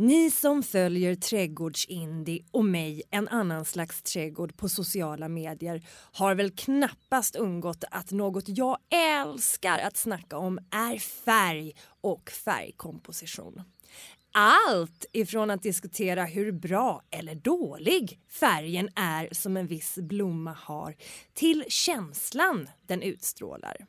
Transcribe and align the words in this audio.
Ni 0.00 0.30
som 0.30 0.62
följer 0.62 1.14
Trädgårdsindie 1.14 2.44
och 2.50 2.64
mig, 2.64 3.02
en 3.10 3.28
annan 3.28 3.64
slags 3.64 4.02
trädgård 4.02 4.56
på 4.56 4.68
sociala 4.68 5.28
medier 5.28 5.82
har 6.12 6.34
väl 6.34 6.50
knappast 6.50 7.36
undgått 7.36 7.84
att 7.90 8.10
något 8.10 8.44
jag 8.48 8.78
älskar 8.90 9.78
att 9.78 9.96
snacka 9.96 10.36
om 10.36 10.58
är 10.70 10.98
färg 10.98 11.72
och 12.00 12.30
färgkomposition. 12.30 13.62
Allt 14.32 15.06
ifrån 15.12 15.50
att 15.50 15.62
diskutera 15.62 16.24
hur 16.24 16.52
bra 16.52 17.02
eller 17.10 17.34
dålig 17.34 18.20
färgen 18.28 18.88
är 18.94 19.28
som 19.32 19.56
en 19.56 19.66
viss 19.66 19.98
blomma 19.98 20.56
har 20.58 20.94
till 21.34 21.64
känslan 21.68 22.68
den 22.86 23.02
utstrålar. 23.02 23.86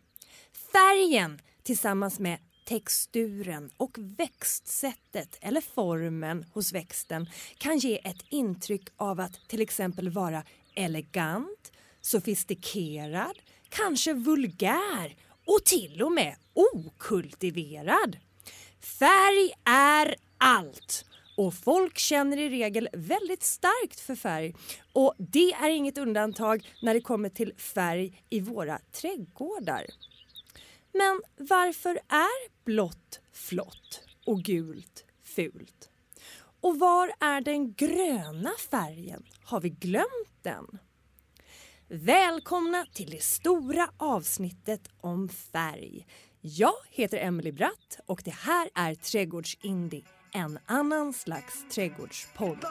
Färgen 0.72 1.40
tillsammans 1.64 2.20
med 2.20 2.40
texturen 2.70 3.70
och 3.78 3.98
växtsättet 3.98 5.38
eller 5.42 5.62
formen 5.62 6.46
hos 6.54 6.74
växten 6.74 7.30
kan 7.58 7.78
ge 7.78 8.00
ett 8.04 8.26
intryck 8.30 8.88
av 8.98 9.20
att 9.20 9.40
till 9.48 9.62
exempel 9.62 10.10
vara 10.10 10.44
elegant, 10.76 11.72
sofistikerad, 12.02 13.40
kanske 13.70 14.14
vulgär 14.14 15.16
och 15.46 15.66
till 15.66 16.02
och 16.02 16.12
med 16.12 16.36
okultiverad. 16.54 18.18
Färg 18.80 19.52
är 19.66 20.16
allt 20.38 21.06
och 21.38 21.54
folk 21.54 21.98
känner 21.98 22.38
i 22.38 22.50
regel 22.50 22.90
väldigt 22.94 23.44
starkt 23.44 24.00
för 24.00 24.16
färg 24.16 24.56
och 24.94 25.16
det 25.18 25.54
är 25.54 25.70
inget 25.70 25.98
undantag 25.98 26.70
när 26.82 26.94
det 26.94 27.02
kommer 27.02 27.30
till 27.30 27.54
färg 27.58 28.24
i 28.30 28.40
våra 28.40 28.80
trädgårdar. 28.92 29.86
Men 30.94 31.22
varför 31.38 31.90
är 32.08 32.66
blått 32.66 33.20
flott 33.34 34.04
och 34.26 34.42
gult 34.42 35.06
fult? 35.24 35.90
Och 36.62 36.80
var 36.80 37.12
är 37.20 37.42
den 37.42 37.74
gröna 37.74 38.52
färgen? 38.72 39.26
Har 39.44 39.62
vi 39.62 39.70
glömt 39.70 40.40
den? 40.42 40.80
Välkomna 41.88 42.86
till 42.94 43.10
det 43.10 43.24
stora 43.24 43.90
avsnittet 43.98 44.90
om 45.02 45.30
färg. 45.30 46.08
Jag 46.42 46.76
heter 46.90 47.18
Emily 47.18 47.52
Bratt 47.52 48.00
och 48.06 48.22
det 48.26 48.36
här 48.36 48.70
är 48.76 48.96
Trädgårdsindie, 48.96 50.04
en 50.34 50.60
annan 50.66 51.14
slags 51.14 51.66
trädgårdspodd. 51.72 52.66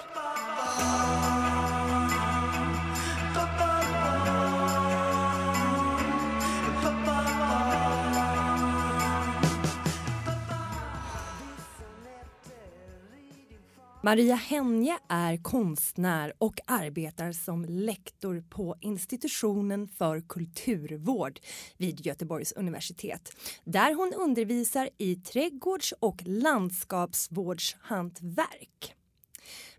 Maria 14.09 14.35
Henje 14.35 14.99
är 15.09 15.37
konstnär 15.37 16.33
och 16.39 16.61
arbetar 16.67 17.33
som 17.33 17.65
lektor 17.65 18.45
på 18.51 18.77
institutionen 18.81 19.89
för 19.89 20.21
kulturvård 20.21 21.41
vid 21.77 22.07
Göteborgs 22.07 22.53
universitet 22.53 23.33
där 23.65 23.95
hon 23.95 24.13
undervisar 24.17 24.89
i 24.99 25.17
trädgårds 25.17 25.95
och 26.01 26.23
landskapsvårdshantverk. 26.27 28.98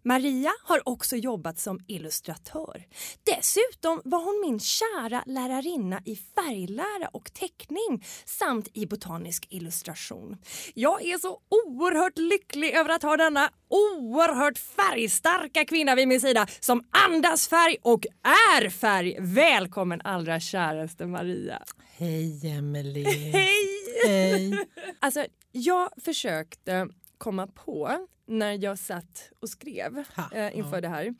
Maria 0.03 0.51
har 0.63 0.89
också 0.89 1.15
jobbat 1.15 1.59
som 1.59 1.79
illustratör. 1.87 2.83
Dessutom 3.23 4.01
var 4.05 4.19
hon 4.19 4.41
min 4.41 4.59
kära 4.59 5.23
lärarinna 5.25 6.01
i 6.05 6.15
färglära 6.15 7.07
och 7.13 7.33
teckning 7.33 8.05
samt 8.25 8.67
i 8.73 8.85
botanisk 8.85 9.47
illustration. 9.49 10.37
Jag 10.73 11.05
är 11.05 11.17
så 11.17 11.39
oerhört 11.49 12.17
lycklig 12.17 12.73
över 12.73 12.89
att 12.89 13.03
ha 13.03 13.17
denna 13.17 13.49
oerhört 13.67 14.57
färgstarka 14.57 15.65
kvinna 15.65 15.95
vid 15.95 16.07
min 16.07 16.21
sida 16.21 16.47
som 16.59 16.83
andas 17.07 17.47
färg 17.47 17.77
och 17.81 18.05
är 18.57 18.69
färg. 18.69 19.17
Välkommen 19.19 20.01
allra 20.03 20.39
käraste 20.39 21.05
Maria. 21.05 21.63
Hej 21.97 22.57
Emelie. 22.57 23.09
Hej! 23.09 23.79
Hej. 24.05 24.67
Alltså, 24.99 25.25
jag 25.51 25.89
försökte 26.03 26.87
komma 27.17 27.47
på 27.47 28.07
när 28.29 28.63
jag 28.63 28.79
satt 28.79 29.31
och 29.39 29.49
skrev 29.49 30.03
Ha, 30.15 30.31
eh, 30.31 30.57
inför 30.57 30.77
ja. 30.77 30.81
det 30.81 30.87
här. 30.87 31.15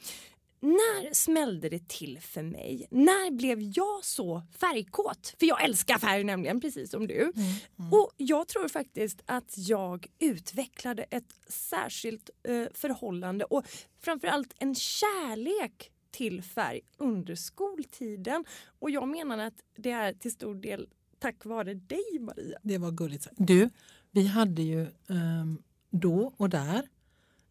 När 0.62 1.14
smällde 1.14 1.70
det 1.70 1.88
till 1.88 2.20
för 2.22 2.44
mig? 2.44 2.88
När 2.92 3.32
blev 3.32 3.62
jag 3.62 4.06
så 4.06 4.42
färgkåt? 4.58 5.36
För 5.40 5.46
jag 5.46 5.64
älskar 5.64 5.98
färg 5.98 6.24
nämligen, 6.24 6.62
precis 6.62 6.92
som 6.92 7.08
du. 7.08 7.22
Mm, 7.36 7.94
Och 7.94 8.12
jag 8.18 8.48
tror 8.48 8.68
faktiskt 8.68 9.22
att 9.26 9.54
jag 9.58 10.08
utvecklade 10.20 11.04
ett 11.04 11.34
särskilt 11.48 12.30
eh, 12.44 12.66
förhållande 12.74 13.46
och 13.46 13.64
framförallt 14.02 14.54
en 14.60 14.76
kärlek 14.76 15.92
till 16.12 16.44
färg 16.44 16.82
under 16.98 17.36
skoltiden. 17.36 18.46
Och 18.80 18.90
jag 18.92 19.08
menar 19.08 19.38
att 19.38 19.64
det 19.78 19.92
är 19.92 20.14
till 20.14 20.32
stor 20.32 20.56
del 20.56 20.88
tack 21.20 21.46
vare 21.46 21.74
dig 21.74 22.20
Maria. 22.20 22.60
Det 22.64 22.78
var 22.78 22.92
gulligt. 22.92 23.28
Du, 23.38 23.70
vi 24.12 24.28
hade 24.28 24.62
ju 24.62 24.88
ehm, 25.10 25.62
då 25.90 26.34
och 26.38 26.50
där 26.50 26.88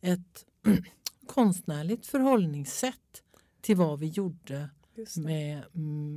ett 0.00 0.44
konstnärligt 1.26 2.06
förhållningssätt 2.06 3.22
till 3.60 3.76
vad 3.76 3.98
vi 3.98 4.06
gjorde 4.06 4.70
med, 5.16 5.62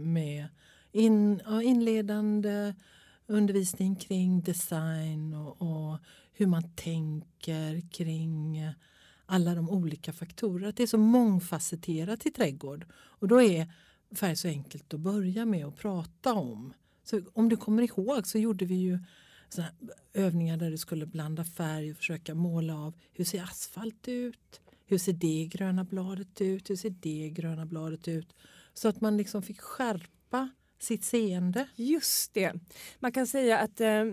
med 0.06 0.48
in, 0.92 1.42
inledande 1.64 2.74
undervisning 3.28 3.96
kring 3.96 4.42
design 4.42 5.34
och, 5.34 5.62
och 5.62 5.98
hur 6.34 6.48
man 6.48 6.72
tänker 6.76 7.90
kring 7.90 8.74
alla 9.26 9.56
de 9.56 9.70
olika 9.70 10.14
faktorer. 10.14 10.68
Att 10.68 10.78
det 10.78 10.84
är 10.84 10.88
så 10.88 10.98
mångfacetterat 10.98 12.26
i 12.26 12.32
trädgård. 12.32 12.86
Och 12.94 13.28
då 13.28 13.42
är 13.42 13.74
färg 14.16 14.36
så 14.36 14.48
enkelt 14.48 14.94
att 14.94 15.00
börja 15.00 15.46
med 15.46 15.66
att 15.66 15.78
prata 15.78 16.34
om. 16.34 16.74
Så 17.04 17.22
om 17.34 17.50
du 17.50 17.58
kommer 17.58 17.84
ihåg 17.84 18.28
så 18.28 18.38
gjorde 18.38 18.66
vi 18.66 18.76
ju 18.76 19.00
såna 19.54 19.68
övningar 20.14 20.58
där 20.58 20.72
du 20.72 20.78
skulle 20.78 21.06
blanda 21.06 21.44
färg 21.44 21.92
och 21.92 21.98
försöka 21.98 22.36
måla 22.36 22.76
av 22.76 22.94
hur 23.14 23.26
ser 23.26 23.44
asfalt 23.44 24.08
ut? 24.08 24.62
Hur 24.86 24.98
ser 24.98 25.14
det 25.14 25.50
gröna 25.52 25.84
bladet 25.84 26.42
ut? 26.42 26.70
Hur 26.70 26.76
ser 26.76 26.90
det 26.90 27.30
gröna 27.30 27.66
bladet 27.66 28.08
ut? 28.08 28.36
Så 28.74 28.88
att 28.88 29.02
man 29.02 29.18
liksom 29.18 29.44
fick 29.44 29.62
skärpa 29.62 30.50
sitt 30.80 31.04
seende. 31.04 31.68
Just 31.76 32.34
det. 32.34 32.54
Man 33.00 33.12
kan 33.12 33.28
säga 33.28 33.60
att 33.60 33.82
eh, 33.82 34.04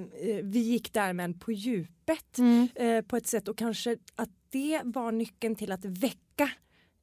vi 0.43 0.59
gick 0.59 0.93
där 0.93 1.13
men 1.13 1.39
på 1.39 1.53
djupet 1.53 2.39
eh, 2.75 3.01
på 3.01 3.17
ett 3.17 3.27
sätt 3.27 3.49
och 3.49 3.59
kanske 3.59 3.97
att 4.15 4.31
det 4.51 4.81
var 4.85 5.13
nyckeln 5.13 5.57
till 5.57 5.73
att 5.73 5.85
väcka 5.85 6.51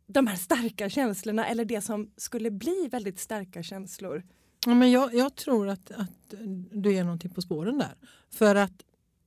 de 0.07 0.28
här 0.28 0.35
starka 0.35 0.90
känslorna 0.90 1.47
eller 1.47 1.66
det 1.66 1.81
som 1.81 2.12
skulle 2.18 2.51
bli 2.51 2.88
väldigt 2.91 3.19
starka 3.19 3.63
känslor. 3.63 4.24
Ja, 4.65 4.73
men 4.75 4.91
jag, 4.91 5.13
jag 5.13 5.35
tror 5.35 5.69
att, 5.69 5.91
att 5.91 6.33
du 6.71 6.93
är 6.93 7.03
någonting 7.03 7.31
på 7.31 7.41
spåren 7.41 7.77
där. 7.77 7.95
För 8.29 8.55
att 8.55 8.83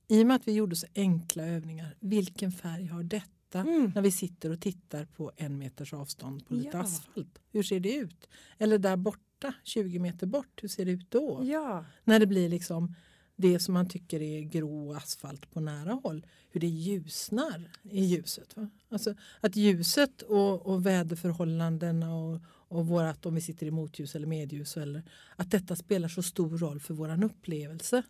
i 0.07 0.23
och 0.23 0.27
med 0.27 0.35
att 0.35 0.47
vi 0.47 0.51
gjorde 0.53 0.75
så 0.75 0.87
enkla 0.95 1.43
övningar, 1.43 1.95
vilken 1.99 2.51
färg 2.51 2.85
har 2.85 3.03
detta? 3.03 3.59
Mm. 3.59 3.91
När 3.95 4.01
vi 4.01 4.11
sitter 4.11 4.49
och 4.51 4.61
tittar 4.61 5.05
på 5.05 5.31
en 5.37 5.57
meters 5.57 5.93
avstånd 5.93 6.47
på 6.47 6.53
lite 6.53 6.69
Ja. 6.77 6.83
asfalt. 6.83 7.39
Hur 7.51 7.63
ser 7.63 7.79
det 7.79 7.95
ut? 7.95 8.29
Eller 8.57 8.77
där 8.77 8.97
borta, 8.97 9.53
20 9.63 9.99
meter 9.99 10.27
bort, 10.27 10.59
hur 10.61 10.67
ser 10.69 10.85
det 10.85 10.91
ut 10.91 11.11
då? 11.11 11.39
Ja, 11.43 11.85
När 12.03 12.19
det 12.19 12.25
blir 12.27 12.49
liksom 12.49 12.95
det 13.35 13.59
som 13.59 13.73
man 13.73 13.89
tycker 13.89 14.21
är 14.21 14.41
grå 14.41 14.93
asfalt 14.93 15.51
på 15.51 15.59
nära 15.59 15.91
håll. 15.93 16.25
Hur 16.51 16.59
det 16.61 16.67
ljusnar 16.67 17.71
i 17.83 18.03
ljuset. 18.05 18.55
Va? 18.57 18.69
Alltså 18.89 19.13
att 19.41 19.55
ljuset 19.55 20.21
och, 20.21 20.65
och 20.65 20.85
väderförhållandena 20.85 22.15
och, 22.15 22.41
och 22.69 22.87
vårat, 22.87 23.25
om 23.25 23.35
vi 23.35 23.41
sitter 23.41 23.65
i 23.65 23.71
motljus 23.71 24.15
eller 24.15 24.27
medljus. 24.27 24.77
Eller, 24.77 25.03
att 25.35 25.51
detta 25.51 25.75
spelar 25.75 26.07
så 26.07 26.23
stor 26.23 26.57
roll 26.57 26.79
för 26.79 26.93
våran 26.93 27.23
upplevelse. 27.23 28.03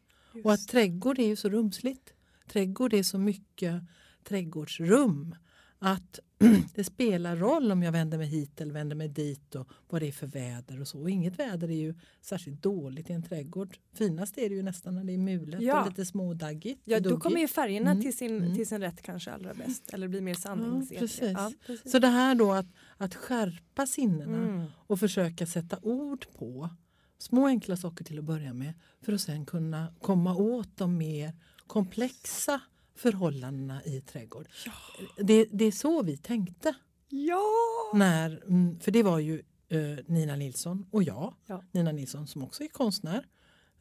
Och 0.44 0.54
att 0.54 0.68
trädgård 0.68 1.20
är 1.20 1.28
ju 1.28 1.36
så 1.36 1.50
rumsligt. 1.50 2.14
Trädgård 2.48 2.94
är 2.94 3.04
så 3.04 3.18
mycket 3.18 3.84
trädgårdsrum. 4.24 5.36
Att 5.82 6.20
det 6.76 6.84
spelar 6.84 7.36
roll 7.36 7.72
om 7.72 7.84
jag 7.84 7.92
vänder 7.92 8.18
mig 8.18 8.28
hit 8.28 8.62
eller 8.62 8.74
vänder 8.74 8.96
mig 8.96 9.08
dit 9.08 9.56
och 9.56 9.68
vad 9.90 10.02
det 10.02 10.08
är 10.08 10.12
för 10.12 10.28
väder 10.28 10.82
och 10.82 10.88
så. 10.88 11.02
Och 11.02 11.10
inget 11.10 11.40
väder 11.40 11.68
är 11.72 11.76
ju 11.76 11.96
särskilt 12.22 12.64
dåligt 12.64 13.10
i 13.10 13.14
en 13.14 13.24
trädgård. 13.24 13.78
Finast 13.94 14.38
är 14.38 14.50
det 14.50 14.56
ju 14.56 14.62
nästan 14.64 14.96
när 14.96 15.04
det 15.04 15.14
är 15.14 15.18
mulet 15.18 15.62
Ja. 15.62 15.82
och 15.82 15.88
lite 15.90 16.06
smådaggigt. 16.06 16.82
ja 16.86 17.00
då 17.00 17.10
duggigt. 17.10 17.24
kommer 17.24 17.40
ju 17.40 17.48
färgerna 17.48 17.92
Mm, 17.92 18.04
till, 18.04 18.18
sin, 18.18 18.38
mm. 18.38 18.56
till 18.56 18.68
sin 18.68 18.82
rätt 18.82 19.02
kanske 19.02 19.32
allra 19.32 19.54
bäst 19.54 19.90
eller 19.94 20.08
blir 20.08 20.22
mer 20.22 20.32
Ja, 20.32 20.38
sanningsenliga. 20.38 21.00
precis. 21.00 21.32
Ja, 21.32 21.52
precis. 21.66 21.92
Så 21.92 22.00
det 22.00 22.08
här 22.08 22.36
då 22.36 22.52
att, 22.54 22.68
att 22.98 23.16
skärpa 23.16 23.86
sinnena 23.88 24.38
Mm. 24.38 24.66
och 24.88 25.00
försöka 25.00 25.46
sätta 25.46 25.80
ord 25.82 26.26
på 26.38 26.70
små 27.18 27.48
enkla 27.48 27.78
saker 27.78 28.04
till 28.06 28.20
att 28.20 28.26
börja 28.26 28.54
med 28.54 28.74
för 29.02 29.14
att 29.14 29.22
sen 29.22 29.46
kunna 29.46 29.94
komma 30.02 30.36
åt 30.36 30.78
de 30.78 30.98
mer 30.98 31.34
komplexa 31.68 32.62
förhållandena 33.00 33.84
i 33.84 34.02
trädgård. 34.02 34.48
Det, 35.18 35.46
det 35.52 35.66
är 35.66 35.72
så 35.72 36.04
vi 36.04 36.18
tänkte. 36.18 36.74
Ja! 37.10 37.44
När, 37.94 38.44
mm, 38.48 38.80
för 38.80 38.92
det 38.92 39.04
var 39.04 39.20
ju 39.20 39.44
eh, 39.70 39.80
Nina 40.06 40.36
Nilsson 40.36 40.86
och 40.92 41.04
jag, 41.04 41.34
Ja. 41.46 41.64
Nina 41.72 41.92
Nilsson 41.92 42.28
som 42.28 42.44
också 42.44 42.64
är 42.64 42.68
konstnär 42.68 43.26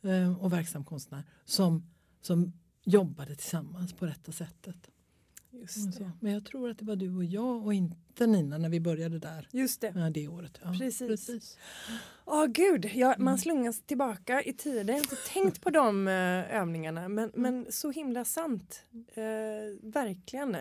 eh, 0.02 0.42
och 0.42 0.52
verksam 0.52 0.84
konstnär, 0.84 1.24
som, 1.44 1.90
som 2.20 2.52
jobbade 2.84 3.36
tillsammans 3.36 3.92
på 3.92 4.06
detta 4.06 4.32
sättet. 4.32 4.90
Just. 5.52 6.00
Men 6.20 6.32
jag 6.32 6.44
tror 6.44 6.70
att 6.70 6.78
det 6.78 6.84
var 6.84 6.96
du 6.96 7.14
och 7.16 7.24
jag 7.24 7.66
och 7.66 7.74
inte 7.74 8.26
Nina 8.26 8.58
när 8.58 8.68
vi 8.68 8.80
började 8.80 9.18
där 9.18 9.48
Just 9.52 9.80
det. 9.80 9.92
ja, 9.96 10.10
det 10.10 10.28
året. 10.28 10.60
Ja, 10.64 10.74
Precis. 10.78 11.58
Åh 12.24 12.46
gud, 12.46 12.90
ja, 12.94 13.14
man 13.18 13.38
slungas 13.38 13.80
tillbaka 13.80 14.42
i 14.42 14.52
tiden. 14.52 14.86
Jag 14.86 14.94
har 14.94 15.00
inte 15.00 15.16
tänkt 15.32 15.60
på 15.62 15.70
de 15.70 16.08
eh, 16.08 16.56
övningarna 16.60 17.08
men, 17.08 17.30
men 17.34 17.66
så 17.70 17.90
himla 17.90 18.24
sant. 18.24 18.82
Eh, 19.14 19.22
verkligen. 19.82 20.56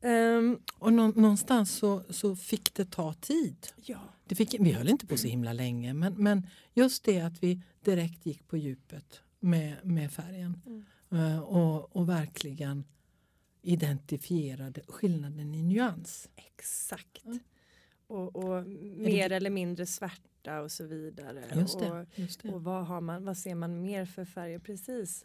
Ehm, 0.00 0.58
Och 0.78 0.92
nå- 0.92 1.12
någonstans 1.16 1.70
så, 1.72 2.02
så 2.10 2.36
fick 2.36 2.74
det 2.74 2.90
ta 2.90 3.12
tid. 3.14 3.56
ja. 3.84 3.98
Det 4.28 4.34
fick, 4.34 4.54
vi 4.60 4.72
höll 4.72 4.88
inte 4.88 5.06
på 5.06 5.16
så 5.16 5.26
himla 5.28 5.52
länge 5.52 5.94
men, 5.94 6.14
men 6.14 6.46
just 6.74 7.04
det 7.04 7.20
att 7.20 7.42
vi 7.42 7.60
direkt 7.84 8.26
gick 8.26 8.48
på 8.48 8.56
djupet 8.56 9.20
med, 9.40 9.74
med 9.82 10.12
färgen 10.12 10.62
Eh, 11.10 11.38
och, 11.38 11.96
och 11.96 12.08
verkligen 12.08 12.84
identifierade 13.66 14.80
skillnaden 14.88 15.54
i 15.54 15.62
nyans. 15.62 16.28
Exakt. 16.36 17.24
Och, 18.06 18.36
och 18.36 18.66
mer 18.96 19.32
eller 19.32 19.50
mindre 19.50 19.86
svärta 19.86 20.60
och 20.60 20.72
så 20.72 20.84
vidare. 20.84 21.44
Just 21.54 21.74
Och, 21.74 21.80
det. 21.82 22.06
Just 22.14 22.42
det. 22.42 22.48
och 22.52 22.64
vad, 22.64 22.86
har 22.86 23.00
man, 23.00 23.24
vad 23.24 23.38
ser 23.38 23.54
man 23.54 23.80
mer 23.82 24.04
för 24.06 24.24
färger 24.24 24.58
precis? 24.58 25.24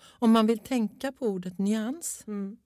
Om 0.00 0.30
man 0.30 0.46
vill 0.46 0.58
tänka 0.58 1.12
på 1.12 1.26
ordet 1.26 1.58
nyans 1.58 2.24
Mm. 2.26 2.56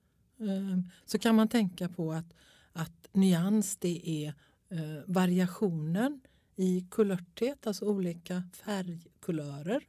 eh, 0.41 0.79
så 1.05 1.19
kan 1.19 1.35
man 1.35 1.49
tänka 1.49 1.89
på 1.89 2.13
att, 2.13 2.35
att 2.73 3.09
nyans 3.13 3.77
det 3.77 4.09
är 4.27 4.29
eh, 4.69 5.03
variationen 5.07 6.21
i 6.57 6.87
kulörthet, 6.91 7.67
alltså 7.67 7.85
olika 7.85 8.43
färgkulörer. 8.53 9.83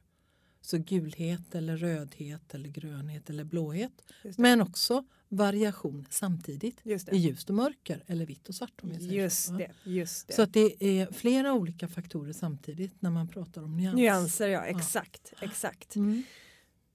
Så 0.64 0.78
gulhet 0.78 1.54
eller 1.54 1.76
rödhet 1.76 2.54
eller 2.54 2.68
grönhet 2.68 3.30
eller 3.30 3.44
blåhet. 3.44 3.92
Men 4.36 4.60
också 4.60 5.04
variation 5.28 6.06
samtidigt 6.10 6.86
i 7.12 7.16
ljust 7.16 7.50
och 7.50 7.56
mörker 7.56 8.04
eller 8.06 8.26
vitt 8.26 8.48
och 8.48 8.54
svart. 8.54 8.80
Om 8.82 8.92
jag 8.92 9.00
säger 9.00 9.22
Just 9.22 9.46
så. 9.46 9.52
det. 9.52 9.70
Just 9.84 10.28
det. 10.28 10.34
Så 10.34 10.42
att 10.42 10.52
det 10.52 10.84
är 10.84 11.12
flera 11.12 11.52
olika 11.52 11.88
faktorer 11.88 12.32
samtidigt 12.32 13.02
när 13.02 13.10
man 13.10 13.28
pratar 13.28 13.62
om 13.62 13.76
nyans. 13.76 13.96
Nyanser, 13.96 14.48
ja. 14.48 14.64
Exakt. 14.64 15.32
exakt. 15.40 15.96
Mm. 15.96 16.22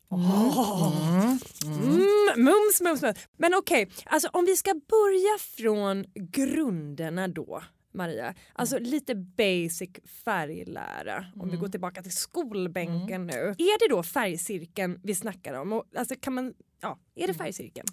Åh. 0.10 1.38
Mm. 1.66 1.78
Mm. 1.84 2.44
Mums, 2.44 2.82
mums, 2.82 3.02
mums. 3.02 3.18
Men 3.38 3.54
okej, 3.54 3.92
alltså 4.06 4.30
om 4.34 4.46
vi 4.46 4.56
ska 4.56 4.74
börja 4.74 5.38
från 5.40 6.06
grunderna 6.14 7.28
då. 7.28 7.64
Maria, 7.94 8.34
alltså 8.54 8.78
Mm. 8.78 8.90
lite 8.90 9.16
basic 9.16 9.90
färglära 10.26 11.26
om 11.36 11.48
vi 11.48 11.54
Mm. 11.54 11.60
går 11.60 11.68
tillbaka 11.70 12.02
till 12.04 12.12
skolbänken 12.16 13.28
nu. 13.28 13.56
Är 13.58 13.80
det 13.80 13.96
då 13.96 14.04
färgcirkeln 14.04 15.00
vi 15.04 15.16
snackar 15.16 15.54
om? 15.54 15.74
Och, 15.74 15.84
alltså 15.98 16.16
kan 16.20 16.34
man, 16.34 16.54
ja, 16.82 17.00
är 17.16 17.24
Mm. 17.24 17.34
det 17.34 17.38
färgcirkeln? 17.44 17.88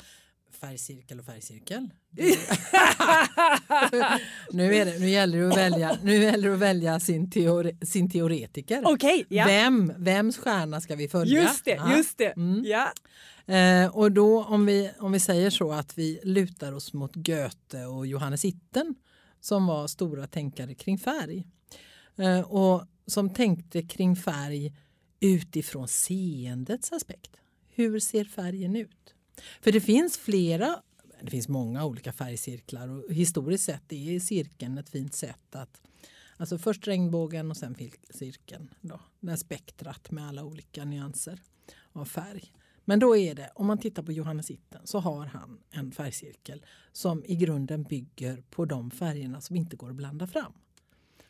Färgcirkel 0.60 1.18
och 1.18 1.24
färgcirkel. 1.26 1.88
nu, 4.50 4.74
är 4.74 4.84
det, 4.84 4.98
nu 4.98 5.08
gäller 5.10 5.38
det 5.38 5.48
att 5.48 5.56
välja, 5.56 5.98
nu 6.02 6.14
gäller 6.22 6.48
det 6.48 6.54
att 6.54 6.60
välja 6.60 7.00
sin, 7.00 7.30
teore, 7.30 7.76
sin 7.86 8.10
teoretiker. 8.10 8.82
Okej, 8.86 9.24
ja. 9.28 9.44
Vem, 9.46 9.92
vems 9.96 10.38
stjärna 10.38 10.80
ska 10.80 10.94
vi 10.96 11.08
följa? 11.08 11.42
Just 11.42 11.64
det, 11.64 11.70
Ja. 11.70 11.96
just 11.96 12.18
det. 12.18 12.36
Mm. 12.36 12.64
Ja. 12.64 12.92
Eh, 13.54 13.96
och 13.96 14.12
då 14.12 14.44
om 14.44 14.66
vi, 14.66 14.90
om 14.98 15.12
vi 15.12 15.20
säger 15.20 15.50
så 15.50 15.72
att 15.72 15.98
vi 15.98 16.20
lutar 16.24 16.72
oss 16.72 16.92
mot 16.92 17.12
Goethe 17.14 17.84
och 17.86 18.06
Johannes 18.06 18.44
Itten 18.44 18.94
som 19.40 19.66
var 19.66 19.86
stora 19.86 20.26
tänkare 20.26 20.74
kring 20.74 20.98
färg. 20.98 21.46
Eh, 22.16 22.40
och 22.40 22.86
som 23.06 23.30
tänkte 23.30 23.82
kring 23.82 24.16
färg 24.16 24.74
utifrån 25.20 25.88
seendets 25.88 26.92
aspekt. 26.92 27.36
Hur 27.68 28.00
ser 28.00 28.24
färgen 28.24 28.76
ut? 28.76 29.14
För 29.60 29.72
det 29.72 29.80
finns 29.80 30.18
flera, 30.18 30.82
det 31.22 31.30
finns 31.30 31.48
många 31.48 31.84
olika 31.84 32.12
färgcirklar 32.12 32.88
och 32.88 33.12
historiskt 33.12 33.64
sett 33.64 33.92
är 33.92 34.20
cirkeln 34.20 34.78
ett 34.78 34.88
fint 34.88 35.14
sätt 35.14 35.54
att 35.54 35.80
Alltså 36.38 36.58
först 36.58 36.88
regnbågen 36.88 37.50
och 37.50 37.56
sen 37.56 37.76
cirkeln. 38.10 38.74
Då, 38.80 39.00
det 39.20 39.30
här 39.30 39.36
spektrat 39.36 40.10
med 40.10 40.28
alla 40.28 40.44
olika 40.44 40.84
nyanser 40.84 41.40
av 41.92 42.04
färg. 42.04 42.52
Men 42.88 42.98
då 42.98 43.16
är 43.16 43.34
det, 43.34 43.50
om 43.54 43.66
man 43.66 43.78
tittar 43.78 44.02
på 44.02 44.12
Johannes 44.12 44.50
Itten 44.50 44.80
så 44.84 44.98
har 44.98 45.26
han 45.26 45.58
en 45.70 45.92
färgcirkel 45.92 46.64
som 46.92 47.24
i 47.24 47.36
grunden 47.36 47.82
bygger 47.82 48.42
på 48.50 48.64
de 48.64 48.90
färgerna 48.90 49.40
som 49.40 49.56
inte 49.56 49.76
går 49.76 49.90
att 49.90 49.96
blanda 49.96 50.26
fram. 50.26 50.52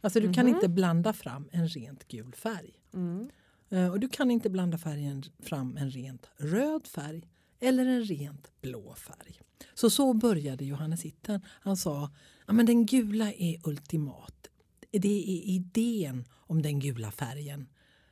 Alltså 0.01 0.21
du 0.21 0.33
kan 0.33 0.49
inte 0.49 0.69
blanda 0.69 1.13
fram 1.13 1.49
en 1.53 1.69
rent 1.69 2.09
gul 2.09 2.33
färg. 2.35 2.71
Mm. 2.95 3.29
Eh, 3.69 3.91
Och 3.91 4.01
du 4.01 4.09
kan 4.09 4.31
inte 4.31 4.51
blanda 4.51 4.79
färgen 4.79 5.23
fram 5.39 5.77
en 5.77 5.91
rent 5.91 6.27
röd 6.37 6.87
färg 6.87 7.23
eller 7.61 7.87
en 7.87 8.05
rent 8.05 8.51
blå 8.61 8.95
färg. 8.95 9.41
Så 9.75 9.91
så 9.91 10.15
började 10.15 10.65
Johannes 10.65 11.05
Itten. 11.05 11.41
Han 11.47 11.77
sa 11.77 12.11
att 12.47 12.67
den 12.67 12.87
gula 12.87 13.33
är 13.33 13.69
ultimat. 13.69 14.49
Det 14.91 15.09
är 15.09 15.51
idén 15.51 16.25
om 16.33 16.63
den 16.63 16.81
gula 16.81 17.11
färgen 17.11 17.69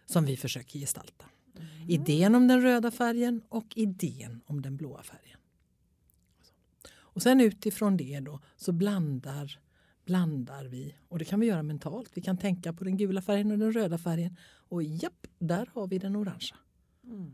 som 0.06 0.24
vi 0.24 0.36
försöker 0.36 0.78
gestalta. 0.78 1.24
Idén 1.88 2.34
om 2.34 2.48
den 2.48 2.62
röda 2.62 2.90
färgen 2.90 3.42
och 3.48 3.72
idén 3.76 4.40
om 4.46 4.62
den 4.62 4.76
blåa 4.76 5.02
färgen. 5.02 5.38
Och 6.96 7.22
sen 7.22 7.40
utifrån 7.40 7.96
det 7.96 8.20
då 8.20 8.40
så 8.56 8.72
blandar, 8.72 9.58
blandar 10.04 10.64
vi 10.64 10.94
och 11.08 11.18
det 11.18 11.24
kan 11.24 11.40
vi 11.40 11.46
göra 11.46 11.62
mentalt. 11.62 12.10
Vi 12.14 12.20
kan 12.20 12.38
tänka 12.38 12.72
på 12.72 12.84
den 12.84 12.96
gula 12.96 13.22
färgen 13.22 13.50
och 13.50 13.58
den 13.58 13.72
röda 13.72 13.98
färgen 13.98 14.36
och 14.68 14.82
japp, 14.82 15.26
där 15.38 15.70
har 15.74 15.86
vi 15.86 15.98
den 15.98 16.16
orangea. 16.16 16.56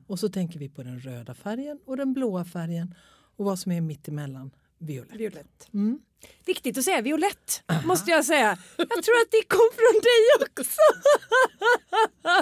Och 0.06 0.19
så 0.19 0.28
tänker 0.28 0.58
vi 0.58 0.69
på 0.69 0.82
den 0.82 1.00
röda 1.00 1.34
färgen 1.34 1.81
och 1.84 1.96
den 1.96 2.12
blåa 2.12 2.44
färgen 2.44 2.94
och 3.37 3.44
vad 3.44 3.58
som 3.58 3.72
är 3.72 3.81
mitt 3.81 4.08
emellan 4.08 4.50
violett. 4.81 5.12
Violett. 5.21 5.69
Mm. 5.75 6.00
Viktigt 6.47 6.79
att 6.79 6.85
säga 6.85 7.00
violett 7.03 7.62
måste 7.85 8.11
jag 8.11 8.25
säga. 8.25 8.59
Jag 8.77 8.88
tror 8.88 9.15
att 9.25 9.31
det 9.31 9.43
kom 9.49 9.71
från 9.75 10.00
dig 10.03 10.49
också. 10.50 10.81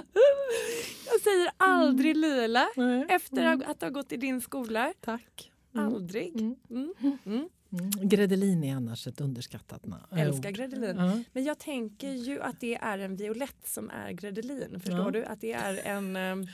Jag 1.12 1.20
säger 1.20 1.50
aldrig 1.56 2.16
lila 2.16 2.68
Nej. 2.76 3.06
efter 3.08 3.62
att 3.70 3.80
ha 3.82 3.88
gått 3.88 4.12
i 4.12 4.16
din 4.16 4.40
skola. 4.40 4.92
Tack. 5.00 5.52
Aldrig. 5.74 6.36
Mm. 6.40 6.56
Mm. 6.70 6.94
Mm. 7.00 7.48
Mm. 7.72 8.08
Gredelin 8.08 8.64
är 8.64 8.74
annars 8.76 9.06
ett 9.06 9.20
underskattat 9.20 9.82
na- 9.82 10.12
äh, 10.12 10.20
Älskar 10.20 10.50
gredelin. 10.50 10.96
Ja. 10.96 11.22
Men 11.32 11.44
jag 11.44 11.58
tänker 11.58 12.10
ju 12.10 12.40
att 12.42 12.60
det 12.60 12.74
är 12.74 12.98
en 12.98 13.16
violett 13.16 13.56
som 13.66 13.90
är 13.90 14.12
gredelin. 14.12 14.80
Förstår 14.80 14.98
Ja. 15.04 15.10
du? 15.10 15.24
Att 15.24 15.40
det 15.40 15.52
är 15.52 15.78
en... 15.86 16.16
ehm, 16.16 16.46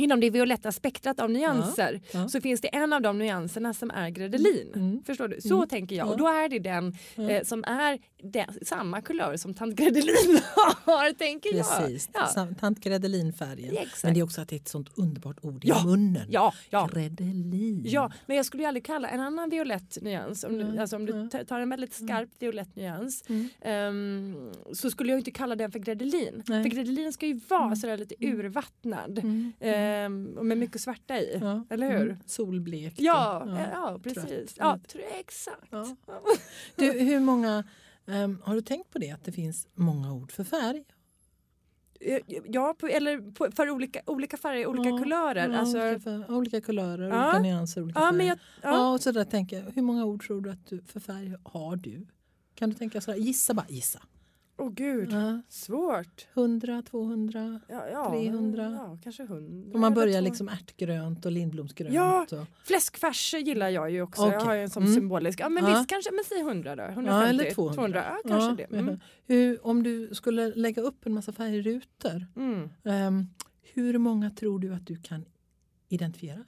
Inom 0.00 0.20
det 0.20 0.30
violetta 0.30 0.72
spektrat 0.72 1.20
av 1.20 1.30
nyanser 1.30 2.00
Ja. 2.12 2.28
så 2.28 2.40
finns 2.40 2.60
det 2.60 2.68
en 2.68 2.92
av 2.92 3.02
de 3.02 3.18
nyanserna 3.18 3.74
som 3.74 3.90
är 3.90 4.10
gredelin. 4.10 4.72
Mm. 4.74 5.02
Förstår 5.06 5.28
du? 5.28 5.40
Så 5.40 5.56
Mm. 5.56 5.68
tänker 5.68 5.96
jag. 5.96 6.06
Ja. 6.06 6.10
Och 6.12 6.18
då 6.18 6.26
är 6.28 6.48
det 6.48 6.58
den 6.58 6.96
Ja. 7.14 7.30
eh, 7.30 7.42
som 7.42 7.64
är 7.64 7.98
den, 8.22 8.46
samma 8.62 9.00
kulör 9.02 9.36
som 9.36 9.54
tant 9.54 9.74
Gredelin 9.76 10.38
har, 10.84 11.12
tänker 11.12 11.50
Precis, 11.52 12.08
jag. 12.12 12.28
Ja. 12.36 12.48
Tant 12.60 12.80
Gredelinfärgen. 12.80 13.74
Ja. 13.74 13.82
Men 14.04 14.14
det 14.14 14.20
är 14.20 14.24
också 14.24 14.40
att 14.40 14.48
det 14.48 14.56
är 14.56 14.60
ett 14.60 14.68
sånt 14.68 14.88
underbart 14.94 15.36
ord 15.42 15.64
i 15.64 15.68
Ja. 15.68 15.84
munnen. 15.84 16.26
Ja, 16.30 16.52
ja. 16.70 16.88
Gredelin. 16.92 17.82
Ja, 17.84 18.12
men 18.26 18.36
jag 18.36 18.46
skulle 18.46 18.62
ju 18.62 18.66
aldrig 18.66 18.84
kalla 18.84 19.08
en 19.08 19.20
annan 19.20 19.50
violett 19.50 19.98
nyans, 20.02 20.44
om 20.44 20.58
du, 20.58 20.60
Mm, 20.64 20.78
alltså 20.78 20.96
om 20.96 21.06
du 21.06 21.12
mm. 21.12 21.30
ta- 21.30 21.44
tar 21.44 21.60
en 21.60 21.70
väldigt 21.70 21.94
skarp 21.94 22.28
violett 22.38 22.76
nyans, 22.76 23.24
Mm. 23.28 23.48
ehm, 23.60 24.50
så 24.72 24.90
skulle 24.90 25.10
jag 25.12 25.20
inte 25.20 25.30
kalla 25.30 25.56
den 25.56 25.72
för 25.72 25.78
gredelin. 25.78 26.42
Nej. 26.46 26.62
För 26.62 26.70
gredelin 26.70 27.12
ska 27.12 27.26
ju 27.26 27.40
vara 27.48 27.76
sådär 27.76 27.96
lite 27.96 28.14
urvattnad 28.20 29.18
Mm. 29.18 29.52
och 29.60 29.66
med 30.44 30.58
mycket 30.58 30.80
svärta 30.80 31.18
i. 31.18 31.38
Ja. 31.40 31.64
Eller 31.70 31.90
hur? 31.98 32.06
Mm. 32.06 32.16
Solblekt. 32.26 33.00
Ja, 33.00 33.44
ja, 33.46 33.66
ja 33.72 33.98
precis. 34.02 34.24
trött. 34.24 34.54
Ja, 34.58 34.78
tr- 34.88 35.18
exakt. 35.20 35.68
Ja. 35.70 35.96
Du, 36.76 36.92
hur 36.92 37.20
många, 37.20 37.64
ehm, 38.06 38.38
har 38.44 38.54
du 38.54 38.62
tänkt 38.62 38.90
på 38.90 38.98
det 38.98 39.10
att 39.10 39.24
det 39.24 39.32
finns 39.32 39.68
många 39.74 40.12
ord 40.12 40.32
för 40.32 40.44
färg? 40.44 40.84
Eh, 42.00 42.18
Ja, 42.44 42.74
på, 42.78 42.86
eller 42.86 43.32
på, 43.32 43.48
för 43.56 43.70
olika, 43.70 44.00
olika 44.06 44.36
färger, 44.36 44.66
olika 44.66 45.02
kulörer. 45.02 45.48
Alltså, 45.48 45.78
olika, 45.78 46.00
för, 46.00 46.30
olika 46.32 46.60
kulörer, 46.60 47.06
olika 47.06 47.38
nyanser, 47.38 47.82
olika 47.82 48.00
färger. 48.00 48.24
jag, 48.24 48.38
ja. 48.62 48.70
ja. 48.70 48.92
och 48.92 49.00
så 49.00 49.12
där 49.12 49.24
tänker 49.24 49.58
jag, 49.64 49.72
hur 49.72 49.82
många 49.82 50.04
ord 50.04 50.26
tror 50.26 50.40
du 50.40 50.50
att 50.50 50.66
du 50.66 50.82
för 50.82 51.00
färg 51.00 51.34
har 51.44 51.76
du? 51.76 52.06
Kan 52.54 52.70
du 52.70 52.76
tänka 52.76 53.00
så 53.00 53.10
här, 53.10 53.18
gissa 53.18 53.54
bara, 53.54 53.66
gissa. 53.68 54.00
Åh 54.60 54.70
gud, 54.72 55.12
Ja. 55.12 55.40
svårt. 55.48 56.26
100, 56.34 56.82
200? 56.82 57.60
Ja, 57.68 57.88
ja, 57.92 58.10
300. 58.10 58.62
Ja, 58.78 58.98
kanske 59.02 59.22
100. 59.22 59.74
Om 59.74 59.80
man 59.80 59.94
börjar 59.94 60.20
liksom 60.22 60.48
ärtgrönt 60.48 61.26
och 61.26 61.32
lindblomsgrönt. 61.32 61.94
Ja. 61.94 62.26
Och, 62.32 62.46
Fläskfärs 62.64 63.34
gillar 63.34 63.68
jag 63.68 63.90
ju 63.90 64.02
också. 64.02 64.22
Okej. 64.22 64.32
Jag 64.34 64.40
har 64.40 64.54
ju 64.54 64.62
en 64.62 64.70
sån 64.70 64.82
Mm. 64.82 64.94
symbolisk. 64.94 65.40
Ja 65.40 65.48
men 65.48 65.64
Ja. 65.64 65.70
visst 65.70 65.88
kanske, 65.88 66.10
men 66.12 66.24
säg 66.24 66.40
100 66.40 66.76
då. 66.76 66.82
150, 66.82 67.10
ja, 67.10 67.26
eller 67.26 67.50
200. 67.54 68.04
ja, 68.24 68.30
kanske 68.30 68.66
det. 68.70 68.76
Mm. 68.78 69.00
Hur, 69.26 69.66
om 69.66 69.82
du 69.82 70.14
skulle 70.14 70.54
lägga 70.54 70.82
upp 70.82 71.06
en 71.06 71.12
massa 71.14 71.32
färgrutor, 71.32 72.26
Mm. 72.36 72.68
ehm, 72.84 73.26
hur 73.74 73.98
många 73.98 74.30
tror 74.30 74.58
du 74.58 74.74
att 74.74 74.86
du 74.86 74.96
kan 74.96 75.24
identifiera? 75.88 76.44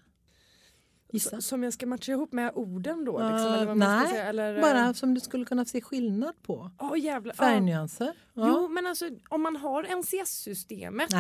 Gissa. 1.13 1.41
Som 1.41 1.63
jag 1.63 1.73
ska 1.73 1.87
matcha 1.87 2.13
ihop 2.13 2.33
med 2.33 2.53
orden 2.55 3.05
då? 3.05 3.13
Liksom, 3.13 3.53
eller 3.55 3.67
vad 3.67 3.77
man 3.77 3.99
nej, 3.99 4.09
säga, 4.09 4.25
eller, 4.25 4.61
Bara 4.61 4.95
som 4.95 5.15
du 5.15 5.21
skulle 5.21 5.45
kunna 5.45 5.65
se 5.65 5.81
skillnad 5.81 6.35
på. 6.43 6.71
Åh 6.79 7.01
jävlar. 7.01 7.35
Ja. 7.39 7.45
Färgnyanser. 7.45 8.13
Ja. 8.35 8.49
Jo 8.49 8.69
men 8.69 8.87
alltså 8.87 9.09
om 9.29 9.43
man 9.43 9.57
har 9.57 9.83
NCS-systemet. 9.83 11.11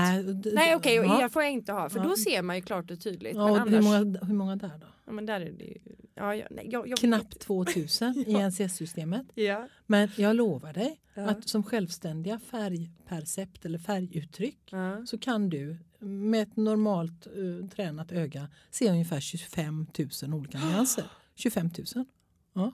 Nej, 0.52 0.76
okej 0.76 1.00
och 1.00 1.06
ja. 1.06 1.24
er 1.24 1.28
får 1.28 1.42
jag 1.42 1.52
inte 1.52 1.72
ha 1.72 1.88
för 1.90 2.00
då 2.00 2.16
ser 2.16 2.42
man 2.42 2.56
ju 2.56 2.62
klart 2.62 2.90
och 2.90 3.00
tydligt. 3.00 3.36
Och 3.36 3.42
annars, 3.42 3.68
hur, 3.68 3.82
många, 3.82 4.18
hur 4.22 4.34
många 4.34 4.56
där 4.56 4.78
då? 4.80 4.86
Ja, 5.06 5.12
men 5.12 5.26
där 5.26 5.40
är 5.40 5.52
det 5.52 5.64
ju, 5.64 5.78
ja, 6.14 6.34
ja, 6.34 6.46
nej, 6.50 6.68
jag, 6.70 6.88
jag, 6.88 6.98
Knappt 6.98 7.38
2000 7.40 8.24
i 8.26 8.34
NCS-systemet. 8.50 9.26
Ja. 9.34 9.68
Men 9.86 10.08
jag 10.16 10.36
lovar 10.36 10.72
dig 10.72 10.98
Ja. 11.14 11.22
att 11.30 11.48
som 11.48 11.62
självständiga 11.62 12.38
färgpercept 12.38 13.64
eller 13.64 13.78
färguttryck 13.78 14.58
Ja. 14.70 15.06
så 15.06 15.18
kan 15.18 15.50
du 15.50 15.76
med 15.98 16.42
ett 16.42 16.56
normalt 16.56 17.26
uh, 17.36 17.68
tränat 17.68 18.12
öga 18.12 18.48
se 18.70 18.90
ungefär 18.90 19.20
25 19.20 19.86
000 20.22 20.34
olika 20.34 20.58
nyanser. 20.58 21.04
25 21.34 21.70
000. 21.96 22.04
Ja. 22.52 22.72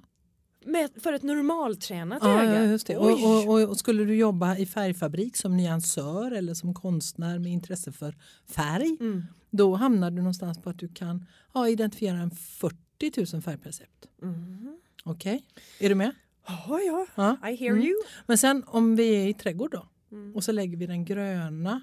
Med, 0.69 0.91
för 1.03 1.13
ett 1.13 1.23
normaltränat 1.23 2.19
Ja, 2.23 2.43
öga? 2.43 2.55
ja, 2.65 2.71
just 2.71 2.87
det. 2.87 2.97
Och, 2.97 3.11
och, 3.11 3.49
och, 3.49 3.69
och 3.69 3.77
skulle 3.79 4.05
du 4.05 4.15
jobba 4.17 4.57
i 4.57 4.67
färgfabrik 4.67 5.37
som 5.37 5.57
nyansör 5.57 6.31
eller 6.31 6.55
som 6.55 6.75
konstnär 6.75 7.39
med 7.39 7.53
intresse 7.53 7.93
för 7.93 8.15
färg 8.47 8.97
Mm. 9.01 9.23
då 9.51 9.75
hamnar 9.75 10.11
du 10.11 10.17
någonstans 10.17 10.59
på 10.63 10.71
att 10.71 10.79
du 10.79 10.89
kan 10.89 11.27
ja, 11.55 11.69
identifiera 11.69 12.17
en 12.19 12.31
40 12.31 13.35
000 13.35 13.43
färgpercept. 13.43 14.07
Mm. 14.23 14.79
Okej, 15.05 15.45
är 15.81 15.89
du 15.89 15.95
med? 15.95 16.11
Ja, 16.47 16.81
ja. 16.87 17.07
Ja. 17.15 17.49
I 17.51 17.57
hear 17.57 17.71
Mm. 17.73 17.83
you. 17.87 17.95
Men 18.27 18.39
sen 18.39 18.63
om 18.67 18.97
vi 18.97 19.15
är 19.25 19.29
i 19.29 19.35
trädgård 19.35 19.71
då 19.73 19.87
Mm. 20.13 20.35
och 20.37 20.45
så 20.45 20.53
lägger 20.53 20.77
vi 20.77 20.87
den 20.87 21.05
gröna. 21.05 21.81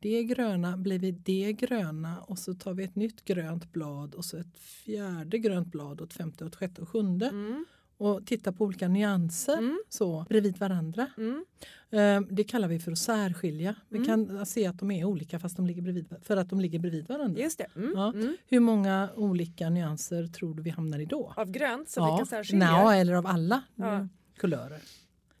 Det 0.00 0.24
gröna 0.24 0.76
blir 0.76 0.98
vi 0.98 1.10
det 1.10 1.52
gröna 1.52 2.20
och 2.20 2.38
så 2.38 2.54
tar 2.54 2.74
vi 2.74 2.84
ett 2.84 2.96
nytt 2.96 3.24
grönt 3.24 3.72
blad 3.72 4.14
och 4.14 4.24
så 4.24 4.36
ett 4.36 4.58
fjärde 4.58 5.38
grönt 5.38 5.68
blad 5.68 6.00
och 6.00 6.06
ett 6.06 6.12
femte 6.12 6.44
och 6.44 6.48
ett 6.50 6.56
sjätte 6.56 6.82
och 6.82 6.88
sjunde. 6.88 7.26
Mm. 7.28 7.64
Och 8.00 8.26
tittar 8.26 8.52
på 8.52 8.64
olika 8.64 8.88
nyanser 8.88 9.58
Mm. 9.58 9.78
så 9.88 10.26
bredvid 10.28 10.58
varandra. 10.58 11.06
Mm. 11.16 11.44
Eh, 11.90 12.20
Det 12.34 12.44
kallar 12.44 12.68
vi 12.68 12.78
för 12.80 12.92
att 12.92 12.98
särskilja. 12.98 13.74
Vi 13.88 13.96
Mm. 13.98 14.06
kan 14.08 14.46
se 14.46 14.66
att 14.66 14.78
de 14.78 14.90
är 14.90 15.04
olika 15.04 15.38
fast 15.38 15.56
de 15.56 15.66
ligger 15.66 15.82
bredvid, 15.82 16.14
för 16.22 16.36
att 16.36 16.50
de 16.50 16.60
ligger 16.60 16.78
bredvid 16.78 17.08
varandra. 17.08 17.42
Just 17.42 17.58
det. 17.58 17.66
Mm. 17.76 17.92
Ja. 17.94 18.12
Mm. 18.12 18.36
Hur 18.46 18.60
många 18.60 19.08
olika 19.16 19.70
nyanser 19.70 20.26
tror 20.26 20.54
du 20.54 20.62
vi 20.62 20.70
hamnar 20.70 20.98
i 20.98 21.04
då? 21.04 21.32
Av 21.36 21.50
grönt 21.50 21.88
som 21.90 22.04
vi 22.12 22.18
kan 22.18 22.26
särskilja? 22.26 22.70
Nja, 22.82 22.94
eller 22.94 23.12
av 23.12 23.26
alla 23.26 23.62
Ja. 23.74 23.94
eh, 23.98 24.06
kulörer. 24.36 24.80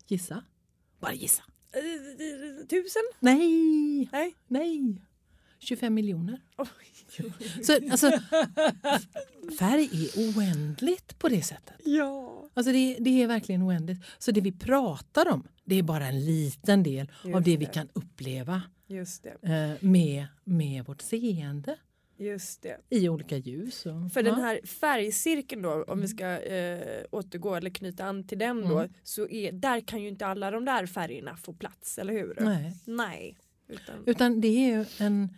Gissa. 0.06 0.42
Bara 1.00 1.12
gissa. 1.14 1.42
Eh, 1.72 1.78
eh, 1.80 2.66
Tusen? 2.66 3.02
Nej, 3.20 4.08
Nej. 4.12 4.34
nej. 4.46 5.02
25 5.58 5.94
miljoner. 5.94 6.40
Så, 7.62 7.72
alltså, 7.90 8.10
färg 9.58 9.84
är 9.92 10.28
oändligt 10.38 11.18
på 11.18 11.28
det 11.28 11.42
sättet. 11.42 11.74
Ja. 11.84 12.44
Alltså 12.54 12.72
det, 12.72 12.96
det 13.00 13.22
är 13.22 13.26
verkligen 13.26 13.62
oändligt. 13.62 14.00
Så 14.18 14.30
det 14.30 14.40
vi 14.40 14.52
pratar 14.52 15.28
om 15.28 15.48
det 15.64 15.74
är 15.74 15.82
bara 15.82 16.06
en 16.06 16.24
liten 16.24 16.82
del 16.82 17.10
av 17.24 17.30
Just 17.30 17.44
det 17.44 17.56
vi 17.56 17.64
det. 17.64 17.72
kan 17.72 17.88
uppleva 17.92 18.62
Just 18.86 19.22
det. 19.22 19.48
eh, 19.52 19.88
med, 19.88 20.26
med 20.44 20.84
vårt 20.84 21.02
seende 21.02 21.76
Just 22.18 22.62
det. 22.62 22.76
i 22.90 23.08
olika 23.08 23.36
ljus. 23.36 23.86
Och, 23.86 24.12
För 24.12 24.24
ja. 24.24 24.30
den 24.30 24.40
här 24.44 24.60
färgcirkeln 24.66 25.62
då, 25.62 25.84
om 25.84 26.00
vi 26.00 26.08
ska 26.08 26.26
eh, 26.40 27.04
återgå 27.10 27.54
eller 27.54 27.70
knyta 27.70 28.04
an 28.04 28.26
till 28.26 28.38
den 28.38 28.60
då, 28.68 28.78
Mm. 28.78 28.92
så 29.02 29.28
är, 29.28 29.52
där 29.52 29.80
kan 29.80 30.02
ju 30.02 30.08
inte 30.08 30.26
alla 30.26 30.50
de 30.50 30.64
där 30.64 30.86
färgerna 30.86 31.36
få 31.36 31.52
plats, 31.52 31.98
eller 31.98 32.12
hur? 32.12 32.36
Nej. 32.40 32.72
Nej. 32.84 33.36
Utan, 33.68 33.94
Utan 34.06 34.40
det 34.40 34.70
är, 34.70 34.86
en, 34.98 35.28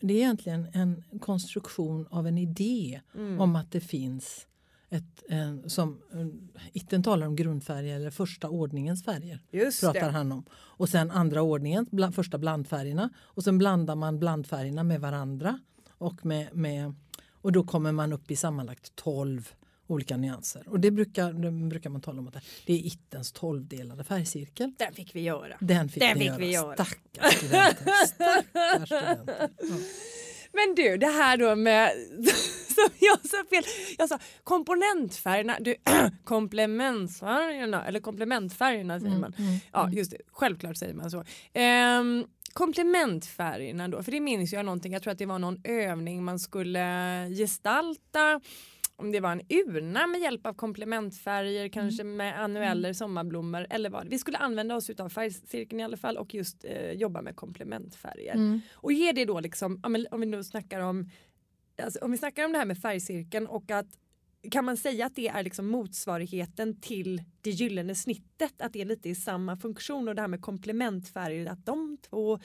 det 0.00 0.14
är 0.14 0.16
egentligen 0.16 0.66
en 0.72 1.04
konstruktion 1.20 2.06
av 2.10 2.26
en 2.26 2.38
idé 2.38 3.00
mm. 3.14 3.40
om 3.40 3.56
att 3.56 3.72
det 3.72 3.80
finns 3.80 4.46
ett, 4.90 5.22
en, 5.28 5.70
som 5.70 6.00
en, 6.12 6.48
Itten 6.72 7.02
talar 7.02 7.26
om 7.26 7.36
grundfärger 7.36 7.96
eller 7.96 8.10
första 8.10 8.48
ordningens 8.48 9.04
färger. 9.04 9.40
Just 9.50 9.80
pratar 9.80 10.00
det. 10.00 10.10
han 10.10 10.32
om. 10.32 10.44
Och 10.52 10.88
sen 10.88 11.10
andra 11.10 11.42
ordningen, 11.42 11.86
bland, 11.90 12.14
första 12.14 12.38
blandfärgerna. 12.38 13.10
Och 13.16 13.44
sen 13.44 13.58
blandar 13.58 13.94
man 13.94 14.18
blandfärgerna 14.18 14.82
med 14.82 15.00
varandra. 15.00 15.60
Och, 15.90 16.26
med, 16.26 16.56
med, 16.56 16.94
och 17.32 17.52
då 17.52 17.64
kommer 17.64 17.92
man 17.92 18.12
upp 18.12 18.30
i 18.30 18.36
sammanlagt 18.36 18.96
12 18.96 19.52
olika 19.88 20.16
nyanser. 20.16 20.68
Och 20.68 20.80
det 20.80 20.90
brukar, 20.90 21.32
det 21.32 21.50
brukar 21.50 21.90
man 21.90 22.00
tala 22.00 22.18
om 22.20 22.28
att 22.28 22.36
det- 22.66 22.72
är 22.72 22.86
Ittens 22.86 23.32
tolvdelade 23.32 24.04
färgcirkel. 24.04 24.72
Den 24.78 24.92
fick 24.94 25.14
vi 25.14 25.20
göra. 25.20 25.56
Den 25.60 25.88
fick, 25.88 26.00
Den 26.02 26.14
vi, 26.14 26.20
fick 26.20 26.28
göra. 26.28 26.38
vi 26.38 26.52
göra. 26.52 26.74
Stackars 26.74 27.34
studenter. 27.36 28.06
Stackars 28.06 28.88
studenter. 28.88 29.48
Ja. 29.60 29.76
Men 30.52 30.74
du, 30.74 30.96
det 30.96 31.06
här 31.06 31.36
då 31.36 31.56
med 31.56 31.90
som 32.74 32.88
jag 33.00 33.18
sa 33.30 33.44
fel. 33.50 33.62
Jag 33.98 34.08
sa 34.08 34.18
komponentfärgerna, 34.44 35.56
du, 35.60 35.74
komplementfärgerna 36.24 37.86
eller 37.86 38.00
komplementfärgerna 38.00 39.00
säger 39.00 39.18
man. 39.18 39.34
Mm, 39.38 39.56
Ja 39.72 39.90
just 39.92 40.10
det, 40.10 40.16
självklart 40.32 40.76
säger 40.76 40.94
man 40.94 41.10
så. 41.10 41.24
Ehm, 41.52 42.24
komplementfärgerna 42.52 43.88
då, 43.88 44.02
för 44.02 44.12
det 44.12 44.20
minns 44.20 44.52
jag 44.52 44.64
någonting, 44.64 44.92
jag 44.92 45.02
tror 45.02 45.12
att 45.12 45.18
det 45.18 45.26
var 45.26 45.38
någon 45.38 45.60
övning 45.64 46.24
man 46.24 46.38
skulle 46.38 46.84
gestalta 47.38 48.40
om 48.98 49.12
det 49.12 49.20
var 49.20 49.32
en 49.32 49.42
urna 49.48 50.06
med 50.06 50.20
hjälp 50.20 50.46
av 50.46 50.54
komplementfärger, 50.54 51.68
kanske 51.68 52.04
med 52.04 52.40
annueller, 52.40 52.92
sommarblommor 52.92 53.66
eller 53.70 53.90
vad. 53.90 54.08
Vi 54.08 54.18
skulle 54.18 54.38
använda 54.38 54.76
oss 54.76 54.90
av 54.90 55.08
färgcirkeln 55.08 55.80
i 55.80 55.84
alla 55.84 55.96
fall 55.96 56.16
och 56.16 56.34
just 56.34 56.64
eh, 56.64 56.92
jobba 56.92 57.22
med 57.22 57.36
komplementfärger. 57.36 58.34
Mm. 58.34 58.60
Och 58.74 58.92
ge 58.92 59.12
det 59.12 59.24
då 59.24 59.40
liksom, 59.40 59.80
om 60.10 60.20
vi 60.20 60.26
nu 60.26 60.44
snackar 60.44 60.80
om, 60.80 61.10
alltså, 61.82 61.98
om 61.98 62.10
vi 62.10 62.18
snackar 62.18 62.44
om 62.44 62.52
det 62.52 62.58
här 62.58 62.66
med 62.66 62.78
färgcirkeln 62.78 63.46
och 63.46 63.70
att 63.70 63.86
kan 64.50 64.64
man 64.64 64.76
säga 64.76 65.06
att 65.06 65.14
det 65.14 65.28
är 65.28 65.42
liksom 65.42 65.66
motsvarigheten 65.66 66.80
till 66.80 67.22
det 67.40 67.50
gyllene 67.50 67.94
snittet, 67.94 68.62
att 68.62 68.72
det 68.72 68.80
är 68.80 68.84
lite 68.84 69.08
i 69.08 69.14
samma 69.14 69.56
funktion 69.56 70.08
och 70.08 70.14
det 70.14 70.20
här 70.20 70.28
med 70.28 70.42
komplementfärger, 70.42 71.46
att 71.46 71.66
de 71.66 71.98
två 72.10 72.38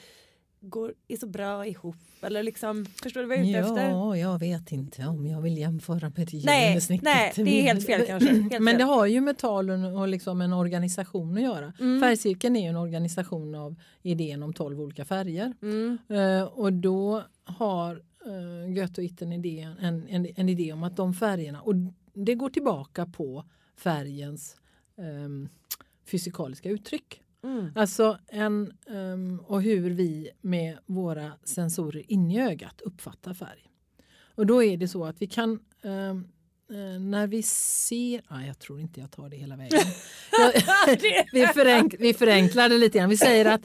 går, 0.68 0.94
är 1.08 1.16
så 1.16 1.26
bra 1.26 1.66
ihop 1.66 1.96
eller 2.22 2.42
liksom, 2.42 2.86
förstår 3.02 3.20
du 3.20 3.26
vad 3.26 3.38
jag 3.38 3.44
är 3.44 3.50
ute 3.50 3.58
efter? 3.58 3.88
Ja, 3.88 4.16
jag 4.16 4.38
vet 4.38 4.72
inte 4.72 5.06
om 5.06 5.26
jag 5.26 5.40
vill 5.40 5.58
jämföra 5.58 6.12
med 6.16 6.28
det 6.30 6.44
Nej, 6.44 6.80
nej, 7.02 7.32
det 7.36 7.60
är 7.60 7.62
helt 7.62 7.86
fel 7.86 8.06
kanske. 8.06 8.28
Helt 8.50 8.60
Men 8.60 8.78
det 8.78 8.84
har 8.84 9.06
ju 9.06 9.20
med 9.20 9.38
tal 9.38 9.70
och 9.70 10.08
liksom 10.08 10.40
en 10.40 10.52
organisation 10.52 11.36
att 11.36 11.42
göra. 11.42 11.72
Mm. 11.80 12.00
Färgcirkeln 12.00 12.56
är 12.56 12.62
ju 12.62 12.68
en 12.68 12.76
organisation 12.76 13.54
av 13.54 13.74
idén 14.02 14.42
om 14.42 14.52
12 14.52 14.80
olika 14.80 15.04
färger. 15.04 15.52
Mm, 15.62 15.98
Eh, 16.08 16.42
och 16.42 16.72
då 16.72 17.22
har 17.44 17.94
uh, 18.26 18.74
Goethe 18.74 19.00
och 19.00 19.04
Itten 19.04 19.32
idén, 19.32 19.78
en, 19.80 20.06
en, 20.08 20.26
en 20.36 20.48
idé 20.48 20.72
om 20.72 20.82
att 20.82 20.96
de 20.96 21.14
färgerna, 21.14 21.60
och 21.60 21.74
det 22.12 22.34
går 22.34 22.50
tillbaka 22.50 23.06
på 23.06 23.44
färgens 23.76 24.56
ehm, 24.98 25.48
fysikaliska 26.06 26.70
uttryck. 26.70 27.20
Mm, 27.44 27.72
Alltså 27.74 28.18
en, 28.28 28.72
ehm, 28.90 29.40
och 29.46 29.62
hur 29.62 29.90
vi 29.90 30.30
med 30.40 30.78
våra 30.86 31.32
sensorer 31.44 32.02
inne 32.12 32.34
i 32.34 32.40
ögat 32.40 32.80
uppfattar 32.80 33.34
färg. 33.34 33.70
Och 34.34 34.46
då 34.46 34.62
är 34.62 34.76
det 34.76 34.88
så 34.88 35.04
att 35.04 35.22
vi 35.22 35.26
kan 35.26 35.52
eh, 35.82 37.00
när 37.00 37.26
vi 37.26 37.42
ser, 37.42 38.22
ah, 38.28 38.40
jag 38.40 38.58
tror 38.58 38.80
inte 38.80 39.00
jag 39.00 39.10
tar 39.10 39.28
det 39.28 39.36
hela 39.36 39.56
vägen. 39.56 39.80
Vi, 41.32 41.46
förenk, 41.46 41.94
vi 41.98 42.14
förenklar 42.14 42.68
det 42.68 42.78
lite 42.78 42.98
grann. 42.98 43.08
Vi 43.08 43.16
säger 43.16 43.44
att 43.44 43.60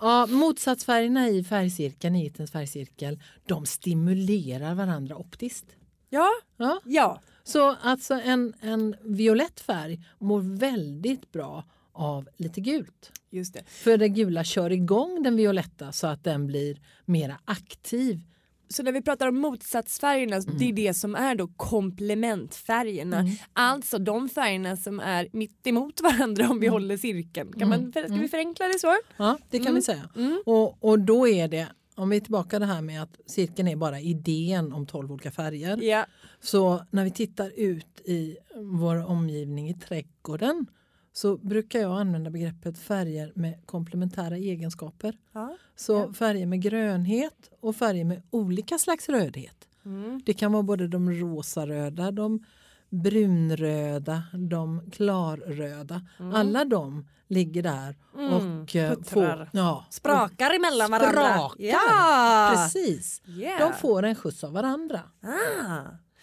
ja, 0.00 0.26
motsatsfärgerna 0.26 1.28
i 1.28 1.44
färgcirkeln, 1.44 2.16
i 2.16 2.26
Ittens 2.26 2.50
färgcirkel, 2.50 3.22
de 3.46 3.66
stimulerar 3.66 4.74
varandra 4.74 5.16
optiskt. 5.16 5.66
Ja, 6.08 6.28
Ja. 6.56 6.80
ja, 6.84 7.20
Så 7.44 7.76
alltså 7.82 8.14
en, 8.14 8.54
en 8.60 8.96
violett 9.02 9.60
färg 9.60 10.00
mår 10.18 10.40
väldigt 10.58 11.32
bra 11.32 11.64
av 12.00 12.28
lite 12.36 12.60
gult. 12.60 13.12
just 13.32 13.54
det. 13.54 13.62
För 13.66 13.96
det 13.98 14.08
gula 14.08 14.44
kör 14.44 14.72
igång 14.72 15.22
den 15.22 15.36
violetta 15.36 15.92
så 15.92 16.06
att 16.06 16.24
den 16.24 16.46
blir 16.46 16.78
mera 17.04 17.38
aktiv. 17.44 18.20
Så 18.68 18.82
när 18.82 18.92
vi 18.92 19.02
pratar 19.02 19.28
om 19.28 19.38
motsatsfärgerna, 19.38 20.36
Mm. 20.36 20.58
det 20.58 20.64
är 20.68 20.72
det 20.72 20.94
som 20.94 21.14
är 21.14 21.34
då 21.34 21.48
komplementfärgerna. 21.56 23.24
Alltså 23.52 23.98
de 23.98 24.28
färgerna 24.28 24.76
som 24.76 25.00
är 25.00 25.28
mitt 25.32 25.66
emot 25.66 26.00
varandra 26.00 26.50
om 26.50 26.60
vi 26.60 26.66
Mm. 26.66 26.72
håller 26.72 26.96
cirkeln. 26.96 27.52
Kan 27.52 27.68
man, 27.68 27.92
ska 27.92 28.06
vi 28.14 28.28
förenkla 28.28 28.66
det 28.68 28.78
så? 28.78 28.96
Ja, 29.16 29.38
det 29.50 29.58
kan 29.58 29.74
vi 29.74 29.82
säga. 29.82 30.08
Mm. 30.16 30.42
Och, 30.46 30.84
och 30.84 30.98
då 30.98 31.28
är 31.28 31.48
det, 31.48 31.66
om 31.94 32.10
vi 32.10 32.16
är 32.16 32.20
tillbaka 32.20 32.58
det 32.58 32.66
här 32.66 32.82
med 32.82 33.02
att 33.02 33.20
cirkeln 33.26 33.68
är 33.68 33.76
bara 33.76 34.00
idén 34.00 34.72
om 34.72 34.86
12 34.86 35.12
olika 35.12 35.30
färger. 35.30 35.82
Ja. 35.82 36.06
Så 36.40 36.82
när 36.90 37.04
vi 37.04 37.10
tittar 37.10 37.52
ut 37.56 38.00
i 38.04 38.36
vår 38.56 39.06
omgivning 39.06 39.68
i 39.70 39.74
trädgården 39.74 40.66
så 41.12 41.36
brukar 41.36 41.78
jag 41.80 42.00
använda 42.00 42.30
begreppet 42.30 42.78
färger 42.78 43.32
med 43.34 43.66
komplementära 43.66 44.36
egenskaper. 44.36 45.18
Ja. 45.32 45.56
Så 45.76 46.12
färger 46.12 46.46
med 46.46 46.62
grönhet 46.62 47.50
och 47.60 47.76
färger 47.76 48.04
med 48.04 48.22
olika 48.30 48.78
slags 48.78 49.08
rödhet. 49.08 49.68
Mm. 49.84 50.20
Det 50.26 50.32
kan 50.34 50.52
vara 50.52 50.62
både 50.62 50.88
de 50.88 51.10
rosaröda, 51.12 52.10
de 52.10 52.44
brunröda, 52.90 54.22
de 54.32 54.90
klarröda. 54.90 56.02
Alla 56.34 56.64
de 56.64 57.06
ligger 57.28 57.62
där 57.62 57.96
Mm, 58.14 58.32
och 58.32 58.68
puttrar. 58.68 59.36
får... 59.36 59.48
Ja, 59.52 59.84
Sprakar 59.90 60.54
emellan 60.54 60.90
varandra. 60.90 61.10
Sprakar. 61.22 61.64
Ja. 61.64 62.52
Precis. 62.54 63.22
Yeah. 63.26 63.60
De 63.60 63.72
får 63.78 64.02
en 64.02 64.14
skjuts 64.14 64.44
av 64.44 64.52
varandra. 64.52 65.00
Ah. 65.22 65.82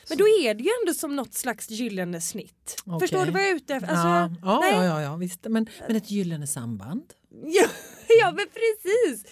Men 0.09 0.17
då 0.17 0.27
är 0.27 0.53
det 0.53 0.63
ju 0.63 0.69
ändå 0.81 0.93
som 0.93 1.15
något 1.15 1.33
slags 1.33 1.69
gyllene 1.69 2.21
snitt. 2.21 2.75
Okej. 2.85 2.99
Förstår 2.99 3.25
du 3.25 3.31
vad 3.31 3.41
jag 3.41 3.49
är 3.49 3.55
ute 3.55 3.75
efter? 3.75 3.89
Alltså, 3.89 4.07
ja, 4.07 4.29
ja, 4.41 4.59
nej. 4.59 4.73
ja, 4.73 4.83
ja, 4.85 5.01
ja, 5.01 5.15
visst. 5.15 5.45
Men, 5.49 5.67
men 5.87 5.95
ett 5.95 6.11
gyllene 6.11 6.47
samband. 6.47 7.03
Ja, 7.45 7.65
ja 8.21 8.31
men 8.31 8.45
precis. 8.47 9.25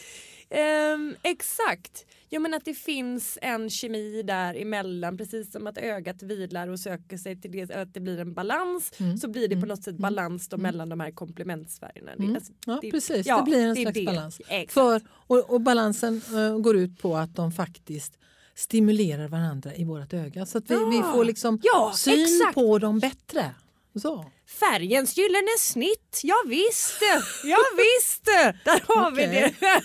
Ehm, 0.50 1.16
exakt. 1.24 2.06
Ja 2.30 2.40
men 2.40 2.54
att 2.54 2.66
det 2.66 2.74
finns 2.74 3.38
en 3.42 3.70
kemi 3.70 4.22
där 4.24 4.56
emellan 4.62 5.18
precis 5.18 5.52
som 5.52 5.68
att 5.68 5.78
ögat 5.78 6.24
vilar 6.24 6.68
och 6.68 6.80
söker 6.80 7.18
sig 7.18 7.42
till 7.42 7.52
det 7.52 7.72
att 7.72 7.94
det 7.94 8.00
blir 8.00 8.20
en 8.20 8.34
balans 8.34 8.92
Mm. 9.00 9.18
så 9.18 9.28
blir 9.28 9.48
det 9.48 9.56
på 9.56 9.58
Mm. 9.58 9.68
något 9.70 9.84
sätt 9.84 9.98
balans 9.98 10.48
då 10.50 10.58
mellan 10.58 10.90
de 10.90 11.00
här 11.00 11.12
komplementsfärgerna. 11.12 12.12
Mm. 12.12 12.36
alltså, 12.36 12.54
Ja, 12.66 12.80
det- 12.82 12.92
precis. 12.92 13.26
ja, 13.28 13.38
det 13.38 13.44
blir 13.44 13.66
en 13.68 13.76
det 13.76 13.82
slags 13.82 14.06
balans. 14.06 14.42
För, 14.70 15.02
och, 15.10 15.50
och 15.50 15.62
balansen 15.62 16.22
eh, 16.36 16.58
går 16.58 16.76
ut 16.78 17.00
på 17.02 17.18
att 17.18 17.36
de 17.36 17.52
faktiskt 17.52 18.18
stimulerar 18.56 19.28
varandra 19.28 19.76
i 19.76 19.84
vårt 19.84 20.14
öga. 20.14 20.46
Så 20.46 20.58
att 20.58 20.72
vi, 20.72 20.76
vi 20.90 20.98
Ja. 20.98 21.12
får 21.14 21.26
liksom 21.26 21.60
Ja, 21.64 21.92
syn 21.96 22.24
exakt. 22.24 22.56
på 22.56 22.78
dem 22.80 23.00
bättre. 23.00 23.56
Så. 24.02 24.26
Färgens 24.48 25.18
gyllene 25.18 25.58
snitt, 25.60 26.22
ja 26.24 26.36
visst, 26.48 27.02
ja 27.44 27.58
visst, 27.78 28.26
där 28.66 28.84
har 28.96 29.12
vi 29.12 29.28
Okej. 29.28 29.56
det. 29.62 29.82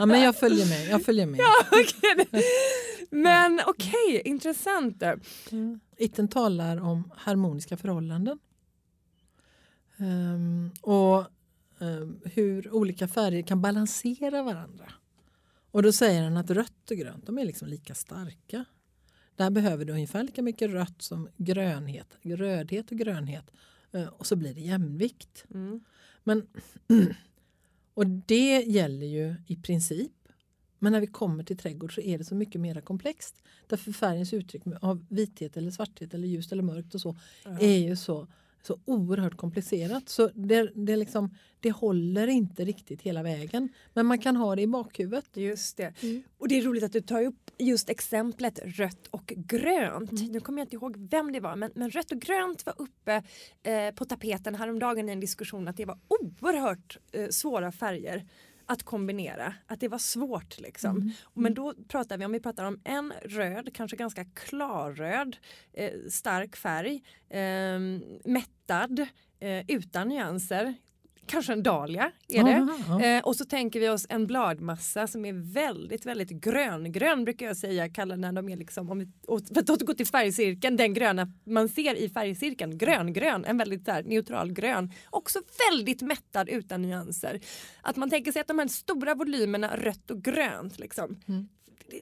Ja, 0.00 0.06
men 0.06 0.20
jag 0.22 0.36
följer 0.36 0.66
med. 0.66 0.88
Jag 0.90 1.04
följer 1.04 1.26
med. 1.26 1.40
Okej. 1.72 2.44
Men 3.10 3.60
okej, 3.66 4.22
intressant. 4.24 5.02
Itten 5.96 6.28
talar 6.28 6.80
om 6.80 7.12
harmoniska 7.16 7.76
förhållanden. 7.76 8.38
Ehm, 9.98 10.70
och 10.80 11.24
ehm, 11.80 12.20
hur 12.24 12.74
olika 12.74 13.08
färger 13.08 13.42
kan 13.42 13.62
balansera 13.62 14.42
varandra. 14.42 14.84
Och 15.76 15.82
då 15.82 15.92
säger 15.92 16.22
han 16.22 16.36
att 16.36 16.50
rött 16.50 16.90
och 16.90 16.96
grönt 16.96 17.26
de 17.26 17.38
är 17.38 17.44
liksom 17.44 17.68
lika 17.68 17.94
starka. 17.94 18.64
Där 19.36 19.50
behöver 19.50 19.84
du 19.84 19.92
ungefär 19.92 20.22
lika 20.22 20.42
mycket 20.42 20.70
rött 20.70 21.02
som 21.02 21.28
grönhet, 21.36 22.16
rödhet 22.22 22.90
och 22.90 22.98
grönhet. 22.98 23.50
Eh, 23.92 24.06
och 24.06 24.26
så 24.26 24.36
blir 24.36 24.54
det 24.54 24.60
jämvikt. 24.60 25.44
Mm. 25.54 25.84
Men, 26.24 26.46
och 27.94 28.06
det 28.06 28.62
gäller 28.62 29.06
ju 29.06 29.34
i 29.46 29.56
princip. 29.56 30.12
Men 30.78 30.92
när 30.92 31.00
vi 31.00 31.06
kommer 31.06 31.44
till 31.44 31.58
trädgård 31.58 31.94
så 31.94 32.00
är 32.00 32.18
det 32.18 32.24
så 32.24 32.34
mycket 32.34 32.60
mer 32.60 32.80
komplext. 32.80 33.42
Därför 33.66 33.92
färgens 33.92 34.32
uttryck 34.32 34.62
av 34.80 35.06
vithet 35.08 35.56
eller 35.56 35.70
svarthet 35.70 36.14
eller 36.14 36.28
ljust 36.28 36.52
eller 36.52 36.62
mörkt 36.62 36.94
och 36.94 37.00
så 37.00 37.16
är 37.60 37.78
ju 37.78 37.96
så, 37.96 38.28
så 38.66 38.78
oerhört 38.84 39.36
komplicerat. 39.36 40.08
Så 40.08 40.30
det, 40.34 40.70
det, 40.74 40.96
liksom, 40.96 41.34
det 41.60 41.70
håller 41.70 42.26
inte 42.26 42.64
riktigt 42.64 43.02
hela 43.02 43.22
vägen. 43.22 43.68
Men 43.94 44.06
man 44.06 44.18
kan 44.18 44.36
ha 44.36 44.56
det 44.56 44.62
i 44.62 44.66
bakhuvudet. 44.66 45.36
Just 45.36 45.76
det. 45.76 46.02
Mm. 46.02 46.22
Och 46.38 46.48
det 46.48 46.58
är 46.58 46.62
roligt 46.62 46.82
att 46.82 46.92
du 46.92 47.00
tar 47.00 47.22
upp 47.22 47.50
just 47.58 47.90
exemplet 47.90 48.60
rött 48.64 49.06
och 49.10 49.32
grönt. 49.36 50.10
Mm. 50.10 50.32
Nu 50.32 50.40
kommer 50.40 50.58
jag 50.58 50.64
inte 50.64 50.76
ihåg 50.76 51.08
vem 51.10 51.32
det 51.32 51.40
var 51.40 51.56
men, 51.56 51.70
men 51.74 51.90
rött 51.90 52.12
och 52.12 52.20
grönt 52.20 52.66
var 52.66 52.74
uppe 52.78 53.22
eh, 53.62 53.94
på 53.94 54.04
tapeten 54.04 54.54
häromdagen 54.54 55.08
i 55.08 55.12
en 55.12 55.20
diskussion 55.20 55.68
att 55.68 55.76
det 55.76 55.84
var 55.84 55.98
oerhört 56.08 56.98
eh, 57.12 57.28
svåra 57.28 57.72
färger 57.72 58.24
att 58.66 58.82
kombinera. 58.82 59.54
Att 59.66 59.80
det 59.80 59.88
var 59.88 59.98
svårt 59.98 60.60
liksom. 60.60 60.96
Mm. 60.96 61.10
Men 61.34 61.54
då 61.54 61.74
pratar 61.88 62.18
vi 62.18 62.24
om, 62.24 62.32
vi 62.32 62.40
pratar 62.40 62.64
om 62.64 62.80
en 62.84 63.12
röd, 63.22 63.70
kanske 63.74 63.96
ganska 63.96 64.24
klarröd, 64.24 65.36
eh, 65.72 65.92
stark 66.10 66.56
färg, 66.56 67.02
eh, 67.28 67.78
mättad, 68.24 69.06
eh, 69.40 69.64
utan 69.70 70.08
nyanser. 70.08 70.74
Kanske 71.26 71.52
en 71.52 71.62
dahlia 71.62 72.12
är 72.28 72.44
det. 72.44 72.50
Ja, 72.50 72.98
ja. 73.00 73.04
Eh, 73.04 73.24
och 73.24 73.36
så 73.36 73.44
tänker 73.44 73.80
vi 73.80 73.88
oss 73.88 74.06
en 74.08 74.26
bladmassa 74.26 75.06
som 75.06 75.24
är 75.24 75.32
väldigt, 75.52 76.06
väldigt 76.06 76.30
gröngrön 76.30 77.24
brukar 77.24 77.46
jag 77.46 77.56
säga, 77.56 77.88
kalla 77.88 78.16
när 78.16 78.32
de 78.32 78.48
är 78.48 78.56
liksom, 78.56 78.90
om 78.90 78.98
vi, 78.98 79.08
för 79.54 79.60
att 79.60 79.70
återgå 79.70 79.94
till 79.94 80.06
färgcirkeln, 80.06 80.76
den 80.76 80.94
gröna 80.94 81.32
man 81.44 81.68
ser 81.68 81.94
i 81.94 82.08
färgcirkeln, 82.08 82.78
gröngrön, 82.78 83.44
en 83.44 83.58
väldigt 83.58 83.88
här, 83.88 84.02
neutral 84.02 84.52
grön, 84.52 84.92
också 85.10 85.38
väldigt 85.70 86.02
mättad 86.02 86.48
utan 86.48 86.82
nyanser. 86.82 87.40
Att 87.82 87.96
man 87.96 88.10
tänker 88.10 88.32
sig 88.32 88.40
att 88.40 88.48
de 88.48 88.58
här 88.58 88.68
stora 88.68 89.14
volymerna 89.14 89.76
rött 89.76 90.10
och 90.10 90.22
grönt 90.22 90.78
liksom, 90.78 91.16
Mm. 91.28 91.48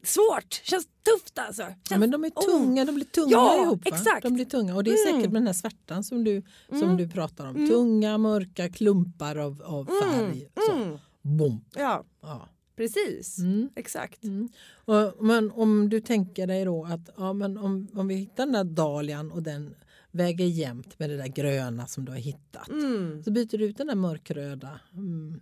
Svårt, 0.02 0.52
känns 0.64 0.86
tufft 1.02 1.38
alltså. 1.38 1.62
Känns, 1.62 1.76
Ja, 1.90 1.98
men 1.98 2.10
de 2.10 2.24
är 2.24 2.30
oh. 2.30 2.44
tunga, 2.44 2.84
de 2.84 2.94
blir 2.94 3.04
tunga 3.04 3.30
Ja, 3.30 3.62
ihop. 3.62 3.84
Va? 3.90 3.96
exakt. 3.96 4.22
De 4.22 4.34
blir 4.34 4.44
tunga. 4.44 4.74
Och 4.74 4.84
det 4.84 4.90
är 4.90 5.06
Mm. 5.08 5.16
säkert 5.20 5.32
med 5.32 5.42
den 5.42 5.46
här 5.46 5.54
svärtan 5.54 6.04
som 6.04 6.24
du, 6.24 6.42
som 6.68 6.82
Mm. 6.82 6.96
du 6.96 7.08
pratar 7.08 7.46
om. 7.48 7.56
Mm. 7.56 7.68
Tunga, 7.68 8.18
mörka 8.18 8.68
klumpar 8.68 9.36
av, 9.36 9.62
av 9.62 9.84
färg. 10.02 10.48
Så. 10.66 10.72
Mm. 10.72 10.98
Bom. 11.22 11.64
Ja, 11.74 12.04
Ja. 12.22 12.48
precis. 12.76 13.38
Mm. 13.38 13.68
Exakt. 13.76 14.24
Mm. 14.24 14.48
Och, 14.84 15.24
men 15.24 15.50
om 15.50 15.88
du 15.88 16.00
tänker 16.00 16.46
dig 16.46 16.64
då 16.64 16.84
att 16.84 17.10
ja, 17.16 17.32
men 17.32 17.58
om, 17.58 17.88
om 17.94 18.08
vi 18.08 18.14
hittar 18.14 18.46
den 18.46 18.52
där 18.52 18.64
dahlian 18.64 19.30
och 19.32 19.42
den 19.42 19.74
väger 20.14 20.46
jämnt 20.46 20.98
med 20.98 21.10
det 21.10 21.16
där 21.16 21.26
gröna 21.26 21.86
som 21.86 22.04
du 22.04 22.12
har 22.12 22.18
hittat. 22.18 22.68
Mm. 22.68 23.22
Så 23.22 23.30
byter 23.30 23.58
du 23.58 23.64
ut 23.64 23.76
den 23.76 23.86
där 23.86 23.94
mörkröda 23.94 24.80
mm, 24.94 25.40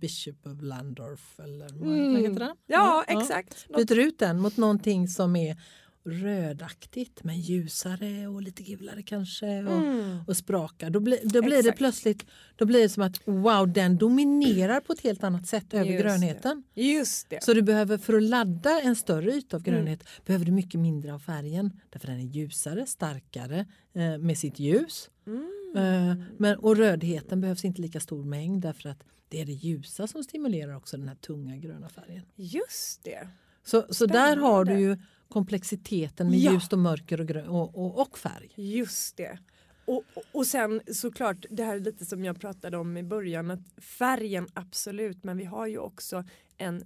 Bishop 0.00 0.46
of 0.46 0.62
Landorf 0.62 1.40
eller 1.40 1.68
vad 1.72 1.88
Mm. 1.92 2.16
heter 2.16 2.38
den? 2.38 2.56
Ja, 2.66 3.04
exakt. 3.08 3.66
Något- 3.68 3.86
Byter 3.88 3.98
ut 3.98 4.18
den 4.18 4.40
mot 4.40 4.56
någonting 4.56 5.08
som 5.08 5.36
är 5.36 5.56
rödaktigt 6.04 7.24
men 7.24 7.40
ljusare 7.40 8.26
och 8.26 8.42
lite 8.42 8.62
gulare 8.62 9.02
kanske 9.02 9.46
och, 9.64 9.72
Mm. 9.72 10.18
och 10.26 10.36
sprakar. 10.36 10.90
Då, 10.90 11.00
blir 11.00 11.18
då 11.24 11.42
blir 11.42 11.62
det 11.62 11.72
plötsligt 11.72 12.24
då 12.56 12.64
blir 12.66 12.80
det 12.80 12.88
som 12.88 13.02
att 13.02 13.20
wow 13.24 13.72
den 13.72 13.96
dominerar 13.98 14.80
på 14.80 14.92
ett 14.92 15.00
helt 15.00 15.24
annat 15.24 15.46
sätt 15.46 15.74
över 15.74 15.84
Just 15.84 15.98
det. 15.98 16.02
grönheten. 16.02 16.62
Just 16.74 17.30
det. 17.30 17.42
Så 17.44 17.54
du 17.54 17.62
behöver 17.62 17.98
för 17.98 18.14
att 18.16 18.22
ladda 18.22 18.80
en 18.80 18.96
större 18.96 19.32
yta 19.32 19.56
av 19.56 19.62
Mm. 19.68 19.74
grönhet 19.74 20.04
behöver 20.26 20.44
du 20.46 20.52
mycket 20.52 20.80
mindre 20.80 21.14
av 21.14 21.18
färgen. 21.18 21.80
Därför 21.90 22.06
den 22.06 22.16
är 22.20 22.24
ljusare, 22.24 22.86
starkare 22.86 23.66
eh, 23.94 24.18
med 24.18 24.38
sitt 24.38 24.58
ljus. 24.58 25.10
Mm. 25.26 25.48
Eh, 25.76 26.24
men, 26.38 26.58
och 26.58 26.76
rödheten 26.76 27.40
behövs 27.40 27.64
inte 27.64 27.82
lika 27.82 28.00
stor 28.00 28.24
mängd 28.24 28.62
därför 28.62 28.88
att 28.88 29.04
det 29.28 29.40
är 29.40 29.46
det 29.46 29.52
ljusa 29.52 30.06
som 30.06 30.24
stimulerar 30.24 30.76
också 30.76 30.96
den 30.96 31.08
här 31.08 31.14
tunga 31.16 31.56
gröna 31.56 31.88
färgen. 31.88 32.22
Just 32.36 33.04
det. 33.04 33.28
Så, 33.68 33.86
så 33.90 34.06
där 34.06 34.36
har 34.36 34.64
du 34.64 34.78
ju 34.80 34.96
komplexiteten 35.28 36.30
med 36.30 36.38
Ja. 36.38 36.52
ljust 36.52 36.72
och 36.72 36.78
mörker 36.78 37.20
och, 37.20 37.26
grö- 37.26 37.46
och, 37.46 37.78
och, 37.78 38.00
och 38.00 38.18
färg. 38.18 38.52
Just 38.54 39.16
det. 39.16 39.38
Och, 39.84 40.02
och- 40.32 40.46
sen 40.46 40.80
såklart 40.92 41.46
det 41.50 41.64
här 41.64 41.76
är 41.76 41.80
lite 41.80 42.04
som 42.06 42.24
jag 42.24 42.40
pratade 42.40 42.76
om 42.76 42.96
i 42.96 43.02
början 43.02 43.50
att 43.50 43.82
färgen 43.82 44.46
absolut 44.54 45.24
men 45.24 45.36
vi 45.36 45.44
har 45.44 45.66
ju 45.66 45.78
också 45.78 46.24
en 46.58 46.82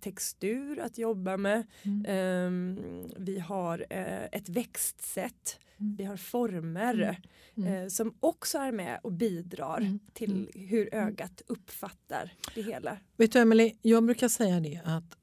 textur 0.00 0.80
att 0.80 0.98
jobba 0.98 1.36
med. 1.36 1.66
Mm. 1.82 2.04
Ehm, 2.08 2.78
vi 3.16 3.38
har 3.38 3.86
eh, 3.90 4.24
ett 4.32 4.48
växtsätt. 4.48 5.58
Mm. 5.80 5.96
Vi 5.96 6.04
har 6.04 6.16
former 6.16 7.20
Mm. 7.56 7.74
eh, 7.74 7.88
som 7.88 8.14
också 8.20 8.58
är 8.58 8.72
med 8.72 9.00
och 9.02 9.12
bidrar 9.12 9.78
Mm. 9.78 9.98
till 10.14 10.50
hur 10.54 10.94
ögat 10.94 11.42
uppfattar 11.46 12.32
det 12.54 12.62
hela. 12.62 12.96
Vet 13.16 13.32
du 13.32 13.38
Emily, 13.38 13.72
jag 13.82 14.04
brukar 14.04 14.28
säga 14.28 14.60
det 14.60 14.80
att 14.84 15.16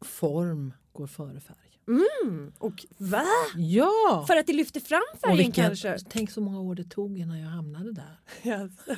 form 0.00 0.72
går 0.92 1.06
före 1.06 1.40
färg. 1.40 1.56
Mm. 1.88 2.52
Och 2.58 2.86
va? 2.98 3.24
Ja! 3.56 4.24
För 4.26 4.36
att 4.36 4.46
det 4.46 4.52
lyfter 4.52 4.80
fram 4.80 5.02
färgen 5.20 5.36
vilken- 5.36 5.64
kanske? 5.64 5.98
Tänk 6.08 6.30
så 6.30 6.40
många 6.40 6.60
år 6.60 6.74
det 6.74 6.84
tog 6.84 7.18
innan 7.18 7.38
jag 7.40 7.48
hamnade 7.48 7.92
där. 7.92 8.20
Yes. 8.48 8.72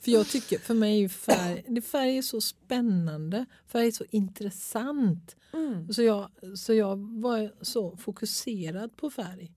För 0.00 0.10
jag 0.10 0.28
tycker, 0.28 0.58
för 0.58 0.74
mig 0.74 1.04
är 1.04 1.08
färg, 1.08 1.82
färg 1.82 2.18
är 2.18 2.22
så 2.22 2.40
spännande, 2.40 3.46
färg 3.66 3.86
är 3.86 3.90
så 3.92 4.04
intressant. 4.10 5.36
Mm. 5.52 5.92
Så 5.92 6.02
jag, 6.02 6.30
så 6.56 6.74
jag 6.74 6.96
var 7.22 7.52
så 7.64 7.96
fokuserad 7.96 8.96
på 8.96 9.10
färg. 9.10 9.52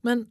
Men 0.00 0.26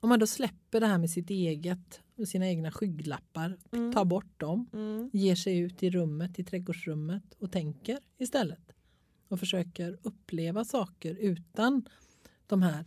om 0.00 0.08
man 0.08 0.18
då 0.18 0.26
släpper 0.26 0.80
det 0.80 0.86
här 0.86 0.98
med 0.98 1.10
sitt 1.10 1.30
eget, 1.30 2.00
sina 2.26 2.46
egna 2.48 2.70
skygglappar, 2.70 3.58
Mm. 3.72 3.92
tar 3.92 4.04
bort 4.04 4.40
dem, 4.40 4.68
Mm. 4.72 5.10
ger 5.12 5.34
sig 5.36 5.58
ut 5.58 5.82
i 5.82 5.90
rummet, 5.90 6.38
i 6.38 6.44
trädgårdsrummet 6.44 7.34
och 7.38 7.52
tänker 7.52 7.98
istället. 8.18 8.72
Och 9.28 9.40
försöker 9.40 9.98
uppleva 10.02 10.64
saker 10.64 11.14
utan 11.14 11.88
de 12.46 12.62
här 12.62 12.84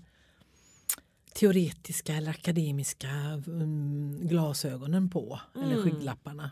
teoretiska 1.33 2.13
eller 2.15 2.29
akademiska 2.31 3.09
mm, 3.47 4.17
glasögonen 4.27 5.09
på 5.09 5.39
eller 5.55 5.71
Mm. 5.77 5.83
skygglapparna. 5.83 6.51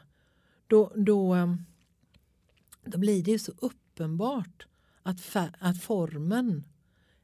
Då, 0.68 0.92
då, 0.96 1.34
em, 1.34 1.66
då 2.86 2.98
blir 2.98 3.24
det 3.24 3.32
ju 3.32 3.40
så 3.40 3.52
uppenbart 3.58 4.68
att, 5.04 5.36
att 5.60 5.82
formen 5.84 6.64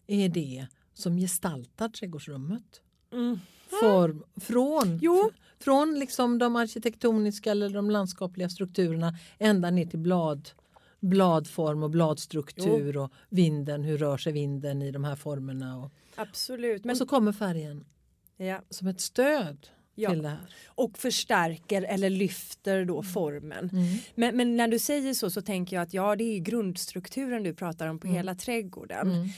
är 0.07 0.29
det 0.29 0.67
som 0.93 1.17
gestaltar 1.17 1.89
trädgårdsrummet. 1.89 2.81
Mm. 3.11 3.39
Form, 3.79 4.23
från 4.41 4.99
Jo. 5.01 5.31
från 5.59 5.99
liksom 5.99 6.37
de 6.39 6.55
arkitektoniska 6.55 7.51
eller 7.51 7.69
de 7.69 7.89
landskapliga 7.91 8.49
strukturerna 8.49 9.17
ända 9.39 9.69
ner 9.69 9.85
till 9.85 9.99
blad, 9.99 10.49
bladform 10.99 11.83
och 11.83 11.89
bladstruktur 11.89 12.97
och 12.97 13.11
vinden, 13.29 13.83
hur 13.83 13.97
rör 13.97 14.17
sig 14.17 14.33
vinden 14.33 14.81
i 14.81 14.91
de 14.91 15.03
här 15.03 15.15
formerna. 15.15 15.77
Och, 15.77 15.91
Absolut. 16.15 16.83
Men, 16.83 16.91
och 16.91 16.97
så 16.97 17.05
kommer 17.05 17.31
färgen 17.31 17.85
ja. 18.37 18.61
som 18.69 18.87
ett 18.87 19.01
stöd. 19.01 19.67
Ja. 19.95 20.09
till 20.09 20.21
det 20.21 20.29
här. 20.29 20.55
och 20.67 20.97
förstärker 20.97 21.81
eller 21.81 22.09
lyfter 22.09 22.85
då 22.85 23.03
formen. 23.03 23.69
Mm. 23.73 23.97
Men, 24.15 24.37
men 24.37 24.57
när 24.57 24.67
du 24.67 24.79
säger 24.79 25.13
så 25.13 25.29
så 25.29 25.41
tänker 25.41 25.75
jag 25.75 25.83
att 25.83 25.93
ja 25.93 26.15
det 26.15 26.23
är 26.23 26.39
grundstrukturen 26.39 27.43
du 27.43 27.53
pratar 27.53 27.87
om 27.87 27.99
på 27.99 28.07
Mm. 28.07 28.15
hela 28.17 28.35
trädgården. 28.35 29.11
Mm. 29.11 29.29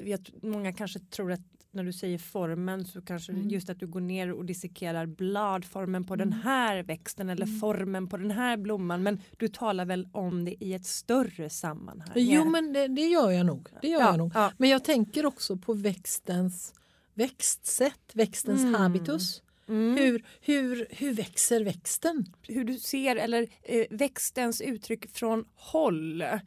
Eh, 0.00 0.10
jag, 0.10 0.20
många 0.42 0.72
kanske 0.72 0.98
tror 0.98 1.32
att 1.32 1.40
när 1.72 1.84
du 1.84 1.92
säger 1.92 2.18
formen 2.18 2.84
så 2.84 3.02
kanske 3.02 3.32
Mm. 3.32 3.48
just 3.48 3.70
att 3.70 3.80
du 3.80 3.86
går 3.86 4.00
ner 4.00 4.32
och 4.32 4.44
dissekerar 4.44 5.06
bladformen 5.06 6.04
på 6.04 6.14
Mm. 6.14 6.30
den 6.30 6.40
här 6.40 6.82
växten 6.82 7.30
eller 7.30 7.46
formen 7.60 8.06
på 8.08 8.16
den 8.16 8.30
här 8.30 8.56
blomman 8.56 9.02
men 9.02 9.20
du 9.38 9.48
talar 9.48 9.84
väl 9.84 10.08
om 10.12 10.44
det 10.44 10.64
i 10.64 10.74
ett 10.74 10.86
större 10.86 11.50
sammanhang? 11.50 12.12
Jo 12.14 12.44
men 12.44 12.72
det, 12.72 12.88
det 12.88 13.06
gör 13.08 13.30
jag 13.30 13.46
nog. 13.46 13.68
Det 13.82 13.88
gör 13.88 14.00
Ja, 14.00 14.06
jag 14.06 14.18
nog. 14.18 14.32
ja. 14.34 14.52
Men 14.58 14.68
jag 14.70 14.84
tänker 14.84 15.26
också 15.26 15.56
på 15.56 15.74
växtens 15.74 16.74
växtsätt, 17.14 18.10
växtens 18.14 18.60
Mm. 18.60 18.74
habitus. 18.74 19.42
Mm. 19.68 19.96
Hur, 19.96 20.24
hur, 20.40 20.86
hur 20.90 21.12
växer 21.14 21.64
växten? 21.64 22.24
hur 22.48 22.64
du 22.64 22.78
ser 22.78 23.16
eller 23.16 23.46
eh, 23.62 23.86
växtens 23.90 24.60
uttryck 24.60 25.10
från 25.10 25.44
håll. 25.54 26.22
Eh, 26.22 26.38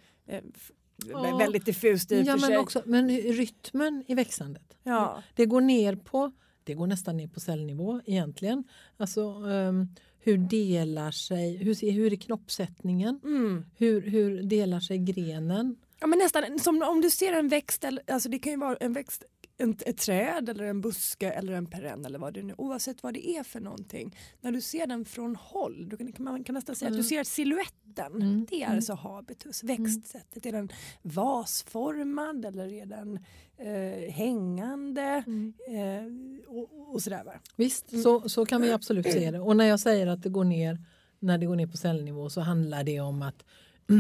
Ja. 1.10 1.38
Väldigt 1.38 1.66
diffust 1.66 2.12
i 2.12 2.16
och 2.16 2.20
Ja, 2.20 2.32
för 2.34 2.40
men, 2.40 2.50
sig. 2.50 2.58
också, 2.58 2.82
men 2.86 3.10
rytmen 3.10 4.04
i 4.08 4.16
växandet. 4.16 4.78
Ja. 4.84 5.24
Det 5.36 5.46
går 5.46 5.62
ner 5.62 5.96
på, 5.96 6.32
det 6.64 6.74
går 6.74 6.88
nästan 6.88 7.18
ner 7.18 7.28
på 7.28 7.40
cellnivå 7.40 8.02
egentligen. 8.06 8.64
Alltså 8.98 9.22
ehm, 9.22 9.88
hur 10.20 10.38
delar 10.38 11.12
sig, 11.12 11.58
hur, 11.58 11.92
hur 11.92 12.14
är 12.14 12.18
knoppsättningen? 12.18 13.20
Mm. 13.24 13.66
Hur, 13.78 14.02
hur 14.02 14.44
delar 14.44 14.80
sig 14.80 14.98
grenen? 14.98 15.76
Ja, 16.00 16.08
men 16.08 16.20
nästan 16.20 16.60
som 16.60 16.82
om 16.82 17.02
du 17.02 17.10
ser 17.10 17.34
en 17.34 17.48
växt, 17.48 17.86
alltså 18.08 18.30
det 18.30 18.40
kan 18.40 18.54
ju 18.54 18.60
vara 18.60 18.76
en 18.76 18.94
växt 18.94 19.24
en, 19.64 19.78
ett 19.86 19.98
träd 19.98 20.50
eller 20.50 20.64
en 20.64 20.82
buske 20.82 21.32
eller 21.32 21.54
en 21.54 21.66
perenn 21.66 22.06
eller 22.06 22.20
vad 22.20 22.34
det 22.34 22.44
nu 22.44 22.54
oavsett 22.58 23.04
vad 23.04 23.14
det 23.14 23.28
är 23.28 23.44
för 23.44 23.60
någonting. 23.60 24.18
När 24.42 24.52
du 24.52 24.62
ser 24.62 24.88
den 24.88 25.06
från 25.06 25.36
håll, 25.36 25.90
du 25.90 25.98
kan, 25.98 26.14
man 26.18 26.44
kan 26.44 26.56
nästan 26.56 26.76
säga 26.76 26.92
att 26.92 26.98
du 26.98 27.04
ser 27.04 27.24
siluetten. 27.24 28.16
Mm. 28.16 28.46
Det 28.50 28.64
är 28.64 28.76
alltså 28.76 28.94
habitus, 28.94 29.64
växtsättet. 29.64 30.46
Är 30.46 30.52
den 30.52 30.70
vasformad 31.02 32.46
eller 32.46 32.74
är 32.74 32.86
den 32.86 33.20
eh, 33.58 34.12
hängande? 34.14 35.24
Eh, 35.68 36.48
och, 36.48 36.94
och 36.94 37.02
sådär 37.02 37.24
va? 37.24 37.34
Visst, 37.56 38.04
så, 38.04 38.30
så 38.30 38.46
kan 38.46 38.62
vi 38.62 38.72
absolut 38.72 39.12
se 39.12 39.32
det. 39.32 39.40
Och 39.40 39.58
när 39.58 39.66
jag 39.66 39.80
säger 39.80 40.08
att 40.08 40.24
det 40.24 40.30
går 40.30 40.44
ner, 40.44 40.86
när 41.20 41.38
det 41.38 41.46
går 41.46 41.56
ner 41.56 41.68
på 41.68 41.78
cellnivå 41.78 42.30
så 42.30 42.42
handlar 42.42 42.84
det 42.84 43.00
om 43.00 43.22
att, 43.22 43.46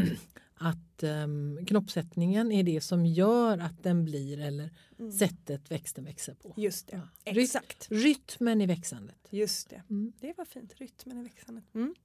att 0.63 1.04
um, 1.04 1.65
knoppsättningen 1.65 2.52
är 2.52 2.63
det 2.63 2.82
som 2.82 3.06
gör 3.06 3.58
att 3.58 3.84
den 3.84 4.06
blir 4.06 4.39
eller 4.39 4.69
sättet 5.19 5.71
växten 5.71 6.04
växer 6.04 6.34
på. 6.34 6.54
Just 6.58 6.88
det, 6.88 7.02
Ja. 7.23 7.32
Exakt. 7.41 7.88
Rytmen 7.91 8.62
i 8.62 8.65
växandet. 8.65 9.28
Just 9.30 9.69
det. 9.69 9.84
Mm. 9.89 10.13
Det 10.19 10.34
var 10.38 10.45
fint, 10.45 10.73
rytmen 10.78 11.17
i 11.19 11.23
växandet. 11.23 11.76
Mm. 11.76 11.95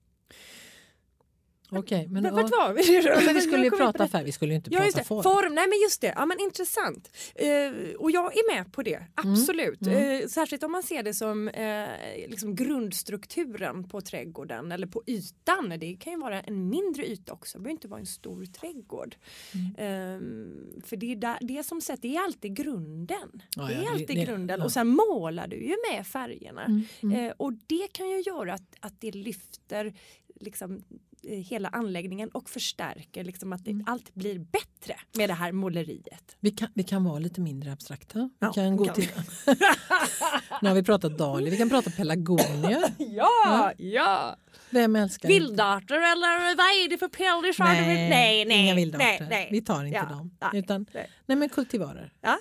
Okej, 1.70 2.08
men, 2.08 2.22
Men, 2.22 2.34
vart 2.34 2.50
var 2.50 2.72
vi? 2.72 3.02
Men 3.26 3.34
vi 3.34 3.40
skulle 3.40 3.64
ju 3.64 3.70
prata 3.70 4.02
det. 4.04 4.08
färg, 4.08 4.24
vi 4.24 4.32
skulle 4.32 4.52
ju 4.52 4.56
inte 4.56 4.70
Ja, 4.72 4.80
prata 4.80 4.98
det. 4.98 5.04
form. 5.04 5.22
form. 5.22 5.54
Nej 5.54 5.68
men 5.68 5.78
just 5.82 6.00
det, 6.00 6.12
ja, 6.16 6.26
men 6.26 6.40
intressant. 6.40 7.10
Eh, 7.34 7.94
och 7.98 8.10
jag 8.10 8.36
är 8.36 8.54
med 8.54 8.72
på 8.72 8.82
det, 8.82 9.02
absolut. 9.14 9.82
Mm. 9.82 10.22
Eh, 10.22 10.26
särskilt 10.28 10.62
om 10.62 10.72
man 10.72 10.82
ser 10.82 11.02
det 11.02 11.14
som 11.14 11.48
eh, 11.48 11.88
liksom 12.28 12.54
grundstrukturen 12.54 13.88
på 13.88 14.00
trädgården 14.00 14.72
eller 14.72 14.86
på 14.86 15.02
ytan. 15.06 15.74
Det 15.78 15.96
kan 15.96 16.12
ju 16.12 16.18
vara 16.18 16.40
en 16.40 16.68
mindre 16.68 17.06
yta 17.06 17.32
också, 17.32 17.58
det 17.58 17.62
behöver 17.62 17.72
inte 17.72 17.88
vara 17.88 18.00
en 18.00 18.06
stor 18.06 18.44
trädgård. 18.46 19.16
Mm. 19.54 19.66
Eh, 19.76 20.82
för 20.86 20.96
det 20.96 21.12
är 21.12 21.16
där, 21.16 21.38
det 21.40 21.66
som 21.66 21.80
sett, 21.80 22.02
det 22.02 22.16
är 22.16 22.24
alltid 22.24 22.56
grunden. 22.56 23.42
Ja, 23.56 23.62
det 23.62 23.72
är 23.72 23.76
ja, 23.76 23.82
det- 23.82 23.88
alltid 23.90 24.16
det- 24.16 24.24
grunden 24.24 24.58
ja. 24.58 24.64
och 24.64 24.72
sen 24.72 24.88
målar 24.88 25.46
du 25.48 25.56
ju 25.56 25.74
med 25.92 26.06
färgerna. 26.06 26.64
Mm, 26.64 26.82
mm. 27.02 27.26
Eh, 27.26 27.32
och 27.36 27.52
det 27.66 27.88
kan 27.92 28.08
ju 28.10 28.20
göra 28.20 28.54
att, 28.54 28.76
att 28.80 29.00
det 29.00 29.10
lyfter 29.14 29.94
liksom, 30.40 30.82
hela 31.22 31.68
anläggningen 31.68 32.28
och 32.28 32.50
förstärker 32.50 33.24
liksom 33.24 33.52
att 33.52 33.64
det, 33.64 33.70
Mm. 33.70 33.84
allt 33.88 34.14
blir 34.14 34.38
bättre 34.38 34.94
med 35.16 35.28
det 35.30 35.34
här 35.34 35.52
måleriet. 35.52 36.36
Vi 36.40 36.50
kan, 36.50 36.68
vi 36.74 36.82
kan 36.82 37.04
vara 37.04 37.18
lite 37.18 37.40
mindre 37.40 37.72
abstrakta. 37.72 38.18
Vi 38.18 38.28
Ja, 38.46 38.52
kan 38.52 38.76
gå 38.76 38.84
kan 38.84 38.94
till... 38.94 39.08
nu 40.62 40.68
har 40.68 40.74
vi 40.74 40.82
pratat 40.82 41.18
dahlior, 41.18 41.50
vi 41.50 41.56
kan 41.56 41.68
prata 41.68 41.90
pelargonier. 41.90 42.82
Ja, 42.98 43.72
ja! 43.78 44.36
Vem 44.70 44.96
älskar? 44.96 45.28
Vildarter 45.28 45.94
eller 45.94 46.56
vad 46.56 46.66
är 46.66 46.88
det 46.90 46.98
för 46.98 47.08
pellisar? 47.08 47.64
Nej, 47.64 48.08
nej, 48.10 48.44
nej, 48.44 48.64
inga 48.64 48.74
vildarter. 48.74 49.06
nej, 49.20 49.26
nej. 49.30 49.48
Vi 49.52 49.60
tar 49.62 49.84
inte 49.84 49.96
Ja, 49.98 50.04
dem. 50.04 50.30
nej, 50.40 50.60
Utan, 50.60 50.86
nej. 50.94 51.10
nej. 51.26 51.36
men 51.38 51.48
kultivarer. 51.48 52.12
Ja. 52.20 52.38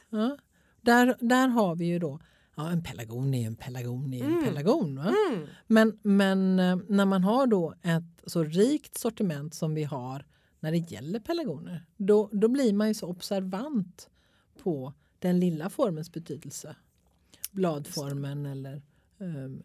Där, 0.81 1.15
där 1.19 1.47
har 1.47 1.75
vi 1.75 1.85
ju 1.85 1.99
då 1.99 2.19
Ja, 2.59 2.69
en 2.69 2.83
pelargon 2.83 3.33
är 3.33 3.47
en 3.47 3.55
pelargon 3.55 4.13
är 4.13 4.23
en 4.23 4.31
Mm. 4.31 4.43
pelargon. 4.43 4.97
Mm. 4.97 5.47
Men, 5.67 5.99
men 6.01 6.59
eh, 6.59 6.77
när 6.89 7.05
man 7.05 7.23
har 7.23 7.47
då 7.47 7.73
ett 7.83 8.23
så 8.25 8.43
rikt 8.43 8.97
sortiment 8.97 9.53
som 9.53 9.73
vi 9.73 9.83
har 9.83 10.25
när 10.59 10.71
det 10.71 10.77
gäller 10.77 11.19
pelargoner 11.19 11.85
då, 11.97 12.29
då 12.31 12.47
blir 12.47 12.73
man 12.73 12.87
ju 12.87 12.93
så 12.93 13.07
observant 13.07 14.09
på 14.63 14.93
den 15.19 15.39
lilla 15.39 15.69
formens 15.69 16.11
betydelse. 16.11 16.75
Bladformen 17.51 18.45
eller 18.45 18.81
um, 19.17 19.63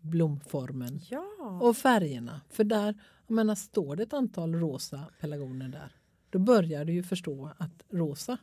blomformen. 0.00 1.00
Ja. 1.10 1.26
Och 1.62 1.76
färgerna. 1.76 2.40
För 2.50 2.64
där, 2.64 2.94
jag 3.26 3.34
menar, 3.34 3.54
står 3.54 3.96
det 3.96 4.02
ett 4.02 4.12
antal 4.12 4.54
rosa 4.54 5.04
pelargoner 5.20 5.68
där 5.68 5.92
då 6.30 6.38
börjar 6.38 6.84
du 6.84 6.92
ju 6.92 7.02
förstå 7.02 7.50
att 7.58 7.82
rosa 7.90 8.38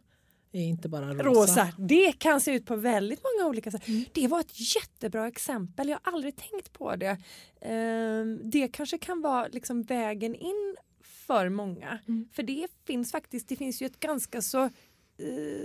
är 0.54 0.64
inte 0.64 0.90
bara 0.90 1.14
rosa. 1.14 1.24
Rosa, 1.24 1.68
det 1.78 2.12
kan 2.12 2.42
se 2.42 2.52
ut 2.52 2.66
på 2.66 2.76
väldigt 2.76 3.22
många 3.24 3.50
olika 3.50 3.72
sätt. 3.72 3.88
Mm. 3.88 4.06
Det 4.14 4.28
var 4.28 4.40
ett 4.40 4.76
jättebra 4.76 5.28
exempel, 5.28 5.90
jag 5.90 6.00
har 6.04 6.14
aldrig 6.14 6.36
tänkt 6.36 6.74
på 6.74 6.96
det. 6.96 7.18
Ehm, 7.62 8.40
det 8.44 8.68
kanske 8.68 8.98
kan 8.98 9.22
vara 9.22 9.48
liksom 9.48 9.84
vägen 9.84 10.36
in 10.36 10.76
för 11.04 11.50
många. 11.50 12.00
Mm. 12.08 12.30
För 12.34 12.44
det 12.44 12.68
finns 12.88 13.12
faktiskt, 13.12 13.48
det 13.48 13.56
finns 13.56 13.82
ju 13.82 13.86
ett 13.86 14.00
ganska 14.00 14.42
så 14.42 14.70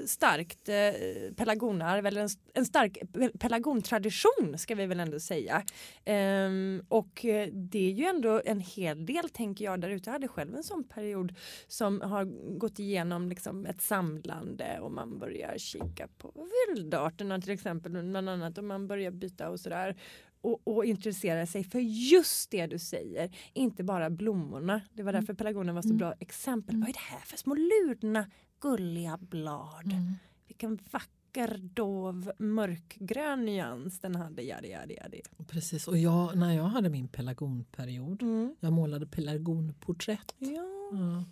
starkt 0.07 0.69
eh, 0.69 0.75
eller 0.75 2.17
en, 2.17 2.29
en 2.55 2.65
stark 2.65 2.99
pelargontradition 3.39 4.59
ska 4.59 4.75
vi 4.75 4.87
väl 4.87 5.01
ändå 5.01 5.21
säga. 5.21 5.63
Ehm, 6.05 6.83
och 6.89 7.25
eh, 7.25 7.49
det 7.53 7.79
är 7.79 7.93
ju 7.93 8.05
ändå 8.05 8.43
en 8.45 8.61
hel 8.61 9.07
del 9.07 9.29
tänker 9.29 9.65
jag 9.65 9.81
där 9.81 9.89
ute. 9.89 10.11
Jag 10.11 10.13
hade 10.13 10.29
själv 10.29 10.57
en 10.57 10.63
sån 10.63 10.85
period 10.85 11.35
som 11.69 12.01
har 12.01 12.25
gått 12.59 12.79
igenom 12.79 13.29
liksom 13.29 13.67
ett 13.67 13.83
samlande 13.83 14.81
och 14.81 14.93
man 14.93 15.19
börjar 15.19 15.59
kika 15.59 16.09
på 16.19 16.49
vildarterna 16.69 17.41
till 17.41 17.53
exempel 17.53 17.93
bland 17.93 18.29
annat 18.29 18.59
och 18.59 18.65
man 18.65 18.89
börjar 18.89 19.11
byta 19.11 19.51
och 19.51 19.61
sådär 19.61 19.97
och, 20.41 20.61
och 20.65 20.85
intressera 20.85 21.47
sig 21.47 21.65
för 21.65 21.79
just 21.81 22.51
det 22.51 22.67
du 22.67 22.79
säger, 22.79 23.37
inte 23.53 23.85
bara 23.85 24.11
blommorna. 24.11 24.81
Det 24.93 25.03
var 25.03 25.13
därför 25.13 25.35
pelargonen 25.35 25.75
var 25.75 25.83
så 25.83 25.95
bra 25.95 26.15
exempel. 26.21 26.77
Vad 26.77 26.89
är 26.89 26.93
det 26.93 26.99
här 26.99 27.21
för 27.21 27.37
små 27.37 27.55
lurna 27.55 28.27
gulliga 28.61 29.17
blad? 29.21 29.93
Mm. 29.93 30.13
Vilken 30.49 30.79
vacker 30.91 31.59
dov 31.75 32.33
mörkgrön 32.39 33.45
nyans 33.45 34.01
den 34.01 34.15
hade. 34.17 34.43
Jadi, 34.43 34.69
jadi, 34.69 34.95
jadi. 34.95 35.21
Precis, 35.49 35.89
och 35.89 35.99
jag, 35.99 36.37
när 36.37 36.53
jag 36.57 36.65
hade 36.65 36.89
min 36.91 37.09
pelargonperiod, 37.09 38.23
Mm. 38.23 38.57
jag 38.61 38.73
målade 38.73 39.07
pelargonporträtt. 39.07 40.35
Ja. 40.39 40.65
Ja. 40.93 41.25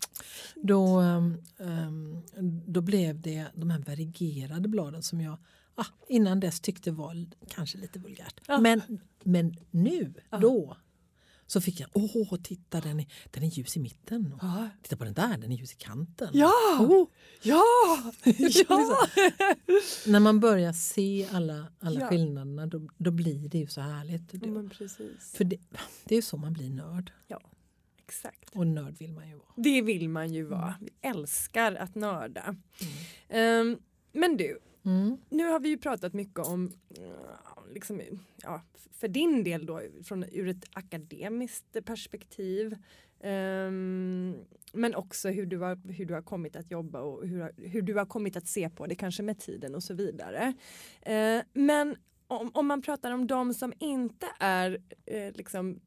Då, 0.63 1.01
ehm, 1.01 2.23
då 2.67 2.81
blev 2.81 3.21
det 3.21 3.47
de 3.55 3.71
här 3.71 3.79
varierade 3.79 4.69
bladen 4.69 5.03
som 5.03 5.21
jag 5.21 5.39
ah, 5.75 5.85
innan 6.09 6.41
dess 6.41 6.61
tyckte 6.61 6.91
var 6.91 7.27
kanske 7.49 7.79
lite 7.79 7.99
vulgärt. 7.99 8.41
Ja. 8.49 8.61
Men, 8.61 8.81
men 9.25 9.57
nu, 9.71 10.15
Ja. 10.31 10.39
då, 10.39 10.77
så 11.47 11.61
fick 11.61 11.81
jag, 11.81 11.91
åh 11.93 12.37
titta 12.43 12.81
den 12.81 13.01
är, 13.01 13.07
den 13.31 13.43
är 13.43 13.47
ljus 13.47 13.77
i 13.77 13.81
mitten. 13.81 14.39
Ja. 14.43 14.69
Titta 14.83 14.97
på 14.97 15.05
den 15.05 15.15
där, 15.15 15.39
den 15.39 15.53
är 15.53 15.57
ljus 15.57 15.73
i 15.73 15.77
kanten. 15.77 16.29
Ja! 16.33 16.53
Oh, 16.81 17.09
Ja! 17.43 17.63
ja! 18.69 19.07
när 20.07 20.21
man 20.21 20.41
börjar 20.41 20.73
se 20.73 21.29
alla, 21.33 21.73
alla 21.81 22.01
Ja. 22.01 22.09
skillnaderna 22.09 22.67
då, 22.67 22.89
då 22.97 23.11
blir 23.11 23.49
det 23.49 23.59
ju 23.59 23.67
så 23.67 23.81
härligt. 23.81 24.41
Det, 24.41 24.47
men 24.47 24.71
precis. 24.71 25.33
för 25.35 25.45
det, 25.45 25.57
det 26.05 26.15
är 26.15 26.17
ju 26.17 26.23
så 26.23 26.37
man 26.37 26.53
blir 26.53 26.71
nörd. 26.71 27.13
Ja, 27.29 27.41
exakt. 27.99 28.51
Och 28.55 28.67
nörd 28.67 28.99
vill 28.99 29.13
man 29.13 29.29
ju 29.29 29.35
vara. 29.35 29.53
Det 29.57 29.83
vill 29.83 30.09
man 30.09 30.33
ju 30.33 30.45
vara. 30.45 30.75
Vi 30.81 30.91
älskar 31.09 31.75
att 31.75 31.95
nörda. 31.95 32.43
Mm. 32.81 32.93
Ehm, 33.29 33.79
men 34.13 34.37
du, 34.37 34.59
Mm. 34.87 35.17
nu 35.29 35.45
har 35.45 35.61
vi 35.61 35.69
ju 35.69 35.79
pratat 35.79 36.13
mycket 36.13 36.39
om, 36.39 36.73
eh, 36.91 37.73
liksom, 37.75 38.01
ja, 38.43 38.63
för 38.93 39.09
din 39.09 39.45
del 39.45 39.67
då, 39.67 39.81
från, 40.05 40.25
ur 40.33 40.49
ett 40.49 40.65
akademiskt 40.73 41.85
perspektiv. 41.85 42.77
Um, 43.21 44.35
men 44.73 44.95
också 44.95 45.29
hur 45.29 45.47
du, 45.47 45.59
har, 45.59 45.93
hur 45.93 46.07
du 46.07 46.15
har 46.15 46.23
kommit 46.23 46.57
att 46.57 46.71
jobba 46.71 47.01
och 47.01 47.29
hur, 47.29 47.69
hur 47.69 47.83
du 47.83 47.95
har 47.95 48.07
kommit 48.07 48.37
att 48.37 48.47
se 48.47 48.71
på 48.71 48.87
det, 48.87 48.95
kanske 48.95 49.23
med 49.23 49.39
tiden 49.39 49.75
och 49.75 49.83
så 49.83 49.95
vidare. 49.95 50.55
Uh, 51.09 51.43
men 51.53 51.97
om, 52.27 52.51
om 52.55 52.67
man 52.67 52.83
pratar 52.83 53.11
om 53.11 53.27
de 53.27 53.55
som 53.55 53.73
inte 53.79 54.27
är 54.39 54.79
eh, 55.07 55.33
liksom 55.35 55.81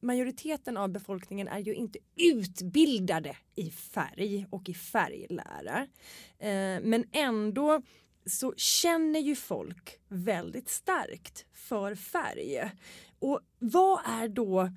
majoriteten 0.00 0.76
av 0.76 0.88
befolkningen 0.88 1.48
är 1.48 1.58
ju 1.58 1.74
inte 1.74 1.98
utbildade 2.16 3.36
i 3.54 3.70
färg 3.70 4.46
och 4.50 4.68
i 4.68 4.74
färglära. 4.74 5.86
Eh, 6.38 6.80
men 6.82 7.04
ändå 7.12 7.82
så 8.26 8.54
känner 8.56 9.20
ju 9.20 9.36
folk 9.36 10.00
väldigt 10.08 10.68
starkt 10.68 11.44
för 11.52 11.94
färg. 11.94 12.70
Och 13.18 13.40
vad 13.58 14.00
är 14.04 14.28
då, 14.28 14.70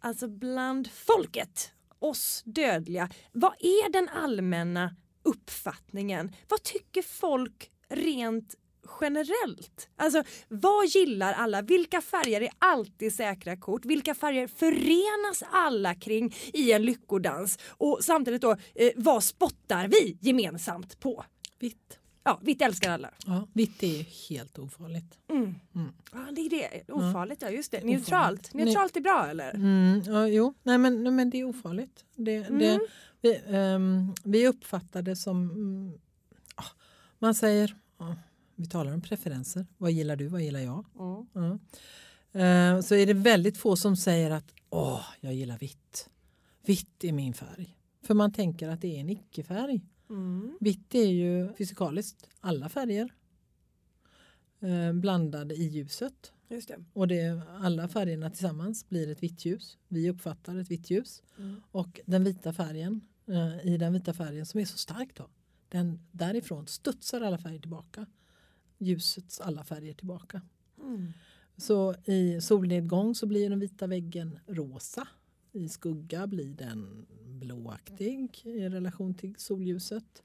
alltså 0.00 0.28
bland 0.28 0.90
folket, 0.90 1.72
oss 1.98 2.42
dödliga, 2.44 3.08
vad 3.32 3.54
är 3.60 3.92
den 3.92 4.08
allmänna 4.08 4.96
uppfattningen? 5.22 6.32
Vad 6.48 6.62
tycker 6.62 7.02
folk 7.02 7.70
rent 7.88 8.54
generellt? 9.00 9.88
Alltså 9.96 10.24
vad 10.48 10.86
gillar 10.86 11.32
alla? 11.32 11.62
Vilka 11.62 12.00
färger 12.00 12.40
är 12.40 12.50
alltid 12.58 13.14
säkra 13.14 13.56
kort? 13.56 13.84
Vilka 13.84 14.14
färger 14.14 14.46
förenas 14.46 15.42
alla 15.50 15.94
kring 15.94 16.34
i 16.52 16.72
en 16.72 16.82
lyckodans? 16.82 17.58
Och 17.68 17.98
samtidigt 18.02 18.42
då, 18.42 18.56
eh, 18.74 18.92
vad 18.96 19.24
spottar 19.24 19.88
vi 19.88 20.18
gemensamt 20.20 21.00
på? 21.00 21.24
Vitt. 21.58 21.98
Ja, 22.26 22.38
vitt 22.42 22.62
älskar 22.62 22.90
alla. 22.90 23.10
Ja, 23.26 23.48
vitt 23.52 23.82
är 23.82 24.28
helt 24.28 24.58
ofarligt. 24.58 25.18
Mm. 25.30 25.54
Mm. 25.74 25.92
Ja, 26.12 26.18
det 26.32 26.40
är 26.40 26.50
det. 26.50 26.92
Ofarligt, 26.92 27.42
ja 27.42 27.50
just 27.50 27.70
det. 27.70 27.76
Ofarligt. 27.78 27.98
Neutralt. 27.98 28.54
Neutralt 28.54 28.96
är 28.96 29.00
bra 29.00 29.26
eller? 29.30 29.54
Mm, 29.54 30.02
ja, 30.06 30.28
jo, 30.28 30.54
nej 30.62 30.78
men, 30.78 31.02
nej, 31.04 31.12
men 31.12 31.30
det 31.30 31.40
är 31.40 31.44
ofarligt. 31.44 32.04
Det, 32.16 32.38
det, 32.38 32.70
Mm. 32.74 32.80
vi, 33.20 33.40
ehm, 33.46 34.14
vi 34.24 34.48
uppfattar 34.48 35.02
det 35.02 35.16
som, 35.16 35.98
ah, 36.54 36.64
man 37.18 37.34
säger, 37.34 37.76
ja, 37.98 38.16
vi 38.54 38.66
talar 38.66 38.94
om 38.94 39.00
preferenser. 39.00 39.66
Vad 39.78 39.92
gillar 39.92 40.16
du, 40.16 40.28
vad 40.28 40.42
gillar 40.42 40.60
jag? 40.60 40.84
Ja. 40.98 41.26
Eh, 42.40 42.80
så 42.80 42.94
är 42.94 43.06
det 43.06 43.14
väldigt 43.14 43.58
få 43.58 43.76
som 43.76 43.96
säger 43.96 44.30
att 44.30 44.54
åh, 44.70 45.00
jag 45.20 45.34
gillar 45.34 45.58
vitt. 45.58 46.08
Vitt 46.66 47.04
är 47.04 47.12
min 47.12 47.34
färg. 47.34 47.76
För 48.02 48.14
man 48.14 48.32
tänker 48.32 48.68
att 48.68 48.80
det 48.80 48.96
är 48.96 49.00
en 49.00 49.10
icke-färg. 49.10 49.80
Mm. 50.10 50.58
Vitt 50.60 50.94
är 50.94 51.08
ju 51.08 51.54
fysikaliskt 51.54 52.28
alla 52.40 52.68
färger 52.68 53.12
eh, 54.60 54.92
blandade 54.92 55.54
i 55.54 55.64
ljuset. 55.68 56.32
Just 56.48 56.68
det. 56.68 56.84
Och 56.92 57.08
det, 57.08 57.42
alla 57.60 57.88
färgerna 57.88 58.30
tillsammans 58.30 58.88
blir 58.88 59.10
ett 59.10 59.22
vitt 59.22 59.44
ljus. 59.44 59.78
Vi 59.88 60.10
uppfattar 60.10 60.56
ett 60.56 60.70
vitt 60.70 60.90
ljus. 60.90 61.22
Mm. 61.38 61.62
Och 61.70 62.00
den 62.06 62.24
vita 62.24 62.52
färgen, 62.52 63.00
eh, 63.26 63.66
i 63.66 63.76
den 63.76 63.92
vita 63.92 64.14
färgen 64.14 64.46
som 64.46 64.60
är 64.60 64.64
så 64.64 64.78
stark 64.78 65.14
då, 65.14 65.28
den, 65.68 66.00
därifrån 66.12 66.66
studsar 66.66 67.20
alla 67.20 67.38
färger 67.38 67.58
tillbaka. 67.58 68.06
Ljusets 68.78 69.40
alla 69.40 69.64
färger 69.64 69.94
tillbaka. 69.94 70.42
Mm. 70.78 71.12
Så 71.56 71.94
i 72.04 72.40
solnedgång 72.40 73.14
så 73.14 73.26
blir 73.26 73.50
den 73.50 73.60
vita 73.60 73.86
väggen 73.86 74.38
rosa. 74.46 75.08
I 75.54 75.68
skugga 75.68 76.26
blir 76.26 76.54
den 76.54 77.06
blåaktig 77.26 78.42
i 78.44 78.68
relation 78.68 79.14
till 79.14 79.34
solljuset. 79.38 80.22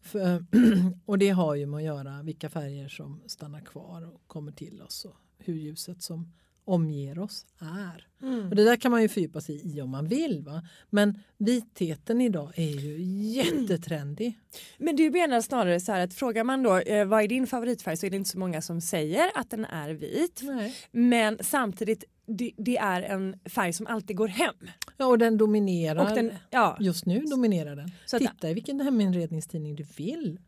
För, 0.00 0.44
och 1.04 1.18
det 1.18 1.28
har 1.28 1.54
ju 1.54 1.66
med 1.66 1.78
att 1.78 1.84
göra 1.84 2.22
vilka 2.22 2.50
färger 2.50 2.88
som 2.88 3.20
stannar 3.26 3.60
kvar 3.60 4.02
och 4.14 4.22
kommer 4.26 4.52
till 4.52 4.82
oss 4.82 5.04
och 5.04 5.16
hur 5.38 5.54
ljuset 5.54 6.02
som 6.02 6.32
omger 6.64 7.18
oss 7.18 7.46
är. 7.58 8.06
Mm. 8.22 8.48
Och 8.48 8.56
det 8.56 8.64
där 8.64 8.76
kan 8.76 8.90
man 8.90 9.02
ju 9.02 9.08
fördjupa 9.08 9.40
sig 9.40 9.76
i 9.76 9.80
om 9.80 9.90
man 9.90 10.08
vill. 10.08 10.42
Va? 10.42 10.62
Men 10.90 11.18
vitheten 11.38 12.20
idag 12.20 12.52
är 12.56 12.80
ju 12.80 13.02
jättetrendig. 13.32 14.38
Men 14.78 14.96
du 14.96 15.10
menar 15.10 15.40
snarare 15.40 15.80
så 15.80 15.92
här 15.92 16.00
att 16.00 16.14
frågar 16.14 16.44
man 16.44 16.62
då 16.62 16.78
eh, 16.78 17.06
vad 17.06 17.22
är 17.22 17.28
din 17.28 17.46
favoritfärg 17.46 17.96
så 17.96 18.06
är 18.06 18.10
det 18.10 18.16
inte 18.16 18.30
så 18.30 18.38
många 18.38 18.62
som 18.62 18.80
säger 18.80 19.30
att 19.34 19.50
den 19.50 19.64
är 19.64 19.90
vit. 19.90 20.40
Nej. 20.42 20.76
Men 20.90 21.38
samtidigt 21.40 22.04
det, 22.26 22.52
det 22.56 22.76
är 22.76 23.02
en 23.02 23.36
färg 23.44 23.72
som 23.72 23.86
alltid 23.86 24.16
går 24.16 24.28
hem. 24.28 24.54
Ja, 24.96 25.06
och 25.06 25.18
den 25.18 25.36
dominerar. 25.38 26.08
Och 26.10 26.14
den, 26.16 26.32
ja, 26.50 26.76
Just 26.80 27.06
nu 27.06 27.20
dominerar 27.20 27.76
den. 27.76 27.90
Så 28.06 28.18
Titta 28.18 28.50
i 28.50 28.54
vilken 28.54 28.80
heminredningstidning 28.80 29.76
du 29.76 29.84
vill. 29.96 30.40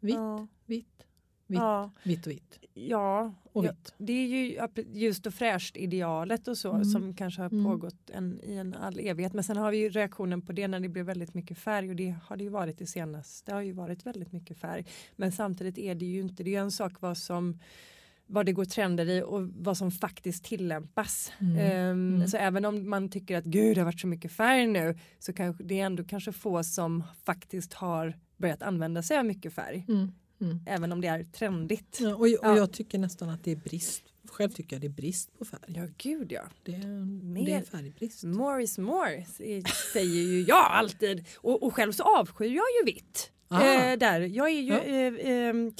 Vitt, 0.00 0.14
Ja. 0.14 0.46
vitt, 0.66 0.86
vitt, 1.46 1.58
ja, 1.58 1.90
vitt 2.02 2.26
och 2.26 2.32
vitt. 2.32 2.58
ja, 2.74 3.34
Och 3.52 3.64
vitt. 3.64 3.94
det 3.98 4.12
är 4.12 4.26
ju 4.26 4.58
just 4.92 5.26
och 5.26 5.34
fräscht 5.34 5.76
idealet 5.76 6.48
och 6.48 6.58
så 6.58 6.70
Mm. 6.72 6.84
som 6.84 7.14
kanske 7.14 7.42
har 7.42 7.50
Mm. 7.50 7.64
pågått 7.64 8.10
en, 8.10 8.40
i 8.42 8.54
en 8.54 8.74
all 8.74 8.98
evighet. 8.98 9.32
Men 9.32 9.44
sen 9.44 9.56
har 9.56 9.70
vi 9.70 9.76
ju 9.76 9.88
reaktionen 9.90 10.42
på 10.42 10.52
det 10.52 10.68
när 10.68 10.80
det 10.80 10.88
blev 10.88 11.06
väldigt 11.06 11.34
mycket 11.34 11.58
färg 11.58 11.88
och 11.90 11.96
det 11.96 12.14
har 12.24 12.36
det 12.36 12.44
ju 12.44 12.50
varit 12.50 12.78
det 12.78 12.86
senaste. 12.86 13.50
Det 13.50 13.54
har 13.54 13.62
ju 13.62 13.72
varit 13.72 14.06
väldigt 14.06 14.32
mycket 14.32 14.58
färg. 14.58 14.86
Men 15.16 15.32
samtidigt 15.32 15.78
är 15.78 15.94
det 15.94 16.04
ju 16.06 16.20
inte, 16.20 16.42
det 16.42 16.50
är 16.50 16.52
ju 16.52 16.58
en 16.60 16.70
sak 16.70 16.92
vad 17.00 17.16
som 17.18 17.58
vad 18.32 18.46
det 18.46 18.52
går 18.52 18.64
trender 18.64 19.08
i 19.08 19.22
och 19.22 19.48
vad 19.48 19.76
som 19.76 19.90
faktiskt 19.90 20.44
tillämpas. 20.44 21.32
Mm. 21.40 21.56
Ehm, 21.58 22.14
Mm. 22.14 22.28
Så 22.28 22.36
även 22.36 22.64
om 22.64 22.90
man 22.90 23.08
tycker 23.10 23.36
att 23.38 23.44
gud 23.44 23.76
det 23.76 23.80
har 23.80 23.84
varit 23.84 24.00
så 24.00 24.06
mycket 24.06 24.32
färg 24.32 24.66
nu 24.66 24.98
så 25.18 25.32
kanske 25.32 25.64
det 25.64 25.80
är 25.80 25.86
ändå 25.86 26.04
kanske 26.04 26.32
få 26.32 26.64
som 26.64 27.04
faktiskt 27.24 27.72
har 27.72 28.14
börjat 28.36 28.62
använda 28.62 29.02
sig 29.02 29.18
av 29.18 29.24
mycket 29.24 29.52
färg. 29.52 29.84
Mm. 29.88 30.12
Mm. 30.40 30.58
Även 30.66 30.92
om 30.92 31.00
det 31.00 31.08
är 31.08 31.24
trendigt. 31.24 31.98
Ja, 32.00 32.14
och, 32.14 32.20
och 32.20 32.28
Ja. 32.42 32.56
jag 32.56 32.72
tycker 32.72 32.98
nästan 32.98 33.28
att 33.28 33.44
det 33.44 33.50
är 33.52 33.56
brist. 33.56 34.02
Själv 34.28 34.50
tycker 34.50 34.76
jag 34.76 34.80
det 34.80 34.86
är 34.86 34.88
brist 35.02 35.38
på 35.38 35.44
färg. 35.44 35.60
Ja 35.66 35.86
gud 35.98 36.32
ja. 36.32 36.42
Det, 36.62 36.74
är, 36.74 37.04
Mer- 37.24 37.46
det 37.46 37.52
är 37.52 37.62
färgbrist. 37.62 38.24
More 38.24 38.62
is 38.62 38.78
more 38.78 39.24
säger 39.92 40.22
ju 40.32 40.40
jag 40.42 40.66
alltid. 40.70 41.24
Och, 41.36 41.62
och 41.62 41.74
själv 41.74 41.92
så 41.92 42.02
avskyr 42.20 42.46
jag 42.46 42.64
ju 42.80 42.84
vitt. 42.94 43.30
Eh, 43.50 43.98
där. 43.98 44.20
Jag 44.20 44.46
är 44.48 44.60
ju, 44.60 44.72
Ja. 44.72 44.80
eh, 44.80 45.30
ehm, 45.48 45.72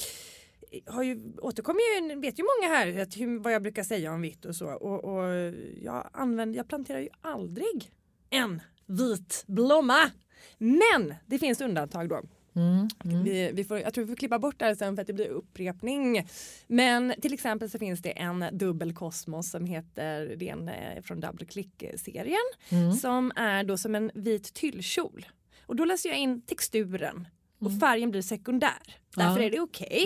har 0.85 1.03
ju, 1.03 1.33
återkommer 1.41 1.79
ju, 1.79 2.19
vet 2.19 2.39
ju 2.39 2.43
många 2.43 2.75
här 2.75 3.01
att 3.01 3.17
hur, 3.17 3.39
vad 3.39 3.53
jag 3.53 3.61
brukar 3.61 3.83
säga 3.83 4.13
om 4.13 4.21
vitt 4.21 4.45
och 4.45 4.55
så. 4.55 4.67
Och, 4.67 5.03
och 5.03 5.53
jag, 5.81 6.09
använder, 6.13 6.57
jag 6.57 6.67
planterar 6.67 6.99
ju 6.99 7.09
aldrig 7.21 7.91
en 8.29 8.61
vit 8.85 9.43
blomma. 9.47 10.11
Men 10.57 11.13
det 11.25 11.39
finns 11.39 11.61
undantag 11.61 12.09
då. 12.09 12.21
Mm. 12.55 12.87
Mm. 13.05 13.23
Vi, 13.23 13.51
vi 13.53 13.63
får, 13.63 13.79
jag 13.79 13.93
tror 13.93 14.05
vi 14.05 14.11
får 14.11 14.15
klippa 14.15 14.39
bort 14.39 14.59
det 14.59 14.65
här 14.65 14.75
sen 14.75 14.95
för 14.95 15.01
att 15.01 15.07
det 15.07 15.13
blir 15.13 15.27
upprepning. 15.27 16.27
Men 16.67 17.13
till 17.21 17.33
exempel 17.33 17.69
så 17.69 17.79
finns 17.79 18.01
det 18.01 18.09
en 18.11 18.45
dubbel 18.51 18.93
kosmos 18.93 19.49
som 19.49 19.65
heter, 19.65 20.35
det 20.35 20.49
är 20.49 20.53
en 20.53 20.69
eh, 20.69 21.01
från 21.01 21.19
Double 21.19 21.45
Click-serien 21.45 22.37
Mm. 22.69 22.93
som 22.93 23.31
är 23.35 23.63
då 23.63 23.77
som 23.77 23.95
en 23.95 24.11
vit 24.13 24.53
tyllkjol. 24.53 25.25
Och 25.65 25.75
då 25.75 25.85
läser 25.85 26.09
jag 26.09 26.17
in 26.19 26.41
texturen 26.41 27.27
och 27.65 27.67
Mm. 27.71 27.79
färgen 27.79 28.11
blir 28.11 28.21
sekundär. 28.21 28.97
Därför 29.15 29.39
är 29.41 29.51
det 29.51 29.59
okej. 29.59 30.05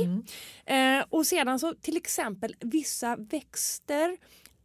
Mm. 0.66 1.00
Eh, 1.00 1.06
och 1.10 1.26
sedan 1.28 1.60
så 1.60 1.74
till 1.82 1.98
exempel 1.98 2.56
vissa 2.60 3.16
växter 3.16 4.18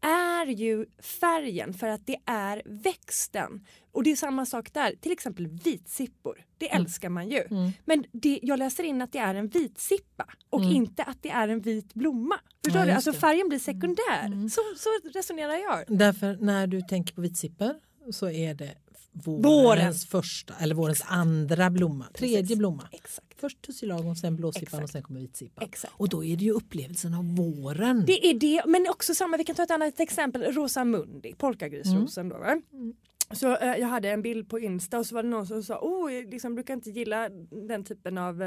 är 0.05 0.47
ju 0.47 0.87
färgen 1.21 1.75
för 1.75 1.87
att 1.89 2.07
det 2.07 2.17
är 2.27 2.63
växten. 2.65 3.67
Och 3.93 4.03
det 4.03 4.11
är 4.13 4.17
samma 4.17 4.47
sak 4.47 4.73
där, 4.73 4.95
till 5.01 5.13
exempel 5.13 5.47
vitsippor. 5.47 6.45
Det 6.59 6.71
Mm. 6.71 6.83
älskar 6.83 7.09
man 7.09 7.29
ju. 7.31 7.43
Mm. 7.51 7.71
Men 7.85 8.05
det, 8.13 8.41
jag 8.43 8.59
läser 8.59 8.85
in 8.85 9.03
att 9.03 9.13
det 9.13 9.19
är 9.19 9.35
en 9.35 9.49
vitsippa 9.49 10.27
och 10.51 10.61
Mm. 10.61 10.73
inte 10.77 11.03
att 11.03 11.23
det 11.23 11.31
är 11.31 11.49
en 11.49 11.61
vit 11.61 11.95
blomma. 11.95 12.41
Förstår 12.65 12.81
Ja, 12.81 12.87
du? 12.87 12.93
Alltså 12.93 13.13
färgen 13.13 13.49
blir 13.49 13.59
sekundär. 13.59 14.27
Mm. 14.27 14.49
Så, 14.49 14.61
så 14.77 14.89
resonerar 15.15 15.55
jag. 15.57 15.99
Därför 15.99 16.37
när 16.41 16.67
du 16.67 16.81
tänker 16.83 17.15
på 17.15 17.21
vitsippor 17.21 17.75
så 18.13 18.31
är 18.31 18.55
det 18.55 18.75
vårens 19.13 19.45
Våren. 19.45 19.95
första 19.95 20.55
eller 20.61 20.75
vårens 20.75 21.03
andra 21.07 21.71
blomma. 21.71 22.07
Tredje 22.15 22.41
Precis. 22.41 22.59
blomma. 22.59 22.89
Exakt. 22.93 23.27
Först 23.41 23.63
tussilagon, 23.63 24.17
sen 24.17 24.37
blåsippan 24.37 24.63
Exakt. 24.63 24.85
och 24.85 24.91
sen 24.91 25.03
kommer 25.03 25.21
vitsippan. 25.21 25.65
Exakt. 25.65 25.95
Och 25.97 26.09
då 26.09 26.25
är 26.25 26.37
det 26.37 26.45
ju 26.45 26.51
upplevelsen 26.53 27.15
av 27.15 27.37
våren. 27.37 28.05
Det 28.07 28.27
är 28.27 28.35
det, 28.35 28.63
men 28.67 28.87
också 28.91 29.15
samma, 29.15 29.37
vi 29.37 29.45
kan 29.45 29.57
ta 29.57 29.63
ett 29.63 29.71
annat 29.71 30.01
exempel, 30.01 30.43
Rosa 30.53 30.85
Mundi, 30.85 31.35
polkagrisrosen 31.39 32.29
då. 32.29 32.39
Va? 32.39 32.61
Mm. 32.73 32.95
Så 33.33 33.57
eh, 33.57 33.77
jag 33.77 33.89
hade 33.89 34.11
en 34.11 34.23
bild 34.23 34.49
på 34.49 34.61
Insta 34.61 34.99
och 34.99 35.07
så 35.07 35.15
var 35.15 35.23
det 35.23 35.29
någon 35.29 35.47
som 35.47 35.63
sa, 35.63 35.79
oh, 35.79 36.13
jag 36.15 36.31
liksom 36.31 36.55
brukar 36.55 36.75
inte 36.75 36.91
gilla 36.91 37.29
den 37.69 37.85
typen 37.85 38.19
av 38.19 38.43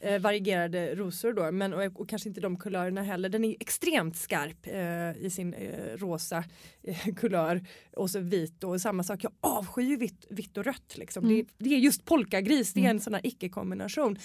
eh, 0.00 0.20
varierade 0.20 0.94
rosor 0.94 1.32
då, 1.32 1.52
men 1.52 1.74
och, 1.74 2.00
och 2.00 2.08
kanske 2.08 2.28
inte 2.28 2.40
de 2.40 2.56
kulörerna 2.56 3.02
heller. 3.02 3.28
Den 3.28 3.44
är 3.44 3.56
extremt 3.60 4.16
skarp 4.16 4.66
eh, 4.66 5.24
i 5.26 5.30
sin 5.30 5.54
eh, 5.54 5.96
rosa 5.96 6.44
eh, 6.82 7.14
kulör 7.16 7.66
och 7.96 8.10
så 8.10 8.20
vit 8.20 8.64
och 8.64 8.80
samma 8.80 9.02
sak, 9.02 9.24
jag 9.24 9.32
avskyr 9.40 9.96
vitt, 9.96 10.26
vitt 10.30 10.56
och 10.56 10.64
rött 10.64 10.94
liksom. 10.96 11.24
Mm. 11.24 11.36
Det, 11.36 11.64
det 11.64 11.74
är 11.74 11.78
just 11.78 12.04
polkagris, 12.04 12.72
det 12.72 12.86
är 12.86 12.90
en 12.90 13.00
sån 13.00 13.14
här 13.14 13.26
icke-kombination. 13.26 14.18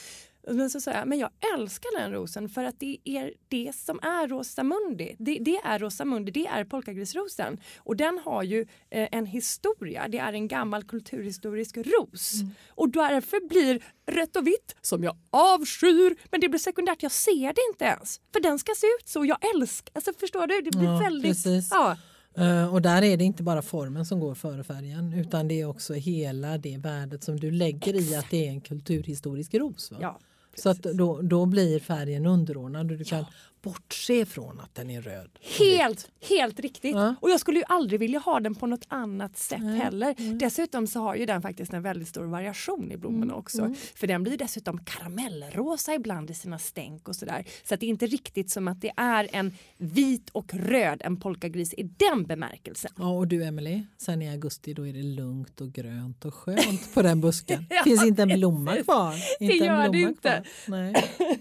Men 0.53 0.69
så 0.69 0.81
sa 0.81 0.91
jag, 0.91 1.07
men 1.07 1.19
jag 1.19 1.29
älskar 1.55 1.99
den 1.99 2.11
rosen 2.11 2.49
för 2.49 2.63
att 2.63 2.79
det 2.79 2.97
är 3.03 3.33
det 3.47 3.75
som 3.75 3.99
är 4.01 4.27
Rosamundi. 4.27 5.15
Det, 5.19 5.37
det 5.41 5.57
är 5.57 5.79
Rosamundi, 5.79 6.31
det 6.31 6.47
är 6.47 6.65
polkagrisrosen. 6.65 7.57
Och 7.77 7.95
den 7.95 8.19
har 8.25 8.43
ju 8.43 8.61
eh, 8.89 9.07
en 9.11 9.25
historia, 9.25 10.07
det 10.07 10.17
är 10.17 10.33
en 10.33 10.47
gammal 10.47 10.83
kulturhistorisk 10.83 11.77
ros. 11.77 12.33
Och 12.69 12.89
därför 12.89 13.47
blir 13.49 13.83
rött 14.11 14.35
och 14.35 14.47
vitt, 14.47 14.75
som 14.81 15.03
jag 15.03 15.17
avskyr, 15.29 16.15
men 16.31 16.41
det 16.41 16.49
blir 16.49 16.59
sekundärt, 16.59 17.03
jag 17.03 17.11
ser 17.11 17.53
det 17.53 17.61
inte 17.71 17.85
ens. 17.85 18.19
För 18.33 18.39
den 18.39 18.59
ska 18.59 18.71
se 18.77 18.87
ut 18.87 19.07
så, 19.09 19.25
jag 19.25 19.37
älskar, 19.55 19.91
alltså 19.95 20.13
förstår 20.19 20.47
du? 20.47 20.61
Det 20.61 20.77
blir 20.77 20.89
Ja, 20.89 20.99
väldigt... 20.99 21.31
precis. 21.31 21.69
Ja, 21.71 21.97
Eh, 22.37 22.73
och 22.73 22.81
där 22.81 23.01
är 23.01 23.17
det 23.17 23.23
inte 23.23 23.43
bara 23.43 23.61
formen 23.61 24.05
som 24.05 24.19
går 24.19 24.35
före 24.35 24.63
färgen 24.63 25.13
utan 25.13 25.47
det 25.47 25.61
är 25.61 25.65
också 25.65 25.93
hela 25.93 26.57
det 26.57 26.77
värdet 26.77 27.23
som 27.23 27.39
du 27.39 27.51
lägger 27.51 27.95
i 27.95 28.15
att 28.15 28.29
det 28.29 28.47
är 28.47 28.49
en 28.49 28.61
kulturhistorisk 28.61 29.53
ros. 29.53 29.91
Va? 29.91 29.97
ja, 30.01 30.19
Så 30.55 30.69
att 30.69 30.81
då, 30.81 31.21
då 31.21 31.45
blir 31.45 31.79
färgen 31.79 32.25
underordnad 32.25 32.91
och 32.91 32.97
du 32.97 33.03
kan 33.03 33.25
bortse 33.61 34.25
från 34.25 34.59
att 34.59 34.75
den 34.75 34.89
är 34.89 35.01
röd. 35.01 35.29
Helt, 35.59 36.11
helt 36.29 36.59
riktigt. 36.59 36.95
Ja. 36.95 37.15
Och 37.21 37.29
jag 37.29 37.39
skulle 37.39 37.59
ju 37.59 37.65
aldrig 37.67 37.99
vilja 37.99 38.19
ha 38.19 38.39
den 38.39 38.55
på 38.55 38.67
något 38.67 38.85
annat 38.87 39.37
sätt 39.37 39.59
Nej, 39.61 39.77
heller. 39.79 40.15
nej. 40.17 40.33
Dessutom 40.33 40.87
så 40.87 40.99
har 40.99 41.15
ju 41.15 41.25
den 41.25 41.41
faktiskt 41.41 41.73
en 41.73 41.81
väldigt 41.81 42.07
stor 42.07 42.23
variation 42.25 42.91
i 42.91 42.97
blommorna 42.97 43.23
Mm, 43.23 43.35
också. 43.35 43.61
mm. 43.61 43.75
För 43.95 44.07
den 44.07 44.23
blir 44.23 44.37
dessutom 44.37 44.83
karamellrosa 44.85 45.93
ibland 45.93 46.29
i 46.29 46.33
sina 46.33 46.59
stänk 46.59 47.07
och 47.07 47.15
sådär. 47.15 47.45
Så 47.63 47.73
att 47.73 47.79
det 47.79 47.85
är 47.85 47.87
inte 47.89 48.05
riktigt 48.07 48.49
som 48.49 48.67
att 48.67 48.81
det 48.81 48.91
är 48.97 49.27
en 49.33 49.53
vit 49.77 50.29
och 50.29 50.53
röd, 50.53 51.01
en 51.05 51.17
polkagris 51.19 51.73
i 51.73 51.83
den 51.83 52.23
bemärkelsen. 52.25 52.91
Ja, 52.97 53.09
och 53.09 53.27
du 53.27 53.43
Emily, 53.43 53.81
sen 53.97 54.21
i 54.21 54.29
augusti 54.29 54.73
då 54.73 54.87
är 54.87 54.93
det 54.93 55.03
lugnt 55.03 55.61
och 55.61 55.71
grönt 55.73 56.25
och 56.25 56.33
skönt 56.33 56.93
på 56.93 57.01
den 57.01 57.21
busken. 57.21 57.65
Ja, 57.69 57.83
finns 57.83 58.05
inte 58.05 58.21
en 58.21 58.27
blomma 58.27 58.75
kvar. 58.75 59.15
Inte 59.39 59.53
en 59.53 59.65
gör 59.65 59.83
det 59.83 59.89
blomma 59.89 60.07
inte. 60.09 60.43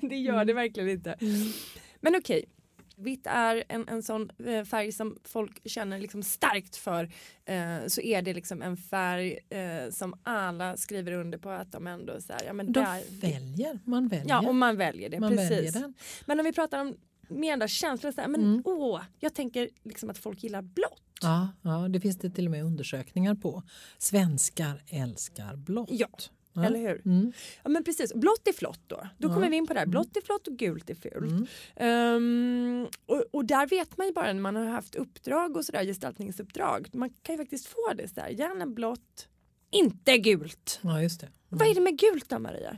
Det 0.09 0.17
gör 0.17 0.45
det 0.45 0.53
verkligen 0.53 0.89
inte. 0.89 1.17
Men 2.01 2.17
okej, 2.17 2.45
vitt 2.97 3.27
är 3.27 3.65
en, 3.69 3.89
en 3.89 4.03
sån 4.03 4.31
eh, 4.47 4.65
färg 4.65 4.93
som 4.93 5.19
folk 5.25 5.69
känner 5.69 5.99
liksom 6.01 6.23
starkt 6.23 6.77
för. 6.77 7.05
Eh, 7.45 7.87
så 7.87 8.01
är 8.01 8.23
det 8.23 8.35
liksom 8.35 8.63
en 8.63 8.77
färg 8.77 9.39
eh, 9.51 9.91
som 9.91 10.15
alla 10.23 10.77
skriver 10.77 11.13
under 11.13 11.39
på 11.39 11.51
att 11.51 11.73
de 11.73 11.87
ändå 11.87 12.21
så 12.21 12.33
här, 12.33 12.43
ja 12.47 12.53
men 12.53 12.73
De 12.73 12.81
där, 12.81 13.21
väljer, 13.21 13.79
man 13.85 14.09
väljer. 14.09 14.29
Ja, 14.29 14.49
och 14.49 14.55
man 14.55 14.77
väljer 14.77 15.09
det. 15.09 15.21
man 15.21 15.31
precis. 15.37 15.51
väljer 15.51 15.73
den. 15.73 15.95
Men 16.27 16.41
om 16.41 16.45
vi 16.45 16.53
pratar 16.53 16.81
om 16.81 16.97
mer 17.29 17.51
den 17.53 17.59
där 17.59 17.67
känslan, 17.67 18.13
så 18.13 18.21
här, 18.21 18.29
men 18.29 18.41
Mm. 18.43 18.63
åh, 18.65 19.01
jag 19.19 19.35
tänker 19.35 19.69
liksom 19.85 20.11
att 20.11 20.19
folk 20.19 20.43
gillar 20.43 20.63
blått. 20.63 21.03
Ja, 21.23 21.49
ja, 21.63 21.89
det 21.89 22.01
finns 22.01 22.19
det 22.19 22.31
till 22.31 22.45
och 22.45 22.51
med 22.51 22.65
undersökningar 22.65 23.35
på. 23.35 23.63
Svenskar 23.99 24.83
älskar 24.89 25.57
blått. 25.57 25.89
Ja, 25.93 26.09
Ja. 26.53 26.65
Eller 26.65 26.79
hur? 26.81 27.03
Mm. 27.07 27.33
Ja 27.63 27.69
men 27.71 27.85
precis, 27.85 28.15
blått 28.15 28.49
är 28.49 28.53
flott 28.53 28.81
då. 28.87 29.09
Då 29.19 29.29
Ja. 29.29 29.35
kommer 29.35 29.51
vi 29.51 29.57
in 29.57 29.67
på 29.67 29.73
det 29.75 29.79
här. 29.81 29.87
Blått 29.87 30.17
är 30.17 30.21
flott 30.21 30.47
och 30.49 30.57
gult 30.57 30.91
är 30.91 30.95
fult. 30.95 31.31
Mm. 31.33 31.47
Ehm, 31.77 32.87
och, 33.07 33.23
och 33.33 33.45
där 33.45 33.67
vet 33.67 33.97
man 33.99 34.07
ju 34.07 34.13
bara 34.13 34.33
när 34.33 34.41
man 34.41 34.57
har 34.57 34.65
haft 34.65 34.95
uppdrag 34.95 35.57
och 35.57 35.65
sådär, 35.65 35.85
gestaltningsuppdrag. 35.85 36.89
Man 36.93 37.11
kan 37.23 37.35
ju 37.35 37.39
faktiskt 37.43 37.67
få 37.67 37.93
det 37.97 38.09
så 38.09 38.21
här, 38.21 38.29
gärna 38.29 38.67
blått, 38.67 39.29
inte 39.71 40.19
gult. 40.19 40.81
Ja, 40.83 41.03
just 41.03 41.21
det. 41.21 41.27
Mm. 41.27 41.37
Vad 41.49 41.69
är 41.69 41.75
det 41.75 41.81
med 41.81 41.99
gult 41.99 42.29
då 42.29 42.39
Maria? 42.39 42.77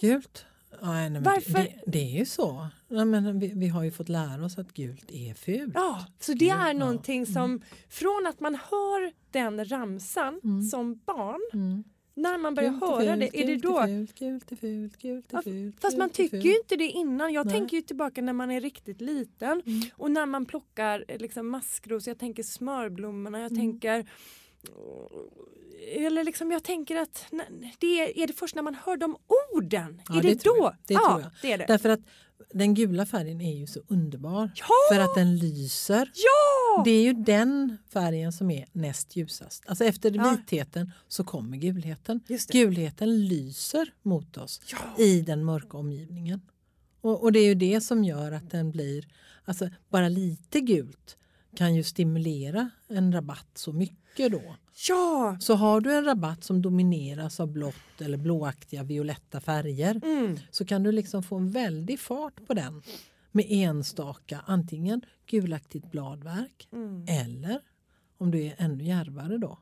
Gult? 0.00 0.44
Nej, 0.82 1.10
men 1.10 1.22
Varför? 1.22 1.52
Det, 1.52 1.80
det, 1.86 1.98
är 1.98 2.18
ju 2.18 2.24
så. 2.26 2.66
Ja, 2.88 3.04
men 3.04 3.38
vi, 3.40 3.52
vi 3.54 3.68
har 3.68 3.82
ju 3.84 3.90
fått 3.90 4.08
lära 4.08 4.44
oss 4.44 4.58
att 4.58 4.72
gult 4.72 5.10
är 5.10 5.34
fult. 5.34 5.72
Ja, 5.74 6.06
så 6.20 6.32
det 6.32 6.48
är 6.48 6.66
Ja. 6.66 6.72
någonting 6.72 7.26
som 7.26 7.62
från 7.88 8.26
att 8.26 8.40
man 8.40 8.54
hör 8.54 9.12
den 9.30 9.64
ramsan 9.64 10.40
Mm. 10.44 10.62
som 10.62 11.00
barn, 11.06 11.40
Mm. 11.52 11.84
När 12.14 12.38
man 12.38 12.54
börjar 12.54 12.70
Gult 12.70 12.82
höra 12.82 13.16
fult, 13.16 13.32
det, 13.32 13.42
är 13.42 13.46
det 13.46 13.56
då 13.56 13.82
fult, 13.86 14.14
gult 14.18 14.52
är 14.52 14.56
fult, 14.56 14.98
gult 14.98 15.32
är 15.32 15.36
Ja, 15.36 15.42
fult. 15.42 15.80
Fast 15.80 15.98
man 15.98 16.10
tycker 16.10 16.36
ju 16.38 16.56
inte 16.56 16.76
det 16.76 16.88
innan. 16.88 17.32
Jag 17.32 17.46
Nej. 17.46 17.54
tänker 17.54 17.76
ju 17.76 17.82
tillbaka 17.82 18.22
när 18.22 18.32
man 18.32 18.50
är 18.50 18.60
riktigt 18.60 19.00
liten 19.00 19.62
Mm. 19.66 19.80
och 19.96 20.10
när 20.10 20.26
man 20.26 20.46
plockar 20.46 21.04
eh, 21.08 21.18
liksom 21.18 21.48
maskros. 21.48 22.06
Jag 22.06 22.18
tänker 22.18 22.42
smörblommorna, 22.42 23.38
jag 23.40 23.50
Mm. 23.52 23.60
tänker 23.62 24.06
eller 25.96 26.24
liksom 26.24 26.52
jag 26.52 26.64
tänker 26.64 26.96
att 26.96 27.24
det 27.78 28.00
är, 28.00 28.18
är 28.18 28.26
det 28.26 28.32
först 28.32 28.54
när 28.54 28.62
man 28.62 28.74
hör 28.74 28.96
de 28.96 29.16
orden? 29.54 30.02
Ja, 30.08 30.18
är 30.18 30.22
det 30.22 30.28
det, 30.28 30.44
då? 30.44 30.56
jag. 30.58 30.74
Det 30.86 30.94
ja, 30.94 31.00
tror 31.08 31.20
jag. 31.20 31.30
det 31.42 31.52
är 31.52 31.58
det. 31.58 31.64
Därför 31.68 31.88
att 31.88 32.00
den 32.52 32.74
gula 32.74 33.06
färgen 33.06 33.40
är 33.40 33.54
ju 33.58 33.66
så 33.66 33.80
underbar. 33.88 34.50
Ja! 34.54 34.66
För 34.96 35.00
att 35.04 35.14
den 35.14 35.36
lyser. 35.38 36.10
Ja! 36.14 36.82
Det 36.84 36.90
är 36.90 37.02
ju 37.02 37.12
den 37.12 37.78
färgen 37.92 38.32
som 38.32 38.50
är 38.50 38.66
näst 38.72 39.16
ljusast. 39.16 39.62
Alltså 39.66 39.84
efter 39.84 40.10
Ja. 40.10 40.30
vitheten 40.30 40.92
så 41.08 41.24
kommer 41.24 41.56
gulheten. 41.56 42.20
Gulheten 42.52 43.26
lyser 43.26 43.92
mot 44.02 44.36
oss 44.36 44.60
Ja. 44.72 45.04
i 45.04 45.20
den 45.20 45.44
mörka 45.44 45.76
omgivningen. 45.78 46.40
Och, 47.00 47.22
och 47.22 47.32
det 47.32 47.38
är 47.38 47.46
ju 47.46 47.54
det 47.54 47.80
som 47.80 48.04
gör 48.04 48.32
att 48.32 48.50
den 48.50 48.70
blir, 48.70 49.08
alltså 49.44 49.68
bara 49.88 50.08
lite 50.08 50.60
gult 50.60 51.16
kan 51.56 51.74
ju 51.74 51.82
stimulera 51.82 52.70
en 52.88 53.12
rabatt 53.12 53.50
så 53.54 53.72
mycket 53.72 54.32
då. 54.32 54.56
ja! 54.88 55.36
Så 55.40 55.54
har 55.54 55.80
du 55.80 55.92
en 55.94 56.04
rabatt 56.04 56.44
som 56.44 56.62
domineras 56.62 57.40
av 57.40 57.48
blått 57.52 58.00
eller 58.00 58.16
blåaktiga 58.18 58.82
violetta 58.82 59.40
färger 59.40 60.00
Mm. 60.04 60.38
så 60.50 60.64
kan 60.64 60.82
du 60.82 60.92
liksom 60.92 61.22
få 61.22 61.36
en 61.36 61.50
väldig 61.50 62.00
fart 62.00 62.46
på 62.46 62.54
den 62.54 62.82
med 63.32 63.44
enstaka 63.48 64.40
antingen 64.46 65.00
gulaktigt 65.26 65.90
bladverk 65.90 66.68
Mm. 66.72 67.04
eller 67.08 67.60
om 68.18 68.30
du 68.30 68.42
är 68.42 68.54
ännu 68.58 68.84
djärvare 68.84 69.38
då 69.38 69.58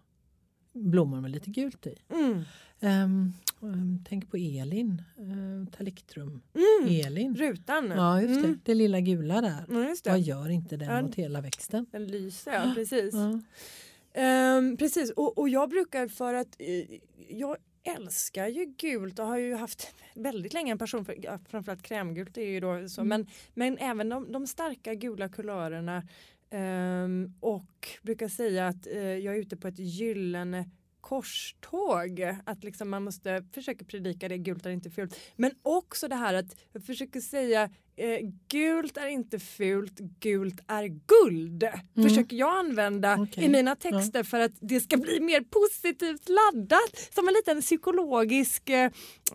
blommor 0.74 1.20
med 1.20 1.31
lite 1.31 1.50
gult 1.50 1.87
i. 1.87 1.94
Mm. 2.11 2.42
Ehm, 2.83 3.33
ehm, 3.62 3.99
tänk 4.09 4.31
på 4.31 4.37
Elin, 4.37 5.03
uh, 5.21 5.66
Taliktrum. 5.77 6.42
Mm. 6.55 7.07
Elin. 7.07 7.37
Rutan. 7.37 7.90
Ja, 7.90 8.23
just 8.23 8.35
det. 8.35 8.47
Mm. 8.47 8.61
Det 8.64 8.75
lilla 8.75 9.01
gula 9.01 9.40
där. 9.40 9.88
Just 9.88 10.07
Vad 10.07 10.14
det. 10.14 10.21
gör 10.21 10.49
inte 10.51 10.77
den 10.77 10.88
Ja. 10.90 11.03
mot 11.03 11.14
hela 11.14 11.40
växten? 11.40 11.87
Den 11.90 12.07
lyser, 12.07 12.53
ja 12.53 12.73
precis. 12.75 13.14
Ja. 13.14 13.40
Ehm, 14.14 14.77
precis, 14.77 15.11
och, 15.11 15.38
och 15.38 15.49
jag 15.49 15.71
brukar 15.71 16.09
för 16.09 16.35
att 16.35 16.57
eh, 16.59 16.85
jag 17.29 17.57
älskar 17.97 18.47
ju 18.49 18.64
gult 18.79 19.18
och 19.18 19.27
har 19.27 19.37
ju 19.38 19.55
haft 19.55 19.95
väldigt 20.14 20.53
länge 20.55 20.73
en 20.73 20.79
passion 20.79 21.05
för 21.05 21.16
ja, 21.23 21.38
framförallt 21.49 21.83
krämgult 21.83 22.38
är 22.38 22.42
ju 22.47 22.61
då 22.61 22.88
så 22.88 23.01
Mm. 23.01 23.09
men, 23.09 23.27
men 23.55 23.79
även 23.90 24.09
de, 24.09 24.33
de 24.33 24.47
starka 24.47 24.95
gula 24.95 25.29
kulörerna 25.29 26.03
ehm, 26.51 27.33
och 27.40 27.88
brukar 28.03 28.29
säga 28.29 28.68
att 28.68 28.87
eh, 28.87 28.99
jag 29.03 29.35
är 29.35 29.38
ute 29.40 29.57
på 29.57 29.68
ett 29.68 29.79
gyllene 29.79 30.71
korståg. 31.03 32.21
Att 32.45 32.65
liksom 32.65 32.91
man 32.91 33.05
måste 33.05 33.45
försöka 33.53 33.85
predika 33.85 34.29
det, 34.29 34.38
gult 34.38 34.67
är 34.67 34.71
inte 34.71 34.91
fult. 34.91 35.21
Men 35.37 35.51
också 35.62 36.09
det 36.09 36.17
här 36.17 36.35
att 36.35 36.57
jag 36.73 36.85
försöker 36.87 37.21
säga 37.21 37.71
eh, 38.03 38.19
gult 38.49 38.97
är 38.97 39.07
inte 39.07 39.38
fult, 39.38 39.99
gult 40.21 40.61
är 40.69 40.85
guld. 40.87 41.62
Mm. 41.62 42.09
Försöker 42.09 42.37
jag 42.37 42.59
använda 42.59 43.17
Okej. 43.21 43.45
i 43.45 43.49
mina 43.49 43.77
texter 43.77 44.23
för 44.23 44.41
att 44.41 44.53
det 44.61 44.81
ska 44.81 44.97
bli 44.97 45.21
mer 45.21 45.41
positivt 45.41 46.29
laddat. 46.29 47.09
Som 47.15 47.29
en 47.29 47.35
liten 47.35 47.61
psykologisk, 47.61 48.69
eh, 48.69 48.91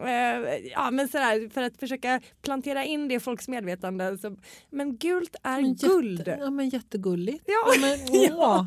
eh, 0.05 0.55
ja 0.71 0.91
men 0.91 1.07
sådär 1.07 1.49
för 1.49 1.61
att 1.61 1.77
försöka 1.77 2.21
plantera 2.41 2.85
in 2.85 3.07
det 3.07 3.13
i 3.13 3.19
folks 3.19 3.47
medvetande. 3.47 4.17
Så, 4.17 4.37
men 4.69 4.97
gult 4.97 5.35
är 5.43 5.61
Men 5.61 5.75
guld. 5.75 6.19
Jätte, 6.19 6.37
ja, 6.41 6.49
men 6.49 6.69
jättegulligt. 6.69 7.43
Ja. 7.47 7.73
men, 7.81 7.99
åh, 8.37 8.65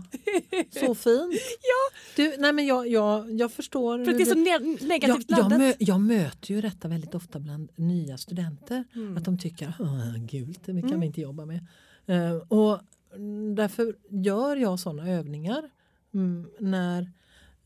Så 0.70 0.94
fint. 0.94 1.34
Ja. 1.62 1.96
Du, 2.16 2.36
nej, 2.38 2.52
men 2.52 2.66
jag, 2.66 2.88
jag, 2.88 3.30
jag 3.32 3.52
förstår. 3.52 4.04
För 4.04 4.12
att 4.12 4.18
det 4.18 4.24
är 4.24 4.26
så 4.26 4.34
ne- 4.34 4.48
jag, 4.78 4.82
negativt 4.88 5.24
jag, 5.28 5.38
laddat. 5.38 5.58
mö, 5.58 5.72
jag 5.78 6.00
möter 6.00 6.54
ju 6.54 6.60
detta 6.60 6.88
väldigt 6.88 7.14
ofta 7.14 7.38
bland 7.40 7.70
nya 7.76 8.18
studenter. 8.18 8.84
Mm. 8.94 9.16
Att 9.16 9.24
de 9.24 9.38
tycker 9.38 9.72
"Åh, 9.78 9.89
gult, 10.18 10.64
det 10.64 10.80
kan 10.80 10.84
Mm. 10.90 11.00
vi 11.00 11.06
inte 11.06 11.20
jobba 11.20 11.46
med. 11.46 11.66
Eh, 12.06 12.34
och 12.34 12.80
därför 13.54 13.96
gör 14.08 14.56
jag 14.56 14.78
sådana 14.78 15.08
övningar 15.10 15.70
mm, 16.14 16.50
när, 16.60 17.02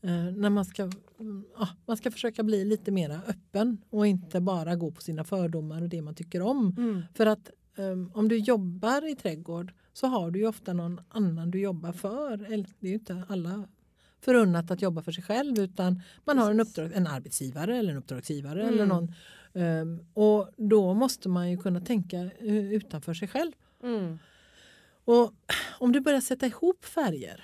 eh, 0.01 0.35
när 0.35 0.49
man, 0.49 0.65
ska, 0.65 0.83
mm, 1.19 1.45
ja, 1.59 1.67
man 1.85 1.97
ska 1.97 2.11
försöka 2.11 2.43
bli 2.43 2.65
lite 2.65 2.91
mer 2.91 3.19
öppen 3.27 3.77
och 3.89 4.07
inte 4.07 4.41
bara 4.41 4.75
gå 4.75 4.91
på 4.91 5.01
sina 5.01 5.23
fördomar 5.23 5.81
och 5.81 5.89
det 5.89 6.01
man 6.01 6.15
tycker 6.15 6.41
om. 6.41 6.75
Mm. 6.77 7.01
För 7.13 7.25
att 7.25 7.51
um, 7.77 8.11
om 8.13 8.27
du 8.27 8.37
jobbar 8.37 9.11
i 9.11 9.15
trädgård 9.15 9.73
så 9.93 10.07
har 10.07 10.31
du 10.31 10.39
ju 10.39 10.47
ofta 10.47 10.73
någon 10.73 11.01
annan 11.09 11.51
du 11.51 11.59
jobbar 11.59 11.91
för. 11.91 12.53
Eller, 12.53 12.67
det 12.79 12.87
är 12.87 12.91
ju 12.91 12.93
inte 12.93 13.23
alla 13.29 13.67
förunnat 14.21 14.71
att 14.71 14.81
jobba 14.81 15.01
för 15.01 15.11
sig 15.11 15.23
själv 15.23 15.59
utan 15.59 16.01
man 16.25 16.37
har 16.37 16.51
en, 16.51 16.59
uppdrag, 16.59 16.91
en 16.93 17.07
arbetsgivare 17.07 17.77
eller 17.77 17.91
en 17.91 17.97
uppdragsgivare. 17.97 18.61
Mm. 18.61 18.73
Eller 18.73 18.85
någon, 18.85 19.13
um, 19.55 20.05
och 20.13 20.49
då 20.57 20.93
måste 20.93 21.29
man 21.29 21.51
ju 21.51 21.57
kunna 21.57 21.79
tänka 21.81 22.17
uh, 22.17 22.73
utanför 22.73 23.13
sig 23.13 23.27
själv. 23.27 23.51
Mm. 23.83 24.19
Och 25.05 25.33
om 25.79 25.91
du 25.91 25.99
börjar 26.01 26.21
sätta 26.21 26.45
ihop 26.47 26.85
färger 26.85 27.43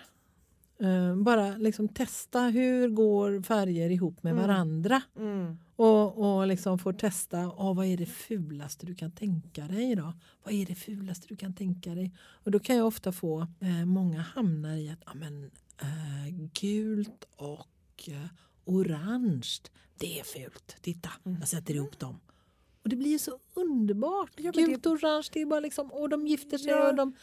eh, 0.79 1.15
bara 1.15 1.57
liksom 1.57 1.87
testa 1.87 2.41
hur 2.41 2.89
går 2.89 3.41
färger 3.41 3.89
ihop 3.89 4.23
med 4.23 4.31
Mm. 4.31 4.47
varandra. 4.47 5.01
Mm. 5.17 5.57
Och, 5.75 6.37
och 6.37 6.47
liksom 6.47 6.79
får 6.79 6.93
testa, 6.93 7.51
åh, 7.57 7.75
vad 7.75 7.85
är 7.85 7.97
det 7.97 8.05
fulaste 8.05 8.85
du 8.85 8.95
kan 8.95 9.11
tänka 9.11 9.67
dig 9.67 9.95
då? 9.95 10.13
Vad 10.43 10.53
är 10.53 10.65
det 10.65 10.75
fulaste 10.75 11.27
du 11.27 11.35
kan 11.35 11.53
tänka 11.53 11.95
dig? 11.95 12.11
Och 12.21 12.51
då 12.51 12.59
kan 12.59 12.75
jag 12.77 12.87
ofta 12.87 13.11
få, 13.11 13.47
eh, 13.59 13.85
många 13.85 14.21
hamnar 14.21 14.75
i 14.75 14.89
att 14.89 15.03
ja, 15.05 15.13
men, 15.13 15.51
eh, 15.81 16.49
gult 16.61 17.25
och 17.35 18.09
eh, 18.09 18.27
orange, 18.65 19.47
det 19.97 20.19
är 20.19 20.23
fult. 20.23 20.75
Titta, 20.81 21.09
Mm. 21.25 21.37
jag 21.39 21.47
sätter 21.49 21.73
ihop 21.75 21.99
dem. 21.99 22.19
Och 22.83 22.89
det 22.89 22.95
blir 22.95 23.17
så 23.17 23.39
underbart. 23.53 24.31
Ja, 24.37 24.51
det- 24.51 24.61
Gult 24.61 24.85
och 24.85 24.91
orange, 24.91 25.27
det 25.33 25.41
är 25.41 25.45
bara 25.45 25.59
liksom, 25.59 25.91
och 25.91 26.09
de 26.09 26.27
gifter 26.27 26.57
sig 26.57 26.71
Ja. 26.71 26.89
och 26.89 26.95
de, 26.95 27.13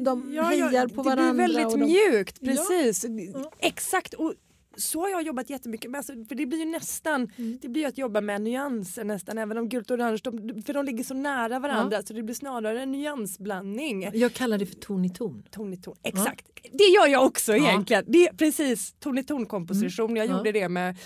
de 0.00 0.32
Ja, 0.34 0.42
hejar 0.42 0.72
ja, 0.72 0.88
på 0.88 1.02
det 1.02 1.08
varandra. 1.08 1.32
blir 1.32 1.42
väldigt 1.58 1.70
de, 1.70 1.80
mjukt, 1.80 2.40
precis. 2.40 3.04
Ja. 3.34 3.52
Exakt. 3.58 4.14
Och 4.14 4.34
så 4.76 5.00
har 5.00 5.08
jag 5.08 5.22
jobbat 5.22 5.50
jättemycket 5.50 5.90
med. 5.90 5.98
Alltså, 5.98 6.12
för 6.28 6.34
det 6.34 6.46
blir 6.46 6.58
ju 6.58 6.64
nästan, 6.64 7.30
Mm. 7.36 7.58
det 7.62 7.68
blir 7.68 7.82
ju 7.82 7.88
att 7.88 7.98
jobba 7.98 8.20
med 8.20 8.40
nyanser 8.42 9.04
nästan. 9.04 9.38
Även 9.38 9.58
om 9.58 9.68
gult 9.68 9.90
och 9.90 9.94
orange, 9.98 10.18
de, 10.24 10.62
för 10.62 10.72
de 10.74 10.84
ligger 10.84 11.04
så 11.04 11.14
nära 11.14 11.58
varandra. 11.58 12.02
Så 12.02 12.12
det 12.14 12.22
blir 12.22 12.34
snarare 12.34 12.82
en 12.82 12.92
nyansblandning. 12.92 14.10
Jag 14.14 14.32
kallar 14.32 14.58
det 14.58 14.66
för 14.66 14.74
ton 14.74 15.04
i 15.04 15.10
ton. 15.10 15.42
Ton 15.50 15.72
i 15.72 15.76
ton. 15.76 15.96
Exakt. 16.02 16.46
Det 16.72 16.84
gör 16.84 17.06
jag 17.06 17.24
också 17.24 17.52
Ja. 17.56 17.68
egentligen. 17.68 18.04
Det 18.06 18.26
är 18.28 18.32
precis 18.32 18.94
ton 18.98 19.18
i 19.18 19.24
ton 19.24 19.46
komposition. 19.46 20.16
Jag 20.16 20.26
Ja. 20.26 20.36
gjorde 20.36 20.52
det 20.52 20.68
med 20.68 20.96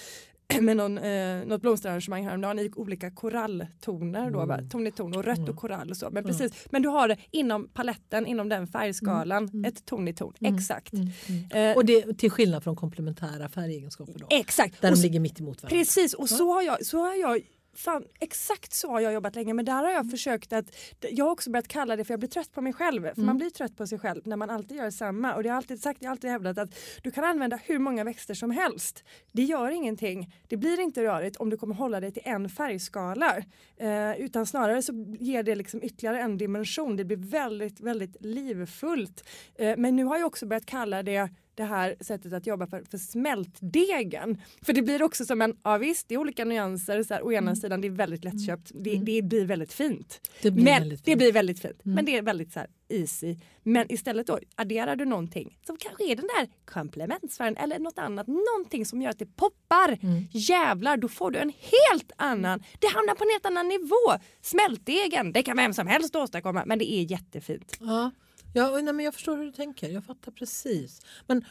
med 0.60 0.76
någon, 0.76 0.98
eh, 0.98 1.44
något 1.46 1.60
blomsterarrangemang 1.60 2.24
häromdagen 2.24 2.58
i 2.58 2.70
olika 2.76 3.10
koralltoner. 3.10 4.30
Då, 4.30 4.40
Mm. 4.40 4.68
Ton 4.68 4.86
i 4.86 4.92
ton 4.92 5.16
och 5.16 5.24
rött 5.24 5.38
Mm. 5.38 5.50
och 5.50 5.56
korall 5.56 5.90
och 5.90 5.96
så. 5.96 6.10
Men, 6.10 6.24
Mm. 6.24 6.36
precis, 6.38 6.66
men 6.70 6.82
du 6.82 6.88
har 6.88 7.08
det 7.08 7.16
inom 7.30 7.68
paletten, 7.74 8.26
inom 8.26 8.48
den 8.48 8.66
färgskalan, 8.66 9.42
Mm. 9.42 9.54
Mm. 9.54 9.64
ett 9.64 9.84
ton 9.86 10.08
i 10.08 10.14
ton. 10.14 10.32
Mm. 10.40 10.54
Exakt. 10.54 10.92
Mm, 10.92 11.08
mm. 11.28 11.70
Eh, 11.70 11.76
Och 11.76 11.84
det 11.84 12.18
till 12.18 12.30
skillnad 12.30 12.64
från 12.64 12.76
komplementära 12.76 13.48
färgegenskaper 13.48 14.18
då? 14.18 14.26
exakt. 14.30 14.80
Där 14.82 14.90
Och 14.90 14.96
de 14.96 15.02
ligger 15.02 15.20
mitt 15.20 15.40
emot 15.40 15.62
varandra? 15.62 15.76
Precis 15.78 16.14
och 16.14 16.28
så 16.28 16.52
har 16.52 16.62
jag, 16.62 16.86
så 16.86 16.98
har 16.98 17.14
jag 17.14 17.40
Fan, 17.78 18.04
exakt 18.20 18.72
så 18.72 18.90
har 18.90 19.00
jag 19.00 19.12
jobbat 19.12 19.34
länge 19.34 19.54
men 19.54 19.64
där 19.64 19.72
har 19.82 19.90
jag 19.90 20.10
försökt 20.10 20.52
att 20.52 20.76
jag 21.00 21.24
har 21.24 21.32
också 21.32 21.50
börjat 21.50 21.68
kalla 21.68 21.96
det 21.96 22.04
för 22.04 22.12
jag 22.12 22.20
blir 22.20 22.30
trött 22.30 22.52
på 22.52 22.60
mig 22.60 22.72
själv. 22.72 23.02
För 23.02 23.08
Mm. 23.16 23.26
man 23.26 23.36
blir 23.38 23.50
trött 23.50 23.76
på 23.76 23.86
sig 23.86 23.98
själv 23.98 24.22
när 24.24 24.36
man 24.36 24.50
alltid 24.50 24.76
gör 24.76 24.90
samma 24.90 25.34
och 25.34 25.42
det 25.42 25.48
har 25.48 25.54
jag 25.54 25.56
alltid 25.56 25.82
sagt, 25.82 26.02
jag 26.02 26.08
har 26.08 26.12
alltid 26.12 26.30
hävdat 26.30 26.58
att 26.58 26.74
du 27.02 27.10
kan 27.10 27.24
använda 27.24 27.58
hur 27.64 27.78
många 27.78 28.04
växter 28.04 28.34
som 28.34 28.50
helst. 28.50 29.04
Det 29.32 29.42
gör 29.42 29.70
ingenting. 29.70 30.34
Det 30.48 30.56
blir 30.56 30.80
inte 30.80 31.02
rörigt 31.04 31.36
om 31.36 31.50
du 31.50 31.56
kommer 31.56 31.74
hålla 31.74 32.00
dig 32.00 32.12
till 32.12 32.22
en 32.24 32.48
färgskala. 32.48 33.36
Eh, 33.76 34.12
utan 34.20 34.46
snarare 34.46 34.82
så 34.82 34.92
ger 35.20 35.42
det 35.42 35.54
liksom 35.54 35.82
ytterligare 35.82 36.20
en 36.20 36.38
dimension. 36.38 36.96
Det 36.96 37.04
blir 37.04 37.16
väldigt, 37.16 37.80
väldigt 37.80 38.16
livfullt. 38.20 39.24
Eh, 39.54 39.74
men 39.76 39.96
nu 39.96 40.04
har 40.04 40.18
jag 40.18 40.26
också 40.26 40.46
börjat 40.46 40.66
kalla 40.66 41.02
det 41.02 41.30
det 41.58 41.64
här 41.64 41.96
sättet 42.00 42.32
att 42.32 42.46
jobba 42.46 42.66
för, 42.66 42.82
för 42.90 42.98
smältdegen. 42.98 44.42
För 44.62 44.72
det 44.72 44.82
blir 44.82 45.02
också 45.02 45.24
som 45.24 45.42
en, 45.42 45.56
ja 45.64 45.76
visst 45.78 46.08
det 46.08 46.14
är 46.14 46.18
olika 46.18 46.44
nyanser. 46.44 47.02
Så 47.02 47.14
här, 47.14 47.26
å 47.26 47.32
ena 47.32 47.56
sidan 47.56 47.80
det 47.80 47.88
är 47.88 47.92
väldigt 47.92 48.24
lättköpt, 48.24 48.70
det, 48.74 48.90
Mm. 48.92 49.04
det 49.04 49.22
blir 49.22 49.44
väldigt 49.44 49.72
fint. 49.72 50.20
Det 50.42 50.50
blir 50.50 50.64
men 50.64 50.74
väldigt 50.74 51.04
det 51.04 51.10
fint. 51.10 51.18
blir 51.18 51.32
väldigt 51.32 51.60
fint. 51.62 51.84
Mm. 51.84 51.94
Men 51.94 52.04
det 52.04 52.16
är 52.16 52.22
väldigt 52.22 52.52
så 52.52 52.58
här 52.58 52.68
easy. 52.88 53.36
Men 53.62 53.92
istället 53.92 54.26
då 54.26 54.38
adderar 54.54 54.96
du 54.96 55.04
någonting 55.04 55.58
som 55.66 55.76
kanske 55.76 56.04
är 56.12 56.16
den 56.16 56.28
där 56.38 56.48
komplementsfärgen 56.64 57.56
eller 57.56 57.78
något 57.78 57.98
annat. 57.98 58.26
Någonting 58.26 58.86
som 58.86 59.02
gör 59.02 59.10
att 59.10 59.18
det 59.18 59.36
poppar. 59.36 59.98
Mm. 60.02 60.24
Jävlar, 60.32 60.96
då 60.96 61.08
får 61.08 61.30
du 61.30 61.38
en 61.38 61.52
helt 61.60 62.12
annan. 62.16 62.62
Det 62.78 62.86
hamnar 62.86 63.14
på 63.14 63.24
en 63.24 63.30
helt 63.30 63.46
annan 63.46 63.68
nivå. 63.68 64.22
Smältdegen, 64.42 65.32
det 65.32 65.42
kan 65.42 65.56
vem 65.56 65.72
som 65.74 65.86
helst 65.86 66.16
åstadkomma 66.16 66.62
men 66.66 66.78
det 66.78 66.92
är 66.92 67.10
jättefint. 67.10 67.76
Ja, 67.80 68.10
ja 68.58 68.80
nej, 68.82 68.92
men 68.92 69.04
jag 69.04 69.14
förstår 69.14 69.36
hur 69.36 69.44
du 69.44 69.52
tänker. 69.52 69.88
Jag 69.90 70.04
fattar 70.04 70.32
precis. 70.32 71.00
Men 71.26 71.44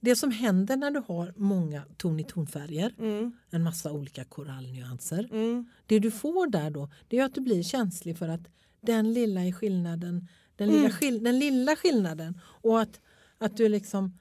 det 0.00 0.16
som 0.16 0.30
händer 0.30 0.76
när 0.76 0.90
du 0.90 1.02
har 1.06 1.34
många 1.36 1.82
ton 1.96 2.20
i 2.20 2.24
tonfärger, 2.24 2.94
Mm, 2.98 3.32
en 3.50 3.62
massa 3.62 3.92
olika 3.92 4.24
korallnyanser. 4.24 5.28
mm, 5.32 5.66
Det 5.86 5.98
du 5.98 6.10
får 6.10 6.46
där 6.50 6.70
då, 6.70 6.88
det 7.08 7.18
är 7.18 7.24
att 7.24 7.34
du 7.34 7.40
blir 7.40 7.62
känslig 7.62 8.18
för 8.18 8.28
att 8.28 8.40
den 8.80 9.12
lilla 9.12 9.40
är 9.44 9.52
skillnaden, 9.52 10.28
den 10.56 10.68
lilla, 10.68 10.78
Mm. 10.80 10.92
skill- 10.92 11.24
den 11.24 11.38
lilla 11.38 11.76
skillnaden 11.76 12.40
och 12.44 12.80
att, 12.80 13.00
att 13.38 13.56
du 13.56 13.68
liksom 13.68 14.18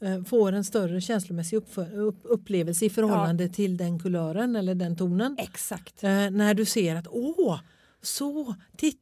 eh, 0.00 0.22
får 0.24 0.52
en 0.52 0.64
större 0.64 1.00
känslomässig 1.00 1.56
upp, 1.56 2.18
upplevelse 2.22 2.84
i 2.84 2.90
förhållande 2.90 3.48
till 3.48 3.76
den 3.76 3.98
kulören 3.98 4.56
eller 4.56 4.74
den 4.74 4.96
tonen. 4.96 5.36
exakt. 5.38 6.04
Eh, 6.04 6.10
när 6.30 6.54
du 6.54 6.64
ser 6.64 6.96
att 6.96 7.06
åh, 7.10 7.60
så, 8.02 8.54
titta, 8.76 8.98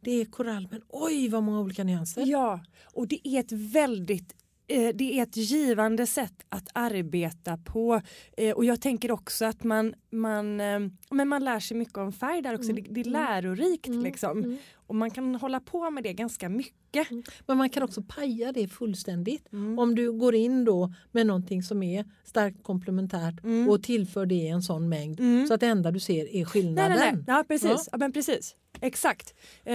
det 0.00 0.10
är 0.10 0.24
korall 0.24 0.68
men 0.70 0.82
oj 0.88 1.28
vad 1.28 1.42
många 1.42 1.60
olika 1.60 1.84
nyanser. 1.84 2.26
Ja, 2.26 2.60
och 2.92 3.08
det 3.08 3.28
är 3.28 3.40
ett 3.40 3.52
väldigt 3.52 4.34
eh, 4.68 4.88
det 4.94 5.18
är 5.18 5.22
ett 5.22 5.36
givande 5.36 6.06
sätt 6.06 6.44
att 6.48 6.68
arbeta 6.72 7.56
på 7.56 8.00
eh, 8.36 8.56
och 8.56 8.64
jag 8.64 8.80
tänker 8.80 9.10
också 9.10 9.44
att 9.44 9.64
man, 9.64 9.94
man, 10.10 10.60
eh, 10.60 10.78
men 11.10 11.28
man 11.28 11.44
lär 11.44 11.60
sig 11.60 11.76
mycket 11.76 11.96
om 11.98 12.12
färg 12.12 12.42
där 12.42 12.54
också. 12.54 12.70
Mm. 12.70 12.84
Det, 12.84 12.90
det 12.94 13.00
är 13.00 13.04
lärorikt 13.12 13.86
Mm, 13.86 14.02
liksom. 14.02 14.38
mm. 14.44 14.56
Och 14.74 14.94
man 14.94 15.10
kan 15.10 15.34
hålla 15.34 15.60
på 15.60 15.90
med 15.90 16.02
det 16.04 16.12
ganska 16.12 16.48
mycket. 16.48 17.08
Men 17.46 17.56
man 17.56 17.70
kan 17.70 17.82
också 17.82 18.02
paja 18.02 18.52
det 18.52 18.68
fullständigt. 18.68 19.52
Mm. 19.52 19.78
Om 19.78 19.94
du 19.94 20.12
går 20.12 20.34
in 20.34 20.64
då 20.64 20.92
med 21.12 21.26
någonting 21.26 21.62
som 21.62 21.82
är 21.82 22.04
starkt 22.24 22.62
komplementärt 22.62 23.44
Mm. 23.44 23.68
och 23.68 23.82
tillför 23.82 24.26
det 24.26 24.34
i 24.34 24.48
en 24.48 24.62
sån 24.62 24.88
mängd 24.88 25.20
Mm. 25.20 25.46
så 25.46 25.54
att 25.54 25.60
det 25.60 25.66
enda 25.66 25.90
du 25.90 26.00
ser 26.00 26.24
är 26.28 26.34
Nej, 26.34 26.44
skillnaden. 26.44 26.96
nej, 26.98 27.12
nej. 27.12 27.24
Ja, 27.26 27.44
precis. 27.48 27.70
Ja. 27.70 27.82
Ja. 27.92 27.98
men 27.98 28.12
precis. 28.12 28.56
Exakt. 28.80 29.34
Eh, 29.64 29.74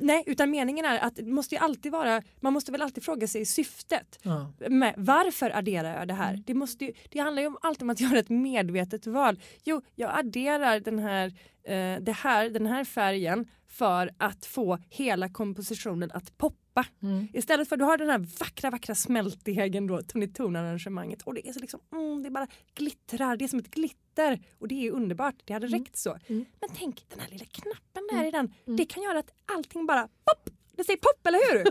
nej, 0.00 0.22
utan 0.26 0.50
meningen 0.50 0.84
är 0.84 0.98
att 0.98 1.16
det 1.16 1.22
måste 1.24 1.54
ju 1.54 1.58
alltid 1.60 1.92
vara, 1.92 2.22
man 2.40 2.52
måste 2.52 2.72
väl 2.72 2.82
alltid 2.82 3.04
fråga 3.04 3.26
sig 3.28 3.46
syftet. 3.46 4.18
Ja. 4.22 4.52
med 4.68 4.94
varför 4.96 5.56
adderar 5.56 5.98
jag 5.98 6.08
det 6.08 6.14
Mm. 6.14 6.26
här? 6.26 6.42
Det, 6.46 6.54
måste 6.54 6.84
ju, 6.84 6.92
det 7.10 7.18
handlar 7.18 7.42
ju 7.42 7.46
om, 7.48 7.56
alltid 7.62 7.82
om 7.82 7.90
att 7.90 8.00
göra 8.10 8.18
ett 8.18 8.28
medvetet 8.28 9.06
val. 9.06 9.38
Jo, 9.68 9.82
jag 9.94 10.18
adderar 10.18 10.80
den 10.80 10.98
här, 10.98 11.26
eh, 11.64 12.00
det 12.00 12.12
här, 12.12 12.50
den 12.50 12.66
här 12.66 12.84
färgen 12.84 13.48
för 13.66 14.10
att 14.18 14.46
få 14.46 14.78
hela 14.88 15.28
kompositionen 15.28 16.10
att 16.14 16.38
poppa. 16.38 16.84
Mm. 17.02 17.28
Istället 17.32 17.68
för 17.68 17.76
att 17.76 17.80
du 17.80 17.84
har 17.84 17.98
den 17.98 18.08
här 18.10 18.18
vackra, 18.40 18.70
vackra 18.70 18.94
smältdegen 18.94 19.86
då, 19.86 20.00
tonarrangemanget 20.34 21.22
och 21.22 21.34
det 21.34 21.48
är 21.48 21.52
så 21.52 21.60
liksom, 21.60 21.80
mm, 21.92 22.22
det 22.22 22.30
bara 22.30 22.46
glittrar, 22.74 23.36
det 23.36 23.44
är 23.44 23.48
som 23.48 23.58
ett 23.58 23.70
glitter 23.70 24.40
och 24.58 24.68
det 24.68 24.86
är 24.86 24.90
underbart, 24.90 25.34
det 25.44 25.52
hade 25.52 25.66
Mm. 25.66 25.78
räckt 25.78 25.96
så. 25.96 26.10
Mm. 26.26 26.44
Men 26.60 26.68
tänk 26.74 27.08
den 27.08 27.20
här 27.20 27.28
lilla 27.28 27.44
knappen 27.44 28.08
där 28.12 28.24
i 28.24 28.30
den, 28.30 28.52
Mm. 28.66 28.76
det 28.76 28.84
kan 28.84 29.02
göra 29.02 29.18
att 29.18 29.30
allting 29.56 29.86
bara 29.86 30.02
pop! 30.24 30.54
Det 30.78 30.84
säger 30.84 30.98
pop, 30.98 31.26
eller 31.26 31.52
hur? 31.52 31.64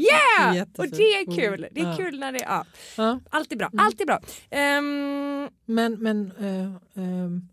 Yeah! 0.00 0.66
och 0.78 0.88
det 0.88 1.02
är 1.02 1.36
kul. 1.36 1.66
Det 1.72 1.80
är 1.80 1.84
Ja. 1.84 1.96
kul 1.96 2.18
när 2.18 2.32
det 2.32 2.38
ja. 2.38 2.64
Ja. 2.96 3.20
Allt 3.30 3.52
är 3.52 3.56
bra. 3.56 3.68
Mm. 3.72 3.84
Allt 3.84 4.00
är 4.00 4.06
bra. 4.06 4.20
Ehm, 4.50 5.48
Men, 5.64 5.92
men 6.02 6.32
eh, 6.40 7.02
ehm, 7.04 7.48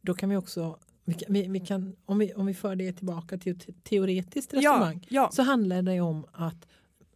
då 0.00 0.14
kan 0.14 0.28
vi 0.30 0.36
också, 0.36 0.78
vi 1.04 1.14
kan, 1.14 1.32
vi, 1.32 1.48
vi 1.48 1.60
kan, 1.60 1.96
om, 2.04 2.18
vi, 2.18 2.34
om 2.34 2.46
vi 2.46 2.54
för 2.54 2.76
det 2.76 2.92
tillbaka 2.92 3.38
till 3.38 3.52
ett 3.52 3.84
teoretiskt 3.84 4.52
ja, 4.52 4.58
resonemang 4.58 5.06
ja. 5.10 5.30
så 5.32 5.42
handlar 5.42 5.82
det 5.82 6.00
om 6.00 6.26
att 6.32 6.66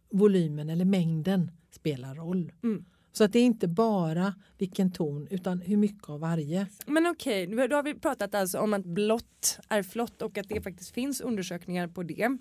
volymen 0.09 0.69
eller 0.69 0.85
mängden 0.85 1.51
spelar 1.71 2.15
roll. 2.15 2.51
Mm. 2.63 2.85
Så 3.15 3.23
att 3.23 3.33
det 3.33 3.39
är 3.39 3.43
inte 3.45 3.67
bara 3.67 4.33
vilken 4.57 4.91
ton 4.91 5.27
utan 5.29 5.61
hur 5.61 5.77
mycket 5.77 6.09
av 6.09 6.19
varje. 6.19 6.67
Men 6.85 7.07
okej, 7.07 7.47
nu- 7.47 7.67
då 7.67 7.75
har 7.75 7.83
vi 7.83 7.93
pratat 7.93 8.35
alltså 8.35 8.59
om 8.59 8.73
att 8.73 8.85
blått 8.85 9.59
är 9.69 9.83
flott 9.83 10.21
och 10.21 10.37
att 10.37 10.49
det 10.49 10.61
faktiskt 10.61 10.91
finns 10.93 11.21
undersökningar 11.21 11.87
på 11.87 12.03
det. 12.03 12.37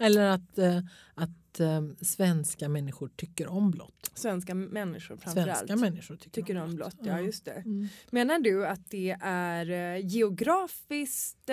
Eller 0.00 0.22
att, 0.26 0.58
eh, 0.58 0.78
att 1.14 1.60
eh, 1.60 1.82
svenska 2.00 2.68
människor 2.68 3.10
tycker 3.16 3.46
om 3.48 3.70
blått. 3.70 4.10
Svenska 4.14 4.54
människor 4.54 5.16
framförallt 5.16 5.58
Svenska 5.58 5.76
människor 5.76 6.16
tycker, 6.16 6.30
tycker 6.30 6.56
om 6.56 6.74
blått. 6.74 6.96
Ja, 7.00 7.20
just 7.20 7.44
det. 7.44 7.52
Mm. 7.52 7.88
Menar 8.10 8.38
du 8.38 8.66
att 8.66 8.90
det 8.90 9.16
är 9.20 9.70
eh, 9.70 10.06
geografiskt 10.06 11.50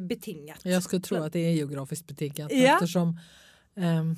betingat? 0.00 0.58
Jag 0.64 0.82
skulle 0.82 1.02
tro 1.02 1.16
att 1.16 1.32
det 1.32 1.38
är 1.40 1.52
geografiskt 1.52 2.06
betingat 2.06 2.52
Ja. 2.52 2.74
eftersom 2.74 3.18
ehm, 3.76 4.16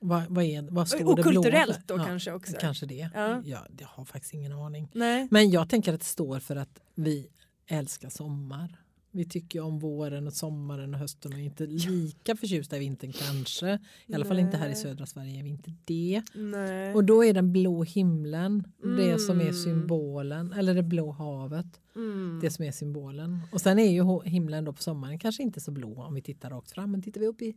vad, 0.00 0.24
vad, 0.28 0.44
är, 0.44 0.62
vad 0.70 0.88
står 0.88 1.04
Och 1.04 1.16
det 1.16 1.22
blåa 1.22 1.34
kulturellt 1.34 1.80
då 1.88 1.96
Ja, 1.96 2.04
kanske 2.04 2.32
också? 2.32 2.52
Kanske 2.60 2.86
det. 2.86 3.10
Ja. 3.14 3.42
Ja. 3.44 3.66
jag 3.78 3.88
har 3.88 4.04
faktiskt 4.04 4.34
ingen 4.34 4.52
aning. 4.52 4.90
Nej. 4.92 5.28
Men 5.30 5.50
jag 5.50 5.68
tänker 5.68 5.94
att 5.94 6.00
det 6.00 6.06
står 6.06 6.40
för 6.40 6.56
att 6.56 6.80
vi 6.94 7.28
älskar 7.66 8.08
sommar. 8.08 8.78
Vi 9.10 9.24
tycker 9.24 9.60
om 9.60 9.78
våren 9.78 10.26
och 10.26 10.32
sommaren 10.32 10.94
och 10.94 11.00
hösten 11.00 11.32
och 11.32 11.38
är 11.38 11.42
inte 11.42 11.66
lika 11.66 12.36
förtjusta 12.36 12.76
i 12.76 12.78
vintern 12.78 13.12
kanske. 13.12 13.78
I 14.06 14.14
alla 14.14 14.24
fall 14.24 14.38
inte 14.38 14.56
här 14.56 14.66
i 14.66 14.68
Nej. 14.68 14.76
södra 14.82 15.06
Sverige 15.06 15.38
är 15.38 15.42
vi 15.42 15.48
inte 15.50 15.72
det. 15.84 16.22
Nej. 16.34 16.94
Och 16.94 17.04
då 17.04 17.24
är 17.24 17.34
den 17.34 17.52
blå 17.52 17.82
himlen 17.82 18.64
det 18.96 19.18
som 19.18 19.36
är 19.38 19.42
Mm. 19.42 19.54
symbolen, 19.54 20.52
eller 20.52 20.74
det 20.74 20.82
blå 20.82 21.10
havet, 21.10 21.80
Mm. 21.96 22.38
det 22.42 22.50
som 22.50 22.64
är 22.64 22.72
symbolen. 22.72 23.40
Och 23.52 23.60
sen 23.60 23.78
är 23.78 23.90
ju 23.90 24.22
himlen 24.30 24.64
då 24.64 24.72
på 24.72 24.82
sommaren 24.82 25.18
kanske 25.18 25.42
inte 25.42 25.60
så 25.60 25.70
blå 25.70 26.02
om 26.02 26.14
vi 26.14 26.22
tittar 26.22 26.50
rakt 26.50 26.70
fram, 26.70 26.90
men 26.90 27.02
tittar 27.02 27.20
vi 27.20 27.26
upp 27.26 27.42
i, 27.42 27.56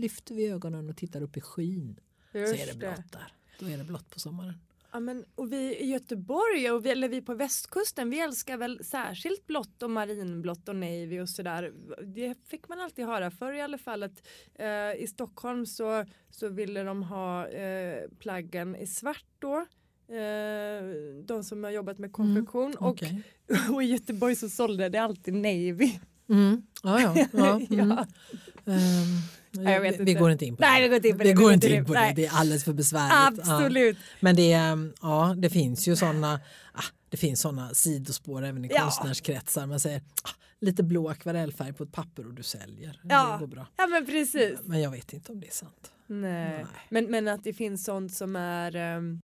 lyfter 0.00 0.34
vi 0.34 0.46
ögonen 0.48 0.88
och 0.90 0.96
tittar 0.96 1.22
upp 1.22 1.36
i 1.36 1.40
skyn 1.40 2.00
så 2.32 2.38
Just 2.38 2.54
är 2.54 2.66
det 2.66 2.72
det. 2.72 2.78
blått 2.78 3.12
där. 3.12 3.32
Då 3.60 3.66
är 3.66 3.78
det 3.78 3.84
blått 3.84 4.10
på 4.10 4.18
sommaren. 4.20 4.54
Ja, 4.92 5.00
men, 5.00 5.24
och 5.34 5.52
vi 5.52 5.76
i 5.76 5.86
Göteborg 5.86 6.70
och 6.70 6.86
vi, 6.86 6.90
eller 6.90 7.08
vi 7.08 7.22
på 7.22 7.34
västkusten 7.34 8.10
vi 8.10 8.20
älskar 8.20 8.56
väl 8.56 8.84
särskilt 8.84 9.46
blått 9.46 9.82
och 9.82 9.90
marinblått 9.90 10.68
och 10.68 10.76
navy 10.76 11.20
och 11.20 11.28
sådär. 11.28 11.72
Det 12.02 12.34
fick 12.46 12.68
man 12.68 12.80
alltid 12.80 13.06
höra 13.06 13.30
förr 13.30 13.52
i 13.52 13.60
alla 13.60 13.78
fall 13.78 14.02
att 14.02 14.26
eh, 14.54 15.02
i 15.02 15.06
Stockholm 15.08 15.66
så, 15.66 16.04
så 16.30 16.48
ville 16.48 16.82
de 16.82 17.02
ha 17.02 17.48
eh, 17.48 18.08
plaggen 18.18 18.76
i 18.76 18.86
svart 18.86 19.26
då. 19.38 19.66
Eh, 20.14 20.82
de 21.24 21.44
som 21.44 21.64
har 21.64 21.70
jobbat 21.70 21.98
med 21.98 22.12
konfektion 22.12 22.74
och, 22.74 22.88
Okej. 22.88 23.22
och 23.72 23.82
i 23.82 23.86
Göteborg 23.86 24.36
så 24.36 24.48
sålde 24.48 24.88
det 24.88 24.98
alltid 24.98 25.34
navy. 25.34 25.90
Mm. 26.28 26.62
Ja, 26.82 27.00
ja. 27.00 27.26
ja. 27.32 27.60
Mm. 27.70 27.88
Ja. 27.88 28.06
Ehm, 28.66 29.22
Nej, 29.64 29.80
vi, 29.98 30.04
vi 30.04 30.14
går 30.14 30.30
inte 30.30 30.44
in 30.46 30.56
på 30.56 30.60
Nej, 30.62 30.82
det. 30.82 30.88
vi 30.88 30.88
går 30.88 30.96
inte 30.96 31.08
in 31.08 31.16
på 31.18 31.22
Vi 31.22 31.28
det. 31.28 31.34
går 31.34 31.42
går 31.44 31.52
inte 31.52 31.68
in 31.74 31.84
på 31.84 31.92
det. 31.94 32.00
Nej. 32.00 32.14
Det 32.16 32.26
är 32.26 32.32
alldeles 32.34 32.64
för 32.64 32.72
besvärligt. 32.72 33.40
Ja. 33.46 33.54
Absolut. 33.54 33.98
Men 34.20 34.36
det, 34.36 34.52
är, 34.52 34.90
ja, 35.02 35.34
det 35.38 35.50
finns 35.50 35.88
ju 35.88 35.96
sådana 35.96 36.40
ah, 36.72 36.82
det 37.08 37.16
finns 37.16 37.40
såna 37.40 37.74
sidospår 37.74 38.44
även 38.44 38.64
i 38.64 38.68
Ja. 38.74 38.82
konstnärskretsar. 38.82 39.66
Man 39.66 39.80
säger 39.80 39.98
ah, 40.22 40.30
lite 40.60 40.82
blå 40.82 41.08
akvarellfärg 41.08 41.72
på 41.72 41.84
ett 41.84 41.92
papper 41.92 42.26
och 42.26 42.34
du 42.34 42.42
säljer. 42.42 43.00
Ja. 43.02 43.32
Det 43.32 43.38
går 43.38 43.46
bra. 43.46 43.66
Ja 43.76 43.86
men 43.86 44.06
precis. 44.06 44.58
Men 44.64 44.80
jag 44.80 44.90
vet 44.90 45.12
inte 45.12 45.32
om 45.32 45.40
det 45.40 45.46
är 45.46 45.52
sant. 45.52 45.92
Nej. 46.06 46.48
Nej. 46.50 46.66
Men, 46.88 47.04
men 47.10 47.28
att 47.28 47.44
det 47.44 47.52
finns 47.52 47.84
sånt 47.84 48.12
som 48.14 48.36
är 48.36 48.96
um... 48.96 49.20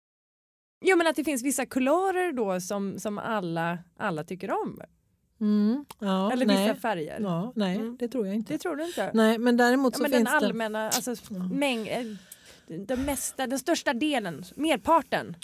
Ja 0.86 0.96
men 0.96 1.08
att 1.08 1.16
det 1.16 1.24
finns 1.24 1.44
vissa 1.44 1.66
kulörer 1.66 2.32
då 2.34 2.62
som, 2.62 3.00
som 3.00 3.18
alla, 3.18 3.78
alla 3.98 4.24
tycker 4.24 4.52
om. 4.52 4.82
Mm. 5.42 5.86
Ja, 6.00 6.32
Eller 6.32 6.46
nej. 6.46 6.68
vissa 6.68 6.76
färger. 6.80 7.20
Ja, 7.20 7.54
nej, 7.56 7.76
Mm. 7.76 7.98
det 8.00 8.08
tror 8.08 8.26
jag 8.28 8.36
inte. 8.36 8.54
Det 8.54 8.58
tror 8.60 8.76
du 8.76 8.86
inte? 8.86 9.12
Nej, 9.14 9.38
men 9.38 9.58
däremot 9.58 9.94
ja, 9.94 9.98
så 9.98 10.02
men 10.02 10.12
den 10.12 10.20
finns 10.20 10.30
det... 10.40 10.48
allmänna, 10.48 10.90
alltså 10.90 11.16
mäng, 11.52 11.88
eh, 11.88 12.06
den, 12.68 13.06
mesta, 13.06 13.48
den 13.48 13.60
största 13.60 13.94
delen, 13.94 14.44
merparten, 14.56 15.36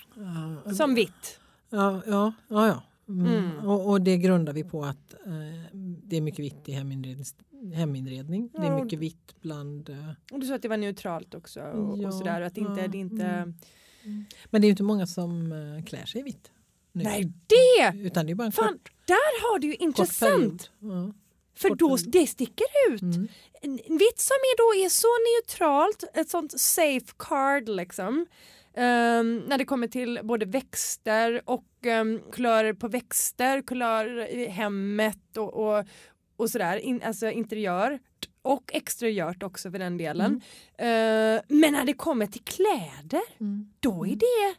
som 0.76 0.96
vitt. 0.96 1.40
Ja, 1.70 2.02
ja, 2.08 2.34
ja. 2.48 2.68
ja. 2.68 2.84
Mm. 3.10 3.26
Mm. 3.28 3.68
Och, 3.70 3.90
och 3.90 4.02
det 4.02 4.18
grundar 4.18 4.54
vi 4.54 4.64
på 4.64 4.84
att 4.86 5.14
eh, 5.26 5.32
det 6.04 6.18
är 6.18 6.22
mycket 6.22 6.40
vitt 6.46 6.70
i 6.70 6.72
heminredning. 6.72 7.26
heminredning. 7.74 8.50
Det 8.54 8.68
är 8.68 8.84
mycket 8.84 9.00
vitt 9.00 9.36
bland... 9.42 9.90
Eh, 9.90 10.10
Och 10.32 10.40
du 10.40 10.48
sa 10.48 10.56
att 10.56 10.62
det 10.62 10.68
var 10.68 10.78
neutralt 10.78 11.34
också 11.36 11.62
och, 11.62 11.98
Ja, 11.98 12.08
och 12.08 12.14
sådär. 12.14 12.42
Att 12.42 12.56
det 12.56 12.62
inte, 12.62 12.82
ja, 12.82 12.88
det 12.88 12.98
inte... 12.98 13.54
men 14.50 14.62
det 14.62 14.66
är 14.66 14.68
ju 14.68 14.72
inte 14.72 14.84
många 14.84 15.08
som 15.08 15.52
eh, 15.52 15.84
klär 15.84 16.06
sig 16.06 16.22
i 16.22 16.24
vitt. 16.24 16.52
Nu. 16.98 17.04
Nej 17.04 17.32
det! 17.48 17.98
Utan 18.08 18.26
det 18.26 18.32
är 18.32 18.36
bara 18.36 18.46
en 18.46 18.52
Fan, 18.52 18.74
kort, 18.74 18.92
där 19.06 19.42
har 19.52 19.60
du 19.60 19.68
ju 19.68 19.76
intressant. 19.76 20.72
Ja. 20.80 21.14
För 21.56 21.70
kort 21.70 21.80
då, 21.80 21.98
period. 21.98 22.12
det 22.12 22.28
sticker 22.28 22.66
ut. 22.90 23.02
Mm. 23.02 23.28
En 23.62 23.98
vitt 23.98 24.20
som 24.20 24.34
är 24.36 24.58
då 24.58 24.86
är 24.86 24.90
så 24.90 25.08
neutralt, 25.08 26.04
ett 26.14 26.30
sånt 26.30 26.60
safe 26.62 27.06
card 27.18 27.70
liksom. 27.70 28.26
Ehm, 28.76 29.44
när 29.48 29.58
det 29.58 29.66
kommer 29.66 29.88
till 29.88 30.20
både 30.24 30.46
växter 30.46 31.42
och 31.46 31.64
um, 31.86 32.22
kulörer 32.32 32.74
på 32.74 32.88
växter, 32.88 33.62
kulörer 33.62 34.28
i 34.28 34.46
hemmet 34.48 35.38
och, 35.38 35.54
och, 35.78 35.86
och 36.38 36.50
sådär, 36.50 36.78
In, 36.78 37.02
alltså 37.04 37.30
interiör 37.30 38.00
och 38.42 38.72
exteriört 38.74 39.44
också 39.44 39.72
för 39.72 39.80
den 39.80 39.98
delen. 39.98 40.42
Eh, 40.78 40.86
men 41.48 41.74
när 41.74 41.86
det 41.86 41.94
kommer 41.94 42.28
till 42.28 42.44
kläder, 42.44 43.22
Mm. 43.40 43.74
då 43.80 44.06
är 44.08 44.16
det, 44.16 44.56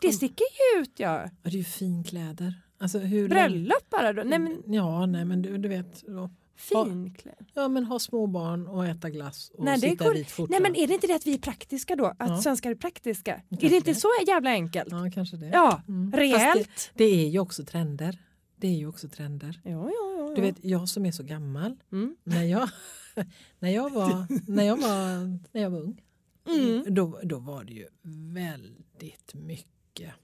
det 0.00 0.12
sticker 0.12 0.44
ju 0.76 0.82
ut 0.82 0.90
ja. 0.96 1.22
Ja, 1.24 1.30
det 1.42 1.48
är 1.48 1.58
ju 1.58 1.64
finkläder. 1.64 2.54
Alltså 2.78 2.98
hur 2.98 3.28
Bröllop 3.28 3.90
bara 3.90 4.12
då, 4.12 4.22
nej 4.22 4.38
men 4.38 4.62
Ja, 4.66 5.06
nej 5.06 5.24
men 5.24 5.42
du, 5.42 5.58
du 5.58 5.68
vet. 5.68 6.04
Ja. 6.08 6.30
finkläder. 6.56 7.46
ja, 7.54 7.68
men 7.68 7.84
ha 7.84 7.98
små 7.98 8.26
barn 8.26 8.66
och 8.66 8.86
äta 8.86 9.10
glass 9.10 9.50
och 9.54 9.64
Nej, 9.64 9.80
sitta 9.80 10.14
i 10.14 10.18
vit 10.18 10.30
skjorta. 10.30 10.50
Nej 10.50 10.60
men 10.60 10.76
är 10.76 10.86
det 10.86 10.94
inte 10.94 11.06
det 11.06 11.14
att 11.14 11.26
vi 11.26 11.34
är 11.34 11.38
praktiska 11.38 11.96
då? 11.96 12.04
Att 12.06 12.16
Ja. 12.18 12.42
svenskar 12.42 12.70
är 12.70 12.74
praktiska? 12.74 13.34
Är 13.34 13.42
Kanske 13.50 13.68
det 13.68 13.76
inte 13.76 13.90
det. 13.90 13.94
så 13.94 14.08
jävla 14.26 14.50
enkelt? 14.50 14.88
Ja, 14.90 15.10
kanske 15.14 15.36
det. 15.36 15.46
Ja, 15.48 15.82
Mm. 15.88 16.12
rejält. 16.12 16.68
Fast 16.68 16.90
Det, 16.94 17.04
det 17.04 17.24
är 17.24 17.28
ju 17.28 17.38
också 17.38 17.64
trender. 17.64 18.18
Det 18.56 18.66
är 18.68 18.72
ju 18.76 18.86
också 18.86 19.08
trender. 19.08 19.60
Ja, 19.64 19.70
ja, 19.70 19.90
ja, 20.18 20.32
Du 20.36 20.42
ja. 20.42 20.42
vet, 20.42 20.64
jag 20.64 20.88
som 20.88 21.06
är 21.06 21.12
så 21.12 21.22
gammal. 21.22 21.76
Mm. 21.92 22.16
När 22.24 22.42
jag, 22.44 22.68
när 23.58 23.70
jag, 23.70 23.90
var, 23.92 24.26
när 24.50 24.64
jag, 24.64 24.76
var, 24.76 25.26
när 25.52 25.62
jag 25.62 25.70
var 25.70 25.80
ung. 25.80 26.02
Mm. 26.48 26.94
Då, 26.94 27.20
då 27.22 27.38
var 27.38 27.64
det 27.64 27.72
ju 27.72 27.86
väldigt 28.34 29.34
mycket 29.34 29.68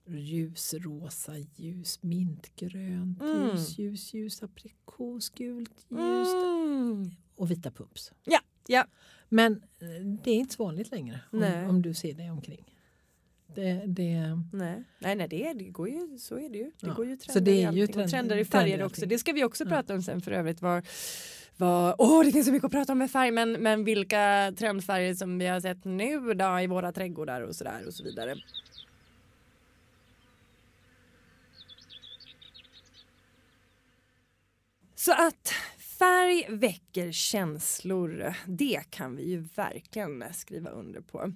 ljusrosa 0.06 1.32
ljus, 1.56 2.02
mintgrönt 2.02 3.22
Mm. 3.22 3.48
ljus, 3.50 3.78
ljus, 3.78 4.14
ljus, 4.14 4.42
aprikosgult 4.42 5.86
ljus 5.88 6.28
Mm. 6.34 7.10
och 7.36 7.50
vita 7.50 7.70
pumps. 7.70 8.12
Ja, 8.24 8.40
ja. 8.66 8.84
Men 9.28 9.52
eh, 9.80 10.06
det 10.24 10.30
är 10.30 10.34
inte 10.34 10.54
så 10.54 10.64
vanligt 10.64 10.90
längre 10.90 11.20
om, 11.32 11.42
om 11.68 11.82
du 11.82 11.94
ser 11.94 12.14
dig 12.14 12.30
omkring. 12.30 12.64
Det, 13.54 13.82
det, 13.86 14.20
Nej, 14.52 14.84
nej, 14.98 15.14
nej 15.16 15.28
det, 15.28 15.52
det 15.52 15.64
går 15.64 15.88
ju, 15.88 16.18
så 16.18 16.34
är 16.38 16.48
det 16.48 16.58
ju. 16.58 16.64
Det 16.64 16.86
Ja. 16.86 16.92
går 16.94 17.06
ju 17.06 17.18
Så 17.18 17.32
trender 17.32 17.52
det 17.52 17.58
i 17.58 17.62
är 17.64 17.72
ju 17.72 17.84
och 17.84 17.90
trend- 17.90 18.10
trender 18.10 18.36
i 18.36 18.44
färger 18.44 18.82
också. 18.82 19.06
Det 19.06 19.18
ska 19.18 19.32
vi 19.32 19.44
också 19.44 19.64
Ja. 19.64 19.68
prata 19.70 19.94
om 19.94 20.02
sen 20.02 20.20
för 20.20 20.30
övrigt. 20.32 20.62
Var, 20.62 20.82
var, 21.56 21.94
åh, 21.98 22.24
det 22.24 22.32
finns 22.32 22.46
så 22.46 22.52
mycket 22.52 22.64
att 22.66 22.72
prata 22.72 22.92
om 22.92 22.98
med 22.98 23.10
färg 23.10 23.30
men, 23.30 23.52
men 23.52 23.84
vilka 23.84 24.52
trendfärger 24.58 25.14
som 25.14 25.38
vi 25.38 25.46
har 25.46 25.60
sett 25.60 25.84
nu 25.84 26.34
då, 26.34 26.60
i 26.60 26.66
våra 26.66 26.92
trädgårdar 26.92 27.40
och 27.42 27.56
sådär 27.56 27.86
och 27.86 27.94
så 27.94 28.04
vidare. 28.04 28.36
Så 35.05 35.12
att 35.12 35.53
färg 35.98 36.46
väcker 36.48 37.12
känslor, 37.12 38.34
det 38.46 38.80
kan 38.90 39.16
vi 39.16 39.30
ju 39.30 39.48
verkligen 39.55 40.24
skriva 40.32 40.70
under 40.70 41.01
på. 41.01 41.32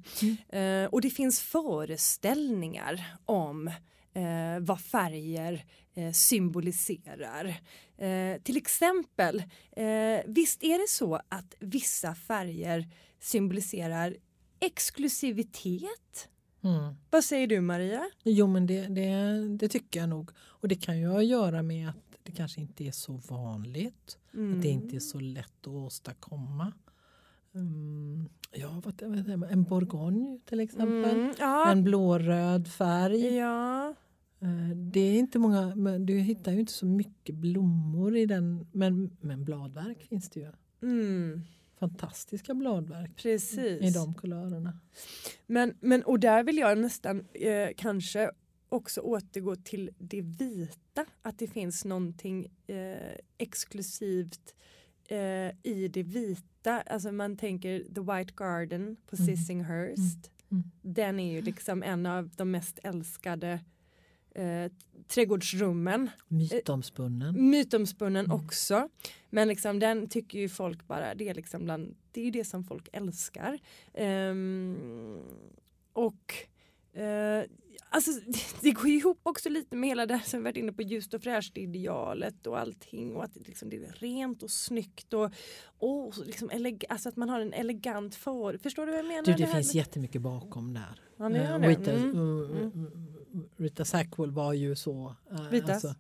Eh, 0.57 0.85
och 0.85 1.01
det 1.01 1.11
finns 1.11 1.41
föreställningar 1.41 3.17
om 3.25 3.69
eh, 4.15 4.61
vad 4.61 4.81
färger 4.81 5.65
eh, 5.95 6.13
symboliserar. 6.13 7.61
Eh, 7.99 8.43
till 8.43 8.57
exempel, 8.57 9.43
eh, 9.77 10.21
visst 10.27 10.65
är 10.65 10.79
det 10.79 10.89
så 10.89 11.15
att 11.29 11.55
vissa 11.59 12.15
färger 12.15 12.89
symboliserar 13.21 14.17
exklusivitet? 14.61 16.29
mm. 16.65 16.95
Vad 17.11 17.25
säger 17.25 17.47
du 17.47 17.61
Maria? 17.61 18.11
Jo 18.25 18.47
men 18.47 18.67
det, 18.67 18.87
det, 18.87 19.57
det 19.59 19.69
tycker 19.69 20.01
jag 20.01 20.09
nog. 20.09 20.31
Och 20.37 20.69
det 20.69 20.75
kan 20.75 20.99
ju 20.99 21.07
ha 21.07 21.19
att 21.19 21.27
göra 21.27 21.63
med 21.63 21.89
att 21.89 21.97
det 22.25 22.33
kanske 22.33 22.61
inte 22.61 22.85
är 22.87 22.91
så 22.93 23.13
vanligt. 23.13 24.19
Mm. 24.35 24.57
Att 24.57 24.63
det 24.63 24.69
inte 24.69 24.97
är 24.97 25.01
så 25.01 25.21
lätt 25.21 25.61
att 25.61 25.67
åstadkomma. 25.67 26.73
Mm, 27.55 28.29
ja, 28.53 28.83
vad, 28.85 29.03
vad, 29.03 29.51
en 29.53 29.63
bourgogne 29.65 30.39
till 30.45 30.61
exempel. 30.61 31.19
Mm, 31.21 31.35
ja. 31.39 31.73
En 31.73 31.85
blåröd 31.85 32.69
färg. 32.69 33.35
ja. 33.37 33.95
Eh, 34.41 34.77
Det 34.77 35.01
är 35.01 35.19
inte 35.19 35.39
många, 35.39 35.75
men 35.77 36.07
du 36.07 36.19
hittar 36.19 36.53
ju 36.53 36.61
inte 36.61 36.73
så 36.73 36.87
mycket 36.87 37.35
blommor 37.35 38.17
i 38.17 38.27
den. 38.27 38.67
Men, 38.73 39.17
men 39.21 39.45
bladverk 39.45 40.03
finns 40.03 40.31
det 40.31 40.41
ju. 40.41 40.53
Mm, 40.83 41.43
Fantastiska 41.79 42.55
bladverk 42.55 43.17
precis. 43.17 43.83
i 43.83 43.91
de 43.91 44.15
kulörerna. 44.15 44.79
Men, 45.47 45.75
men 45.81 46.03
och 46.03 46.21
där 46.21 46.45
vill 46.45 46.59
jag 46.59 46.79
nästan 46.79 47.27
eh, 47.33 47.69
kanske 47.77 48.31
också 48.75 49.01
återgå 49.01 49.57
till 49.57 49.91
det 49.99 50.21
vita. 50.21 51.07
Att 51.23 51.39
det 51.39 51.47
finns 51.47 51.85
någonting 51.85 52.47
eh, 52.67 53.17
exklusivt 53.39 54.55
eh, 55.09 55.51
i 55.63 55.89
det 55.93 56.03
vita. 56.03 56.81
Alltså 56.81 57.13
man 57.13 57.37
tänker 57.37 57.79
The 57.95 58.01
White 58.01 58.35
Garden 58.37 58.97
på 59.07 59.17
Mm. 59.17 59.27
Sissinghurst. 59.37 60.31
Mm. 60.51 60.65
Den 60.83 61.21
är 61.21 61.33
ju 61.33 61.43
liksom 61.43 61.83
en 61.83 62.07
av 62.07 62.31
de 62.37 62.51
mest 62.51 62.79
älskade 62.83 63.61
eh, 64.35 64.73
trädgårdsrummen. 65.09 66.11
Mytomspunnen. 66.29 67.51
Mytomspunnen 67.51 68.25
Mm. 68.25 68.37
också. 68.45 68.89
Men 69.31 69.49
liksom 69.49 69.79
den 69.79 70.09
tycker 70.09 70.39
ju 70.39 70.49
folk 70.49 70.87
bara, 70.87 71.15
det 71.15 71.29
är 71.29 71.35
liksom 71.35 71.65
bland, 71.65 71.97
det 72.13 72.21
är 72.27 72.31
det 72.31 72.45
som 72.45 72.65
folk 72.65 72.89
älskar. 72.93 73.59
Ehm, 73.95 75.19
och 75.93 76.35
eh, 76.95 77.43
alltså 77.91 78.11
det 78.61 78.71
går 78.71 78.87
ihop 78.89 79.21
också 79.23 79.49
lite 79.49 79.77
med 79.77 79.89
hela 79.89 80.07
det 80.07 80.21
som 80.25 80.41
vi 80.41 80.45
varit 80.45 80.57
inne 80.57 80.73
på 80.73 80.83
ljust 80.83 81.15
och 81.15 81.23
fräscht 81.23 81.57
idealet 81.59 82.47
och 82.47 82.59
allting 82.59 83.17
och 83.17 83.25
att 83.25 83.35
det, 83.35 83.41
liksom, 83.49 83.69
det 83.71 83.77
är 83.77 83.93
rent 83.93 84.43
och 84.43 84.51
snyggt 84.51 85.13
och, 85.13 85.31
och 85.79 86.15
så 86.15 86.25
liksom 86.25 86.51
alltså 86.89 87.09
att 87.09 87.17
man 87.17 87.29
har 87.29 87.41
en 87.41 87.53
elegant 87.53 88.15
för, 88.15 88.59
förstår 88.59 88.87
du 88.87 88.93
vad 88.93 88.99
jag 88.99 89.07
menar? 89.07 89.23
Du, 89.23 89.33
det 89.33 89.45
här 89.45 89.55
finns 89.55 89.75
med- 89.75 89.81
jättemycket 89.81 90.23
bakom 90.23 90.75
där. 90.75 91.01
Ja, 91.17 91.29
det 91.29 91.39
Eh, 91.39 91.59
det. 91.59 91.69
Rita, 91.69 91.93
Mm. 91.93 92.19
uh, 92.19 92.51
Mm. 92.61 93.49
Rita 93.57 93.85
Sackwell 93.85 94.31
var 94.31 94.53
ju 94.53 94.77
så, 94.77 95.15
eh, 95.31 95.71
alltså, 95.75 95.95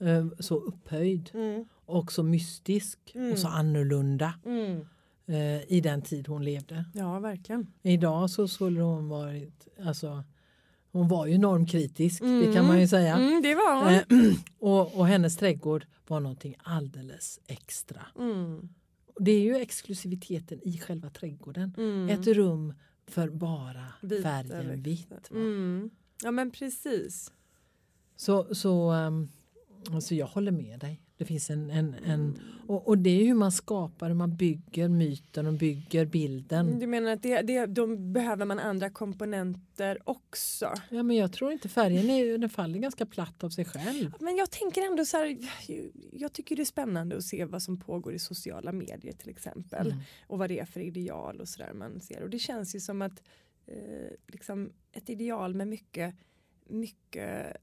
Mm. 0.00 0.30
eh, 0.30 0.38
så 0.38 0.56
upphöjd 0.56 1.30
Mm, 1.34 1.64
och 1.86 2.12
så 2.12 2.22
mystisk 2.22 2.98
Mm. 3.14 3.32
och 3.32 3.38
så 3.38 3.48
annorlunda 3.48 4.34
mm. 4.44 4.80
eh, 5.26 5.72
i 5.72 5.80
den 5.80 6.02
tid 6.02 6.28
hon 6.28 6.44
levde. 6.44 6.84
Ja, 6.94 7.18
verkligen. 7.18 7.66
Idag 7.82 8.30
så 8.30 8.48
skulle 8.48 8.80
hon 8.82 9.08
varit, 9.08 9.68
alltså 9.84 10.24
hon 10.96 11.08
var 11.08 11.26
ju 11.26 11.38
normkritisk, 11.38 12.20
det 12.20 12.26
Mm. 12.26 12.54
kan 12.54 12.66
man 12.66 12.80
ju 12.80 12.88
säga. 12.88 13.16
Mm, 13.16 13.42
det 13.42 13.54
var 13.54 13.84
hon. 13.84 13.94
Eh, 13.94 14.34
och, 14.58 14.98
och 14.98 15.06
hennes 15.06 15.36
trädgård 15.36 15.86
var 16.06 16.20
någonting 16.20 16.54
alldeles 16.58 17.40
extra. 17.46 18.06
Mm. 18.18 18.68
Det 19.20 19.30
är 19.30 19.40
ju 19.40 19.56
exklusiviteten 19.56 20.60
i 20.62 20.78
själva 20.78 21.10
trädgården. 21.10 21.74
Mm. 21.76 22.08
Ett 22.08 22.26
rum 22.26 22.74
för 23.06 23.28
bara 23.28 23.84
Vita 24.02 24.22
färgen 24.22 24.82
vitt. 24.82 25.30
Mm. 25.30 25.90
Ja 26.22 26.30
men 26.30 26.50
precis. 26.50 27.32
Så, 28.16 28.54
så 28.54 28.92
um, 28.92 29.28
alltså 29.92 30.14
jag 30.14 30.26
håller 30.26 30.52
med 30.52 30.80
dig. 30.80 31.00
Det 31.18 31.24
finns 31.24 31.50
en, 31.50 31.70
en, 31.70 31.94
Mm. 31.94 32.10
en 32.10 32.40
och, 32.66 32.88
och 32.88 32.98
det 32.98 33.10
är 33.10 33.24
hur 33.24 33.34
man 33.34 33.52
skapar, 33.52 34.08
hur 34.08 34.14
man 34.14 34.36
bygger 34.36 34.88
myten 34.88 35.46
och 35.46 35.52
bygger 35.52 36.06
bilden. 36.06 36.78
Du 36.78 36.86
menar 36.86 37.10
att 37.10 37.22
det, 37.22 37.42
det, 37.42 37.66
då 37.66 37.96
behöver 37.96 38.44
man 38.44 38.58
andra 38.58 38.90
komponenter 38.90 39.98
också? 40.04 40.72
Ja, 40.90 41.02
men 41.02 41.16
jag 41.16 41.32
tror 41.32 41.52
inte 41.52 41.68
färgen 41.68 42.10
är, 42.10 42.38
den 42.38 42.50
faller 42.50 42.78
ganska 42.78 43.06
platt 43.06 43.44
av 43.44 43.50
sig 43.50 43.64
själv. 43.64 44.12
Men 44.20 44.36
jag 44.36 44.50
tänker 44.50 44.82
ändå 44.82 45.04
så 45.04 45.16
här, 45.16 45.38
jag 46.12 46.32
tycker 46.32 46.56
det 46.56 46.62
är 46.62 46.64
spännande 46.64 47.16
att 47.16 47.24
se 47.24 47.44
vad 47.44 47.62
som 47.62 47.80
pågår 47.80 48.14
i 48.14 48.18
sociala 48.18 48.72
medier 48.72 49.12
till 49.12 49.30
exempel. 49.30 49.86
Mm. 49.86 49.98
Och 50.26 50.38
vad 50.38 50.50
det 50.50 50.58
är 50.58 50.64
för 50.66 50.80
ideal 50.80 51.40
och 51.40 51.48
sådär 51.48 51.72
man 51.72 52.00
ser. 52.00 52.22
Och 52.22 52.30
det 52.30 52.38
känns 52.38 52.74
ju 52.74 52.80
som 52.80 53.02
att 53.02 53.22
eh, 53.66 53.76
liksom 54.26 54.72
ett 54.92 55.10
ideal 55.10 55.54
med 55.54 55.68
mycket, 55.68 56.14
mycket 56.68 57.56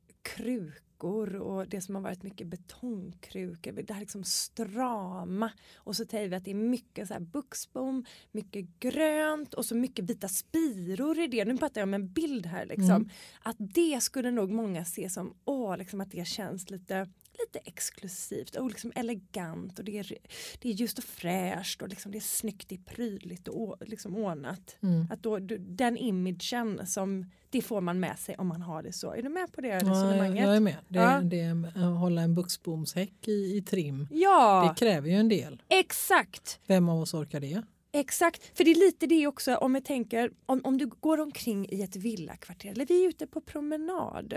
krukor 1.03 1.35
och 1.35 1.67
det 1.67 1.81
som 1.81 1.95
har 1.95 2.01
varit 2.01 2.23
mycket 2.23 2.47
betongkrukor. 2.47 3.71
Det 3.71 3.93
här 3.93 3.99
liksom 3.99 4.23
strama. 4.23 5.51
Och 5.75 5.95
så 5.95 6.05
säger 6.05 6.29
vi 6.29 6.35
att 6.35 6.45
det 6.45 6.51
är 6.51 6.55
mycket 6.55 7.07
så 7.07 7.13
här 7.13 7.21
buxbom, 7.21 8.05
mycket 8.31 8.79
grönt 8.79 9.53
och 9.53 9.65
så 9.65 9.75
mycket 9.75 10.05
vita 10.05 10.27
spiror 10.27 11.19
i 11.19 11.27
det. 11.27 11.45
Nu 11.45 11.57
pratar 11.57 11.81
jag 11.81 11.87
om 11.87 11.93
en 11.93 12.13
bild 12.13 12.45
här 12.45 12.65
liksom. 12.65 12.89
Mm. 12.89 13.09
Att 13.43 13.55
det 13.59 14.01
skulle 14.01 14.31
nog 14.31 14.51
många 14.51 14.85
se 14.85 15.09
som, 15.09 15.33
åh, 15.45 15.77
liksom 15.77 16.01
att 16.01 16.11
det 16.11 16.27
känns 16.27 16.69
lite 16.69 17.07
lite 17.39 17.59
exklusivt 17.59 18.55
och 18.55 18.69
liksom 18.69 18.91
elegant 18.95 19.79
och 19.79 19.85
det 19.85 19.97
är, 19.99 20.17
det 20.59 20.69
är 20.69 20.73
just 20.73 20.97
och 20.97 21.03
fräscht 21.03 21.81
och 21.81 21.87
liksom 21.89 22.11
det 22.11 22.17
är 22.17 22.19
snyggt, 22.19 22.69
det 22.69 22.75
är 22.75 22.79
prydligt 22.95 23.47
och 23.47 23.75
liksom 23.85 24.15
ordnat. 24.15 24.75
Mm. 24.83 25.07
Att 25.09 25.23
då, 25.23 25.39
den 25.59 25.97
imagen 25.97 26.87
som 26.87 27.25
det 27.49 27.61
får 27.61 27.81
man 27.81 27.99
med 27.99 28.19
sig 28.19 28.35
om 28.37 28.47
man 28.47 28.61
har 28.61 28.83
det 28.83 28.93
så. 28.93 29.11
Är 29.13 29.21
du 29.21 29.29
med 29.29 29.51
på 29.53 29.61
det 29.61 29.67
Ja, 29.67 29.75
resonemanget? 29.75 30.39
jag, 30.39 30.47
jag 30.49 30.55
är 30.55 30.59
med. 30.59 30.77
Det, 30.87 30.99
Ja. 30.99 31.21
det, 31.21 31.69
att 31.75 31.99
hålla 31.99 32.21
en 32.21 32.35
buxbomshäck 32.35 33.27
i, 33.27 33.57
i 33.57 33.61
trim, 33.61 34.07
Ja, 34.11 34.73
det 34.79 34.85
kräver 34.85 35.09
ju 35.09 35.15
en 35.15 35.29
del. 35.29 35.61
exakt. 35.67 36.59
Vem 36.67 36.89
av 36.89 36.99
oss 37.01 37.13
orkar 37.13 37.39
det? 37.39 37.61
Exakt, 37.95 38.57
för 38.57 38.63
det 38.63 38.71
är 38.71 38.75
lite 38.75 39.05
det 39.07 39.27
också 39.27 39.55
om 39.55 39.75
jag 39.75 39.85
tänker 39.85 40.31
om, 40.45 40.61
om 40.63 40.77
du 40.77 40.85
går 40.87 41.19
omkring 41.19 41.67
i 41.69 41.81
ett 41.81 41.95
villakvarter 41.95 42.69
eller 42.71 42.85
vi 42.85 43.05
är 43.05 43.09
ute 43.09 43.27
på 43.27 43.41
promenad 43.41 44.33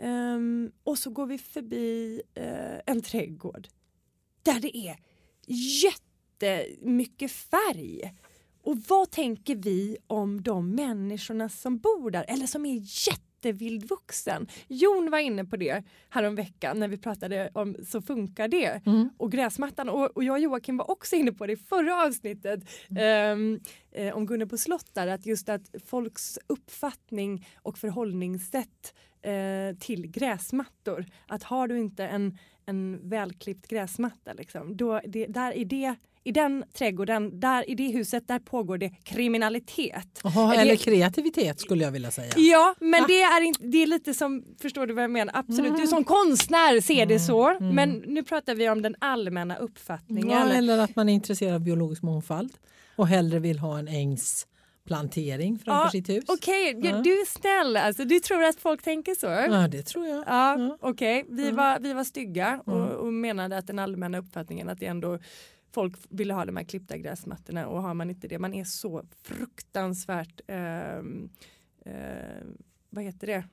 Um, 0.00 0.72
och 0.84 0.98
så 0.98 1.10
går 1.10 1.26
vi 1.26 1.38
förbi 1.38 2.22
uh, 2.38 2.80
en 2.86 3.02
trädgård 3.02 3.68
där 4.42 4.60
det 4.60 4.76
är 4.76 4.96
jättemycket 5.82 7.30
färg. 7.30 8.14
Och 8.62 8.76
vad 8.88 9.10
tänker 9.10 9.56
vi 9.56 9.96
om 10.06 10.42
de 10.42 10.70
människorna 10.70 11.48
som 11.48 11.78
bor 11.78 12.10
där 12.10 12.24
eller 12.28 12.46
som 12.46 12.66
är 12.66 12.82
jättevildvuxen? 13.38 14.46
Jon 14.68 15.10
var 15.10 15.18
inne 15.18 15.44
på 15.44 15.56
det 15.56 15.84
häromveckan 16.08 16.78
när 16.78 16.88
vi 16.88 16.96
pratade 16.96 17.50
om 17.54 17.76
Så 17.86 18.02
funkar 18.02 18.48
det 18.48 18.80
Mm. 18.86 19.10
och 19.16 19.32
gräsmattan. 19.32 19.88
Och, 19.88 20.16
och 20.16 20.24
jag 20.24 20.34
och 20.34 20.40
Joakim 20.40 20.76
var 20.76 20.90
också 20.90 21.16
inne 21.16 21.32
på 21.32 21.46
det 21.46 21.52
i 21.52 21.56
förra 21.56 22.02
avsnittet 22.06 22.60
ehm, 22.96 23.60
eh, 23.92 24.16
om 24.16 24.26
Gunnar 24.26 24.56
slott 24.56 24.94
där, 24.94 25.06
att 25.06 25.26
just 25.26 25.48
att 25.48 25.74
folks 25.86 26.38
uppfattning 26.46 27.46
och 27.62 27.78
förhållningssätt 27.78 28.94
eh, 29.22 29.76
till 29.80 30.06
gräsmattor. 30.06 31.06
Att 31.26 31.42
har 31.42 31.68
du 31.68 31.78
inte 31.78 32.06
en, 32.06 32.38
en 32.66 33.08
välklippt 33.08 33.68
gräsmatta, 33.68 34.32
liksom, 34.32 34.76
då, 34.76 35.00
det, 35.06 35.26
där 35.26 35.52
i, 35.52 35.64
det, 35.64 35.94
i 36.24 36.32
den 36.32 36.64
trädgården, 36.78 37.40
där, 37.40 37.70
i 37.70 37.74
det 37.74 37.88
huset, 37.92 38.28
där 38.28 38.38
pågår 38.38 38.78
det 38.78 38.90
kriminalitet. 39.04 40.20
Det- 40.22 40.56
eller 40.60 40.76
kreativitet 40.76 41.60
skulle 41.60 41.84
jag 41.84 41.90
vilja 41.90 42.10
säga. 42.10 42.32
Ja, 42.36 42.74
men 42.80 43.00
Va? 43.00 43.06
det 43.08 43.22
är, 43.22 43.40
inte, 43.40 43.62
det 43.62 43.82
är 43.82 43.86
lite 43.86 44.14
som, 44.14 44.44
förstår 44.62 44.86
du 44.86 44.94
vad 44.94 45.04
jag 45.04 45.10
menar? 45.10 45.34
Absolut, 45.36 45.76
du 45.76 45.86
som 45.86 46.04
konstnär 46.04 46.80
ser 46.80 47.06
det 47.06 47.20
så. 47.20 47.48
mm. 47.48 47.74
Men 47.74 47.90
nu 47.90 48.22
pratar 48.22 48.54
vi 48.54 48.68
om 48.70 48.82
den 48.82 48.94
allmänna 48.98 49.56
uppfattningen. 49.56 50.30
Ja, 50.48 50.52
eller 50.52 50.78
att 50.78 50.96
man 50.96 51.08
är 51.08 51.12
intresserad 51.12 51.54
av 51.54 51.60
biologisk 51.60 52.02
mångfald 52.02 52.52
och 52.96 53.08
hellre 53.08 53.38
vill 53.38 53.58
ha 53.58 53.78
en 53.78 53.88
ängsplantering 53.88 55.58
framför 55.58 55.84
Ja, 55.84 55.90
sitt 55.90 56.08
hus. 56.08 56.24
Okej, 56.28 56.76
ja, 56.82 56.90
Ja. 56.90 56.96
du 57.02 57.10
är 57.20 57.26
snäll 57.26 57.76
alltså. 57.76 58.04
Du 58.04 58.20
tror 58.20 58.44
att 58.44 58.60
folk 58.60 58.82
tänker 58.82 59.14
så? 59.14 59.26
Ja, 59.26 59.68
det 59.68 59.82
tror 59.82 60.06
jag. 60.06 60.18
Ja, 60.26 60.58
Ja. 60.58 60.76
okej. 60.80 61.24
Vi, 61.28 61.46
Ja. 61.48 61.54
var, 61.54 61.78
vi 61.80 61.92
var 61.92 62.04
stygga 62.04 62.62
och, 62.66 62.72
Ja. 62.78 62.86
och 62.86 63.12
menade 63.12 63.56
att 63.58 63.66
den 63.66 63.78
allmänna 63.78 64.18
uppfattningen 64.18 64.68
att 64.68 64.78
det 64.80 64.86
ändå 64.86 65.18
folk 65.78 65.96
ville 66.08 66.34
ha 66.34 66.44
de 66.44 66.56
här 66.56 66.64
klippta 66.64 66.96
gräsmattorna 66.98 67.66
och 67.66 67.82
har 67.82 67.94
man 67.94 68.10
inte 68.10 68.28
det, 68.28 68.38
man 68.38 68.54
är 68.54 68.64
så 68.64 69.02
fruktansvärt, 69.22 70.40
ehm, 70.48 71.28
eh, 71.84 71.92
vad 72.90 73.04
heter 73.04 73.26
det? 73.26 73.44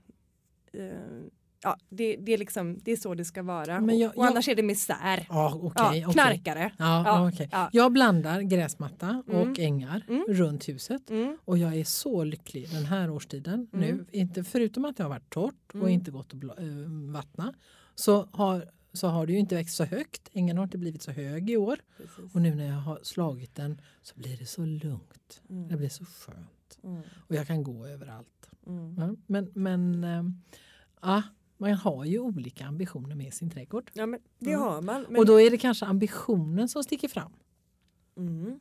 Eh, 0.79 1.23
ja, 1.63 1.77
det, 1.89 2.15
det, 2.15 2.33
är 2.33 2.37
liksom, 2.37 2.79
det 2.83 2.91
är 2.91 2.95
så 2.95 3.13
det 3.15 3.25
ska 3.25 3.43
vara. 3.43 3.81
Men 3.81 3.99
jag- 3.99 4.09
och, 4.11 4.17
och 4.17 4.25
jag- 4.25 4.31
annars 4.31 4.47
är 4.47 4.55
det 4.55 4.63
misär. 4.63 5.25
Ja, 5.29 5.59
okej. 5.63 5.99
ja, 5.99 6.11
knarkare. 6.11 6.71
Ja, 6.77 7.03
Ja, 7.05 7.29
okej. 7.29 7.49
ja. 7.51 7.69
Jag 7.71 7.91
blandar 7.91 8.41
gräsmatta 8.41 9.23
och 9.27 9.33
Mm. 9.33 9.55
ängar 9.57 10.05
Mm. 10.07 10.23
runt 10.27 10.69
huset. 10.69 11.09
Mm, 11.09 11.37
Och 11.45 11.57
jag 11.57 11.75
är 11.75 11.83
så 11.83 12.23
lycklig 12.23 12.69
den 12.71 12.85
här 12.85 13.09
årstiden 13.09 13.67
nu. 13.71 13.89
Mm. 13.89 14.05
Inte, 14.11 14.43
förutom 14.43 14.85
att 14.85 14.97
det 14.97 15.03
har 15.03 15.09
varit 15.09 15.29
torrt 15.29 15.69
och 15.69 15.75
Mm. 15.75 15.89
inte 15.89 16.11
gått 16.11 16.33
att 16.33 16.43
eh, 16.59 16.65
vattna 17.13 17.53
så 17.95 18.27
har, 18.31 18.65
så 18.95 19.07
har 19.07 19.25
det 19.27 19.33
ju 19.33 19.39
inte 19.39 19.55
växt 19.55 19.75
så 19.75 19.83
högt. 19.83 20.29
Ängen 20.33 20.57
har 20.57 20.63
inte 20.63 20.77
blivit 20.77 21.01
så 21.01 21.11
hög 21.11 21.49
i 21.49 21.57
år. 21.57 21.79
precis. 21.97 22.35
Och 22.35 22.41
nu 22.41 22.55
när 22.55 22.65
jag 22.65 22.73
har 22.79 22.99
slagit 23.03 23.55
den 23.55 23.81
så 24.01 24.15
blir 24.15 24.37
det 24.37 24.45
så 24.45 24.65
lugnt. 24.65 25.41
Mm, 25.49 25.67
Det 25.67 25.77
blir 25.77 25.89
så 25.89 26.05
skönt. 26.05 26.77
mm, 26.83 27.01
Och 27.27 27.35
jag 27.35 27.47
kan 27.47 27.63
gå 27.63 27.85
överallt. 27.87 28.49
mm. 28.67 29.17
Men 29.27 29.51
men 29.53 30.05
ja, 31.01 31.23
man 31.57 31.73
har 31.73 32.05
ju 32.05 32.19
olika 32.19 32.65
ambitioner 32.65 33.15
med 33.15 33.33
sin 33.33 33.49
trädgård. 33.49 33.91
Ja, 33.93 34.05
men 34.05 34.19
det 34.39 34.53
har 34.53 34.81
man. 34.81 35.05
Men, 35.09 35.15
Och 35.19 35.25
då 35.25 35.41
är 35.41 35.51
det 35.51 35.57
kanske 35.57 35.85
ambitionen 35.85 36.67
som 36.69 36.83
sticker 36.83 37.07
fram. 37.07 37.31
mm, 38.17 38.59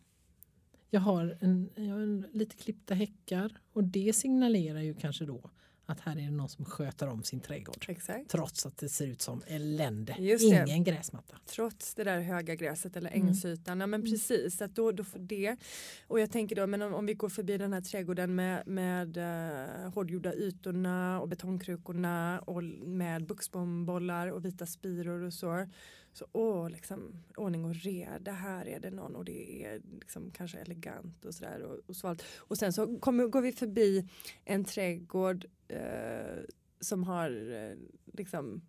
Jag 0.91 1.01
har, 1.01 1.39
en, 1.41 1.71
jag 1.75 1.85
har 1.95 2.01
en, 2.01 2.27
lite 2.33 2.57
klippta 2.57 2.95
häckar 2.95 3.53
och 3.73 3.85
det 3.85 4.13
signalerar 4.17 4.81
ju 4.81 4.95
kanske 4.95 5.25
då 5.25 5.51
att 5.87 6.01
här 6.01 6.13
är 6.13 6.21
det 6.21 6.31
någon 6.31 6.49
som 6.49 6.65
sköter 6.65 7.09
om 7.09 7.23
sin 7.23 7.41
trädgård. 7.41 7.85
exakt. 7.89 8.31
Trots 8.31 8.67
att 8.67 8.77
det 8.77 8.89
ser 8.89 9.07
ut 9.07 9.23
som 9.23 9.43
elände. 9.47 10.15
Ingen 10.41 10.85
gräsmatta. 10.85 11.37
Trots 11.47 11.95
det 11.95 12.05
där 12.05 12.21
höga 12.21 12.55
gräset 12.55 12.97
eller 12.97 13.11
Mm. 13.11 13.29
ängsytan. 13.29 13.81
Ja, 13.81 13.87
men 13.87 14.03
precis, 14.03 14.63
att 14.63 14.75
då, 14.75 14.93
då 14.93 15.05
får 15.05 15.19
det. 15.19 15.57
Och 16.07 16.21
jag 16.21 16.31
tänker 16.33 16.57
då, 16.57 16.67
men 16.67 16.83
om, 16.83 16.95
om 16.95 17.07
vi 17.07 17.15
går 17.15 17.29
förbi 17.29 17.59
den 17.59 17.73
här 17.73 17.81
trädgården 17.81 18.35
med, 18.35 18.67
med 18.67 19.17
uh, 19.17 19.91
hårdgjorda 19.95 20.35
ytorna 20.35 21.21
och 21.21 21.29
betongkrukorna 21.29 22.41
och 22.41 22.65
med 22.65 23.27
buxbombollar 23.27 24.29
och 24.29 24.45
vita 24.45 24.67
spiror 24.67 25.23
och 25.23 25.33
så. 25.35 25.67
Så 26.15 26.27
åh, 26.33 26.71
liksom 26.71 27.25
ordning 27.37 27.65
och 27.65 27.75
reda, 27.75 28.33
här 28.33 28.69
är 28.69 28.81
det 28.81 28.91
någon 28.91 29.17
och 29.17 29.25
det 29.25 29.65
är 29.65 29.81
liksom 30.01 30.31
kanske 30.31 30.59
elegant 30.59 31.25
och 31.25 31.35
sådär 31.35 31.63
och, 31.63 31.79
och 31.87 31.97
svalt. 31.97 32.25
Och 32.37 32.59
sen 32.59 32.73
så 32.73 32.99
kommer, 32.99 33.27
går 33.27 33.41
vi 33.41 33.53
förbi 33.53 34.09
en 34.45 34.65
trädgård 34.65 35.47
eh, 35.69 36.43
som 36.81 37.05
har 37.05 37.53
eh, 37.53 37.77
liksom 38.13 38.63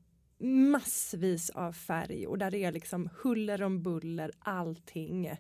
massvis 0.72 1.50
av 1.50 1.74
färg 1.74 2.28
och 2.28 2.38
där 2.38 2.52
det 2.52 2.64
är 2.64 2.72
liksom 2.72 3.10
huller 3.22 3.62
om 3.62 3.84
buller, 3.84 4.32
allting. 4.39 5.32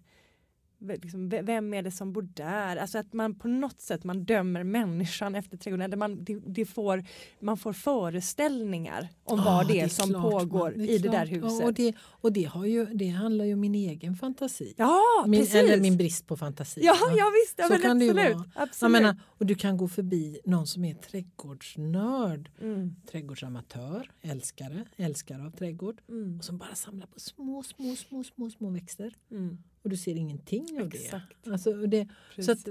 Liksom, 0.87 1.29
vem 1.29 1.73
är 1.73 1.81
det 1.81 1.91
som 1.91 2.13
bor 2.13 2.21
där? 2.33 2.77
Alltså 2.77 2.97
att 2.97 3.13
man 3.13 3.35
på 3.35 3.47
något 3.47 3.81
sätt 3.81 4.03
man 4.03 4.23
dömer 4.23 4.63
människan 4.63 5.35
efter 5.35 5.57
trädgården. 5.57 5.85
Eller 5.85 5.97
man, 5.97 6.23
det, 6.23 6.39
det 6.45 6.65
får, 6.65 7.05
man 7.39 7.57
får 7.57 7.73
föreställningar 7.73 9.09
om 9.23 9.37
Ja, 9.37 9.43
vad 9.45 9.67
det 9.67 9.79
är, 9.79 9.83
är 9.85 9.87
som 9.89 10.09
klart, 10.09 10.21
pågår 10.31 10.59
man- 10.59 10.73
det 10.77 10.83
är 10.91 10.95
i 10.95 10.97
det 10.97 11.09
där 11.09 11.25
klart. 11.27 11.43
huset. 11.43 11.59
Ja, 11.59 11.65
och 11.65 11.73
det, 11.73 11.93
och 11.99 12.33
det, 12.33 12.43
har 12.43 12.65
ju, 12.65 12.85
det 12.85 13.07
handlar 13.09 13.45
ju 13.45 13.53
om 13.53 13.59
min 13.59 13.75
egen 13.75 14.15
fantasi. 14.15 14.73
ja, 14.77 14.99
min, 15.27 15.39
precis. 15.39 15.55
eller 15.55 15.79
min 15.79 15.97
brist 15.97 16.27
på 16.27 16.37
fantasi. 16.37 16.81
ja, 16.83 16.95
ja, 17.17 17.31
visst. 17.45 17.53
Ja, 17.57 17.67
Så 17.67 17.81
kan 17.81 17.99
det 17.99 18.05
ju 18.05 18.11
absolut. 18.11 18.35
vara. 18.35 18.45
absolut. 18.55 18.91
Menar, 18.91 19.15
och 19.25 19.45
du 19.45 19.55
kan 19.55 19.77
gå 19.77 19.87
förbi 19.87 20.39
någon 20.45 20.67
som 20.67 20.85
är 20.85 20.93
trädgårdsnörd, 21.59 22.49
mm, 22.61 22.95
trädgårdsamatör, 23.11 24.11
älskare, 24.21 24.85
älskare 24.97 25.45
av 25.45 25.51
trädgård 25.51 26.01
mm, 26.09 26.37
och 26.37 26.43
som 26.45 26.57
bara 26.57 26.75
samlar 26.75 27.07
på 27.07 27.19
små, 27.19 27.63
små, 27.63 27.95
små, 27.95 28.23
små, 28.23 28.49
små 28.49 28.69
växter 28.69 29.13
mm, 29.31 29.57
och 29.85 29.89
du 29.89 29.97
ser 29.97 30.15
ingenting 30.15 30.81
av 30.81 30.87
Exakt. 30.87 31.35
det. 31.43 31.51
Alltså, 31.51 31.73
det 31.73 32.07
Så 32.39 32.51
att- 32.51 32.67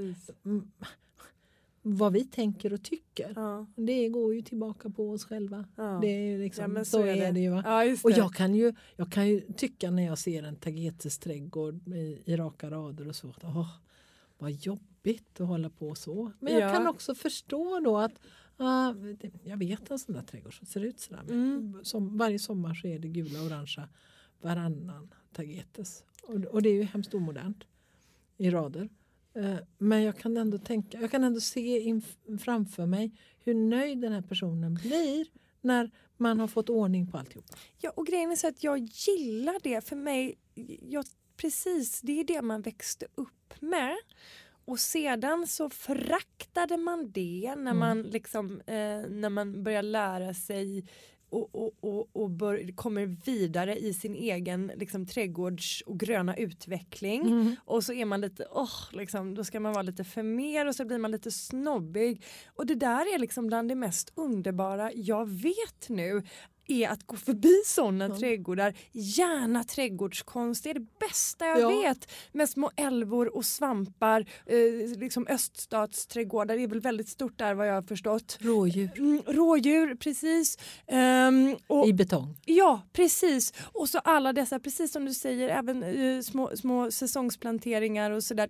vad 1.87 2.13
vi 2.13 2.25
tänker 2.25 2.73
och 2.73 2.83
tycker, 2.83 3.33
ja, 3.37 3.67
det 3.77 4.09
går 4.09 4.35
ju 4.35 4.43
tillbaka 4.43 4.91
på 4.91 5.11
oss 5.11 5.25
själva. 5.25 5.65
ja. 5.77 5.99
Det 6.03 6.07
är 6.09 6.21
ju 6.31 6.39
liksom, 6.39 6.63
ja, 6.63 6.69
men 6.69 6.85
så, 6.85 7.03
är 7.03 7.33
det. 7.33 7.41
ju. 7.41 7.51
Va? 7.51 7.63
Ja, 7.67 7.85
just 7.85 8.05
Och 8.05 8.11
det. 8.11 8.17
jag 8.17 8.35
kan, 8.35 8.55
ju, 8.55 8.75
jag 8.97 9.13
kan 9.13 9.29
ju 9.29 9.41
tycka 9.57 9.91
när 9.91 10.03
jag 10.07 10.19
ser 10.19 10.43
en 10.43 10.57
tagetes 10.57 11.19
trädgård 11.19 11.89
i, 11.89 12.23
i 12.25 12.37
raka 12.37 12.71
rader 12.71 13.09
och 13.09 13.17
så 13.17 13.29
att 13.29 13.45
åh, 13.45 13.69
vad 14.39 14.51
jobbigt 14.51 15.41
att 15.41 15.47
hålla 15.49 15.71
på 15.71 15.95
så. 15.95 16.33
Men 16.41 16.53
jag 16.53 16.63
Ja. 16.63 16.73
kan 16.73 16.87
också 16.87 17.15
förstå 17.15 17.81
då 17.85 17.99
att 17.99 18.13
det- 19.21 19.31
jag 19.45 19.57
vet 19.57 19.91
en 19.91 19.99
sån 19.99 20.15
där 20.15 20.23
trädgård 20.23 20.59
som 20.59 20.67
ser 20.67 20.81
ut 20.81 21.01
sådär. 21.01 21.23
Mm. 21.31 21.81
Som, 21.83 22.19
varje 22.19 22.39
sommar 22.39 22.75
så 22.75 22.87
är 22.87 22.99
det 22.99 23.09
gula 23.09 23.41
och 23.41 23.47
orangea 23.47 23.89
varannan 24.45 25.15
tagetes. 25.33 26.05
Och, 26.23 26.35
och 26.35 26.63
det 26.63 26.69
är 26.69 26.75
ju 26.75 26.83
hemskt 26.83 27.15
omodernt 27.15 27.65
i 28.37 28.51
rader. 28.51 28.89
Eh, 29.35 29.57
Men 29.79 30.03
jag 30.03 30.19
kan 30.19 30.37
ändå 30.37 30.59
tänka, 30.59 31.01
jag 31.01 31.11
kan 31.11 31.25
ändå 31.25 31.41
se 31.41 31.81
in, 31.81 32.03
framför 32.41 32.87
mig 32.87 33.11
hur 33.45 33.55
nöjd 33.55 33.99
den 34.01 34.13
här 34.13 34.23
personen 34.23 34.75
blir 34.75 35.27
när 35.61 35.91
man 36.17 36.41
har 36.41 36.49
fått 36.49 36.71
ordning 36.71 37.07
på 37.07 37.19
alltihop. 37.19 37.45
Ja, 37.81 37.91
och 37.97 38.07
grejen 38.07 38.31
är 38.31 38.37
så 38.37 38.49
att 38.49 38.65
jag 38.65 38.79
gillar 38.79 39.57
det. 39.63 39.89
För 39.89 39.97
mig, 39.97 40.39
jag, 40.83 41.05
precis, 41.37 42.01
det 42.01 42.21
är 42.21 42.25
det 42.25 42.43
man 42.43 42.63
växte 42.63 43.07
upp 43.15 43.55
med. 43.61 43.97
Och 44.67 44.81
sedan 44.81 45.47
så 45.47 45.71
föraktade 45.71 46.77
man 46.77 47.11
det 47.11 47.55
när 47.57 47.71
Mm. 47.71 47.79
man 47.79 48.03
liksom 48.03 48.61
eh, 48.61 48.75
när 49.11 49.29
man 49.29 49.63
börjar 49.65 49.83
lära 49.83 50.35
sig 50.35 50.87
och, 51.31 51.55
och, 51.55 51.73
och, 51.81 52.09
och 52.13 52.31
bör, 52.31 52.77
kommer 52.77 53.07
vidare 53.25 53.77
i 53.77 53.95
sin 53.95 54.15
egen 54.15 54.73
liksom, 54.77 55.07
trädgårds 55.07 55.83
och 55.87 56.01
gröna 56.01 56.37
utveckling. 56.37 57.57
Och 57.65 57.85
så 57.85 57.93
är 57.93 58.05
man 58.05 58.21
lite, 58.21 58.47
åh, 58.51 58.81
liksom, 58.93 59.35
då 59.35 59.45
ska 59.45 59.61
man 59.61 59.73
vara 59.73 59.83
lite 59.83 60.05
för 60.05 60.23
mer 60.23 60.67
och 60.67 60.75
så 60.75 60.85
blir 60.85 60.99
man 60.99 61.11
lite 61.11 61.31
snobbig. 61.31 62.23
Och 62.47 62.67
det 62.67 62.75
där 62.75 63.15
är 63.15 63.19
liksom 63.19 63.47
bland 63.47 63.69
det 63.69 63.75
mest 63.75 64.13
underbara 64.15 64.91
jag 64.95 65.29
vet 65.29 65.89
nu. 65.89 66.23
Är 66.67 66.89
att 66.89 67.07
gå 67.07 67.17
förbi 67.17 67.63
sådana 67.67 68.09
Ja. 68.09 68.17
trädgårdar. 68.19 68.75
Gärna 68.93 69.65
trädgårdskonst, 69.65 70.65
det 70.65 70.71
är 70.71 70.75
det 70.75 70.87
bästa 71.09 71.47
jag 71.47 71.61
Ja. 71.61 71.69
vet. 71.69 72.11
Med 72.33 72.49
små 72.49 72.71
älvor 72.77 73.37
och 73.37 73.45
svampar. 73.45 74.21
Eh, 74.47 74.99
liksom 74.99 75.27
öststatsträdgårdar 75.27 76.57
är 76.59 76.67
väl 76.67 76.81
väldigt 76.81 77.09
stort 77.09 77.39
där 77.39 77.55
vad 77.55 77.69
jag 77.69 77.75
har 77.75 77.83
förstått. 77.83 78.39
Rådjur 78.41 78.91
Mm, 78.97 79.23
rådjur, 79.27 79.95
precis. 79.95 80.59
Ehm, 80.87 81.57
och, 81.67 81.87
i 81.89 81.93
betong. 81.93 82.37
Ja, 82.45 82.83
precis. 82.93 83.53
Och 83.73 83.89
så 83.89 83.99
alla 83.99 84.33
dessa, 84.33 84.61
precis 84.61 84.93
som 84.93 85.05
du 85.05 85.15
säger, 85.15 85.49
även 85.49 85.83
eh, 85.83 86.21
små, 86.21 86.51
små 86.57 86.91
säsongsplanteringar 86.91 88.11
och 88.11 88.23
sådär. 88.25 88.49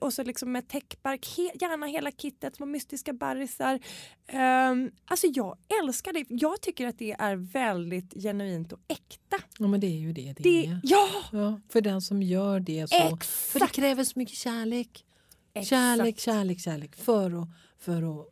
Och 0.00 0.12
så 0.12 0.22
liksom 0.22 0.52
med 0.52 0.68
täckbark, 0.68 1.36
he, 1.36 1.42
gärna 1.60 1.86
hela 1.86 2.10
kittet, 2.10 2.56
små 2.56 2.66
mystiska 2.66 3.12
barrisar. 3.12 3.80
Um, 4.32 4.90
alltså 5.04 5.26
jag 5.26 5.56
älskar 5.82 6.12
det. 6.12 6.24
Jag 6.28 6.60
tycker 6.60 6.86
att 6.86 6.98
det 6.98 7.16
är 7.18 7.39
väldigt 7.40 8.14
genuint 8.22 8.72
och 8.72 8.78
äkta. 8.88 9.36
Ja 9.58 9.66
men 9.66 9.80
det 9.80 9.86
är 9.86 9.98
ju 9.98 10.12
det 10.12 10.22
det, 10.36 10.42
Det, 10.42 10.66
är. 10.66 10.80
ja, 10.82 11.08
Ja, 11.32 11.60
för 11.68 11.80
den 11.80 12.00
som 12.00 12.22
gör 12.22 12.60
det 12.60 12.86
så. 12.90 12.96
För 12.96 13.58
det 13.58 13.64
exakt! 13.64 13.74
kräver 13.74 14.04
så 14.04 14.18
mycket 14.18 14.34
kärlek. 14.36 15.04
exakt. 15.54 15.68
Kärlek, 15.70 16.18
kärlek, 16.18 16.60
kärlek 16.60 16.96
för 16.96 17.42
att, 17.42 17.48
för 17.78 18.20
att, 18.20 18.26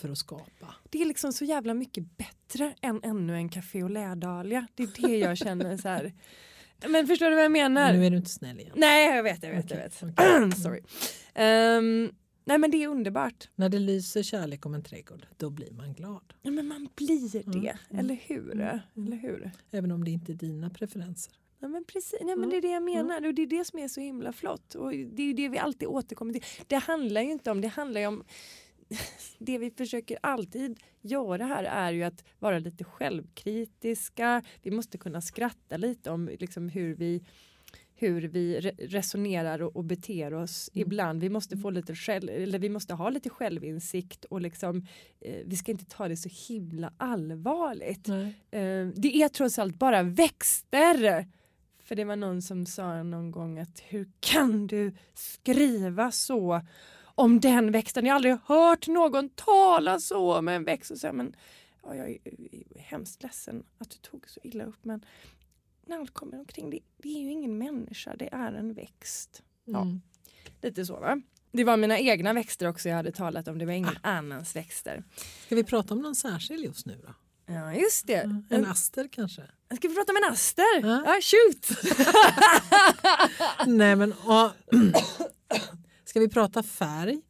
för 0.00 0.08
att 0.08 0.18
skapa. 0.18 0.74
Det 0.90 1.02
är 1.02 1.06
liksom 1.06 1.32
så 1.32 1.44
jävla 1.44 1.74
mycket 1.74 2.16
bättre 2.16 2.74
än 2.82 3.00
ännu 3.02 3.34
en 3.34 3.48
café 3.48 3.82
och 3.82 3.90
lädalia. 3.90 4.66
Det 4.74 4.82
är 4.82 5.08
det 5.08 5.16
jag 5.18 5.38
känner 5.38 5.76
så 5.76 5.88
här. 5.88 6.12
Men 6.88 7.06
förstår 7.06 7.30
du 7.30 7.34
vad 7.36 7.44
jag 7.44 7.52
menar? 7.52 7.92
Nu 7.92 8.06
är 8.06 8.10
du 8.10 8.16
inte 8.16 8.30
snäll 8.30 8.60
igen. 8.60 8.72
Nej, 8.76 9.16
jag 9.16 9.22
vet, 9.22 9.42
jag 9.42 9.50
vet. 9.50 9.64
Okej, 9.64 9.76
Jag 9.76 10.10
vet. 10.10 10.18
okej. 10.18 10.52
Sorry. 10.62 10.80
Ehm, 11.34 12.10
nej 12.46 12.58
men 12.58 12.70
det 12.70 12.82
är 12.84 12.88
underbart. 12.88 13.48
När 13.54 13.68
det 13.68 13.78
lyser 13.78 14.22
kärlek 14.22 14.66
om 14.66 14.74
en 14.74 14.82
trädgård, 14.82 15.26
då 15.36 15.50
blir 15.50 15.70
man 15.72 15.92
glad. 15.92 16.32
Ja, 16.42 16.50
men 16.50 16.66
man 16.68 16.88
blir 16.94 17.32
det, 17.32 17.46
Mm, 17.46 17.58
mm, 17.58 17.76
eller 17.98 18.14
hur? 18.26 18.52
mm, 18.52 18.78
Eller 18.96 19.16
hur? 19.16 19.50
Även 19.70 19.90
om 19.92 20.04
det 20.04 20.10
inte 20.10 20.32
är 20.32 20.36
dina 20.36 20.70
preferenser. 20.70 21.32
Ja, 21.58 21.68
men 21.68 21.84
precis. 21.84 22.18
Nej, 22.22 22.36
men 22.36 22.44
Mm, 22.44 22.50
det 22.50 22.56
är 22.56 22.62
det 22.62 22.70
jag 22.70 22.82
menar 22.82 23.26
och 23.26 23.34
det 23.34 23.42
är 23.42 23.46
det 23.46 23.64
som 23.64 23.78
är 23.78 23.88
så 23.88 24.00
himla 24.00 24.32
flott. 24.32 24.74
Och 24.74 24.90
det 24.90 25.22
är 25.22 25.34
det 25.34 25.48
vi 25.48 25.58
alltid 25.58 25.88
återkommer 25.88 26.32
till. 26.32 26.44
Det 26.66 26.76
handlar 26.76 27.20
ju 27.22 27.30
inte 27.32 27.50
om, 27.50 27.60
det 27.60 27.68
handlar 27.68 28.00
ju 28.00 28.06
om 28.06 28.24
det 29.38 29.58
vi 29.58 29.70
försöker 29.70 30.18
alltid 30.22 30.78
göra 31.00 31.44
här 31.44 31.64
är 31.64 31.92
ju 31.92 32.02
att 32.02 32.24
vara 32.38 32.58
lite 32.58 32.84
självkritiska. 32.84 34.42
Vi 34.62 34.70
måste 34.70 34.98
kunna 34.98 35.20
skratta 35.20 35.76
lite 35.76 36.10
om 36.10 36.30
liksom 36.40 36.68
hur 36.68 36.94
vi 36.94 37.22
hur 37.98 38.22
vi 38.28 38.60
re- 38.60 38.86
resonerar 38.88 39.62
och, 39.62 39.76
och 39.76 39.84
beter 39.84 40.34
oss 40.34 40.70
Mm. 40.74 40.86
ibland. 40.86 41.20
Vi 41.20 41.28
måste, 41.28 41.56
få 41.56 41.70
lite 41.70 41.94
själv, 41.94 42.28
eller 42.30 42.58
vi 42.58 42.68
måste 42.68 42.94
ha 42.94 43.10
lite 43.10 43.30
självinsikt 43.30 44.24
och 44.24 44.40
liksom, 44.40 44.86
eh, 45.20 45.36
vi 45.44 45.56
ska 45.56 45.70
inte 45.72 45.84
ta 45.84 46.08
det 46.08 46.16
så 46.16 46.28
himla 46.52 46.92
allvarligt. 46.96 48.08
Eh, 48.08 48.86
det 48.96 49.16
är 49.22 49.28
trots 49.28 49.58
allt 49.58 49.78
bara 49.78 50.02
växter. 50.02 51.26
För 51.82 51.94
det 51.94 52.04
var 52.04 52.16
någon 52.16 52.42
som 52.42 52.66
sa 52.66 53.02
någon 53.02 53.30
gång 53.30 53.58
att 53.58 53.80
hur 53.88 54.08
kan 54.20 54.66
du 54.66 54.92
skriva 55.14 56.10
så 56.12 56.60
om 57.14 57.40
den 57.40 57.72
växten? 57.72 58.06
Jag 58.06 58.12
har 58.12 58.16
aldrig 58.16 58.36
hört 58.44 58.88
någon 58.88 59.28
tala 59.28 60.00
så 60.00 60.38
om 60.38 60.48
en 60.48 60.64
växt. 60.64 60.90
Och 60.90 60.98
så, 60.98 61.12
men, 61.12 61.34
ja, 61.82 61.94
jag 61.94 62.10
är 62.10 62.18
hemskt 62.78 63.22
ledsen 63.22 63.62
att 63.78 63.90
du 63.90 63.96
tog 63.96 64.28
så 64.28 64.40
illa 64.42 64.64
upp 64.64 64.84
men 64.84 65.04
när 65.86 65.98
allt 65.98 66.14
kommer 66.14 66.38
omkring, 66.38 66.70
det, 66.70 66.80
det 66.96 67.08
är 67.08 67.22
ju 67.22 67.30
ingen 67.30 67.58
människa, 67.58 68.16
det 68.16 68.28
är 68.32 68.52
en 68.52 68.74
växt. 68.74 69.42
Ja. 69.64 69.82
Mm. 69.82 70.00
Lite 70.62 70.86
så 70.86 71.00
va? 71.00 71.20
Det 71.52 71.64
var 71.64 71.76
mina 71.76 71.98
egna 71.98 72.32
växter 72.32 72.68
också 72.68 72.88
jag 72.88 72.96
hade 72.96 73.12
talat 73.12 73.48
om, 73.48 73.58
det 73.58 73.66
var 73.66 73.72
ingen 73.72 73.98
annans 74.02 74.56
växter. 74.56 75.04
Ska 75.46 75.54
vi 75.54 75.64
prata 75.64 75.94
om 75.94 76.00
någon 76.00 76.14
särskild 76.14 76.64
just 76.64 76.86
nu 76.86 77.00
då? 77.06 77.14
Ja 77.54 77.74
just 77.74 78.06
det. 78.06 78.14
Mm. 78.14 78.44
En 78.50 78.66
aster 78.66 79.08
kanske? 79.12 79.42
Ska 79.76 79.88
vi 79.88 79.94
prata 79.94 80.12
om 80.12 80.16
en 80.16 80.32
aster? 80.32 80.80
Ja. 80.82 81.02
Ja, 81.06 81.20
shoot! 81.22 81.70
Nej 83.66 83.96
men 83.96 84.12
och, 84.12 84.50
Ska 86.04 86.20
vi 86.20 86.28
prata 86.28 86.62
färg 86.62 87.20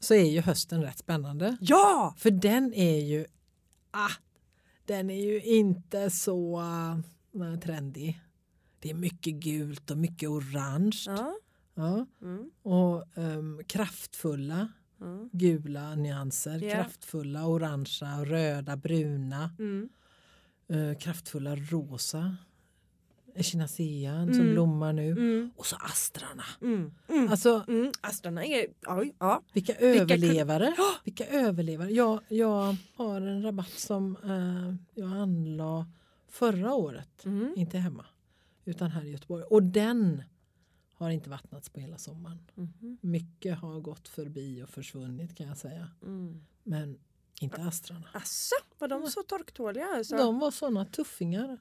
så 0.00 0.14
är 0.14 0.24
ju 0.24 0.40
hösten 0.40 0.82
rätt 0.82 0.98
spännande. 0.98 1.56
Ja! 1.60 2.14
För 2.18 2.30
den 2.30 2.74
är 2.74 3.00
ju 3.00 3.26
ah, 3.90 4.10
Den 4.84 5.10
är 5.10 5.24
ju 5.24 5.42
inte 5.42 6.10
så 6.10 6.62
trendig. 7.62 8.20
Det 8.80 8.90
är 8.90 8.94
mycket 8.94 9.34
gult 9.34 9.90
och 9.90 9.98
mycket 9.98 10.28
orange. 10.28 11.02
Ja. 11.06 11.34
Ja. 11.74 12.06
Mm. 12.22 12.50
Och 12.62 13.18
ehm, 13.18 13.60
kraftfulla 13.66 14.68
Mm. 15.00 15.28
gula 15.32 15.94
nyanser. 15.94 16.62
Ja. 16.64 16.70
Kraftfulla 16.74 17.46
orangea, 17.46 18.24
röda, 18.24 18.76
bruna. 18.76 19.50
Mm. 19.58 19.88
eh, 20.68 20.98
kraftfulla 20.98 21.56
rosa. 21.56 22.36
Echinacean 23.34 24.26
som 24.34 24.40
Mm. 24.42 24.52
blommar 24.52 24.92
nu. 24.92 25.10
Mm. 25.10 25.50
Och 25.56 25.66
så 25.66 25.76
astrarna. 25.76 26.44
Mm. 26.62 26.92
Alltså. 27.30 27.64
Astrarna 28.00 28.44
är... 28.44 28.66
Oj, 28.86 29.14
ja. 29.18 29.42
vilka 29.52 29.72
kun- 29.72 30.00
överlevare. 30.00 30.74
Vilka 31.04 31.26
överlevare. 31.26 31.90
Jag, 31.90 32.20
jag 32.28 32.76
har 32.96 33.20
en 33.20 33.42
rabatt 33.42 33.70
som 33.78 34.16
eh, 34.24 34.74
jag 35.02 35.12
anlade 35.12 35.86
förra 36.36 36.74
året. 36.74 37.24
Mm. 37.24 37.52
Inte 37.56 37.78
hemma 37.78 38.06
utan 38.64 38.90
här 38.90 39.04
i 39.04 39.10
Göteborg. 39.10 39.44
Och 39.44 39.62
den 39.62 40.22
har 40.94 41.10
inte 41.10 41.30
vattnats 41.30 41.68
på 41.70 41.80
hela 41.80 41.98
sommaren. 41.98 42.50
Mhm. 42.54 42.98
Mycket 43.00 43.58
har 43.58 43.80
gått 43.80 44.08
förbi 44.08 44.62
och 44.62 44.68
försvunnit 44.68 45.34
kan 45.36 45.46
jag 45.46 45.56
säga. 45.56 45.90
Mm. 46.02 46.44
Men 46.62 46.98
inte 47.40 47.62
astrarna. 47.62 48.08
Asså, 48.14 48.54
var 48.78 48.88
de 48.88 49.06
så 49.10 49.22
torktåliga? 49.22 49.86
Alltså? 49.94 50.16
De 50.16 50.38
var 50.38 50.50
sådana 50.50 50.84
tuffingar. 50.84 51.58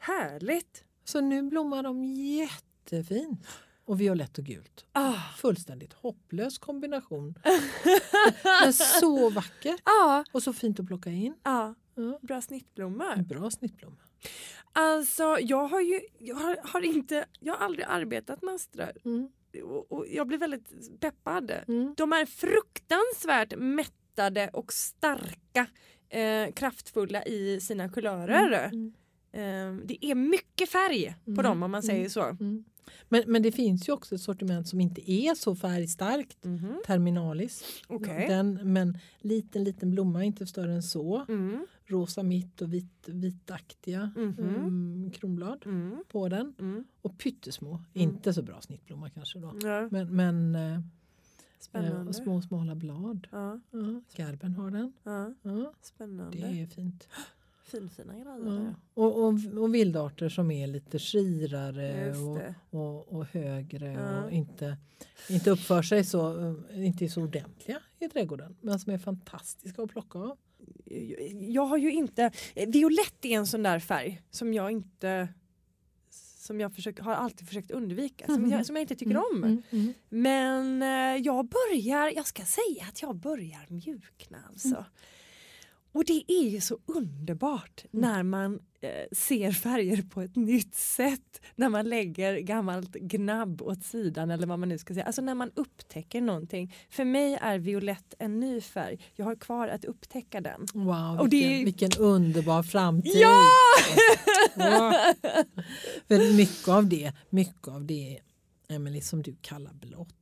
Härligt! 0.00 0.84
Så 1.04 1.20
nu 1.20 1.42
blommar 1.42 1.82
de 1.82 2.04
jättefint. 2.04 3.46
Och 3.84 4.00
violett 4.00 4.38
och 4.38 4.44
gult. 4.44 4.84
Ah. 4.92 5.14
Fullständigt 5.36 5.92
hopplös 5.92 6.58
kombination. 6.58 7.34
Men 8.64 8.72
så 8.72 9.30
vacker. 9.30 9.76
Ja, 9.84 10.24
Och 10.32 10.42
så 10.42 10.52
fint 10.52 10.80
att 10.80 10.86
plocka 10.86 11.10
in. 11.10 11.34
ja, 11.42 11.74
Ja. 12.00 12.18
bra 12.22 12.40
snittblomma. 12.40 13.14
En 13.14 13.26
bra 13.26 13.50
snittblomma. 13.50 13.96
Alltså, 14.72 15.36
jag 15.40 15.66
har 15.68 15.80
ju 15.80 16.00
jag 16.18 16.36
har, 16.36 16.56
har 16.64 16.80
inte, 16.80 17.24
jag 17.40 17.54
har 17.54 17.64
aldrig 17.64 17.86
arbetat 17.88 18.42
med 18.42 18.54
astrar 18.54 18.92
Mm. 19.04 19.28
och, 19.64 19.92
och 19.92 20.06
jag 20.08 20.26
blir 20.26 20.38
väldigt 20.38 21.00
peppad. 21.00 21.52
Mm. 21.68 21.94
De 21.96 22.12
är 22.12 22.26
fruktansvärt 22.26 23.54
mättade 23.58 24.50
och 24.52 24.72
starka, 24.72 25.66
eh, 26.08 26.52
kraftfulla 26.52 27.24
i 27.24 27.60
sina 27.60 27.88
kulörer. 27.88 28.64
Mm. 28.72 28.92
Eh, 29.32 29.84
det 29.86 30.04
är 30.06 30.14
mycket 30.14 30.68
färg 30.70 31.14
på 31.24 31.30
Mm. 31.30 31.42
dem 31.44 31.62
om 31.62 31.70
man 31.70 31.82
säger 31.82 31.98
Mm. 32.00 32.10
så. 32.10 32.22
Mm. 32.22 32.64
Men, 33.08 33.22
men 33.26 33.42
det 33.42 33.52
finns 33.52 33.88
ju 33.88 33.92
också 33.92 34.14
ett 34.14 34.20
sortiment 34.20 34.68
som 34.68 34.80
inte 34.80 35.10
är 35.12 35.34
så 35.34 35.56
färgstarkt. 35.56 36.44
Mhm. 36.44 36.80
Terminalis. 36.86 37.64
Okej. 37.86 38.28
Den, 38.28 38.72
men 38.72 38.98
liten 39.20 39.64
liten 39.64 39.90
blomma, 39.90 40.24
inte 40.24 40.46
större 40.46 40.72
än 40.72 40.82
så. 40.82 41.24
Mm. 41.28 41.66
Rosa 41.90 42.22
mitt 42.22 42.62
och 42.62 42.72
vit, 42.74 43.08
vitaktiga 43.08 44.10
Mhm. 44.16 44.34
mm, 44.38 45.10
kronblad 45.10 45.62
Mm. 45.66 46.04
på 46.08 46.28
den. 46.28 46.54
Mm. 46.58 46.84
Och 47.02 47.18
pyttesmå, 47.18 47.70
Mm. 47.74 47.84
inte 47.94 48.32
så 48.34 48.42
bra 48.42 48.60
snittblomma 48.60 49.10
kanske 49.10 49.38
då. 49.38 49.54
Ja, 49.62 49.88
Men, 49.90 50.16
men 50.16 50.54
eh, 50.54 50.74
eh, 50.74 50.80
spännande. 51.58 52.08
och 52.08 52.14
små 52.14 52.42
smala 52.42 52.74
blad. 52.74 53.26
Ja, 53.30 53.60
Ja, 53.70 54.00
garben 54.16 54.54
har 54.54 54.70
den. 54.70 54.92
ja, 55.02 55.72
spännande. 55.82 56.38
det 56.38 56.60
är 56.62 56.66
fint. 56.66 57.08
Finfina 57.64 58.12
grejer. 58.14 58.74
Och, 58.94 59.24
och, 59.24 59.34
och 59.58 59.74
vildarter 59.74 60.28
som 60.28 60.50
är 60.50 60.66
lite 60.66 60.98
skirare 60.98 62.14
och, 62.16 62.40
och, 62.80 63.08
och 63.12 63.24
högre 63.26 64.22
och 64.24 64.30
inte, 64.32 64.76
inte 65.30 65.50
uppför 65.50 65.82
sig 65.82 66.04
så, 66.04 66.38
eh, 66.70 66.86
inte 66.86 67.08
så 67.08 67.22
ordentliga 67.22 67.78
i 67.98 68.08
trädgården. 68.08 68.56
Men 68.60 68.78
som 68.80 68.92
är 68.92 68.98
fantastiska 68.98 69.82
att 69.82 69.90
plocka 69.90 70.18
av. 70.18 70.38
Jag 71.40 71.66
har 71.66 71.76
ju 71.78 71.92
inte, 71.92 72.30
violett 72.68 73.24
är 73.24 73.28
en 73.30 73.46
sån 73.46 73.62
där 73.62 73.78
färg 73.78 74.22
som 74.30 74.54
jag 74.54 74.70
inte 74.70 75.28
som 76.50 76.60
jag 76.60 76.74
försöker, 76.74 77.02
har 77.02 77.12
alltid 77.12 77.48
försökt 77.48 77.70
undvika, 77.70 78.26
som, 78.26 78.42
Mhm. 78.42 78.50
jag, 78.50 78.66
som 78.66 78.76
jag 78.76 78.82
inte 78.82 78.94
tycker 78.94 79.16
om. 79.16 79.44
Mm, 79.44 79.62
mm. 79.70 79.92
Men 80.08 80.82
eh, 80.82 81.22
jag 81.22 81.48
börjar, 81.48 82.12
jag 82.16 82.26
ska 82.26 82.44
säga 82.44 82.84
att 82.88 83.02
jag 83.02 83.16
börjar 83.16 83.66
mjukna 83.68 84.38
alltså. 84.48 84.68
Mm. 84.68 84.84
Och 85.92 86.04
det 86.04 86.24
är 86.32 86.48
ju 86.48 86.60
så 86.60 86.78
underbart 86.86 87.84
när 87.90 88.22
man 88.22 88.54
eh, 88.54 88.60
ser 89.12 89.52
färger 89.52 90.02
på 90.02 90.20
ett 90.20 90.36
nytt 90.36 90.74
sätt. 90.74 91.40
När 91.56 91.68
man 91.68 91.88
lägger 91.88 92.38
gammalt 92.38 92.92
gnabb 92.92 93.62
åt 93.62 93.84
sidan 93.84 94.30
eller 94.30 94.46
vad 94.46 94.58
man 94.58 94.68
nu 94.68 94.78
ska 94.78 94.94
säga. 94.94 95.06
Alltså 95.06 95.22
när 95.22 95.34
man 95.34 95.50
upptäcker 95.54 96.20
någonting. 96.20 96.74
För 96.90 97.04
mig 97.04 97.38
är 97.42 97.58
violett 97.58 98.14
en 98.18 98.40
ny 98.40 98.60
färg. 98.60 99.00
Jag 99.16 99.24
har 99.24 99.36
kvar 99.36 99.68
att 99.68 99.84
upptäcka 99.84 100.40
den. 100.40 100.66
Wow, 100.74 101.20
Och 101.20 101.28
det 101.28 101.36
vilken, 101.36 101.60
är- 101.60 101.64
vilken 101.64 101.90
underbar 101.98 102.62
framtid! 102.62 103.12
Ja! 103.14 103.36
Ja. 104.54 105.14
För 106.08 106.36
mycket 106.36 106.68
av 106.68 106.86
det, 106.88 107.12
mycket 107.30 107.68
av 107.68 107.84
det 107.84 108.18
Emelie, 108.68 109.02
som 109.02 109.22
du 109.22 109.36
kallar 109.40 109.72
blått. 109.72 110.14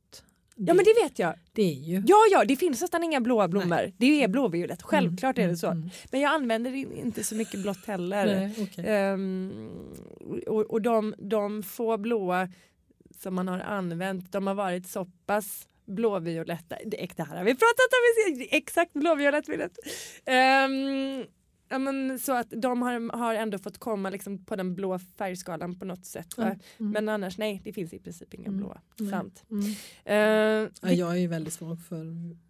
Ja 0.67 0.73
men 0.73 0.85
det 0.85 0.93
vet 1.03 1.19
jag. 1.19 1.33
det 1.53 1.61
är 1.61 1.73
ju... 1.73 2.03
Ja 2.07 2.17
ja 2.31 2.45
det 2.45 2.55
finns 2.55 2.81
nästan 2.81 3.03
inga 3.03 3.21
blåa 3.21 3.47
blommor. 3.47 3.91
Det 3.97 4.23
är 4.23 4.27
blåviolett, 4.27 4.81
självklart 4.81 5.37
är 5.37 5.47
det 5.47 5.57
så. 5.57 5.67
Mm, 5.67 5.77
mm. 5.77 5.89
Men 6.11 6.21
jag 6.21 6.31
använder 6.31 6.75
inte 6.75 7.23
så 7.23 7.35
mycket 7.35 7.59
blått 7.59 7.85
heller. 7.85 8.25
Nej, 8.25 8.55
okej. 8.61 8.85
Ehm, 8.87 9.69
och 10.47 10.61
och 10.61 10.81
de, 10.81 11.15
de 11.17 11.63
få 11.63 11.97
blåa 11.97 12.49
som 13.19 13.35
man 13.35 13.47
har 13.47 13.59
använt 13.59 14.31
de 14.31 14.47
har 14.47 14.53
varit 14.53 14.87
så 14.87 15.05
pass 15.25 15.67
blåvioletta. 15.85 16.75
Det, 16.85 17.07
det 17.15 17.23
här 17.23 17.37
har 17.37 17.43
vi 17.43 17.55
pratat 17.55 17.89
om, 17.95 18.47
exakt 18.51 18.93
blåviolett. 18.93 19.49
Um, 19.49 21.25
ja, 21.69 21.79
men 21.79 22.19
så 22.19 22.33
att 22.33 22.47
de 22.49 22.81
har, 22.81 23.17
har 23.17 23.35
ändå 23.35 23.57
fått 23.57 23.77
komma 23.77 24.09
liksom 24.09 24.45
på 24.45 24.55
den 24.55 24.75
blå 24.75 24.99
färgskalan 24.99 25.79
på 25.79 25.85
något 25.85 26.05
sätt. 26.05 26.37
Mm, 26.37 26.49
mm. 26.79 26.91
Men 26.91 27.09
annars 27.09 27.37
nej, 27.37 27.61
det 27.63 27.73
finns 27.73 27.93
i 27.93 27.99
princip 27.99 28.33
inga 28.33 28.47
Mm, 28.47 28.57
blåa. 28.57 28.81
nej. 28.99 29.09
Sant. 29.09 29.43
Mm. 29.51 29.65
Ehm, 30.05 30.69
Ja, 30.81 30.91
jag 30.91 31.11
är 31.11 31.15
ju 31.19 31.27
väldigt 31.27 31.53
svag 31.53 31.81
för, 31.81 32.05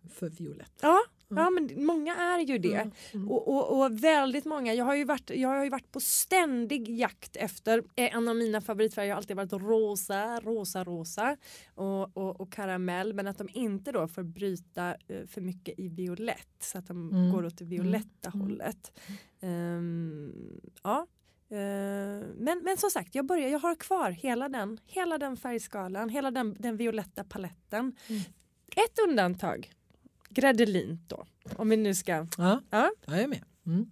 för 0.09 0.29
violett. 0.29 0.71
ja, 0.81 0.87
Mm. 0.89 0.99
Ja, 1.29 1.49
men 1.49 1.85
många 1.85 2.15
är 2.15 2.39
ju 2.39 2.57
det. 2.57 2.75
Mm, 2.75 2.91
mm. 3.13 3.31
Och, 3.31 3.47
och, 3.47 3.81
och 3.85 4.03
väldigt 4.03 4.45
många, 4.45 4.73
jag 4.73 4.85
har, 4.85 4.95
ju 4.95 5.03
varit, 5.05 5.29
jag 5.29 5.49
har 5.49 5.63
ju 5.63 5.69
varit 5.69 5.91
på 5.91 5.99
ständig 5.99 6.89
jakt 6.99 7.35
efter 7.35 7.77
eh, 7.95 8.15
en 8.15 8.27
av 8.27 8.35
mina 8.35 8.61
favoritfärger 8.61 9.09
har 9.11 9.17
alltid 9.17 9.35
varit 9.35 9.53
rosa, 9.53 10.39
rosa, 10.39 10.83
rosa 10.83 11.37
och, 11.75 12.17
och, 12.17 12.41
och 12.41 12.51
karamell 12.51 13.13
men 13.13 13.27
att 13.27 13.37
de 13.37 13.49
inte 13.53 13.91
då 13.91 14.07
får 14.07 14.23
bryta 14.23 14.95
eh, 15.07 15.25
för 15.27 15.41
mycket 15.41 15.79
i 15.79 15.87
violett 15.89 16.55
så 16.59 16.77
att 16.77 16.87
de 16.87 17.09
Mm. 17.09 17.31
går 17.31 17.45
åt 17.45 17.57
det 17.57 17.65
violetta 17.65 18.29
Mm. 18.33 18.41
hållet. 18.41 18.91
Ehm, 19.41 20.33
ja. 20.83 21.07
Eh, 21.51 21.57
men, 22.37 22.61
men 22.63 22.77
som 22.77 22.89
sagt, 22.89 23.15
jag, 23.15 23.25
börjar, 23.25 23.49
jag 23.49 23.59
har 23.59 23.75
kvar 23.75 24.11
hela 24.11 24.49
den, 24.49 24.79
hela 24.85 25.17
den 25.17 25.37
färgskalan, 25.37 26.09
hela 26.09 26.31
den, 26.31 26.55
den 26.59 26.77
violetta 26.77 27.23
paletten. 27.23 27.95
Mm. 28.07 28.21
Ett 28.75 28.99
undantag, 29.07 29.71
Gredelint 30.29 31.09
då. 31.09 31.25
Om 31.55 31.69
vi 31.69 31.77
nu 31.77 31.95
ska 31.95 32.27
Ja, 32.37 32.61
Ja. 32.69 32.91
jag 33.05 33.19
är 33.19 33.27
med. 33.27 33.43
Mm. 33.65 33.91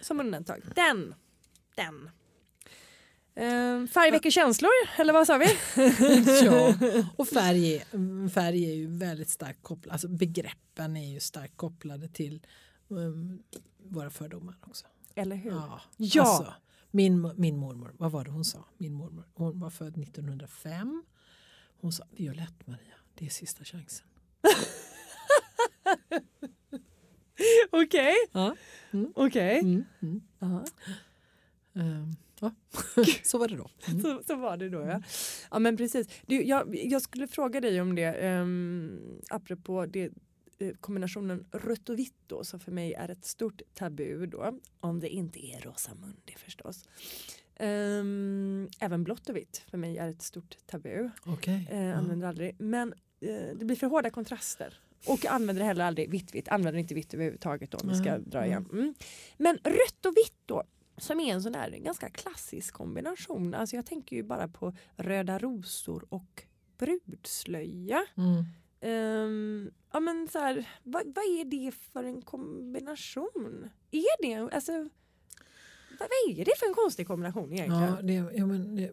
som 0.00 0.20
undantag. 0.20 0.62
Den. 0.74 1.14
Den. 1.76 2.10
Uh, 3.40 3.86
färg 3.86 4.10
väcker 4.10 4.30
känslor, 4.30 4.70
eller 4.98 5.12
vad 5.12 5.26
sa 5.26 5.38
vi? 5.38 5.46
ja, 6.44 6.74
och 7.16 7.28
färg 7.28 7.74
är, 7.76 8.28
färg 8.28 8.64
är 8.70 8.74
ju 8.74 8.86
väldigt 8.86 9.28
starkt 9.28 9.62
kopplade, 9.62 9.92
alltså 9.92 10.08
begreppen 10.08 10.96
är 10.96 11.12
ju 11.12 11.20
starkt 11.20 11.56
kopplade 11.56 12.08
till 12.08 12.46
um, 12.88 13.42
våra 13.78 14.10
fördomar 14.10 14.54
också. 14.66 14.86
Eller 15.14 15.36
hur? 15.36 15.50
Ja, 15.50 15.80
Ja. 15.96 16.22
Alltså, 16.22 16.54
min, 16.90 17.32
min 17.36 17.56
mormor, 17.56 17.94
vad 17.98 18.12
var 18.12 18.24
det 18.24 18.30
hon 18.30 18.44
sa? 18.44 18.64
Min 18.78 18.92
mormor, 18.92 19.24
hon 19.34 19.60
var 19.60 19.70
född 19.70 19.98
1905. 20.02 21.02
Hon 21.80 21.92
sa 21.92 22.04
Violett 22.10 22.66
Maria, 22.66 22.94
det 23.14 23.26
är 23.26 23.30
sista 23.30 23.64
chansen. 23.64 24.06
Okej. 27.70 28.14
Ja. 28.32 28.56
Okej. 29.14 29.58
Mm, 29.60 29.84
mm. 30.02 30.20
Ja. 30.38 30.64
Ehm, 31.74 32.16
ja. 32.40 32.52
Så 33.22 33.38
var 33.38 33.48
det 33.48 33.56
då. 33.56 33.70
Mm. 33.88 34.00
Så, 34.00 34.22
så 34.26 34.36
var 34.36 34.56
det 34.56 34.68
då 34.68 34.80
ja. 34.80 35.02
Ja 35.50 35.58
men 35.58 35.76
precis. 35.76 36.08
Du, 36.26 36.42
jag, 36.42 36.76
jag 36.76 37.02
skulle 37.02 37.28
fråga 37.28 37.60
dig 37.60 37.80
om 37.80 37.94
det 37.94 38.40
um, 38.40 39.20
apropå 39.30 39.86
det 39.86 40.10
eh, 40.58 40.70
kombinationen 40.80 41.46
rött 41.52 41.88
och 41.88 41.98
vitt 41.98 42.14
då 42.26 42.44
som 42.44 42.60
för 42.60 42.72
mig 42.72 42.94
är 42.94 43.08
ett 43.08 43.24
stort 43.24 43.62
tabu 43.74 44.26
då. 44.26 44.58
Om 44.80 45.00
det 45.00 45.08
inte 45.08 45.46
är 45.46 45.60
Rosamundi 45.60 46.34
förstås. 46.36 46.84
Ehm, 47.56 48.68
även 48.80 49.04
blått 49.04 49.28
och 49.28 49.36
vitt 49.36 49.62
för 49.70 49.78
mig 49.78 49.98
är 49.98 50.08
ett 50.08 50.22
stort 50.22 50.56
tabu. 50.66 51.10
Okej. 51.26 51.68
Eh, 51.70 51.84
Ja. 51.84 51.94
använder 51.94 52.26
aldrig. 52.28 52.56
Men 52.60 52.92
eh, 53.20 53.56
det 53.56 53.64
blir 53.64 53.76
för 53.76 53.86
hårda 53.86 54.10
kontraster. 54.10 54.80
Och 55.06 55.26
använder 55.26 55.64
heller 55.64 55.84
aldrig 55.84 56.10
vitt 56.10 56.34
vitt. 56.34 56.48
Använder 56.48 56.80
inte 56.80 56.94
vitt 56.94 57.14
överhuvudtaget 57.14 57.70
då, 57.70 57.78
om 57.78 57.88
vi 57.88 57.94
ska 57.94 58.08
Mm, 58.08 58.30
dra 58.30 58.46
igen. 58.46 58.68
Mm. 58.72 58.94
Men 59.36 59.56
rött 59.56 60.06
och 60.06 60.16
vitt 60.16 60.38
då. 60.46 60.62
Som 60.96 61.20
är 61.20 61.32
en 61.34 61.42
sån 61.42 61.52
där 61.52 61.70
ganska 61.70 62.10
klassisk 62.10 62.74
kombination. 62.74 63.54
Alltså 63.54 63.76
jag 63.76 63.86
tänker 63.86 64.16
ju 64.16 64.22
bara 64.22 64.48
på 64.48 64.76
röda 64.96 65.38
rosor 65.38 66.04
och 66.08 66.42
brudslöja. 66.78 68.04
Mm. 68.16 68.44
Ehm, 68.80 69.70
ja 69.92 70.00
men 70.00 70.28
så 70.28 70.38
här, 70.38 70.68
vad, 70.82 71.02
vad 71.06 71.24
är 71.24 71.44
det 71.44 71.72
för 71.92 72.04
en 72.04 72.22
kombination? 72.22 73.70
Är 73.90 74.22
det, 74.22 74.54
alltså, 74.54 74.72
vad, 74.72 74.88
vad 75.98 76.38
är 76.38 76.44
det 76.44 76.58
för 76.58 76.66
en 76.66 76.74
konstig 76.74 77.06
kombination 77.06 77.52
egentligen? 77.52 77.82
Ja, 77.82 78.02
det, 78.02 78.36
ja, 78.38 78.46
men 78.46 78.76
det, 78.76 78.90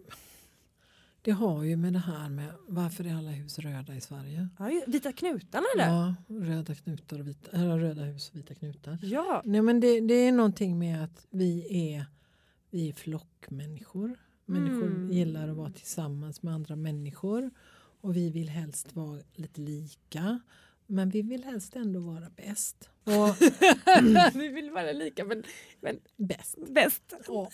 det 1.27 1.33
har 1.33 1.63
ju 1.63 1.77
med 1.77 1.93
det 1.93 1.99
här 1.99 2.29
med 2.29 2.53
varför 2.67 3.03
är 3.03 3.15
alla 3.15 3.31
hus 3.31 3.59
röda 3.59 3.95
i 3.95 4.01
Sverige? 4.01 4.49
Ja, 4.59 4.81
vita 4.87 5.11
knutarna 5.11 5.65
där. 5.77 5.87
Ja, 5.87 6.15
röda 6.27 6.75
knutar 6.75 7.19
och 7.19 7.27
vita, 7.27 7.51
eller 7.51 7.79
röda 7.79 8.03
hus 8.03 8.29
och 8.29 8.35
vita 8.35 8.55
knutar. 8.55 8.99
Ja. 9.01 9.41
Nej, 9.45 9.61
men 9.61 9.79
det, 9.79 9.99
det 10.01 10.13
är 10.13 10.31
någonting 10.31 10.79
med 10.79 11.03
att 11.03 11.25
vi 11.29 11.67
är, 11.95 12.05
vi 12.71 12.89
är 12.89 12.93
flockmänniskor. 12.93 14.15
Människor 14.45 14.85
Mm. 14.87 15.11
gillar 15.11 15.47
att 15.49 15.55
vara 15.57 15.71
tillsammans 15.71 16.43
med 16.43 16.53
andra 16.53 16.75
människor 16.75 17.51
och 18.01 18.15
vi 18.15 18.29
vill 18.29 18.49
helst 18.49 18.95
vara 18.95 19.21
lite 19.35 19.61
lika. 19.61 20.39
Men 20.85 21.09
vi 21.09 21.21
vill 21.21 21.43
helst 21.43 21.75
ändå 21.75 21.99
vara 21.99 22.29
bäst. 22.29 22.89
Och 23.07 23.35
Vi 24.33 24.47
vill 24.47 24.71
vara 24.71 24.91
lika 24.91 25.25
men, 25.25 25.43
men 25.81 25.99
bäst. 26.17 26.55
bäst. 26.67 27.13
Ja. 27.27 27.49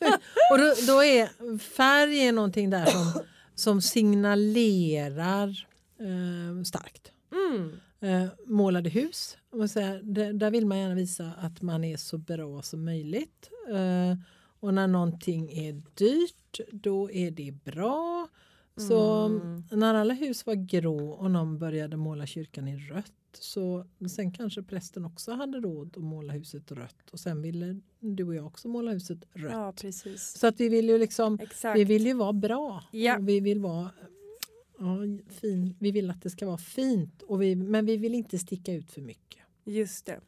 och 0.50 0.58
då, 0.58 0.74
då 0.86 1.04
är 1.04 1.58
färg 1.58 2.18
är 2.18 2.32
någonting 2.32 2.70
där 2.70 2.86
som, 2.86 3.22
som 3.54 3.80
signalerar 3.80 5.66
eh, 6.00 6.62
starkt. 6.64 7.12
Mm. 7.32 7.80
Eh, 8.00 8.28
målade 8.46 8.90
hus, 8.90 9.36
man 9.52 9.68
säger, 9.68 10.00
där, 10.02 10.32
där 10.32 10.50
vill 10.50 10.66
man 10.66 10.78
gärna 10.78 10.94
visa 10.94 11.32
att 11.38 11.62
man 11.62 11.84
är 11.84 11.96
så 11.96 12.18
bra 12.18 12.62
som 12.62 12.84
möjligt. 12.84 13.50
Eh, 13.68 14.18
och 14.60 14.74
när 14.74 14.86
någonting 14.86 15.52
är 15.52 15.82
dyrt 15.94 16.60
då 16.72 17.10
är 17.10 17.30
det 17.30 17.52
bra. 17.64 18.28
Så 18.76 19.26
Mm. 19.26 19.62
när 19.70 19.94
alla 19.94 20.14
hus 20.14 20.46
var 20.46 20.54
grå 20.54 21.10
och 21.10 21.30
någon 21.30 21.58
började 21.58 21.96
måla 21.96 22.26
kyrkan 22.26 22.68
i 22.68 22.76
rött 22.76 23.12
så 23.32 23.86
sen 24.10 24.32
kanske 24.32 24.62
prästen 24.62 25.04
också 25.04 25.32
hade 25.32 25.60
råd 25.60 25.96
att 25.96 26.02
måla 26.02 26.32
huset 26.32 26.72
rött 26.72 27.10
och 27.10 27.20
sen 27.20 27.42
ville 27.42 27.80
du 28.00 28.24
och 28.24 28.34
jag 28.34 28.46
också 28.46 28.68
måla 28.68 28.90
huset 28.92 29.18
rött. 29.32 29.52
Ja 29.52 29.72
precis. 29.80 30.38
Så 30.38 30.46
att 30.46 30.60
vi 30.60 30.68
vill 30.68 30.88
ju 30.88 30.98
liksom 30.98 31.38
Exakt. 31.42 31.78
vi 31.78 31.84
vill 31.84 32.06
ju 32.06 32.14
vara 32.14 32.32
bra. 32.32 32.84
Ja. 32.90 33.18
Och 33.18 33.28
vi 33.28 33.40
vill 33.40 33.60
vara 33.60 33.90
ja, 34.78 34.98
fin. 35.28 35.76
Vi 35.78 35.90
vill 35.90 36.10
att 36.10 36.22
det 36.22 36.30
ska 36.30 36.46
vara 36.46 36.58
fint 36.58 37.22
och 37.22 37.42
vi, 37.42 37.56
men 37.56 37.86
vi 37.86 37.96
vill 37.96 38.14
inte 38.14 38.38
sticka 38.38 38.72
ut 38.72 38.90
för 38.90 39.00
mycket. 39.00 39.42
Just 39.64 40.06
det. 40.06 40.20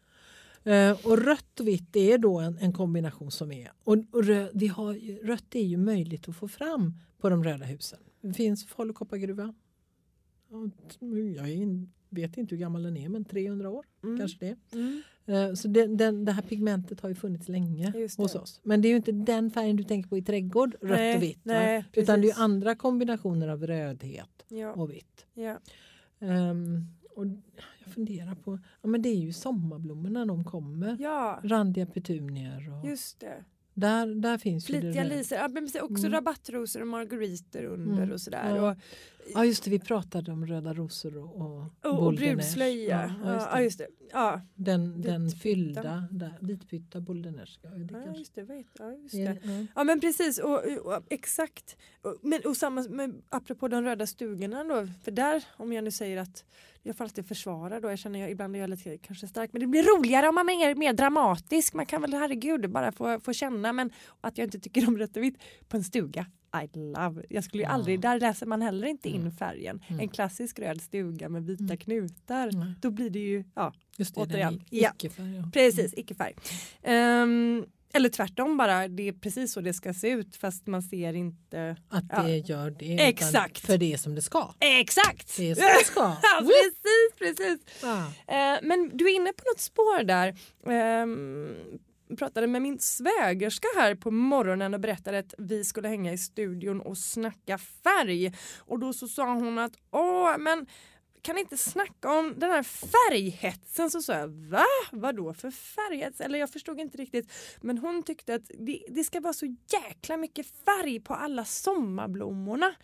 Eh, 0.72 1.06
och 1.06 1.18
rött 1.18 1.60
och 1.60 1.68
vitt 1.68 1.96
är 1.96 2.18
då 2.18 2.38
en, 2.38 2.58
en 2.58 2.72
kombination 2.72 3.30
som 3.30 3.52
är. 3.52 3.72
Och, 3.84 3.96
och 4.12 4.24
rö, 4.24 4.48
vi 4.54 4.66
har, 4.66 5.24
rött 5.26 5.54
är 5.54 5.62
ju 5.64 5.76
möjligt 5.76 6.28
att 6.28 6.36
få 6.36 6.48
fram 6.48 6.94
på 7.18 7.28
de 7.28 7.44
röda 7.44 7.64
husen. 7.64 7.98
Det 8.20 8.32
finns 8.32 8.66
Falu 8.66 8.92
koppargruva. 8.92 9.54
Ja, 10.50 10.70
t- 10.88 11.06
Jag 11.36 11.52
in, 11.52 11.92
vet 12.08 12.36
inte 12.38 12.54
hur 12.54 12.60
gammal 12.60 12.82
den 12.82 12.96
är 12.96 13.08
men 13.08 13.24
300 13.24 13.70
år 13.70 13.86
Mm. 14.02 14.18
kanske 14.18 14.38
det. 14.46 14.56
Mm. 14.76 15.02
Eh, 15.26 15.54
Så 15.54 15.68
den, 15.68 15.96
den, 15.96 16.24
det 16.24 16.32
här 16.32 16.42
pigmentet 16.42 17.00
har 17.00 17.08
ju 17.08 17.14
funnits 17.14 17.48
länge 17.48 17.92
hos 18.16 18.34
oss. 18.34 18.60
Men 18.62 18.82
det 18.82 18.88
är 18.88 18.90
ju 18.90 18.96
inte 18.96 19.12
den 19.12 19.50
färgen 19.50 19.76
du 19.76 19.84
tänker 19.84 20.08
på 20.08 20.18
i 20.18 20.22
trädgård, 20.22 20.74
rött 20.80 20.90
Nej, 20.98 21.16
och 21.16 21.22
vitt. 21.22 21.40
nej, 21.42 21.84
Utan 21.92 22.20
det 22.20 22.30
är 22.30 22.40
andra 22.42 22.74
kombinationer 22.74 23.48
av 23.48 23.66
rödhet 23.66 24.44
Ja. 24.48 24.72
och 24.72 24.90
vitt. 24.90 25.26
Ja. 25.34 25.58
Ehm, 26.20 26.86
och 27.16 27.26
jag 27.84 27.94
funderar 27.94 28.34
på, 28.34 28.58
ja 28.82 28.88
men 28.88 29.02
det 29.02 29.08
är 29.08 29.14
ju 29.20 29.32
sommarblommorna 29.32 30.26
de 30.26 30.44
kommer. 30.44 30.96
ja, 31.00 31.40
Randiga 31.44 31.86
petunier 31.86 32.72
och 32.82 32.88
just 32.88 33.20
det. 33.20 33.44
Där, 33.80 34.06
där 34.20 34.38
finns 34.38 34.70
ju 34.70 34.74
det 34.74 34.80
Flitiga 34.80 35.04
lisor. 35.04 35.38
Ja, 35.38 35.48
men 35.48 35.64
också 35.64 36.06
Mm. 36.06 36.12
rabattrosor 36.12 36.80
och 36.80 36.86
margariter 36.88 37.64
under 37.64 37.96
Mm. 38.02 38.12
och 38.12 38.20
sådär. 38.20 38.60
Och, 38.62 38.76
Ja 39.34 39.44
just 39.44 39.64
det, 39.64 39.70
vi 39.70 39.78
pratade 39.78 40.32
om 40.32 40.46
röda 40.46 40.74
rosor 40.74 41.16
och, 41.16 41.40
och, 41.84 42.06
och, 42.06 42.14
brudslöja. 42.14 43.14
Ja, 43.24 43.30
Ja, 43.38 43.48
ja, 43.52 43.60
just 43.62 43.78
det. 43.78 43.86
ja, 44.12 44.40
Den, 44.54 45.02
den 45.02 45.30
fyllda, 45.30 46.08
där, 46.10 46.34
vitpytta 46.40 47.00
Boldenäs. 47.00 47.58
Ja, 47.62 47.68
det 47.70 47.94
ja, 47.94 48.02
kanske- 48.04 48.18
just 48.18 48.34
det. 48.34 48.42
Vet, 48.42 48.66
ja, 48.78 48.92
just 48.92 49.14
är 49.14 49.18
det. 49.18 49.32
det- 49.42 49.52
ja. 49.60 49.66
Ja 49.74 49.84
men 49.84 50.00
precis, 50.00 50.38
och, 50.38 50.62
och, 50.84 51.02
exakt. 51.10 51.76
Men, 52.22 52.40
och 52.44 52.56
samma 52.56 52.82
med, 52.82 53.22
apropå 53.28 53.68
de 53.68 53.82
röda 53.84 54.06
stugorna 54.06 54.64
då, 54.64 54.88
för 55.02 55.10
där 55.10 55.44
om 55.56 55.72
jag 55.72 55.84
nu 55.84 55.90
säger 55.90 56.16
att 56.18 56.44
jag 56.82 56.96
får 56.96 57.04
alltid 57.04 57.26
försvara 57.28 57.80
då, 57.80 57.88
jag 57.90 57.98
känner 57.98 58.18
jag, 58.20 58.30
ibland 58.30 58.56
är 58.56 58.60
jag 58.60 58.70
lite 58.70 58.98
kanske 58.98 59.26
stark, 59.28 59.52
men 59.52 59.60
det 59.60 59.66
blir 59.66 59.82
roligare 59.98 60.28
om 60.28 60.34
man 60.34 60.48
är 60.48 60.74
mer 60.74 60.92
dramatisk, 60.92 61.74
man 61.74 61.86
kan 61.86 62.02
väl 62.02 62.12
herregud 62.14 62.70
bara 62.70 62.92
få, 62.92 63.20
få 63.20 63.32
känna, 63.32 63.72
men 63.72 63.90
att 64.20 64.38
jag 64.38 64.46
inte 64.46 64.58
tycker 64.60 64.88
om 64.88 64.98
rött 64.98 65.16
och 65.16 65.22
vitt 65.22 65.38
på 65.68 65.76
en 65.76 65.84
stuga. 65.84 66.26
I 66.64 66.78
love. 66.78 67.22
Jag 67.28 67.44
skulle 67.44 67.62
ju 67.62 67.68
aldrig, 67.68 68.00
där 68.00 68.20
läser 68.20 68.46
man 68.46 68.62
heller 68.62 68.86
inte 68.86 69.08
in 69.08 69.20
Mm. 69.20 69.32
färgen. 69.32 69.82
Mm. 69.88 70.00
En 70.00 70.08
klassisk 70.08 70.58
röd 70.58 70.80
stuga 70.82 71.28
med 71.28 71.46
vita 71.46 71.64
Mm. 71.64 71.76
knutar. 71.76 72.50
Då 72.80 72.90
blir 72.90 73.10
det 73.10 73.18
ju, 73.18 73.44
ja 73.54 73.72
Just 73.96 74.14
det, 74.14 74.20
Återigen. 74.20 74.62
Ja. 74.70 74.90
icke-färg, 74.94 75.36
ja. 75.36 75.50
Precis, 75.52 75.94
icke 75.96 76.14
färg. 76.14 76.34
Ehm, 76.82 77.64
Eller 77.92 78.08
tvärtom 78.08 78.56
bara, 78.56 78.88
det 78.88 79.08
är 79.08 79.12
precis 79.12 79.52
så 79.52 79.60
det 79.60 79.74
ska 79.74 79.94
se 79.94 80.10
ut 80.10 80.36
fast 80.36 80.66
man 80.66 80.82
ser 80.82 81.12
inte. 81.14 81.76
Att 81.88 82.04
Ja. 82.10 82.22
det 82.22 82.36
gör 82.38 82.70
det. 82.70 83.08
Exakt. 83.08 83.58
För 83.66 83.78
det 83.78 83.92
är 83.92 83.96
som 83.96 84.14
det 84.14 84.22
ska. 84.22 84.54
Exakt! 84.60 85.36
Det 85.36 85.50
är 85.50 85.54
som 85.54 85.64
det 85.64 85.84
ska. 85.84 86.00
Ja, 86.22 86.40
precis, 86.40 87.18
precis. 87.18 87.60
Ja. 87.82 87.98
Eh, 88.26 88.58
men 88.62 88.90
du 88.96 89.04
är 89.10 89.16
inne 89.16 89.32
på 89.32 89.42
något 89.52 89.60
spår 89.60 90.04
där. 90.04 90.34
Pratade 92.16 92.46
med 92.46 92.62
min 92.62 92.78
svägerska 92.78 93.68
här 93.76 93.94
på 93.94 94.10
morgonen 94.10 94.74
och 94.74 94.80
berättade 94.80 95.18
att 95.18 95.34
vi 95.38 95.64
skulle 95.64 95.88
hänga 95.88 96.12
i 96.12 96.18
studion 96.18 96.80
och 96.80 96.98
snacka 96.98 97.58
färg. 97.58 98.34
Och 98.58 98.78
då 98.78 98.92
så 98.92 99.08
sa 99.08 99.34
hon 99.34 99.58
att 99.58 99.72
åh 99.90 100.38
men 100.38 100.66
kan 101.22 101.38
inte 101.38 101.56
snacka 101.56 102.12
om 102.12 102.34
den 102.36 102.50
här 102.50 102.62
färghetsen? 102.62 103.90
Så 103.90 104.02
sa 104.02 104.12
jag 104.12 104.28
va? 104.28 104.64
Vadå 104.92 105.34
för 105.34 105.50
färghets? 105.50 106.20
Eller 106.20 106.38
jag 106.38 106.50
förstod 106.50 106.80
inte 106.80 106.98
riktigt. 106.98 107.32
Men 107.60 107.78
hon 107.78 108.02
tyckte 108.02 108.34
att 108.34 108.50
det, 108.58 108.82
det 108.88 109.04
ska 109.04 109.20
vara 109.20 109.32
så 109.32 109.56
jäkla 109.72 110.16
mycket 110.16 110.46
färg 110.64 111.00
på 111.00 111.14
alla 111.14 111.44
sommarblommorna. 111.44 112.74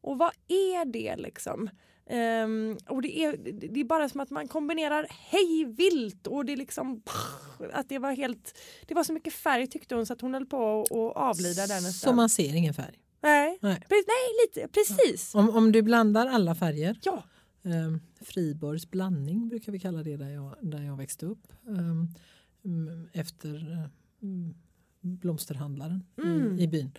Och 0.00 0.18
vad 0.18 0.32
är 0.48 0.84
det 0.84 1.16
liksom? 1.16 1.70
Ehm, 2.06 2.76
och 2.88 3.02
det 3.02 3.18
är, 3.18 3.36
det 3.72 3.80
är 3.80 3.84
bara 3.84 4.08
som 4.08 4.20
att 4.20 4.30
man 4.30 4.48
kombinerar 4.48 5.06
hej 5.10 5.64
vilt 5.64 6.26
och 6.26 6.44
det 6.44 6.52
är 6.52 6.56
liksom 6.56 7.02
att 7.72 7.88
det 7.88 7.98
var 7.98 8.12
helt 8.12 8.58
det 8.86 8.94
var 8.94 9.04
så 9.04 9.12
mycket 9.12 9.32
färg 9.32 9.66
tyckte 9.66 9.94
hon 9.94 10.06
så 10.06 10.12
att 10.12 10.20
hon 10.20 10.34
höll 10.34 10.46
på 10.46 10.80
att 10.82 10.90
avlida 11.16 11.66
där 11.66 11.74
nästan. 11.74 11.92
Så 12.10 12.12
man 12.12 12.28
ser 12.28 12.54
ingen 12.54 12.74
färg. 12.74 12.98
nej. 13.22 13.58
Nej. 13.62 13.74
Pre- 13.74 14.04
nej, 14.06 14.46
lite 14.46 14.68
precis. 14.68 15.34
Om, 15.34 15.50
om 15.50 15.72
du 15.72 15.82
blandar 15.82 16.26
alla 16.26 16.54
färger, 16.54 16.98
Ja. 17.02 17.24
eh, 17.62 17.96
Friborgs 18.24 18.90
blandning 18.90 19.48
brukar 19.48 19.72
vi 19.72 19.78
kalla 19.80 20.02
det 20.02 20.16
där 20.16 20.28
jag, 20.30 20.54
där 20.62 20.82
jag 20.82 20.96
växte 20.96 21.26
upp. 21.26 21.52
Mm, 22.64 23.08
efter 23.12 23.88
mm, 24.22 24.54
blomsterhandlaren 25.00 26.04
Mm. 26.22 26.58
i, 26.58 26.62
i 26.62 26.68
byn. 26.68 26.90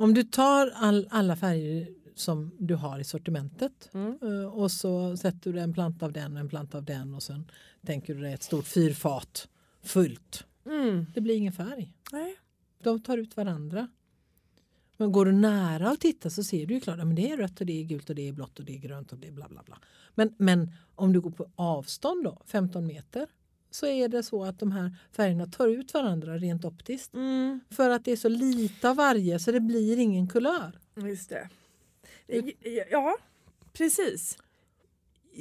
Om 0.00 0.14
du 0.14 0.22
tar 0.22 0.72
all, 0.74 1.08
alla 1.10 1.36
färger 1.36 1.88
som 2.18 2.50
du 2.58 2.74
har 2.74 2.98
i 2.98 3.04
sortimentet 3.04 3.90
Mm. 3.94 4.18
eh, 4.22 4.44
och 4.46 4.70
så 4.70 5.16
sätter 5.16 5.52
du 5.52 5.60
en 5.60 5.74
planta 5.74 6.06
av 6.06 6.12
den 6.12 6.32
och 6.32 6.40
en 6.40 6.48
planta 6.48 6.78
av 6.78 6.84
den 6.84 7.14
och 7.14 7.22
sen 7.22 7.50
tänker 7.86 8.14
du 8.14 8.20
dig 8.20 8.32
ett 8.32 8.42
stort 8.42 8.66
fyrfat 8.66 9.48
fullt. 9.82 10.44
Mm. 10.66 11.06
Det 11.14 11.20
blir 11.20 11.34
ingen 11.36 11.52
färg. 11.52 11.92
Nej. 12.12 12.36
De 12.82 13.00
tar 13.02 13.18
ut 13.18 13.36
varandra. 13.36 13.88
Men 14.96 15.12
går 15.12 15.26
du 15.26 15.32
nära 15.32 15.90
och 15.90 16.00
tittar 16.00 16.30
så 16.30 16.44
ser 16.44 16.66
du 16.66 16.74
ju 16.74 16.80
klart 16.80 16.98
att 17.00 17.16
det 17.16 17.30
är 17.30 17.36
rött 17.36 17.60
och 17.60 17.66
det 17.66 17.80
är 17.80 17.84
gult 17.84 18.10
och 18.10 18.16
det 18.16 18.28
är 18.28 18.32
blått 18.32 18.58
och 18.58 18.64
det 18.64 18.74
är 18.74 18.78
grönt 18.78 19.12
och 19.12 19.18
det 19.18 19.28
är 19.28 19.32
bla 19.32 19.48
bla 19.48 19.62
bla. 19.62 19.78
Men, 20.14 20.34
men 20.38 20.72
om 20.94 21.12
du 21.12 21.20
går 21.20 21.30
på 21.30 21.50
avstånd 21.54 22.24
då, 22.24 22.42
15 22.46 22.86
meter, 22.86 23.26
så 23.70 23.86
är 23.86 24.08
det 24.08 24.22
så 24.22 24.44
att 24.44 24.58
de 24.58 24.72
här 24.72 24.96
färgerna 25.12 25.46
tar 25.46 25.68
ut 25.68 25.94
varandra 25.94 26.38
rent 26.38 26.64
optiskt. 26.64 27.14
Mm. 27.14 27.60
För 27.70 27.90
att 27.90 28.04
det 28.04 28.12
är 28.12 28.16
så 28.16 28.28
lite 28.28 28.90
av 28.90 28.96
varje 28.96 29.38
så 29.38 29.52
det 29.52 29.60
blir 29.60 29.98
ingen 29.98 30.28
kulör. 30.28 30.78
Just 30.96 31.28
det. 31.28 31.48
Ja, 32.90 33.16
precis. 33.72 34.38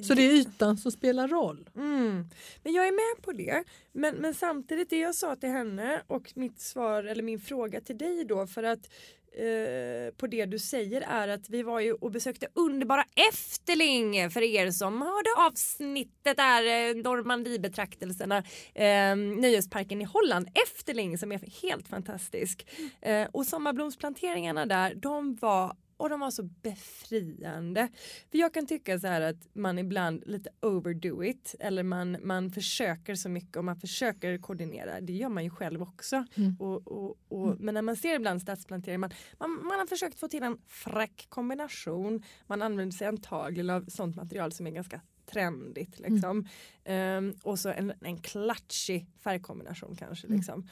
Så 0.03 0.13
det 0.13 0.21
är 0.21 0.31
ytan 0.31 0.77
som 0.77 0.91
spelar 0.91 1.27
roll. 1.27 1.69
Mm. 1.75 2.29
Men 2.63 2.73
jag 2.73 2.87
är 2.87 2.91
med 2.91 3.25
på 3.25 3.31
det. 3.31 3.63
Men, 3.91 4.15
men 4.15 4.33
samtidigt 4.33 4.89
det 4.89 4.99
jag 4.99 5.15
sa 5.15 5.35
till 5.35 5.49
henne 5.49 6.01
och 6.07 6.31
mitt 6.35 6.59
svar 6.59 7.03
eller 7.03 7.23
min 7.23 7.39
fråga 7.39 7.81
till 7.81 7.97
dig 7.97 8.25
då 8.25 8.47
för 8.47 8.63
att 8.63 8.89
eh, 9.31 10.15
på 10.17 10.27
det 10.27 10.45
du 10.45 10.59
säger 10.59 11.01
är 11.01 11.27
att 11.27 11.49
vi 11.49 11.63
var 11.63 11.79
ju 11.79 11.93
och 11.93 12.11
besökte 12.11 12.47
underbara 12.53 13.05
Efterling 13.29 14.31
för 14.31 14.41
er 14.41 14.71
som 14.71 15.01
hörde 15.01 15.29
avsnittet 15.37 16.37
där 16.37 16.63
eh, 16.63 16.95
Normandiebetraktelserna 16.95 18.37
eh, 18.73 19.15
nöjesparken 19.15 20.01
i 20.01 20.05
Holland 20.05 20.49
Efterling 20.53 21.17
som 21.17 21.31
är 21.31 21.61
helt 21.61 21.87
fantastisk 21.87 22.67
eh, 23.01 23.27
och 23.31 23.45
sommarblomsplanteringarna 23.45 24.65
där 24.65 24.95
de 24.95 25.35
var 25.35 25.75
och 25.97 26.09
de 26.09 26.19
var 26.19 26.31
så 26.31 26.43
befriande. 26.43 27.89
För 28.31 28.37
jag 28.37 28.53
kan 28.53 28.67
tycka 28.67 28.99
så 28.99 29.07
här 29.07 29.21
att 29.21 29.47
man 29.53 29.79
ibland 29.79 30.23
lite 30.25 30.49
overdo 30.61 31.23
it 31.23 31.55
eller 31.59 31.83
man, 31.83 32.17
man 32.23 32.51
försöker 32.51 33.15
så 33.15 33.29
mycket 33.29 33.57
och 33.57 33.65
man 33.65 33.75
försöker 33.75 34.37
koordinera. 34.37 35.01
Det 35.01 35.13
gör 35.13 35.29
man 35.29 35.43
ju 35.43 35.49
själv 35.49 35.81
också. 35.81 36.25
Mm. 36.35 36.55
Och, 36.59 36.87
och, 36.87 37.17
och, 37.29 37.59
Men 37.59 37.73
när 37.73 37.81
man 37.81 37.95
ser 37.95 38.15
ibland 38.15 38.41
stadsplantering, 38.41 38.99
man, 38.99 39.11
man, 39.39 39.51
man 39.51 39.79
har 39.79 39.87
försökt 39.87 40.19
få 40.19 40.27
till 40.27 40.43
en 40.43 40.57
fräck 40.67 41.25
kombination. 41.29 42.23
Man 42.47 42.61
använder 42.61 42.97
sig 42.97 43.07
antagligen 43.07 43.69
av 43.69 43.85
sånt 43.87 44.15
material 44.15 44.51
som 44.51 44.67
är 44.67 44.71
ganska 44.71 45.01
trendigt. 45.31 45.99
Liksom. 45.99 46.47
Ehm, 46.83 47.33
och 47.43 47.59
så 47.59 47.69
en, 47.69 47.93
en 48.01 48.17
klatschig 48.17 49.07
färgkombination 49.23 49.95
kanske. 49.95 50.27
Liksom. 50.27 50.69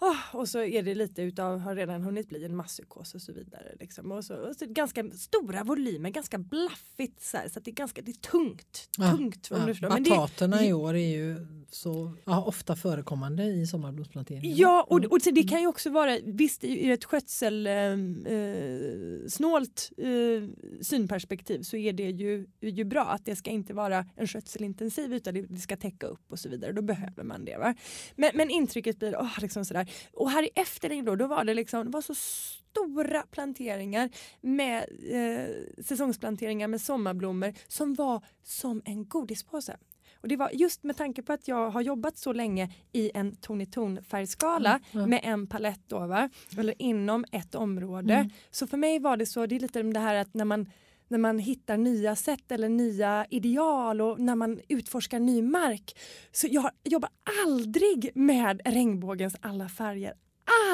Ah, 0.00 0.36
och 0.38 0.48
så 0.48 0.62
är 0.62 0.82
det 0.82 0.94
lite 0.94 1.22
utav, 1.22 1.58
har 1.58 1.74
redan 1.74 2.02
hunnit 2.02 2.28
bli 2.28 2.44
en 2.44 2.56
masspsykos 2.56 3.14
och 3.14 3.22
så 3.22 3.32
vidare. 3.32 3.74
Liksom. 3.80 4.12
Och 4.12 4.24
så, 4.24 4.34
och 4.34 4.56
så 4.56 4.66
ganska 4.66 5.10
stora 5.10 5.64
volymer, 5.64 6.10
ganska 6.10 6.38
blaffigt 6.38 7.22
så, 7.22 7.36
här, 7.36 7.48
så 7.48 7.58
att 7.58 7.64
det 7.64 7.70
är 7.70 7.74
ganska 7.74 8.02
det 8.02 8.10
är 8.10 8.30
tungt. 8.30 8.88
Ja, 8.98 9.16
tungt 9.16 9.48
Ja, 9.50 9.66
förstår. 9.66 9.88
Men 9.88 10.02
det, 10.02 10.10
bataterna 10.10 10.64
i 10.64 10.72
år 10.72 10.94
är 10.94 11.16
ju 11.16 11.46
så 11.70 12.14
ja, 12.24 12.44
ofta 12.44 12.76
förekommande 12.76 13.44
i 13.44 13.66
sommarblomsplanteringen. 13.66 14.56
Ja, 14.56 14.86
och, 14.88 14.98
Mm. 14.98 15.10
och 15.10 15.22
så 15.22 15.30
det 15.30 15.42
kan 15.42 15.60
ju 15.60 15.66
också 15.66 15.90
vara, 15.90 16.18
visst 16.24 16.64
i 16.64 16.90
ett 16.90 17.04
skötselsnålt 17.04 19.92
eh, 19.96 20.08
eh, 20.08 20.42
synperspektiv 20.80 21.62
så 21.62 21.76
är 21.76 21.92
det 21.92 22.10
ju, 22.10 22.46
ju 22.60 22.84
bra 22.84 23.04
att 23.04 23.24
det 23.24 23.36
ska 23.36 23.50
inte 23.50 23.74
vara 23.74 24.06
en 24.16 24.26
skötselintensiv 24.26 25.14
utan 25.14 25.34
det, 25.34 25.42
det 25.42 25.60
ska 25.60 25.76
täcka 25.76 26.06
upp 26.06 26.32
och 26.32 26.38
så 26.38 26.48
vidare. 26.48 26.72
Då 26.72 26.82
behöver 26.82 27.22
man 27.22 27.44
det. 27.44 27.56
Va? 27.58 27.74
Men, 28.16 28.30
men 28.34 28.50
intrycket 28.50 28.98
blir 28.98 29.16
åh, 29.20 29.38
liksom 29.40 29.64
sådär. 29.64 29.87
Och 30.12 30.30
här 30.30 30.42
i 30.42 30.50
Efterling 30.54 31.04
då, 31.04 31.16
då 31.16 31.26
var 31.26 31.44
det 31.44 31.54
liksom, 31.54 31.84
det 31.84 31.90
var 31.90 32.00
så 32.00 32.14
stora 32.14 33.22
planteringar 33.22 34.10
med 34.40 34.84
eh, 35.10 35.82
säsongsplanteringar 35.84 36.68
med 36.68 36.80
sommarblommor 36.80 37.54
som 37.68 37.94
var 37.94 38.24
som 38.42 38.82
en 38.84 39.08
godispåse. 39.08 39.76
Och 40.20 40.28
det 40.28 40.36
var 40.36 40.50
just 40.52 40.82
med 40.84 40.96
tanke 40.96 41.22
på 41.22 41.32
att 41.32 41.48
jag 41.48 41.70
har 41.70 41.80
jobbat 41.80 42.18
så 42.18 42.32
länge 42.32 42.72
i 42.92 43.10
en 43.14 43.36
ton 43.36 43.60
i 43.60 43.66
ton 43.66 44.04
färgskala 44.04 44.80
Ja, 44.90 45.00
ja. 45.00 45.06
med 45.06 45.20
en 45.22 45.46
palett 45.46 45.80
då, 45.86 46.06
va? 46.06 46.30
eller 46.58 46.74
inom 46.78 47.24
ett 47.32 47.54
område. 47.54 48.14
Mm. 48.14 48.30
Så 48.50 48.66
för 48.66 48.76
mig 48.76 48.98
var 48.98 49.16
det 49.16 49.26
så, 49.26 49.46
det 49.46 49.56
är 49.56 49.60
lite 49.60 49.82
det 49.82 50.00
här 50.00 50.14
att 50.14 50.34
när 50.34 50.44
man 50.44 50.66
när 51.08 51.18
man 51.18 51.38
hittar 51.38 51.76
nya 51.76 52.16
sätt 52.16 52.52
eller 52.52 52.68
nya 52.68 53.26
ideal 53.30 54.00
och 54.00 54.20
när 54.20 54.34
man 54.34 54.60
utforskar 54.68 55.18
ny 55.20 55.42
mark. 55.42 55.98
Så 56.32 56.46
jag 56.50 56.70
jobbar 56.84 57.10
aldrig 57.44 58.10
med 58.14 58.60
regnbågens 58.64 59.36
alla 59.40 59.68
färger. 59.68 60.12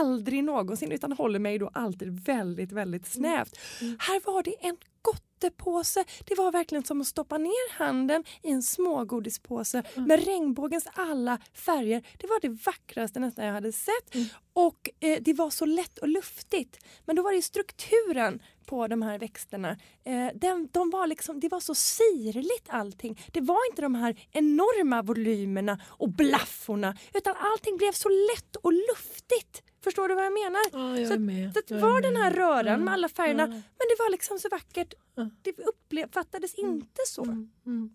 Aldrig 0.00 0.44
någonsin 0.44 0.92
utan 0.92 1.12
håller 1.12 1.38
mig 1.38 1.58
då 1.58 1.70
alltid 1.74 2.20
väldigt 2.24 2.72
väldigt 2.72 3.06
snävt. 3.06 3.58
Mm. 3.80 3.96
Här 4.00 4.20
var 4.32 4.42
det 4.42 4.54
en 4.60 4.76
gottepåse. 5.02 6.04
Det 6.24 6.34
var 6.34 6.52
verkligen 6.52 6.84
som 6.84 7.00
att 7.00 7.06
stoppa 7.06 7.38
ner 7.38 7.72
handen 7.72 8.24
i 8.42 8.50
en 8.50 8.62
smågodispåse 8.62 9.82
Mm. 9.94 10.08
med 10.08 10.24
regnbågens 10.24 10.88
alla 10.94 11.38
färger. 11.54 12.02
Det 12.18 12.26
var 12.26 12.40
det 12.40 12.48
vackraste 12.66 13.20
nästan 13.20 13.46
jag 13.46 13.52
hade 13.54 13.72
sett. 13.72 14.14
Mm. 14.14 14.26
Och 14.52 14.90
eh, 15.00 15.18
det 15.20 15.32
var 15.34 15.50
så 15.50 15.64
lätt 15.64 15.98
och 15.98 16.08
luftigt. 16.08 16.84
Men 17.04 17.16
då 17.16 17.22
var 17.22 17.32
det 17.32 17.42
strukturen 17.42 18.42
på 18.66 18.86
de 18.86 19.02
här 19.02 19.18
växterna. 19.18 19.76
Eh, 20.04 20.28
den, 20.34 20.68
de 20.72 20.90
var 20.90 21.06
liksom, 21.06 21.40
det 21.40 21.48
var 21.48 21.60
så 21.60 21.74
sirligt 21.74 22.66
allting. 22.68 23.20
Det 23.32 23.40
var 23.40 23.70
inte 23.70 23.82
de 23.82 23.94
här 23.94 24.20
enorma 24.30 25.02
volymerna 25.02 25.80
och 25.84 26.08
blafforna 26.08 26.96
utan 27.14 27.34
allting 27.38 27.76
blev 27.76 27.92
så 27.92 28.08
lätt 28.08 28.56
och 28.56 28.72
luftigt. 28.72 29.62
Förstår 29.84 30.08
du 30.08 30.14
vad 30.14 30.24
jag 30.24 30.32
menar? 30.32 30.62
Ja, 30.72 30.98
jag 30.98 31.08
Så 31.08 31.14
är 31.14 31.18
med. 31.18 31.52
Så 31.52 31.58
att 31.58 31.70
är 31.70 31.80
var 31.80 32.00
den 32.00 32.16
här 32.16 32.30
röran 32.30 32.66
Ja, 32.66 32.84
med 32.84 32.94
alla 32.94 33.08
färgerna 33.08 33.42
ja. 33.42 33.48
men 33.48 33.86
det 33.90 33.96
var 33.98 34.10
liksom 34.10 34.38
så 34.38 34.48
vackert. 34.48 34.94
Ja. 35.14 35.30
Det 35.42 36.04
uppfattades 36.04 36.54
inte 36.54 37.00
så. 37.06 37.22
Mm, 37.22 37.50
mm. 37.66 37.94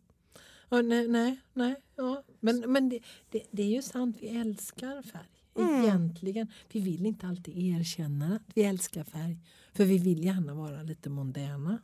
Ja, 0.70 0.82
nej, 0.82 1.08
nej, 1.08 1.40
nej. 1.54 1.76
Ja. 1.96 2.24
Men, 2.40 2.72
men 2.72 2.90
det, 2.90 3.00
det, 3.30 3.44
det 3.52 3.64
är 3.64 3.68
ju 3.68 3.82
sant, 3.82 4.18
vi 4.20 4.28
älskar 4.28 5.02
färg. 5.02 5.40
Mm. 5.58 5.84
Egentligen. 5.84 6.48
Vi 6.72 6.80
vill 6.80 7.06
inte 7.06 7.28
alltid 7.28 7.58
erkänna 7.58 8.36
att 8.36 8.52
vi 8.56 8.64
älskar 8.64 9.04
färg. 9.04 9.38
För 9.74 9.86
vi 9.86 9.98
vill 9.98 10.24
gärna 10.26 10.54
vara 10.54 10.84
lite 10.84 11.10
mondäna. 11.10 11.80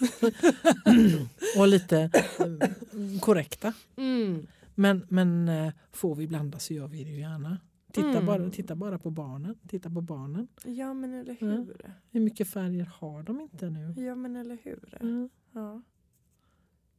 och 1.58 1.68
lite 1.68 2.10
eh, 2.38 3.20
korrekta. 3.20 3.72
Mm. 3.96 4.46
Men, 4.74 5.06
men 5.08 5.48
eh, 5.48 5.72
får 5.92 6.14
vi 6.14 6.26
blanda 6.26 6.58
så 6.58 6.74
gör 6.74 6.88
vi 6.88 7.04
det 7.04 7.10
ju 7.10 7.20
gärna. 7.20 7.58
Titta, 7.92 8.08
Mm. 8.08 8.26
bara, 8.26 8.50
titta 8.50 8.74
bara 8.76 8.98
på 8.98 9.10
barnen. 9.10 9.54
Titta 9.68 9.90
på 9.90 10.00
barnen. 10.00 10.48
Ja 10.64 10.94
men 10.94 11.14
eller 11.14 11.36
Ja. 11.40 11.46
hur. 11.46 11.94
Hur 12.10 12.20
mycket 12.20 12.48
färger 12.48 12.84
har 12.84 13.22
de 13.22 13.40
inte 13.40 13.70
nu? 13.70 13.94
Ja 14.02 14.14
men 14.14 14.36
eller 14.36 14.58
hur. 14.62 14.98
Mm. 15.00 15.28
Ja. 15.52 15.82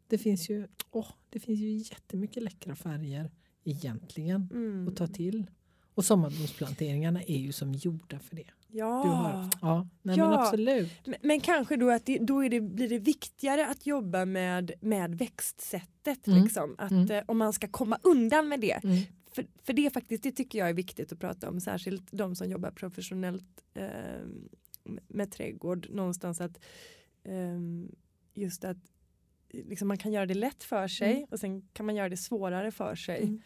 Det 0.07 0.18
finns 0.18 0.49
ju 0.49 0.68
åh, 0.91 1.07
det 1.30 1.39
finns 1.39 1.59
ju 1.59 1.72
jättemycket 1.72 2.43
läckra 2.43 2.76
färger 2.76 3.32
egentligen 3.63 4.49
Mm. 4.53 4.88
att 4.88 4.95
ta 4.95 5.07
till. 5.07 5.45
Och 5.95 6.05
sommarblomsplanteringarna 6.05 7.23
är 7.23 7.37
ju 7.37 7.51
som 7.51 7.73
gjorda 7.73 8.19
för 8.19 8.35
det. 8.35 8.47
Ja. 8.67 9.01
Du 9.05 9.09
har, 9.09 9.49
ja, 9.61 9.87
nej, 10.01 10.17
Ja. 10.17 10.29
men 10.29 10.39
absolut. 10.39 10.91
Men, 11.05 11.15
men 11.21 11.39
kanske 11.39 11.75
då 11.75 11.89
att 11.91 12.05
det, 12.05 12.17
då 12.19 12.43
är 12.45 12.49
det, 12.49 12.61
blir 12.61 12.89
det 12.89 12.99
viktigare 12.99 13.67
att 13.67 13.85
jobba 13.85 14.25
med, 14.25 14.71
med 14.81 15.15
växtsättet. 15.17 16.27
Mm. 16.27 16.43
Liksom. 16.43 16.75
Att, 16.77 16.91
Mm. 16.91 17.11
eh, 17.11 17.23
om 17.27 17.37
man 17.37 17.53
ska 17.53 17.67
komma 17.67 17.99
undan 18.03 18.47
med 18.49 18.59
det. 18.59 18.83
Mm. 18.83 18.97
för, 19.31 19.45
för 19.63 19.73
det 19.73 19.89
faktiskt, 19.93 20.23
det 20.23 20.31
tycker 20.31 20.59
jag 20.59 20.69
är 20.69 20.73
viktigt 20.73 21.11
att 21.11 21.19
prata 21.19 21.49
om, 21.49 21.59
särskilt 21.61 22.11
de 22.11 22.35
som 22.35 22.49
jobbar 22.49 22.71
professionellt 22.71 23.63
eh, 23.73 23.83
med 25.07 25.31
trädgård 25.31 25.87
någonstans 25.89 26.41
att 26.41 26.59
eh, 27.23 27.59
just 28.33 28.63
att 28.63 28.77
liksom 29.49 29.87
man 29.87 29.97
kan 29.97 30.11
göra 30.11 30.25
det 30.25 30.33
lätt 30.33 30.63
för 30.63 30.87
sig 30.87 31.11
Mm. 31.13 31.27
och 31.31 31.39
sen 31.39 31.61
kan 31.73 31.85
man 31.85 31.95
göra 31.95 32.09
det 32.09 32.17
svårare 32.17 32.71
för 32.71 32.95
sig. 32.95 33.41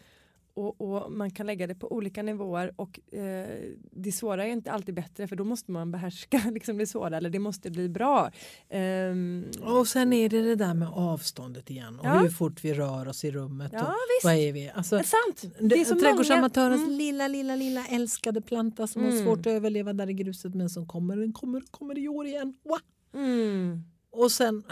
Och, 0.59 0.81
och 0.81 1.11
man 1.11 1.31
kan 1.31 1.45
lägga 1.45 1.67
det 1.67 1.75
på 1.75 1.91
olika 1.91 2.23
nivåer 2.23 2.73
och 2.75 2.99
eh, 3.13 3.47
det 3.91 4.11
svåra 4.11 4.45
är 4.45 4.51
inte 4.51 4.71
alltid 4.71 4.95
bättre 4.95 5.27
för 5.27 5.35
då 5.35 5.43
måste 5.43 5.71
man 5.71 5.91
behärska 5.91 6.41
liksom 6.53 6.77
det 6.77 6.85
svåra 6.87 7.17
eller 7.17 7.29
det 7.29 7.39
måste 7.39 7.71
bli 7.71 7.89
bra. 7.89 8.31
Ehm, 8.69 9.45
Och 9.61 9.87
sen 9.87 10.13
är 10.13 10.29
det 10.29 10.41
det 10.41 10.55
där 10.55 10.73
med 10.73 10.87
avståndet 10.93 11.69
igen 11.69 11.99
och 11.99 12.05
Ja. 12.05 12.19
hur 12.19 12.29
fort 12.29 12.63
vi 12.63 12.73
rör 12.73 13.07
oss 13.07 13.23
i 13.25 13.31
rummet. 13.31 13.71
ja 13.73 13.81
och 13.87 13.93
visst, 14.17 14.23
vad 14.23 14.33
är 14.35 14.53
vi? 14.53 14.69
Alltså, 14.75 14.95
det 14.95 15.01
är 15.01 15.03
sant. 15.03 15.55
det, 15.69 15.75
är 15.81 15.85
så 15.85 15.99
trädgårdsamatörens 15.99 16.79
många- 16.81 16.85
Mm. 16.87 16.97
lilla, 16.97 17.27
lilla, 17.27 17.55
lilla 17.55 17.85
älskade 17.87 18.41
planta 18.41 18.87
som 18.87 19.03
har 19.03 19.11
Mm. 19.11 19.23
svårt 19.25 19.39
att 19.39 19.47
överleva 19.47 19.93
där 19.93 20.09
i 20.09 20.13
gruset 20.13 20.55
men 20.55 20.69
som 20.69 20.87
kommer, 20.87 21.17
den 21.17 21.33
kommer, 21.33 21.61
kommer 21.71 21.97
i 21.97 22.07
år 22.07 22.25
igen. 22.27 22.53
Wow. 22.63 22.79
Mm. 23.23 23.83
Och 24.11 24.31
sen 24.31 24.63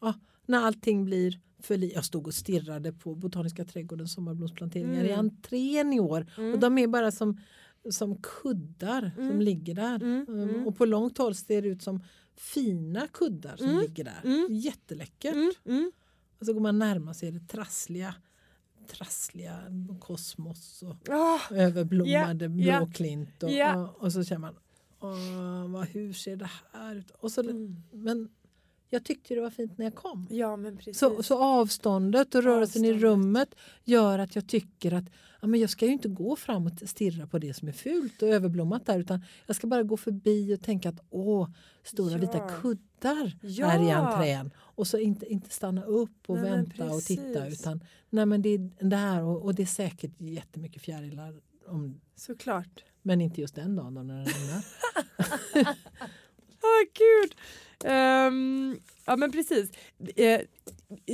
ja, 0.00 0.14
när 0.46 0.58
allting 0.66 1.04
blir 1.04 1.40
för 1.62 1.94
Jag 1.94 2.04
stod 2.04 2.26
och 2.26 2.34
stirrade 2.34 2.92
på 2.92 3.14
Botaniska 3.14 3.64
trädgårdens 3.64 4.12
sommarblomsplanteringar 4.12 5.04
i 5.04 5.08
Mm. 5.12 5.18
entrén 5.18 5.92
i 5.92 6.00
år. 6.00 6.26
Mm. 6.38 6.52
Och 6.54 6.58
de 6.60 6.78
är 6.78 6.86
bara 6.86 7.10
som, 7.10 7.40
som 7.90 8.16
kuddar 8.22 9.12
som 9.16 9.24
Mm. 9.24 9.40
ligger 9.40 9.74
där. 9.74 9.94
Mm, 10.02 10.24
Um, 10.28 10.40
mm. 10.50 10.66
Och 10.66 10.76
på 10.76 10.84
långt 10.84 11.18
håll 11.18 11.34
ser 11.34 11.62
det 11.62 11.68
ut 11.68 11.82
som 11.82 12.04
fina 12.36 13.08
kuddar 13.08 13.56
som 13.56 13.68
Mm, 13.68 13.80
ligger 13.80 14.04
där. 14.04 14.50
Jätteläckert. 14.50 15.34
Och 16.40 16.46
så 16.46 16.52
går 16.52 16.60
man 16.60 16.78
närmare 16.78 17.14
så 17.14 17.26
är 17.26 17.32
det 17.32 17.48
trassliga, 17.48 18.14
trassliga 18.86 19.58
kosmos 20.00 20.82
och 20.82 21.08
Ah, 21.08 21.40
överblommade 21.54 22.44
ja, 22.44 22.78
blåklint. 22.80 23.42
Och, 23.42 23.50
ja. 23.50 23.76
och, 23.88 24.02
och 24.02 24.12
så 24.12 24.24
känner 24.24 24.40
man, 24.40 24.54
Åh, 25.00 25.66
vad, 25.70 25.86
hur 25.88 26.12
ser 26.12 26.36
det 26.36 26.50
här 26.72 26.96
ut? 26.96 27.10
Och 27.10 27.32
så. 27.32 27.42
Men 27.92 28.28
jag 28.92 29.04
tyckte 29.04 29.34
det 29.34 29.40
var 29.40 29.50
fint 29.50 29.78
när 29.78 29.84
jag 29.86 29.94
kom. 29.94 30.26
Ja 30.30 30.56
men 30.56 30.76
precis. 30.76 30.98
Så, 30.98 31.22
så 31.22 31.38
avståndet 31.42 32.34
och 32.34 32.42
rörelsen 32.42 32.84
i 32.84 32.88
Avståndet. 32.88 33.02
rummet 33.02 33.54
gör 33.84 34.18
att 34.18 34.34
jag 34.34 34.46
tycker 34.48 34.92
att 34.94 35.04
ja, 35.40 35.46
men 35.48 35.60
jag 35.60 35.70
ska 35.70 35.86
ju 35.86 35.92
inte 35.92 36.08
gå 36.08 36.36
fram 36.36 36.66
och 36.66 36.72
stirra 36.88 37.26
på 37.26 37.38
det 37.38 37.54
som 37.54 37.68
är 37.68 37.72
fult 37.72 38.22
och 38.22 38.28
överblommat 38.28 38.86
där 38.86 38.98
utan 38.98 39.24
jag 39.46 39.56
ska 39.56 39.66
bara 39.66 39.82
gå 39.82 39.96
förbi 39.96 40.54
och 40.54 40.60
tänka 40.62 40.88
att 40.88 41.00
åh, 41.10 41.48
stora 41.82 42.12
Ja. 42.12 42.18
vita 42.18 42.48
kuddar 42.62 43.38
Ja. 43.42 43.66
här 43.66 43.88
i 43.88 43.90
entrén. 43.90 44.50
Och 44.58 44.86
så 44.86 44.98
inte, 44.98 45.26
inte 45.32 45.50
stanna 45.50 45.84
upp 45.84 46.16
och 46.30 46.36
Nej, 46.38 46.50
vänta 46.50 46.90
och 46.90 47.02
titta 47.02 47.46
utan 47.48 47.84
nej, 48.10 48.26
men 48.26 48.42
det 48.42 48.48
är 48.48 48.70
det 48.88 48.96
här 48.96 49.22
och, 49.22 49.42
och 49.44 49.54
det 49.54 49.62
är 49.62 49.66
säkert 49.66 50.12
jättemycket 50.20 50.82
fjärilar 50.82 51.40
om, 51.66 52.00
Såklart. 52.16 52.84
men 53.02 53.20
inte 53.20 53.40
just 53.40 53.54
den 53.54 53.76
dagen 53.76 53.94
då 53.94 54.02
när 54.02 54.14
den 54.14 54.24
regnar. 54.26 54.64
Åh 56.64 56.82
gud. 56.94 57.34
Um, 57.84 58.76
ja 59.04 59.16
men 59.16 59.32
precis. 59.32 59.70
Uh, 60.18 60.40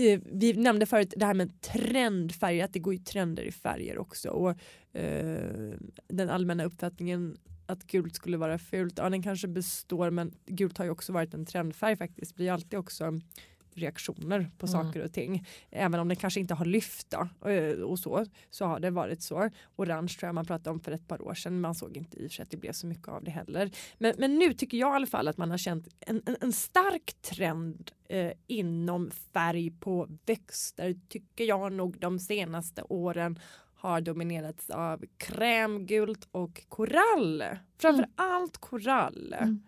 uh, 0.02 0.20
vi 0.32 0.52
nämnde 0.56 0.86
förut 0.86 1.14
det 1.16 1.26
här 1.26 1.34
med 1.34 1.60
trendfärger, 1.60 2.64
att 2.64 2.72
det 2.72 2.78
går 2.78 2.94
ju 2.94 3.00
trender 3.00 3.42
i 3.42 3.52
färger 3.52 3.98
också. 3.98 4.30
Och, 4.30 4.50
uh, 4.50 5.74
den 6.08 6.30
allmänna 6.30 6.64
uppfattningen 6.64 7.36
att 7.66 7.86
gult 7.86 8.14
skulle 8.14 8.36
vara 8.36 8.58
fult, 8.58 8.98
ja 8.98 9.10
den 9.10 9.22
kanske 9.22 9.48
består 9.48 10.10
men 10.10 10.34
gult 10.46 10.78
har 10.78 10.84
ju 10.84 10.90
också 10.90 11.12
varit 11.12 11.34
en 11.34 11.46
trendfärg 11.46 11.96
faktiskt. 11.96 12.34
Blir 12.34 12.52
alltid 12.52 12.78
också 12.78 13.20
reaktioner 13.78 14.50
på 14.58 14.66
Mm. 14.66 14.84
saker 14.84 15.04
och 15.04 15.12
ting. 15.12 15.46
Även 15.70 16.00
om 16.00 16.08
det 16.08 16.14
kanske 16.16 16.40
inte 16.40 16.54
har 16.54 16.64
lyft 16.64 17.10
då, 17.10 17.48
eh, 17.50 17.70
och 17.72 17.98
så, 17.98 18.24
så 18.50 18.64
har 18.64 18.80
det 18.80 18.90
varit 18.90 19.22
så. 19.22 19.50
Orange 19.76 20.08
tror 20.08 20.28
jag 20.28 20.34
man 20.34 20.46
pratade 20.46 20.70
om 20.70 20.80
för 20.80 20.92
ett 20.92 21.08
par 21.08 21.22
år 21.22 21.34
sedan. 21.34 21.60
Man 21.60 21.74
såg 21.74 21.96
inte 21.96 22.16
i 22.16 22.26
och 22.26 22.30
för 22.30 22.34
sig 22.34 22.42
att 22.42 22.50
det 22.50 22.56
blev 22.56 22.72
så 22.72 22.86
mycket 22.86 23.08
av 23.08 23.24
det 23.24 23.30
heller. 23.30 23.70
Men, 23.98 24.14
men 24.18 24.34
nu 24.38 24.52
tycker 24.54 24.78
jag 24.78 24.92
i 24.92 24.96
alla 24.96 25.06
fall 25.06 25.28
att 25.28 25.36
man 25.36 25.50
har 25.50 25.58
känt 25.58 25.88
en, 26.00 26.22
en, 26.26 26.36
en 26.40 26.52
stark 26.52 27.14
trend 27.22 27.90
eh, 28.08 28.32
inom 28.46 29.10
färg 29.10 29.70
på 29.70 30.08
växter 30.26 30.94
tycker 31.08 31.44
jag 31.44 31.72
nog 31.72 31.98
de 31.98 32.18
senaste 32.18 32.82
åren 32.82 33.38
har 33.74 34.00
dominerats 34.00 34.70
av 34.70 35.04
krämgult 35.16 36.28
och 36.30 36.62
korall. 36.68 37.44
Framför 37.78 38.06
allt 38.14 38.58
korall. 38.58 39.34
Mm. 39.38 39.62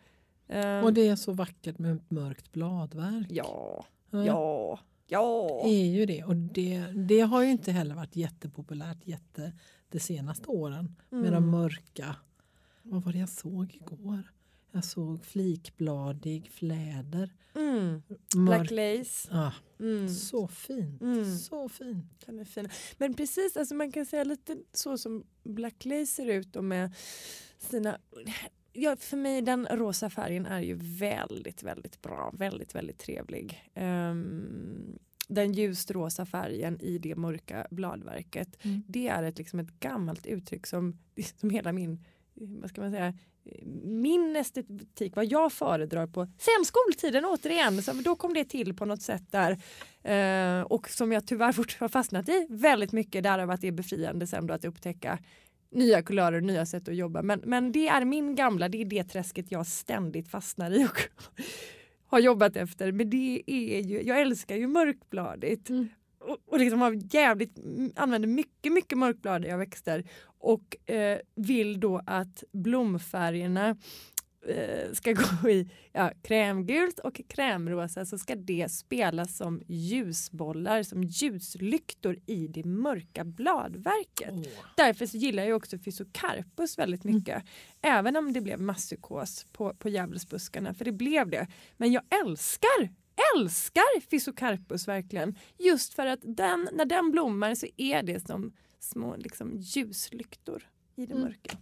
Ehm, 0.49 0.85
och 0.85 0.93
det 0.93 1.09
är 1.09 1.17
så 1.17 1.33
vackert 1.33 1.79
med 1.79 2.01
mörkt 2.09 2.53
bladverk. 2.53 3.27
Ja, 3.31 3.85
Ja. 4.11 4.25
ja, 4.27 4.79
ja. 5.07 5.61
är 5.69 5.85
ju 5.87 6.07
det. 6.07 6.25
Och 6.25 6.37
det, 6.37 6.79
det 6.97 7.21
har 7.21 7.43
ju 7.43 7.51
inte 7.51 7.73
heller 7.73 7.95
varit 7.95 8.17
jättepopulärt 8.17 9.07
jätte 9.07 9.53
de 9.89 10.01
senaste 10.01 10.49
åren. 10.49 10.97
Med 11.09 11.33
de 11.33 11.37
Mm. 11.37 11.51
mörka. 11.51 12.17
Vad 12.83 13.03
var 13.05 13.13
det 13.13 13.19
jag 13.19 13.29
såg 13.29 13.75
igår? 13.75 14.33
Jag 14.73 14.85
såg 14.85 15.25
flikbladig 15.25 16.51
fläder. 16.51 17.35
Mm. 17.55 18.03
Black 18.37 18.71
lace. 18.71 19.29
Ah, 19.31 19.53
Mm. 19.81 20.09
Så 20.09 20.49
fint. 20.49 21.03
Mm. 21.03 21.39
Så 21.39 21.69
fint. 21.69 22.27
Den 22.27 22.39
är 22.39 22.45
fin. 22.45 22.69
Men 22.99 23.15
precis, 23.15 23.57
alltså 23.57 23.75
man 23.75 23.93
kan 23.93 24.07
säga 24.07 24.25
lite 24.25 24.57
så 24.73 24.99
som 24.99 25.25
Black 25.45 25.85
Lace 25.85 26.07
ser 26.07 26.27
ut 26.27 26.57
och 26.57 26.65
med 26.65 26.95
sina 27.59 27.99
Ja, 28.73 28.97
för 28.97 29.17
mig 29.17 29.43
den 29.43 29.67
rosa 29.71 30.11
färgen 30.11 30.47
är 30.47 30.61
ju 30.61 30.75
väldigt, 30.81 31.63
väldigt 31.63 32.03
bra. 32.03 32.31
Väldigt, 32.35 32.75
väldigt 32.75 32.99
trevlig. 32.99 33.71
Ehm, 33.75 34.99
den 35.29 35.53
ljust 35.53 35.91
rosa 35.91 36.27
färgen 36.27 36.81
i 36.81 36.99
det 36.99 37.17
mörka 37.17 37.67
bladverket. 37.71 38.65
Mm. 38.65 38.83
Det 38.87 39.09
är 39.09 39.23
ett, 39.23 39.39
liksom 39.39 39.59
ett 39.59 39.81
gammalt 39.81 40.27
uttryck 40.27 40.67
som, 40.67 40.99
som 41.37 41.51
hela 41.51 41.73
min, 41.73 42.05
vad 42.35 42.71
ska 42.71 42.81
man 42.81 42.91
säga, 42.91 43.15
min 43.83 44.37
estetik, 44.37 45.17
vad 45.17 45.25
jag 45.25 45.53
föredrar 45.53 46.07
på 46.07 46.27
sen 46.39 46.65
skoltiden 46.65 47.25
återigen, 47.25 47.83
så 47.83 47.93
då 47.93 48.17
kom 48.17 48.35
det 48.35 48.45
till 48.45 48.75
på 48.75 48.85
något 48.85 49.03
sätt 49.03 49.33
där. 49.33 49.59
Eh, 50.03 50.63
och 50.63 50.91
som 50.91 51.13
jag 51.13 51.27
tyvärr 51.27 51.53
fortfarande 51.53 51.85
har 51.85 51.89
fastnat 51.89 52.29
i 52.29 52.47
väldigt 52.51 52.93
mycket 52.93 53.23
därav 53.23 53.51
att 53.51 53.61
det 53.61 53.69
är 53.69 53.73
befriande 53.73 54.27
sen 54.27 54.47
då 54.47 54.55
att 54.55 54.65
upptäcka 54.65 55.19
nya 55.71 56.03
kulörer 56.03 56.37
och 56.37 56.43
nya 56.43 56.67
sätt 56.67 56.89
att 56.89 56.97
jobba. 56.97 57.23
Men, 57.23 57.41
men 57.45 57.73
det 57.73 57.89
är 57.89 58.05
min 58.05 58.35
gamla, 58.35 58.69
det 58.69 58.81
är 58.81 58.85
det 58.85 59.05
träsket 59.05 59.53
jag 59.53 59.67
ständigt 59.67 60.29
fastnar 60.29 60.71
i 60.71 60.85
och 60.85 60.99
har 62.07 62.19
jobbat 62.19 62.57
efter. 62.57 62.93
Men 62.93 63.11
det 63.11 63.43
är 63.47 63.81
ju, 63.81 64.03
jag 64.03 64.21
älskar 64.21 64.57
ju 64.57 64.67
mörkbladigt. 64.67 65.71
Mm. 65.71 65.89
Och, 66.21 66.37
och 66.47 66.59
liksom 66.59 66.81
har 66.81 67.15
jävligt, 67.15 67.59
använder 67.97 68.29
mycket, 68.29 68.73
mycket 68.73 68.99
mörkbladiga 68.99 69.57
växter 69.57 70.05
och 70.41 70.91
eh, 70.91 71.19
vill 71.35 71.81
då 71.81 72.03
att 72.07 72.45
blomfärgerna 72.53 73.77
ska 74.93 75.13
gå 75.43 75.51
i 75.51 75.71
ja, 75.93 76.13
krämgult 76.23 76.99
och 76.99 77.21
krämrosa 77.29 78.07
så 78.07 78.19
ska 78.19 78.35
det 78.35 78.73
spelas 78.73 79.37
som 79.37 79.63
ljusbollar, 79.67 80.83
som 80.83 81.05
ljuslyktor 81.05 82.19
i 82.27 82.47
det 82.49 82.65
mörka 82.65 83.25
bladverket. 83.25 84.33
Åh. 84.33 84.45
Därför 84.77 85.07
så 85.07 85.17
gillar 85.17 85.43
jag 85.43 85.57
också 85.57 85.79
Physocarpus 85.79 86.79
väldigt 86.79 87.05
Mm. 87.05 87.17
mycket. 87.17 87.43
Även 87.83 88.17
om 88.17 88.33
det 88.33 88.41
blev 88.41 88.61
masspsykos 88.61 89.47
på, 89.53 89.75
på 89.75 89.89
djävulsbuskarna, 89.89 90.75
för 90.75 90.85
det 90.85 90.93
blev 90.93 91.31
det. 91.31 91.47
Men 91.77 91.93
jag 91.93 92.03
älskar, 92.25 92.89
älskar 93.37 94.01
Physocarpus 94.01 94.89
verkligen. 94.89 95.35
Just 95.59 95.95
för 95.95 96.07
att 96.07 96.21
den, 96.23 96.69
när 96.73 96.85
den 96.85 97.11
blommar 97.11 97.55
så 97.55 97.67
är 97.77 98.03
det 98.03 98.27
som 98.27 98.53
små 98.79 99.17
liksom, 99.17 99.57
ljuslyktor 99.59 100.69
i 100.97 101.07
det 101.07 101.13
Mm. 101.15 101.25
mörka. 101.25 101.59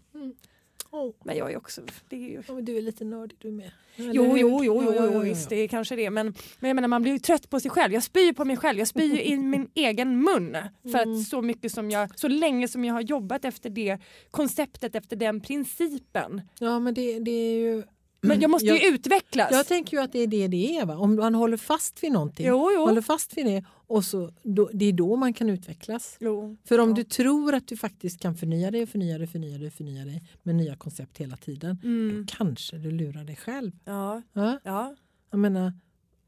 Åh. 0.90 1.10
Men 1.24 1.36
jag 1.36 1.52
är 1.52 1.56
också, 1.56 1.80
det 2.08 2.16
är 2.16 2.20
ju 2.30 2.42
men 2.48 2.64
du 2.64 2.76
är 2.76 2.82
lite 2.82 3.04
nördig 3.04 3.36
du 3.40 3.50
med. 3.50 3.70
Eller 3.96 4.12
Jo, 4.12 4.36
jo, 4.38 4.64
jo, 4.64 4.82
jo, 4.96 5.10
jo 5.12 5.18
visst 5.20 5.48
det 5.48 5.56
är 5.56 5.68
kanske 5.68 5.96
det. 5.96 6.10
Men, 6.10 6.34
men 6.60 6.68
jag 6.68 6.74
menar 6.74 6.88
man 6.88 7.02
blir 7.02 7.12
ju 7.12 7.18
trött 7.18 7.50
på 7.50 7.60
sig 7.60 7.70
själv. 7.70 7.92
Jag 7.92 8.02
spyr 8.02 8.32
på 8.32 8.44
mig 8.44 8.56
själv. 8.56 8.78
Jag 8.78 8.88
spyr 8.88 9.18
i 9.20 9.36
min 9.36 9.68
egen 9.74 10.22
mun. 10.22 10.56
För 10.82 10.98
Mm. 11.02 11.20
att 11.20 11.28
så 11.28 11.42
mycket 11.42 11.72
som 11.72 11.90
jag, 11.90 12.18
så 12.18 12.28
länge 12.28 12.68
som 12.68 12.84
jag 12.84 12.94
har 12.94 13.00
jobbat 13.00 13.44
efter 13.44 13.70
det 13.70 13.98
konceptet, 14.30 14.94
efter 14.94 15.16
den 15.16 15.40
principen. 15.40 16.42
Ja 16.60 16.78
men 16.78 16.94
det, 16.94 17.18
det 17.18 17.30
är 17.30 17.58
ju... 17.58 17.82
Men 18.20 18.40
jag 18.40 18.50
måste 18.50 18.66
jag, 18.66 18.82
ju 18.82 18.88
utvecklas. 18.88 19.48
jag 19.52 19.66
tänker 19.66 19.96
ju 19.96 20.02
att 20.02 20.12
det 20.12 20.18
är 20.18 20.26
det 20.26 20.48
det 20.48 20.78
är. 20.78 20.86
Va? 20.86 20.96
Om 20.96 21.16
man 21.16 21.34
håller 21.34 21.56
fast 21.56 22.02
vid 22.04 22.12
någonting. 22.12 22.46
jo, 22.46 22.70
jo. 22.74 22.80
Håller 22.80 23.02
fast 23.02 23.36
vid 23.36 23.46
det 23.46 23.64
och 23.88 24.04
så, 24.04 24.32
då, 24.42 24.70
det 24.74 24.84
är 24.84 24.92
då 24.92 25.16
man 25.16 25.32
kan 25.32 25.50
utvecklas. 25.50 26.16
jo. 26.20 26.56
För 26.64 26.78
om 26.78 26.88
Ja. 26.88 26.94
du 26.94 27.04
tror 27.04 27.54
att 27.54 27.66
du 27.68 27.76
faktiskt 27.76 28.20
kan 28.20 28.34
förnya 28.36 28.70
dig 28.70 28.82
och 28.82 28.88
förnya 28.88 29.18
dig, 29.18 29.26
förnya 29.26 29.58
dig, 29.58 29.70
förnya 29.70 30.04
dig 30.04 30.22
med 30.42 30.54
nya 30.54 30.76
koncept 30.76 31.18
hela 31.18 31.36
tiden. 31.36 31.78
Mm. 31.84 32.26
Då 32.26 32.34
kanske 32.36 32.78
du 32.78 32.90
lurar 32.90 33.24
dig 33.24 33.36
själv. 33.36 33.72
Ja, 33.84 34.22
Ja? 34.32 34.60
ja. 34.64 34.96
Jag 35.30 35.38
menar, 35.40 35.72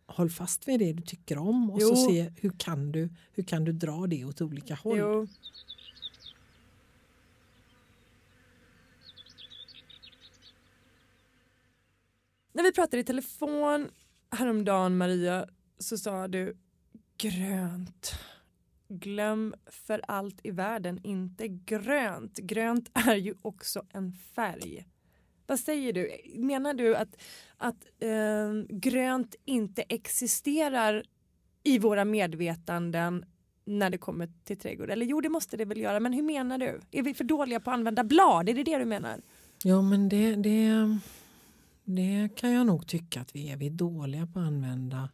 håll 0.07 0.31
fast 0.31 0.69
vid 0.69 0.81
det 0.81 0.93
du 0.93 1.03
tycker 1.03 1.39
om 1.39 1.71
och 1.71 1.79
Jo. 1.81 1.89
så 1.89 1.97
se 1.97 2.33
hur 2.37 2.51
kan, 2.59 2.93
du, 2.93 3.09
hur 3.33 3.43
kan 3.43 3.65
du 3.65 3.73
dra 3.73 4.07
det 4.07 4.25
åt 4.25 4.41
olika 4.41 4.75
håll. 4.75 4.99
Jo. 4.99 5.27
När 12.53 12.63
vi 12.63 12.73
pratade 12.73 13.01
i 13.01 13.05
telefon 13.05 13.89
häromdagen 14.31 14.97
Maria 14.97 15.47
så 15.79 15.99
sa 15.99 16.29
du 16.29 16.57
grönt. 17.21 18.13
glöm 18.89 19.55
för 19.67 20.01
allt 20.09 20.41
i 20.43 20.51
världen 20.51 21.01
inte 21.03 21.49
grönt. 21.49 22.39
Grönt 22.39 22.91
är 22.95 23.17
ju 23.17 23.35
också 23.43 23.83
en 23.93 24.13
färg. 24.13 24.87
Vad 25.47 25.61
säger 25.61 25.93
du? 25.93 26.11
Menar 26.35 26.75
du 26.75 26.97
att, 26.97 27.17
att 27.57 27.87
eh, 27.99 28.53
grönt 28.69 29.35
inte 29.45 29.83
existerar 29.83 31.05
i 31.63 31.79
våra 31.79 32.05
medvetanden 32.05 33.25
när 33.65 33.91
det 33.91 33.99
kommer 33.99 34.29
till 34.45 34.59
trädgård? 34.59 34.91
Eller 34.91 35.07
jo, 35.07 35.21
det 35.21 35.29
måste 35.29 35.57
det 35.57 35.65
väl 35.65 35.81
göra, 35.81 36.01
men 36.01 36.13
hur 36.13 36.23
menar 36.23 36.59
du? 36.59 36.81
Är 36.91 37.03
vi 37.03 37.15
för 37.15 37.25
dåliga 37.25 37.61
på 37.61 37.71
att 37.71 37.75
använda 37.75 38.05
blad? 38.05 38.49
Är 38.49 38.55
det 38.55 38.63
det 38.63 38.79
du 38.79 38.85
menar? 38.85 39.21
Ja, 39.65 39.83
men 39.83 40.09
det, 40.09 40.37
det, 40.37 40.99
det 41.85 42.29
kan 42.37 42.53
jag 42.53 42.67
nog 42.67 42.87
tycka 42.87 43.21
att 43.21 43.35
vi 43.35 43.51
är. 43.51 43.57
Vi 43.57 43.67
är 43.67 43.71
dåliga 43.71 44.27
på 44.27 44.39
att 44.39 44.47
använda 44.47 45.09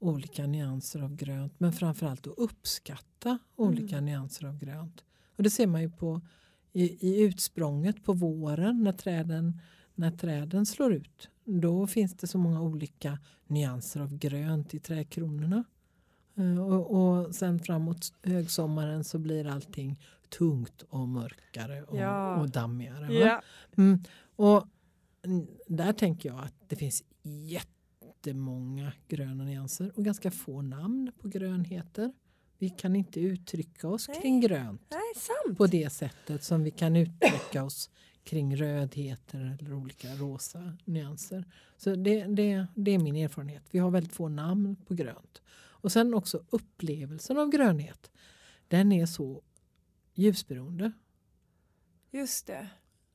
olika 0.00 0.46
nyanser 0.46 1.02
av 1.02 1.16
grönt, 1.16 1.60
men 1.60 1.72
framförallt 1.72 2.26
att 2.26 2.34
uppskatta 2.38 3.38
olika 3.56 3.96
Mm. 3.96 4.04
nyanser 4.04 4.46
av 4.46 4.58
grönt. 4.58 5.04
Och 5.36 5.42
det 5.42 5.50
ser 5.50 5.66
man 5.66 5.80
ju 5.82 5.90
på 5.90 6.20
i, 6.72 7.08
i 7.08 7.20
utsprånget 7.22 8.04
på 8.04 8.12
våren 8.12 8.82
när 8.84 8.92
träden, 8.92 9.60
när 9.94 10.10
träden 10.10 10.66
slår 10.66 10.92
ut. 10.94 11.28
Då 11.44 11.86
finns 11.86 12.14
det 12.16 12.26
så 12.26 12.38
många 12.38 12.62
olika 12.62 13.18
nyanser 13.46 14.00
av 14.00 14.18
grönt 14.18 14.74
i 14.74 14.78
trädkronorna. 14.80 15.64
Eh, 16.36 16.58
Och, 16.60 16.90
och 17.26 17.34
sen 17.34 17.58
framåt 17.58 18.12
högsommaren 18.22 19.04
så 19.04 19.18
blir 19.18 19.46
allting 19.46 20.00
tungt 20.38 20.82
och 20.82 21.08
mörkare 21.08 21.82
och, 21.82 21.96
Ja. 21.98 22.36
och 22.40 22.50
dammigare. 22.50 23.06
va? 23.24 23.42
Mm. 23.76 23.98
Och 24.36 24.66
där 25.66 25.92
tänker 25.92 26.28
jag 26.28 26.38
att 26.44 26.54
det 26.68 26.76
finns 26.76 27.04
jättemånga 28.20 28.92
gröna 29.08 29.44
nyanser 29.44 29.92
och 29.96 30.04
ganska 30.04 30.30
få 30.30 30.62
namn 30.62 31.12
på 31.18 31.28
grönheter. 31.28 32.12
Vi 32.58 32.70
kan 32.70 32.96
inte 32.96 33.20
uttrycka 33.20 33.88
oss 33.88 34.08
Nej. 34.08 34.20
kring 34.20 34.40
grönt 34.40 34.82
Nej, 34.90 35.56
på 35.56 35.66
det 35.66 35.90
sättet 35.90 36.44
som 36.44 36.62
vi 36.62 36.70
kan 36.70 36.96
uttrycka 36.96 37.64
oss 37.64 37.90
kring 38.24 38.56
rödheter 38.56 39.58
eller 39.60 39.72
olika 39.72 40.08
rosa 40.14 40.76
nyanser. 40.84 41.44
Så 41.76 41.94
det, 41.94 42.24
det, 42.24 42.66
det 42.74 42.90
är 42.90 42.98
min 42.98 43.16
erfarenhet. 43.16 43.62
Vi 43.70 43.78
har 43.78 43.90
väldigt 43.90 44.12
få 44.12 44.28
namn 44.28 44.76
på 44.76 44.94
grönt. 44.94 45.42
Och 45.52 45.92
sen 45.92 46.14
också 46.14 46.44
upplevelsen 46.50 47.38
av 47.38 47.50
grönhet. 47.50 48.10
Den 48.68 48.92
är 48.92 49.06
så 49.06 49.42
ljusberoende 50.14 50.92
Just 52.10 52.46
det. 52.46 52.68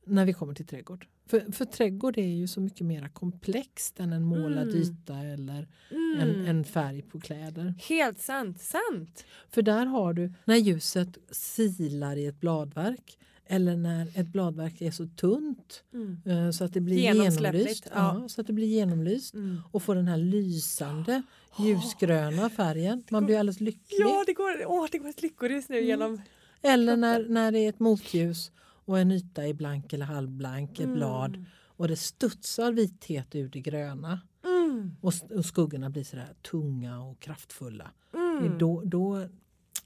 när 0.04 0.24
vi 0.24 0.32
kommer 0.32 0.54
till 0.54 0.66
trädgård. 0.66 1.06
För, 1.26 1.52
för 1.52 1.64
trädgård 1.64 2.18
är 2.18 2.26
ju 2.26 2.46
så 2.48 2.60
mycket 2.60 2.86
mer 2.86 3.08
komplext 3.08 4.00
än 4.00 4.12
en 4.12 4.22
målad 4.22 4.68
Mm. 4.68 4.76
yta 4.82 5.14
eller 5.18 5.68
Mm. 5.90 6.20
en, 6.20 6.46
en 6.46 6.64
färg 6.64 7.02
på 7.02 7.20
kläder. 7.20 7.74
Helt 7.88 8.20
sant, 8.20 8.60
sant. 8.60 9.24
För 9.50 9.62
där 9.62 9.86
har 9.86 10.12
du 10.12 10.32
när 10.44 10.56
ljuset 10.56 11.18
silar 11.30 12.16
i 12.16 12.26
ett 12.26 12.40
bladverk 12.40 13.18
eller 13.48 13.76
när 13.76 14.06
ett 14.20 14.26
bladverk 14.28 14.80
är 14.82 14.90
så 14.90 15.06
tunt 15.06 15.82
Mm. 15.94 16.20
eh, 16.24 16.50
så 16.50 16.64
att 16.64 16.72
det 16.72 16.80
blir 16.80 16.96
genomlyst. 16.96 17.86
ja. 17.94 18.20
Ja, 18.22 18.28
så 18.28 18.40
att 18.40 18.46
det 18.46 18.52
blir 18.52 18.66
genomlyst 18.66 19.34
Mm. 19.34 19.60
och 19.72 19.82
får 19.82 19.94
den 19.94 20.08
här 20.08 20.16
lysande 20.16 21.22
ljusgröna 21.58 22.50
färgen. 22.50 23.04
Man 23.10 23.26
blir 23.26 23.38
alldeles 23.38 23.60
lycklig. 23.60 24.00
Ja, 24.00 24.24
det 24.26 24.32
går, 24.32 24.64
åh, 24.66 24.86
det 24.92 24.98
går 24.98 25.08
ett 25.08 25.22
lyckorus 25.22 25.68
nu 25.68 25.76
Mm. 25.76 25.88
genom... 25.88 26.20
Eller 26.62 26.96
när, 26.96 27.28
när 27.28 27.52
det 27.52 27.58
är 27.58 27.68
ett 27.68 27.80
motljus 27.80 28.50
och 28.86 28.98
en 28.98 29.10
yta 29.12 29.46
är 29.46 29.52
blank 29.54 29.92
eller 29.92 30.06
halvblank, 30.06 30.80
Mm. 30.80 30.94
blad 30.94 31.44
och 31.66 31.88
det 31.88 31.96
studsar 31.96 32.72
vithet 32.72 33.34
ur 33.34 33.48
det 33.48 33.60
gröna 33.60 34.20
Mm. 34.44 34.96
och, 35.00 35.12
och 35.36 35.44
skuggorna 35.44 35.90
blir 35.90 36.04
sådär 36.04 36.34
tunga 36.50 37.00
och 37.02 37.20
kraftfulla. 37.20 37.90
Mm. 38.14 38.58
Då, 38.58 38.82
då, 38.84 39.28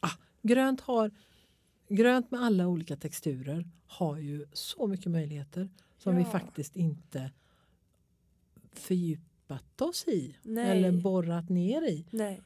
ah, 0.00 0.10
grönt, 0.42 0.80
har, 0.80 1.10
grönt 1.88 2.30
med 2.30 2.40
alla 2.42 2.66
olika 2.68 2.96
texturer 2.96 3.68
har 3.86 4.16
ju 4.18 4.46
så 4.52 4.86
mycket 4.86 5.10
möjligheter 5.12 5.68
som 5.98 6.16
vi 6.16 6.22
Ja. 6.22 6.28
faktiskt 6.30 6.76
inte 6.76 7.30
fördjupat 8.72 9.80
oss 9.80 10.08
i 10.08 10.36
Nej. 10.42 10.70
eller 10.78 10.92
borrat 11.02 11.48
ner 11.48 11.82
i. 11.82 12.06
Nej. 12.10 12.40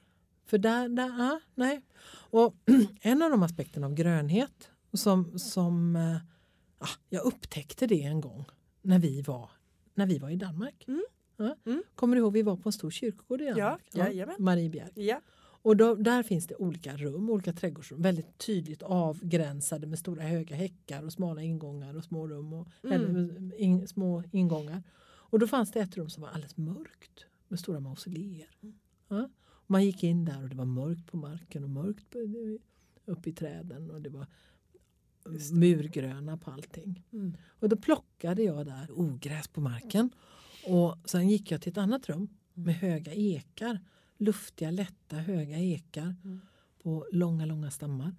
För 0.47 0.59
där, 0.59 0.89
där 0.89 1.21
ah, 1.33 1.41
nej. 1.55 1.83
Och 2.31 2.55
en 3.01 3.23
av 3.23 3.31
de 3.31 3.43
aspekterna 3.43 3.87
av 3.87 3.95
grönhet 3.95 4.71
som, 4.93 5.39
som 5.39 5.97
ah, 6.79 6.89
jag 7.09 7.25
upptäckte 7.25 7.87
det 7.87 8.03
en 8.03 8.21
gång 8.21 8.45
när 8.83 8.99
vi 8.99 9.23
var, 9.23 9.51
när 9.95 10.07
vi 10.07 10.19
var 10.19 10.31
i 10.31 10.37
Danmark. 10.37 10.85
Mm. 10.89 11.05
Ja. 11.37 11.57
Mm. 11.67 11.83
Kommer 11.95 12.17
du 12.17 12.23
ihåg 12.23 12.33
vi 12.33 12.43
var 12.43 12.57
på 12.57 12.69
en 12.69 12.73
stor 12.73 12.91
kyrkogård 12.91 13.41
i 13.41 13.45
Danmark? 13.47 13.83
jajamän. 13.93 14.37
Mariebjerg. 14.39 14.91
Ja. 14.95 15.21
Och 15.65 15.77
då, 15.77 15.95
där 15.95 16.23
finns 16.23 16.47
det 16.47 16.57
olika 16.57 16.97
rum, 16.97 17.31
olika 17.31 17.53
trädgårdsrum, 17.53 18.03
väldigt 18.03 18.39
tydligt 18.39 18.83
avgränsade 18.83 19.87
med 19.87 19.99
stora 19.99 20.23
höga 20.23 20.57
häckar 20.57 21.03
och 21.03 21.13
smala 21.13 21.43
ingångar 21.43 21.97
och 21.97 22.05
små 22.05 22.29
rum 22.29 22.53
och 22.53 22.69
Mm. 22.83 23.53
in, 23.57 23.89
små 23.89 24.23
ingångar. 24.33 24.83
Och 25.07 25.39
då 25.39 25.47
fanns 25.47 25.71
det 25.73 25.81
ett 25.81 25.97
rum 25.97 26.11
som 26.11 26.23
var 26.23 26.31
alldeles 26.31 26.57
mörkt 26.57 27.27
med 27.49 27.61
stora 27.61 27.81
mausoleer. 27.81 28.57
Mm. 28.63 28.75
Ja. 29.09 29.29
Man 29.67 29.85
gick 29.85 30.03
in 30.03 30.25
där 30.25 30.43
och 30.43 30.49
det 30.49 30.57
var 30.57 30.65
mörkt 30.65 31.07
på 31.07 31.17
marken 31.17 31.65
och 31.65 31.71
mörkt 31.71 32.17
uppe 33.05 33.31
i 33.31 33.33
träden 33.33 33.91
och 33.91 34.01
det 34.01 34.11
var. 34.11 34.27
Murgröna 35.53 36.37
på 36.37 36.51
allting. 36.51 37.03
Mm. 37.13 37.37
Och 37.47 37.69
då 37.69 37.77
plockade 37.77 38.43
jag 38.43 38.67
där 38.67 38.87
ogräs 38.91 39.49
på 39.49 39.61
marken. 39.61 40.11
Och 40.67 40.97
sen 41.05 41.29
gick 41.29 41.51
jag 41.51 41.63
till 41.63 41.73
ett 41.73 41.79
annat 41.79 42.09
rum 42.09 42.29
med 42.55 42.75
höga 42.75 43.13
ekar. 43.13 43.79
Luftiga, 44.19 44.71
lätta, 44.71 45.17
höga 45.17 45.59
ekar 45.59 46.15
Mm. 46.25 46.41
på 46.83 47.07
långa, 47.13 47.47
långa 47.47 47.71
stammar. 47.71 48.15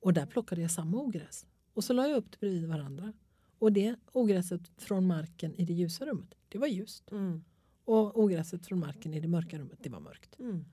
Och 0.00 0.12
där 0.12 0.26
plockade 0.26 0.60
jag 0.60 0.70
samma 0.70 0.96
ogräs. 0.98 1.46
Och 1.74 1.84
så 1.84 1.92
la 1.92 2.08
jag 2.08 2.16
upp 2.16 2.30
det 2.30 2.38
bredvid 2.40 2.68
varandra. 2.68 3.12
Och 3.58 3.72
det 3.72 3.96
ogräset 4.12 4.70
från 4.76 5.06
marken 5.06 5.54
i 5.54 5.64
det 5.64 5.72
ljusa 5.72 6.06
rummet, 6.06 6.34
det 6.48 6.58
var 6.58 6.66
ljust. 6.66 7.10
Mm. 7.10 7.44
Och 7.84 8.18
ogräset 8.18 8.66
från 8.66 8.78
marken 8.80 9.14
i 9.14 9.20
det 9.20 9.28
mörka 9.28 9.58
rummet, 9.58 9.78
det 9.82 9.90
var 9.90 10.00
mörkt. 10.00 10.38
Mm. 10.38 10.64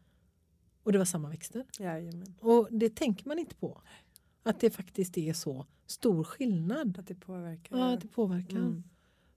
Och 0.84 0.92
det 0.92 0.98
var 0.98 1.06
samma 1.06 1.30
växter. 1.30 1.66
Jajamän. 1.80 2.36
Och 2.40 2.68
det 2.72 2.96
tänker 2.96 3.28
man 3.28 3.40
inte 3.40 3.56
på. 3.56 3.82
Att 4.46 4.60
det 4.60 4.70
faktiskt 4.70 5.18
är 5.18 5.34
så 5.34 5.66
stor 5.88 6.24
skillnad. 6.24 7.00
Att 7.00 7.08
det 7.08 7.16
påverkar. 7.16 7.78
Ja, 7.78 7.94
att 7.94 8.02
det 8.02 8.08
påverkar. 8.08 8.58
Mm. 8.58 8.84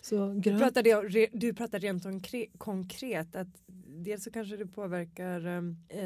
Så 0.02 0.32
Du 0.32 0.58
pratade, 0.58 1.28
du 1.32 1.54
pratade 1.54 1.86
rent 1.86 2.04
konkre- 2.04 2.58
konkret 2.58 3.36
att 3.36 3.48
dels 3.86 4.24
så 4.24 4.30
kanske 4.30 4.56
det 4.56 4.66
påverkar 4.66 5.46
eh, 5.88 6.02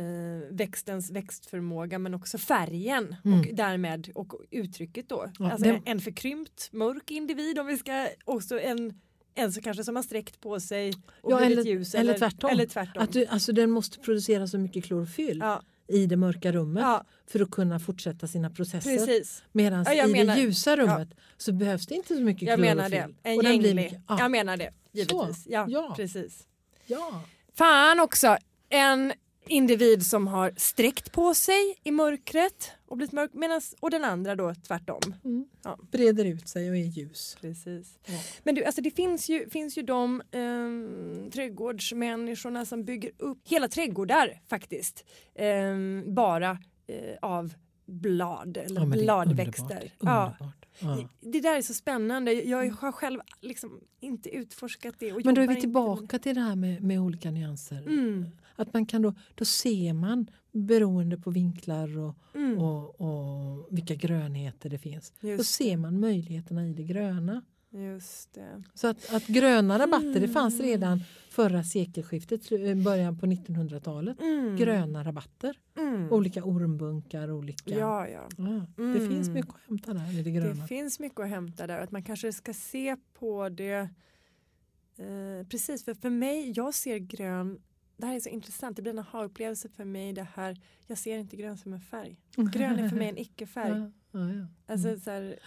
växtens 0.51 1.11
växtförmåga 1.11 1.99
men 1.99 2.15
också 2.15 2.39
färgen 2.39 3.17
Mm. 3.25 3.41
och 3.41 3.47
därmed 3.55 4.11
och 4.15 4.33
uttrycket 4.51 5.09
då. 5.09 5.31
Ja, 5.39 5.51
alltså 5.53 5.69
det- 5.69 5.83
en, 5.85 6.01
förkrympt 6.01 6.69
mörk 6.73 7.11
individ 7.11 7.59
om 7.59 7.67
vi 7.67 7.77
ska 7.79 8.09
också 8.25 8.61
en 8.61 9.01
en 9.35 9.53
som 9.53 9.63
kanske 9.63 9.85
som 9.85 9.97
har 9.97 10.03
sträckt 10.03 10.41
på 10.41 10.61
sig 10.61 10.93
och 11.23 11.33
Ja, 11.33 11.37
blivit 11.39 11.59
eller- 11.59 11.71
ljus. 11.71 11.95
eller 11.95 12.19
tvärtom. 12.19 12.51
Eller 12.51 12.67
tvärtom. 12.67 13.03
Att 13.03 13.13
du, 13.13 13.27
alltså 13.27 13.53
den 13.53 13.71
måste 13.71 13.99
producera 13.99 14.47
så 14.47 14.59
mycket 14.59 14.85
klorofyll 14.85 15.39
ja, 15.39 15.63
i 15.89 16.07
det 16.07 16.17
mörka 16.17 16.53
rummet 16.53 16.83
ja, 16.83 17.05
för 17.27 17.41
att 17.41 17.51
kunna 17.51 17.79
fortsätta 17.79 18.27
sina 18.27 18.51
processer. 18.51 18.97
precis. 18.97 19.43
Medan 19.53 19.85
Ja, 19.87 19.93
jag 19.95 20.09
i 20.09 20.13
menar- 20.13 20.35
det 20.37 20.41
ljusa 20.43 20.77
rummet 20.77 21.09
så 21.37 21.53
behövs 21.53 21.87
det 21.87 21.95
inte 21.95 22.15
så 22.15 22.21
mycket 22.21 22.43
Jag 22.49 22.57
klorofyll. 22.59 22.77
menar 22.77 22.91
det. 22.91 23.09
En 23.31 23.39
Och 23.39 23.45
gänglig. 23.45 23.77
mycket- 23.77 24.01
ja. 24.09 24.17
Jag 24.19 24.31
menar 24.31 24.57
det. 24.57 24.71
Givetvis. 24.93 25.47
Ja, 25.47 25.67
Ja. 25.69 25.93
precis. 25.97 26.47
ja. 26.87 27.23
Fan 27.55 28.01
också. 28.01 28.37
En 28.69 29.13
individ 29.47 30.07
som 30.07 30.27
har 30.27 30.53
sträckt 30.57 31.13
på 31.13 31.35
sig 31.35 31.75
i 31.85 31.91
mörkret 31.91 32.71
och 32.87 32.97
blivit 32.97 33.13
mörk 33.13 33.31
medans, 33.35 33.75
och 33.81 33.91
den 33.91 34.05
andra 34.05 34.37
då 34.37 34.55
tvärtom. 34.67 35.01
Mm. 35.25 35.45
Ja. 35.63 35.79
Breder 35.91 36.25
ut 36.25 36.49
sig 36.49 36.71
och 36.71 36.77
är 36.77 36.81
ljus. 36.81 37.37
Precis. 37.41 37.99
Ja. 38.07 38.19
Men 38.43 38.55
du, 38.55 38.65
alltså 38.65 38.83
det 38.83 38.91
finns 38.91 39.29
ju, 39.29 39.51
finns 39.51 39.79
ju 39.79 39.83
de 39.83 40.23
um, 40.33 41.31
trädgårdsmänniskorna 41.33 42.65
som 42.65 42.85
bygger 42.85 43.11
upp 43.19 43.39
hela 43.49 43.69
trädgårdar 43.69 44.41
faktiskt. 44.49 45.05
ehm, 45.35 46.05
bara 46.15 46.51
eh, 46.87 47.17
av 47.23 47.55
blad 47.87 48.57
eller 48.57 48.81
Ja, 48.81 48.87
bladväxter. 48.87 49.65
underbart. 49.65 49.93
Ja. 50.01 50.35
underbart. 50.41 50.57
Ja. 50.79 51.09
Det 51.21 51.41
där 51.41 51.57
är 51.57 51.63
så 51.63 51.75
spännande. 51.75 52.33
Jag 52.33 52.71
har 52.71 52.93
själv 52.93 53.21
liksom 53.41 53.81
inte 54.01 54.29
utforskat 54.31 54.95
det. 54.99 55.25
Men 55.25 55.35
då 55.35 55.41
är 55.41 55.49
vi 55.49 55.61
tillbaka 55.61 56.19
till 56.19 56.35
det 56.35 56.41
här 56.41 56.57
med, 56.57 56.83
med 56.83 57.01
olika 57.01 57.31
nyanser. 57.31 57.79
Mm, 57.79 58.27
Att 58.57 58.73
man 58.75 58.87
kan 58.87 59.03
då, 59.03 59.15
då 59.35 59.45
ser 59.45 59.93
man 59.93 60.27
beroende 60.53 61.17
på 61.19 61.31
vinklar 61.31 61.99
och, 61.99 62.17
mm, 62.35 62.59
och, 62.59 63.01
och 63.01 63.69
vilka 63.71 63.95
grönheter 63.95 64.71
det 64.71 64.79
finns. 64.79 65.13
Då 65.21 65.29
just, 65.29 65.55
ser 65.55 65.77
man 65.77 66.01
möjligheterna 66.01 66.69
i 66.69 66.73
det 66.73 66.83
gröna. 66.85 67.43
just 67.71 68.33
det. 68.35 68.63
Så 68.75 68.87
att, 68.87 69.15
att 69.15 69.27
gröna 69.27 69.79
rabatter 69.79 70.21
det 70.21 70.29
fanns 70.29 70.55
Mm. 70.55 70.67
redan 70.67 71.01
förra 71.31 71.65
sekelskiftet, 71.65 72.53
eh, 72.53 72.75
början 72.75 73.19
på 73.19 73.27
1900-talet. 73.27 74.21
Mm, 74.21 74.57
Gröna 74.57 75.05
rabatter, 75.05 75.57
mm. 75.79 76.13
olika 76.13 76.45
ormbunkar, 76.45 77.31
olika... 77.31 77.71
Ja, 77.79 78.09
ja. 78.09 78.29
Ja, 78.37 78.67
Det 78.77 78.83
Mm. 78.83 79.09
finns 79.09 79.29
mycket 79.29 79.51
att 79.55 79.61
hämta 79.69 79.95
där 79.95 80.21
i 80.21 80.23
det 80.23 80.31
gröna. 80.31 80.55
Det 80.63 80.67
finns 80.67 81.01
mycket 81.01 81.21
att 81.21 81.29
hämta 81.29 81.67
där. 81.67 81.79
Att 81.79 81.91
man 81.91 82.03
kanske 82.03 82.33
ska 82.33 82.55
se 82.55 82.97
på 83.19 83.49
det. 83.49 83.89
Eh, 84.99 85.47
precis, 85.49 85.85
för 85.85 85.95
för 85.95 86.11
mig, 86.11 86.53
jag 86.57 86.75
ser 86.75 86.99
grön 86.99 87.59
det 87.97 88.07
här 88.07 88.15
är 88.15 88.21
så 88.21 88.29
intressant, 88.29 88.77
det 88.77 88.83
blir 88.83 88.93
en 88.93 88.99
aha-upplevelse 88.99 89.69
för 89.69 89.85
mig 89.85 90.13
det 90.13 90.29
här, 90.35 90.61
jag 90.87 90.99
ser 90.99 91.19
inte 91.19 91.37
grön 91.37 91.59
som 91.59 91.73
en 91.73 91.81
färg. 91.81 92.17
Grön 92.37 92.79
är 92.79 92.89
för 92.89 92.97
mig 92.97 93.09
en 93.09 93.19
icke-färg. 93.19 93.79
Ja, 94.11 94.21
ja, 94.21 94.33
ja. 94.35 94.47
Alltså 94.67 95.01
så 95.01 95.11
här, 95.11 95.39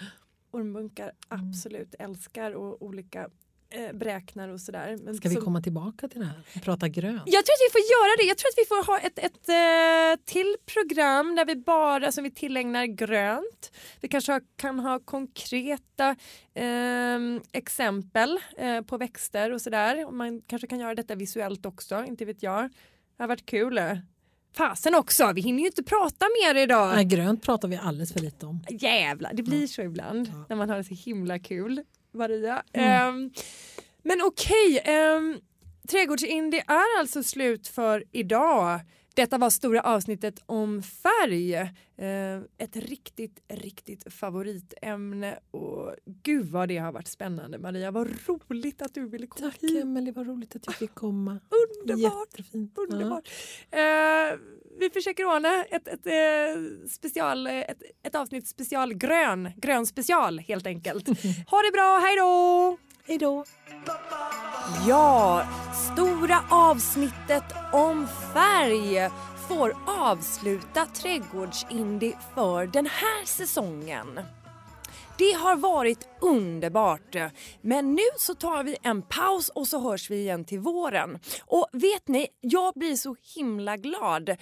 ormbunkar 0.51 1.11
absolut 1.27 1.95
älskar 1.99 2.51
och 2.51 2.81
olika 2.81 3.29
eh, 3.69 3.93
beräknar 3.93 4.49
och 4.49 4.61
sådär. 4.61 4.97
Men 5.03 5.15
Ska 5.15 5.29
vi 5.29 5.35
komma 5.35 5.61
tillbaka 5.61 6.07
till 6.07 6.19
det 6.19 6.25
här 6.25 6.61
prata 6.61 6.87
grönt? 6.87 7.21
Jag 7.25 7.45
tror 7.45 7.53
att 7.53 7.67
vi 7.67 7.71
får 7.71 7.81
göra 7.81 8.15
det. 8.17 8.23
Jag 8.23 8.37
tror 8.37 8.49
att 8.49 8.57
vi 8.57 8.65
får 8.65 8.85
ha 8.91 8.99
ett, 8.99 9.19
ett 9.19 9.49
eh, 9.49 10.25
till 10.33 10.55
program 10.65 11.35
där 11.35 11.45
vi 11.45 11.55
bara 11.55 12.11
som 12.11 12.23
vi 12.23 12.31
tillägnar 12.31 12.85
grönt. 12.85 13.71
Vi 14.01 14.07
kanske 14.07 14.31
har, 14.31 14.41
kan 14.55 14.79
ha 14.79 14.99
konkreta 14.99 16.15
eh, 16.53 17.19
exempel 17.51 18.39
eh, 18.57 18.81
på 18.81 18.97
växter 18.97 19.51
och 19.51 19.61
sådär. 19.61 20.11
Man 20.11 20.41
kanske 20.41 20.67
kan 20.67 20.79
göra 20.79 20.95
detta 20.95 21.15
visuellt 21.15 21.65
också, 21.65 22.05
inte 22.07 22.25
vet 22.25 22.43
jag. 22.43 22.63
Det 23.17 23.23
har 23.23 23.27
varit 23.27 23.45
kul. 23.45 23.79
Fasen 24.57 24.95
också, 24.95 25.31
vi 25.33 25.41
hinner 25.41 25.59
ju 25.59 25.65
inte 25.65 25.83
prata 25.83 26.25
mer 26.43 26.55
idag. 26.55 26.95
Nej, 26.95 27.05
grönt 27.05 27.43
pratar 27.43 27.67
vi 27.67 27.75
alldeles 27.77 28.13
för 28.13 28.19
lite 28.19 28.45
om. 28.45 28.63
Jävlar, 28.69 29.31
det 29.33 29.43
blir 29.43 29.67
så 29.67 29.81
ibland 29.81 30.27
Ja. 30.33 30.45
när 30.49 30.55
man 30.55 30.69
har 30.69 30.77
det 30.77 30.83
så 30.83 30.93
himla 30.93 31.39
kul. 31.39 31.81
Maria. 32.15 32.63
Mm. 32.73 32.89
Ehm, 32.89 33.31
men 34.03 34.21
okej, 34.21 34.83
um, 35.17 35.39
Trädgårdsindie 35.87 36.63
är 36.67 36.99
alltså 36.99 37.23
slut 37.23 37.67
för 37.67 38.03
idag. 38.11 38.79
Detta 39.15 39.37
var 39.37 39.49
stora 39.49 39.81
avsnittet 39.81 40.43
om 40.45 40.83
färg. 40.83 41.55
Eh, 41.55 42.37
ett 42.57 42.75
riktigt, 42.75 43.39
riktigt 43.47 44.13
favoritämne. 44.13 45.39
Och 45.51 45.95
gud 46.05 46.45
vad 46.45 46.67
det 46.67 46.77
har 46.77 46.91
varit 46.91 47.07
spännande 47.07 47.57
Maria. 47.57 47.91
Vad 47.91 48.07
roligt 48.27 48.81
att 48.81 48.93
du 48.93 49.07
ville 49.09 49.27
komma 49.27 49.51
Tack 49.51 49.61
hit. 49.61 49.83
Emelie, 49.83 50.13
vad 50.13 50.27
roligt 50.27 50.55
att 50.55 50.65
jag 50.65 50.75
fick 50.75 50.93
komma. 50.93 51.39
Underbart! 51.85 52.37
Jättefint. 52.37 52.77
Underbart. 52.77 53.29
Eh, 53.71 54.39
vi 54.79 54.89
försöker 54.89 55.25
ordna 55.25 55.63
ett, 55.63 55.87
ett, 55.87 56.05
eh, 56.05 56.87
special, 56.89 57.47
ett, 57.47 57.81
ett 58.03 58.15
avsnitt 58.15 58.47
special 58.47 58.93
grön, 58.93 59.51
grön 59.57 59.85
special 59.85 60.39
helt 60.39 60.67
enkelt. 60.67 61.07
Ha 61.51 61.61
det 61.61 61.71
bra, 61.71 61.99
hej 61.99 62.15
då! 62.15 62.77
Hej 63.07 63.17
då! 63.17 63.43
Ja, 64.87 65.47
stora 65.93 66.43
avsnittet 66.51 67.43
om 67.73 68.07
färg 68.33 69.09
får 69.47 69.75
avsluta 69.87 70.85
Trädgårdsindie 70.85 72.17
för 72.35 72.67
den 72.67 72.85
här 72.85 73.25
säsongen. 73.25 74.19
Det 75.17 75.31
har 75.31 75.55
varit 75.55 76.07
underbart. 76.21 77.15
Men 77.61 77.95
nu 77.95 78.03
så 78.17 78.35
tar 78.35 78.63
vi 78.63 78.77
en 78.81 79.01
paus 79.01 79.49
och 79.49 79.67
så 79.67 79.79
hörs 79.79 80.09
vi 80.09 80.15
igen 80.15 80.45
till 80.45 80.59
våren. 80.59 81.19
Och 81.45 81.67
vet 81.71 82.07
ni, 82.07 82.27
jag 82.41 82.73
blir 82.73 82.95
så 82.95 83.15
himla 83.35 83.77
glad 83.77 84.29
eh, 84.29 84.35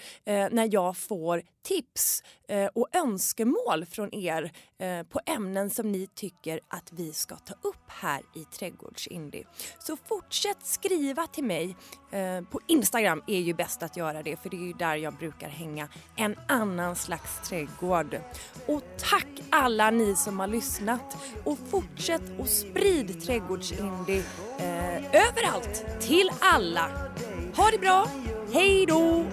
när 0.52 0.74
jag 0.74 0.98
får 0.98 1.42
tips 1.64 2.24
eh, 2.48 2.66
och 2.66 2.88
önskemål 2.94 3.86
från 3.86 4.14
er 4.14 4.52
eh, 4.80 5.04
på 5.04 5.20
ämnen 5.26 5.70
som 5.70 5.92
ni 5.92 6.08
tycker 6.08 6.60
att 6.68 6.92
vi 6.92 7.14
ska 7.14 7.36
ta 7.36 7.54
upp 7.54 7.86
här 7.88 8.22
i 8.36 8.46
Trädgårdsindie. 8.46 9.44
Så 9.80 9.98
fortsätt 10.08 10.58
skriva 10.66 11.28
till 11.28 11.44
mig. 11.44 11.76
Eh, 12.12 12.42
på 12.42 12.60
Instagram 12.68 13.24
är 13.28 13.40
ju 13.40 13.54
bäst 13.54 13.84
att 13.84 13.98
göra 13.98 14.24
det 14.24 14.36
för 14.36 14.50
det 14.50 14.58
är 14.58 14.68
ju 14.68 14.74
där 14.74 14.96
jag 14.96 15.14
brukar 15.14 15.50
hänga 15.50 15.88
en 16.16 16.36
annan 16.48 16.96
slags 16.96 17.50
trädgård. 17.50 18.20
Och 18.68 18.82
tack 18.98 19.28
alla 19.50 19.92
ni 19.92 20.16
som 20.16 20.40
har 20.40 20.48
lyssnat 20.48 21.18
och 21.44 21.58
fortsätt 21.70 22.40
och 22.40 22.48
sprid 22.48 23.24
Trädgårdsindie 23.24 24.24
eh, 24.60 24.98
överallt 24.98 25.86
till 26.00 26.30
alla. 26.40 27.12
Ha 27.56 27.72
det 27.72 27.80
bra, 27.80 28.08
hej 28.54 28.86
då! 28.86 29.26